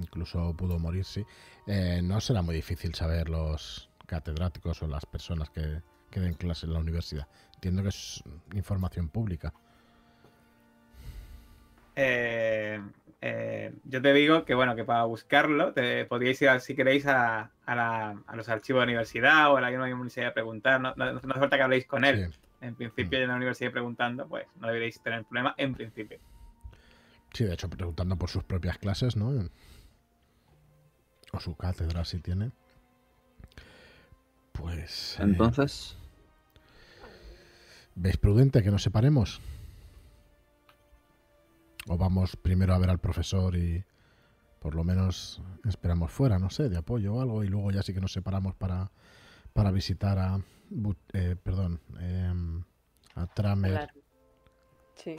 Incluso 0.00 0.56
pudo 0.56 0.78
morir, 0.78 1.04
sí. 1.04 1.26
Eh, 1.66 2.00
no 2.02 2.18
será 2.22 2.40
muy 2.40 2.54
difícil 2.54 2.94
saber 2.94 3.28
los 3.28 3.90
catedráticos 4.06 4.80
o 4.82 4.86
las 4.86 5.04
personas 5.04 5.50
que 5.50 5.82
que 6.10 6.20
den 6.20 6.32
clase 6.34 6.64
en 6.64 6.72
la 6.72 6.78
universidad. 6.78 7.28
Entiendo 7.56 7.82
que 7.82 7.88
es 7.90 8.22
información 8.54 9.10
pública. 9.10 9.52
Eh, 11.96 12.80
eh, 13.22 13.72
yo 13.84 14.02
te 14.02 14.12
digo 14.12 14.44
que 14.44 14.54
bueno, 14.54 14.76
que 14.76 14.84
para 14.84 15.04
buscarlo 15.04 15.72
te 15.72 16.04
podríais 16.04 16.40
ir, 16.42 16.60
si 16.60 16.74
queréis, 16.76 17.06
a, 17.06 17.50
a 17.64 17.74
la- 17.74 18.22
a 18.26 18.36
los 18.36 18.48
archivos 18.48 18.80
de 18.82 18.86
la 18.86 18.90
universidad 18.92 19.50
o 19.50 19.56
a 19.56 19.60
la 19.62 19.70
misma 19.70 19.84
universidad 19.86 20.28
a 20.28 20.34
preguntar. 20.34 20.80
No, 20.80 20.94
no, 20.96 21.12
no 21.12 21.18
hace 21.18 21.26
falta 21.26 21.56
que 21.56 21.62
habléis 21.62 21.86
con 21.86 22.04
él. 22.04 22.30
Sí. 22.32 22.38
En 22.60 22.74
principio, 22.74 23.18
en 23.18 23.28
la 23.28 23.36
universidad 23.36 23.70
preguntando, 23.72 24.26
pues 24.28 24.46
no 24.60 24.66
deberéis 24.68 25.00
tener 25.02 25.24
problema 25.24 25.54
en 25.58 25.74
principio. 25.74 26.18
Sí, 27.32 27.44
de 27.44 27.52
hecho, 27.54 27.68
preguntando 27.68 28.16
por 28.16 28.30
sus 28.30 28.44
propias 28.44 28.78
clases, 28.78 29.16
¿no? 29.16 29.48
O 31.32 31.40
su 31.40 31.54
cátedra, 31.56 32.04
si 32.04 32.18
tiene. 32.20 32.50
Pues. 34.52 35.18
eh, 35.20 35.24
Entonces, 35.24 35.96
¿Veis 37.94 38.16
prudente 38.18 38.62
que 38.62 38.70
nos 38.70 38.82
separemos? 38.82 39.40
¿O 41.88 41.96
vamos 41.96 42.36
primero 42.36 42.74
a 42.74 42.78
ver 42.78 42.90
al 42.90 42.98
profesor 42.98 43.54
y 43.56 43.84
por 44.60 44.74
lo 44.74 44.82
menos 44.82 45.40
esperamos 45.64 46.10
fuera, 46.10 46.38
no 46.38 46.50
sé, 46.50 46.68
de 46.68 46.76
apoyo 46.78 47.14
o 47.14 47.20
algo, 47.20 47.44
y 47.44 47.48
luego 47.48 47.70
ya 47.70 47.82
sí 47.82 47.94
que 47.94 48.00
nos 48.00 48.12
separamos 48.12 48.54
para, 48.54 48.90
para 49.52 49.70
visitar 49.70 50.18
a. 50.18 50.40
Eh, 51.12 51.36
perdón, 51.40 51.80
em, 52.00 52.64
a 53.14 53.26
Tramer. 53.28 53.72
Claro. 53.72 53.92
Sí. 54.96 55.16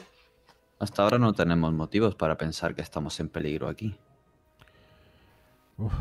hasta 0.79 1.03
ahora 1.03 1.17
no 1.19 1.33
tenemos 1.33 1.71
motivos 1.71 2.15
para 2.15 2.35
pensar 2.37 2.75
que 2.75 2.81
estamos 2.81 3.19
en 3.19 3.29
peligro 3.29 3.69
aquí. 3.69 3.95
Uf, 5.77 5.93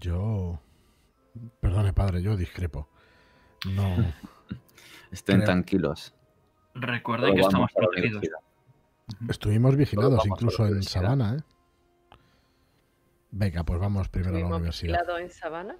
yo. 0.00 0.60
Perdone, 1.60 1.92
padre, 1.92 2.22
yo 2.22 2.36
discrepo. 2.36 2.88
No. 3.68 3.96
Estén 5.10 5.36
Creo- 5.36 5.46
tranquilos. 5.46 6.14
Recuerden 6.74 7.34
que 7.34 7.40
estamos 7.42 7.70
protegidos. 7.74 8.22
Estuvimos 9.28 9.76
vigilados 9.76 10.26
incluso 10.26 10.66
en. 10.66 10.82
Sabana, 10.82 11.36
¿eh? 11.36 12.16
Venga, 13.30 13.64
pues 13.64 13.78
vamos 13.80 14.08
primero 14.08 14.30
a 14.30 14.32
la 14.34 14.38
¿Estuvimos 14.38 14.58
universidad. 14.60 14.92
vigilados 14.98 15.20
en 15.20 15.30
Sabana? 15.30 15.76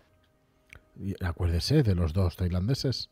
Y 0.98 1.24
acuérdese 1.24 1.82
de 1.82 1.94
los 1.94 2.12
dos 2.12 2.36
tailandeses. 2.36 3.10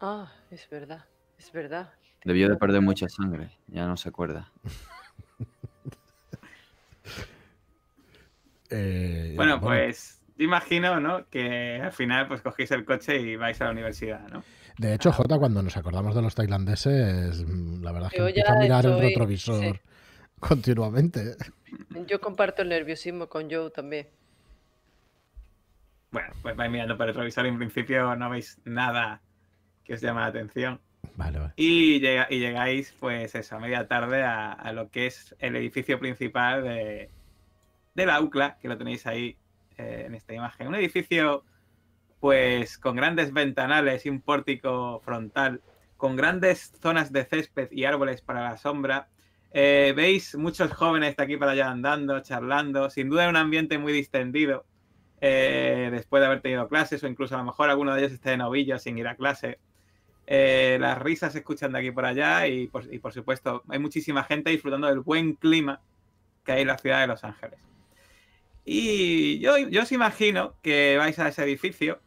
Ah, 0.00 0.32
es 0.50 0.68
verdad, 0.70 1.04
es 1.38 1.50
verdad. 1.52 1.92
Debió 2.24 2.48
de 2.48 2.56
perder 2.56 2.80
mucha 2.82 3.08
sangre, 3.08 3.56
ya 3.68 3.86
no 3.86 3.96
se 3.96 4.08
acuerda. 4.08 4.52
Eh, 8.70 9.32
Bueno, 9.34 9.60
pues 9.62 10.20
yo 10.36 10.44
imagino, 10.44 11.00
¿no? 11.00 11.26
Que 11.30 11.80
al 11.82 11.92
final 11.92 12.28
pues 12.28 12.42
cogéis 12.42 12.70
el 12.72 12.84
coche 12.84 13.18
y 13.18 13.34
vais 13.36 13.58
a 13.62 13.64
la 13.64 13.70
universidad, 13.70 14.28
¿no? 14.28 14.42
De 14.78 14.94
hecho, 14.94 15.12
Jota, 15.12 15.38
cuando 15.38 15.62
nos 15.62 15.76
acordamos 15.76 16.14
de 16.14 16.22
los 16.22 16.34
tailandeses, 16.34 17.44
mm, 17.44 17.82
la 17.82 17.92
verdad 17.92 18.08
es 18.08 18.12
que 18.12 18.18
Yo 18.18 18.28
empiezo 18.28 18.52
a 18.52 18.56
mirar 18.56 18.86
el 18.86 19.00
retrovisor 19.00 19.60
sí. 19.74 19.80
continuamente. 20.40 21.34
Yo 22.06 22.20
comparto 22.20 22.62
el 22.62 22.68
nerviosismo 22.68 23.28
con 23.28 23.50
Joe 23.50 23.70
también. 23.70 24.06
Bueno, 26.10 26.28
pues 26.42 26.56
vais 26.56 26.70
mirando 26.70 26.96
por 26.96 27.06
el 27.06 27.14
retrovisor 27.14 27.44
y 27.46 27.48
en 27.50 27.58
principio 27.58 28.16
no 28.16 28.30
veis 28.30 28.58
nada 28.64 29.20
que 29.84 29.94
os 29.94 30.00
llame 30.00 30.20
la 30.20 30.26
atención. 30.26 30.80
Vale, 31.16 31.38
vale. 31.38 31.52
Y, 31.56 32.00
llega- 32.00 32.26
y 32.30 32.38
llegáis, 32.38 32.94
pues 32.98 33.34
eso, 33.34 33.56
a 33.56 33.58
media 33.58 33.86
tarde 33.88 34.22
a, 34.22 34.52
a 34.52 34.72
lo 34.72 34.90
que 34.90 35.06
es 35.06 35.34
el 35.38 35.56
edificio 35.56 35.98
principal 35.98 36.62
de, 36.64 37.10
de 37.94 38.06
la 38.06 38.20
UCLA, 38.20 38.58
que 38.60 38.68
lo 38.68 38.78
tenéis 38.78 39.06
ahí 39.06 39.36
eh, 39.76 40.04
en 40.06 40.14
esta 40.14 40.32
imagen. 40.34 40.68
Un 40.68 40.76
edificio, 40.76 41.44
pues, 42.20 42.78
con 42.78 42.96
grandes 42.96 43.32
ventanales 43.32 44.06
y 44.06 44.10
un 44.10 44.20
pórtico 44.20 45.00
frontal, 45.04 45.62
con 45.96 46.16
grandes 46.16 46.72
zonas 46.80 47.12
de 47.12 47.24
césped 47.24 47.68
y 47.72 47.84
árboles 47.84 48.22
para 48.22 48.42
la 48.42 48.56
sombra. 48.56 49.08
Eh, 49.52 49.92
Veis 49.96 50.34
muchos 50.36 50.72
jóvenes 50.72 51.16
de 51.16 51.22
aquí 51.24 51.36
para 51.36 51.52
allá 51.52 51.70
andando, 51.70 52.20
charlando, 52.20 52.90
sin 52.90 53.08
duda 53.08 53.28
un 53.28 53.36
ambiente 53.36 53.78
muy 53.78 53.92
distendido. 53.92 54.66
eh, 55.20 55.88
después 55.92 56.20
de 56.20 56.26
haber 56.26 56.42
tenido 56.42 56.68
clases, 56.68 57.02
o 57.02 57.08
incluso 57.08 57.34
a 57.34 57.38
lo 57.38 57.44
mejor 57.44 57.70
alguno 57.70 57.94
de 57.94 58.00
ellos 58.00 58.12
esté 58.12 58.30
de 58.30 58.36
novillo 58.38 58.78
sin 58.78 58.98
ir 58.98 59.08
a 59.08 59.16
clase. 59.16 59.60
Eh, 60.26 60.78
las 60.80 60.98
risas 60.98 61.32
se 61.32 61.38
escuchan 61.40 61.72
de 61.72 61.78
aquí 61.80 61.90
por 61.90 62.04
allá 62.04 62.46
y 62.48 62.68
por, 62.68 62.92
y 62.92 62.98
por 62.98 63.12
supuesto 63.12 63.64
hay 63.68 63.78
muchísima 63.78 64.24
gente 64.24 64.50
disfrutando 64.50 64.88
del 64.88 65.00
buen 65.00 65.34
clima 65.34 65.82
que 66.44 66.52
hay 66.52 66.62
en 66.62 66.68
la 66.68 66.78
ciudad 66.78 67.00
de 67.00 67.06
Los 67.08 67.24
Ángeles. 67.24 67.60
Y 68.64 69.38
yo, 69.40 69.56
yo 69.58 69.82
os 69.82 69.92
imagino 69.92 70.56
que 70.62 70.96
vais 70.98 71.18
a 71.18 71.28
ese 71.28 71.42
edificio, 71.44 72.00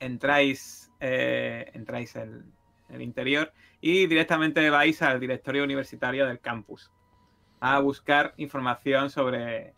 entráis, 0.00 0.90
eh, 1.00 1.70
entráis 1.74 2.16
en 2.16 2.52
el 2.88 3.02
interior 3.02 3.52
y 3.80 4.06
directamente 4.06 4.68
vais 4.70 5.00
al 5.02 5.20
directorio 5.20 5.64
universitario 5.64 6.26
del 6.26 6.40
campus 6.40 6.90
a 7.60 7.78
buscar 7.78 8.34
información 8.36 9.10
sobre, 9.10 9.74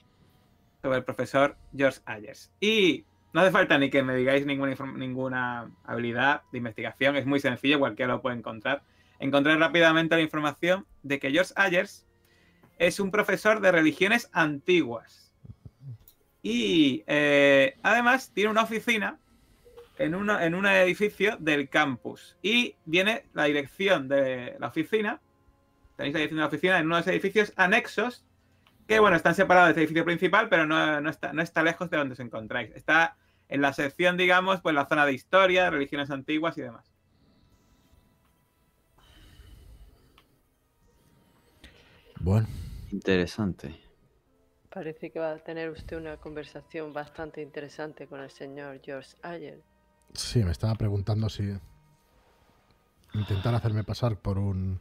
sobre 0.81 0.99
el 0.99 1.05
profesor 1.05 1.57
George 1.77 2.01
Ayers. 2.07 2.53
Y 2.61 3.05
no 3.33 3.41
hace 3.41 3.51
falta 3.51 3.79
ni 3.79 3.91
que 3.91 4.03
me 4.03 4.15
digáis 4.15 4.47
ninguna, 4.47 4.75
ninguna 4.95 5.71
habilidad 5.85 6.43
de 6.53 6.59
investigación, 6.59 7.17
es 7.17 7.27
muy 7.27 7.41
sencillo, 7.41 7.79
cualquiera 7.79 8.15
lo 8.15 8.23
puede 8.23 8.37
encontrar. 8.37 8.83
Encontré 9.19 9.57
rápidamente 9.57 10.17
la 10.17 10.23
información 10.23 10.87
de 11.03 11.19
que 11.19 11.31
George 11.31 11.53
Ayers 11.57 12.07
es 12.79 12.99
un 13.01 13.11
profesor 13.11 13.61
de 13.61 13.73
religiones 13.73 14.29
antiguas. 14.33 15.33
Y 16.43 17.05
eh, 17.07 17.77
además 17.83 18.33
tiene 18.35 18.51
una 18.51 18.65
oficina 18.65 19.19
en, 20.05 20.15
una- 20.15 20.45
en 20.45 20.55
un 20.55 20.67
edificio 20.67 21.37
del 21.39 21.69
campus. 21.69 22.37
Y 22.43 22.77
viene 22.85 23.25
la 23.35 23.45
dirección 23.45 24.09
de 24.09 24.57
la 24.59 24.69
oficina. 24.69 25.21
Tenéis 25.97 26.15
la 26.15 26.19
dirección 26.21 26.37
de 26.39 26.43
la 26.43 26.47
oficina 26.49 26.79
en 26.79 26.87
uno 26.87 26.97
de 26.97 27.01
los 27.03 27.09
edificios 27.09 27.53
anexos 27.57 28.25
que 28.89 28.99
bueno, 28.99 29.17
están 29.17 29.35
separados 29.35 29.69
del 29.71 29.79
edificio 29.79 30.05
principal, 30.05 30.49
pero 30.49 30.67
no, 30.67 31.01
no 31.01 31.09
está, 31.11 31.33
no 31.33 31.41
está 31.41 31.63
lejos 31.63 31.89
de 31.89 31.97
donde 31.99 32.15
os 32.15 32.21
encontráis. 32.21 32.71
Está 32.75 33.17
en 33.49 33.61
la 33.63 33.73
sección, 33.73 34.17
digamos, 34.17 34.61
pues 34.61 34.75
la 34.75 34.87
zona 34.87 35.07
de 35.07 35.13
historia, 35.13 35.71
religiones 35.71 36.11
antiguas 36.11 36.59
y 36.59 36.63
demás. 36.63 36.93
Bueno, 42.21 42.47
Interesante. 42.93 43.75
Parece 44.69 45.11
que 45.11 45.19
va 45.19 45.33
a 45.33 45.39
tener 45.39 45.71
usted 45.71 45.97
una 45.97 46.19
conversación 46.19 46.93
bastante 46.93 47.41
interesante 47.41 48.07
con 48.07 48.21
el 48.21 48.31
señor 48.31 48.81
George 48.85 49.17
Ayer. 49.23 49.63
Sí, 50.13 50.45
me 50.45 50.51
estaba 50.53 50.75
preguntando 50.75 51.29
si 51.29 51.55
intentar 53.15 53.55
hacerme 53.55 53.85
pasar 53.85 54.17
por 54.17 54.39
un 54.39 54.81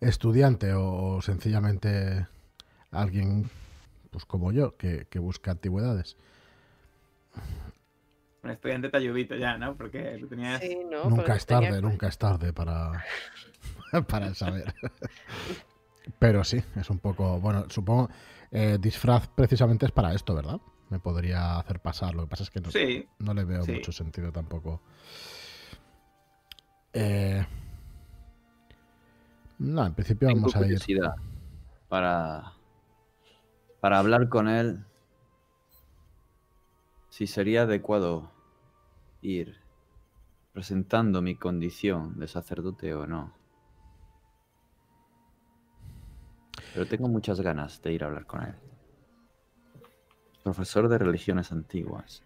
estudiante 0.00 0.72
o, 0.74 1.20
sencillamente 1.22 2.26
alguien 2.90 3.50
pues 4.10 4.24
como 4.26 4.52
yo 4.52 4.76
que, 4.76 5.06
que 5.10 5.18
busca 5.18 5.52
antigüedades. 5.52 6.16
Un 8.42 8.50
estudiante 8.50 8.90
talludito 8.90 9.34
ya, 9.36 9.56
¿no? 9.56 9.74
Porque 9.74 10.18
lo 10.18 10.28
tenías... 10.28 10.60
Sí, 10.60 10.78
¿no? 10.90 11.04
nunca 11.04 11.16
Porque 11.16 11.32
es 11.32 11.46
tarde, 11.46 11.66
tenía- 11.66 11.80
nunca 11.80 12.08
es 12.08 12.18
tarde 12.18 12.52
para, 12.52 13.02
para 14.08 14.34
saber. 14.34 14.74
Pero 16.18 16.44
sí, 16.44 16.62
es 16.76 16.90
un 16.90 16.98
poco. 16.98 17.40
Bueno, 17.40 17.64
supongo. 17.70 18.10
eh, 18.50 18.76
disfraz 18.78 19.26
precisamente 19.28 19.86
es 19.86 19.92
para 19.92 20.12
esto, 20.14 20.34
¿verdad? 20.34 20.60
Me 20.94 21.00
podría 21.00 21.58
hacer 21.58 21.80
pasar. 21.80 22.14
Lo 22.14 22.22
que 22.22 22.28
pasa 22.28 22.44
es 22.44 22.50
que 22.50 22.60
no, 22.60 22.70
Sí, 22.70 23.08
no 23.18 23.34
le 23.34 23.42
veo 23.42 23.66
sí. 23.66 23.72
mucho 23.72 23.90
sentido 23.90 24.30
tampoco. 24.30 24.80
Eh, 26.92 27.44
no, 29.58 29.86
en 29.86 29.92
principio 29.94 30.28
Tengo 30.28 30.52
vamos 30.52 30.54
a 30.54 30.68
ir. 30.68 30.80
para, 31.88 32.52
para 33.80 33.98
hablar 33.98 34.28
con 34.28 34.46
él. 34.46 34.84
Si 37.10 37.26
sería 37.26 37.62
adecuado 37.62 38.30
ir 39.20 39.56
presentando 40.52 41.22
mi 41.22 41.34
condición 41.34 42.20
de 42.20 42.28
sacerdote 42.28 42.94
o 42.94 43.04
no. 43.08 43.34
Pero 46.72 46.86
tengo 46.86 47.08
muchas 47.08 47.40
ganas 47.40 47.82
de 47.82 47.92
ir 47.94 48.04
a 48.04 48.06
hablar 48.06 48.26
con 48.26 48.44
él. 48.44 48.54
Profesor 50.44 50.88
de 50.88 50.98
religiones 50.98 51.50
antiguas. 51.50 52.22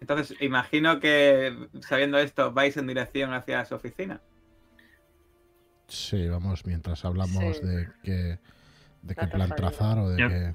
entonces 0.00 0.34
imagino 0.40 0.98
que 0.98 1.68
sabiendo 1.82 2.18
esto 2.18 2.52
vais 2.52 2.74
en 2.78 2.86
dirección 2.86 3.34
hacia 3.34 3.64
su 3.66 3.74
oficina. 3.74 4.20
Sí, 5.88 6.26
vamos, 6.26 6.64
mientras 6.64 7.04
hablamos 7.04 7.58
Sí. 7.58 7.66
de 7.66 7.88
qué, 8.02 8.38
de 9.02 9.14
qué 9.14 9.26
plan 9.26 9.54
trazar 9.54 9.98
o 9.98 10.08
de 10.08 10.20
Yo- 10.20 10.28
qué. 10.28 10.54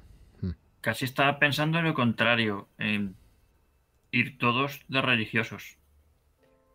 Casi 0.81 1.05
estaba 1.05 1.37
pensando 1.37 1.77
en 1.77 1.85
lo 1.85 1.93
contrario, 1.93 2.67
en 2.79 3.15
ir 4.11 4.37
todos 4.39 4.81
de 4.87 5.01
religiosos. 5.01 5.77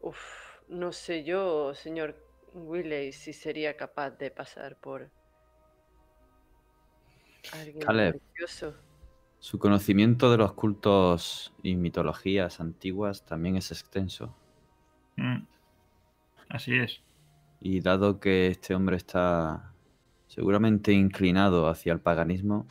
Uf, 0.00 0.18
no 0.68 0.92
sé 0.92 1.24
yo, 1.24 1.74
señor 1.74 2.16
Willey, 2.54 3.12
si 3.12 3.32
sería 3.32 3.76
capaz 3.76 4.10
de 4.12 4.30
pasar 4.30 4.76
por 4.76 5.10
Caleb. 7.80 8.20
Su 9.38 9.58
conocimiento 9.58 10.30
de 10.30 10.36
los 10.36 10.52
cultos 10.52 11.54
y 11.62 11.76
mitologías 11.76 12.60
antiguas 12.60 13.24
también 13.24 13.56
es 13.56 13.70
extenso. 13.70 14.36
Mm. 15.16 15.46
Así 16.50 16.74
es. 16.74 17.02
Y 17.60 17.80
dado 17.80 18.20
que 18.20 18.48
este 18.48 18.74
hombre 18.74 18.96
está 18.96 19.72
seguramente 20.26 20.92
inclinado 20.92 21.68
hacia 21.68 21.92
el 21.92 22.00
paganismo, 22.00 22.66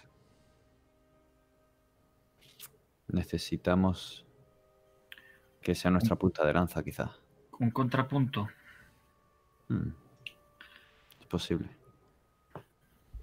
necesitamos 3.07 4.25
que 5.61 5.75
sea 5.75 5.91
nuestra 5.91 6.15
punta 6.15 6.45
de 6.45 6.53
lanza, 6.53 6.83
quizá. 6.83 7.11
Un 7.59 7.71
contrapunto. 7.71 8.47
Mm. 9.67 9.89
Es 11.19 11.27
posible. 11.27 11.69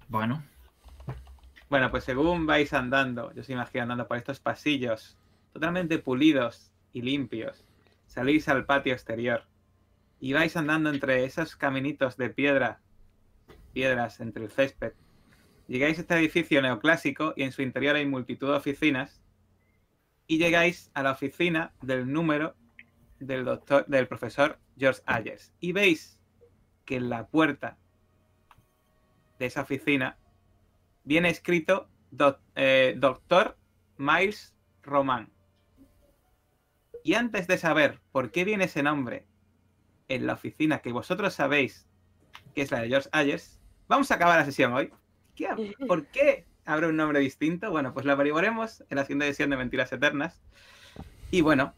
Bueno, 0.07 0.43
Bueno, 1.69 1.91
pues 1.91 2.05
según 2.05 2.45
vais 2.45 2.71
andando, 2.73 3.33
yo 3.33 3.41
os 3.41 3.49
imagino 3.49 3.83
andando 3.83 4.07
por 4.07 4.17
estos 4.17 4.39
pasillos 4.39 5.17
totalmente 5.51 5.99
pulidos 5.99 6.71
y 6.93 7.01
limpios, 7.01 7.65
salís 8.05 8.47
al 8.47 8.65
patio 8.65 8.93
exterior 8.93 9.43
y 10.21 10.31
vais 10.31 10.55
andando 10.55 10.89
entre 10.89 11.25
esos 11.25 11.57
caminitos 11.57 12.15
de 12.15 12.29
piedra, 12.29 12.79
piedras 13.73 14.21
entre 14.21 14.45
el 14.45 14.49
césped. 14.49 14.93
Llegáis 15.67 15.97
a 15.97 16.01
este 16.01 16.15
edificio 16.15 16.61
neoclásico 16.61 17.33
y 17.35 17.43
en 17.43 17.51
su 17.51 17.61
interior 17.61 17.97
hay 17.97 18.05
multitud 18.05 18.47
de 18.47 18.55
oficinas 18.55 19.21
y 20.25 20.37
llegáis 20.37 20.89
a 20.93 21.03
la 21.03 21.11
oficina 21.11 21.73
del 21.81 22.09
número 22.09 22.55
del 23.19 23.43
doctor, 23.43 23.85
del 23.87 24.07
profesor 24.07 24.57
George 24.77 25.01
Ayers 25.05 25.53
y 25.59 25.73
veis 25.73 26.17
que 26.85 26.95
en 26.95 27.09
la 27.09 27.27
puerta 27.27 27.77
de 29.37 29.47
esa 29.47 29.61
oficina 29.61 30.17
viene 31.07 31.29
escrito 31.29 31.87
doc- 32.11 32.41
eh, 32.55 32.95
Doctor 32.97 33.57
Miles 33.97 34.53
Roman. 34.83 35.31
Y 37.03 37.13
antes 37.13 37.47
de 37.47 37.57
saber 37.57 38.01
por 38.11 38.31
qué 38.31 38.43
viene 38.43 38.65
ese 38.65 38.83
nombre 38.83 39.25
en 40.09 40.27
la 40.27 40.33
oficina 40.33 40.79
que 40.79 40.91
vosotros 40.91 41.33
sabéis 41.33 41.87
que 42.53 42.61
es 42.61 42.71
la 42.71 42.81
de 42.81 42.89
George 42.89 43.07
Ayers, 43.13 43.59
vamos 43.87 44.11
a 44.11 44.15
acabar 44.15 44.37
la 44.37 44.45
sesión 44.45 44.73
hoy. 44.73 44.91
¿Qué 45.35 45.47
¿Por 45.87 46.07
qué 46.07 46.45
habrá 46.65 46.87
un 46.89 46.97
nombre 46.97 47.19
distinto? 47.19 47.71
Bueno, 47.71 47.93
pues 47.93 48.05
lo 48.05 48.11
averiguaremos 48.11 48.83
en 48.89 48.97
la 48.97 49.03
siguiente 49.03 49.27
edición 49.27 49.49
de 49.49 49.57
Mentiras 49.57 49.93
Eternas. 49.93 50.41
Y 51.31 51.39
bueno, 51.41 51.73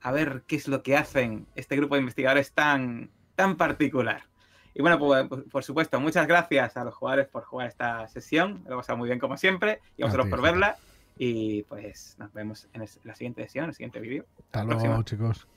a 0.00 0.12
ver 0.12 0.44
qué 0.46 0.54
es 0.56 0.68
lo 0.68 0.84
que 0.84 0.96
hacen 0.96 1.48
este 1.56 1.74
grupo 1.76 1.96
de 1.96 2.02
investigadores 2.02 2.52
tan, 2.52 3.10
tan 3.34 3.56
particular. 3.56 4.22
Y 4.78 4.80
bueno, 4.80 4.96
pues, 4.96 5.26
pues, 5.28 5.42
por 5.50 5.64
supuesto, 5.64 5.98
muchas 5.98 6.28
gracias 6.28 6.76
a 6.76 6.84
los 6.84 6.94
jugadores 6.94 7.26
por 7.26 7.42
jugar 7.42 7.66
esta 7.66 8.06
sesión. 8.06 8.62
Lo 8.68 8.76
pasado 8.76 8.96
muy 8.96 9.08
bien 9.08 9.18
como 9.18 9.36
siempre. 9.36 9.80
Y 9.96 10.02
a 10.02 10.04
A 10.04 10.08
vosotros 10.08 10.30
por 10.30 10.40
verla. 10.40 10.76
Y 11.18 11.64
pues 11.64 12.14
nos 12.20 12.32
vemos 12.32 12.68
en 12.72 12.86
la 13.02 13.14
siguiente 13.16 13.42
sesión, 13.42 13.64
en 13.64 13.70
el 13.70 13.74
siguiente 13.74 13.98
vídeo. 13.98 14.24
Hasta 14.38 14.64
próxima. 14.64 14.90
luego, 14.90 15.02
chicos. 15.02 15.48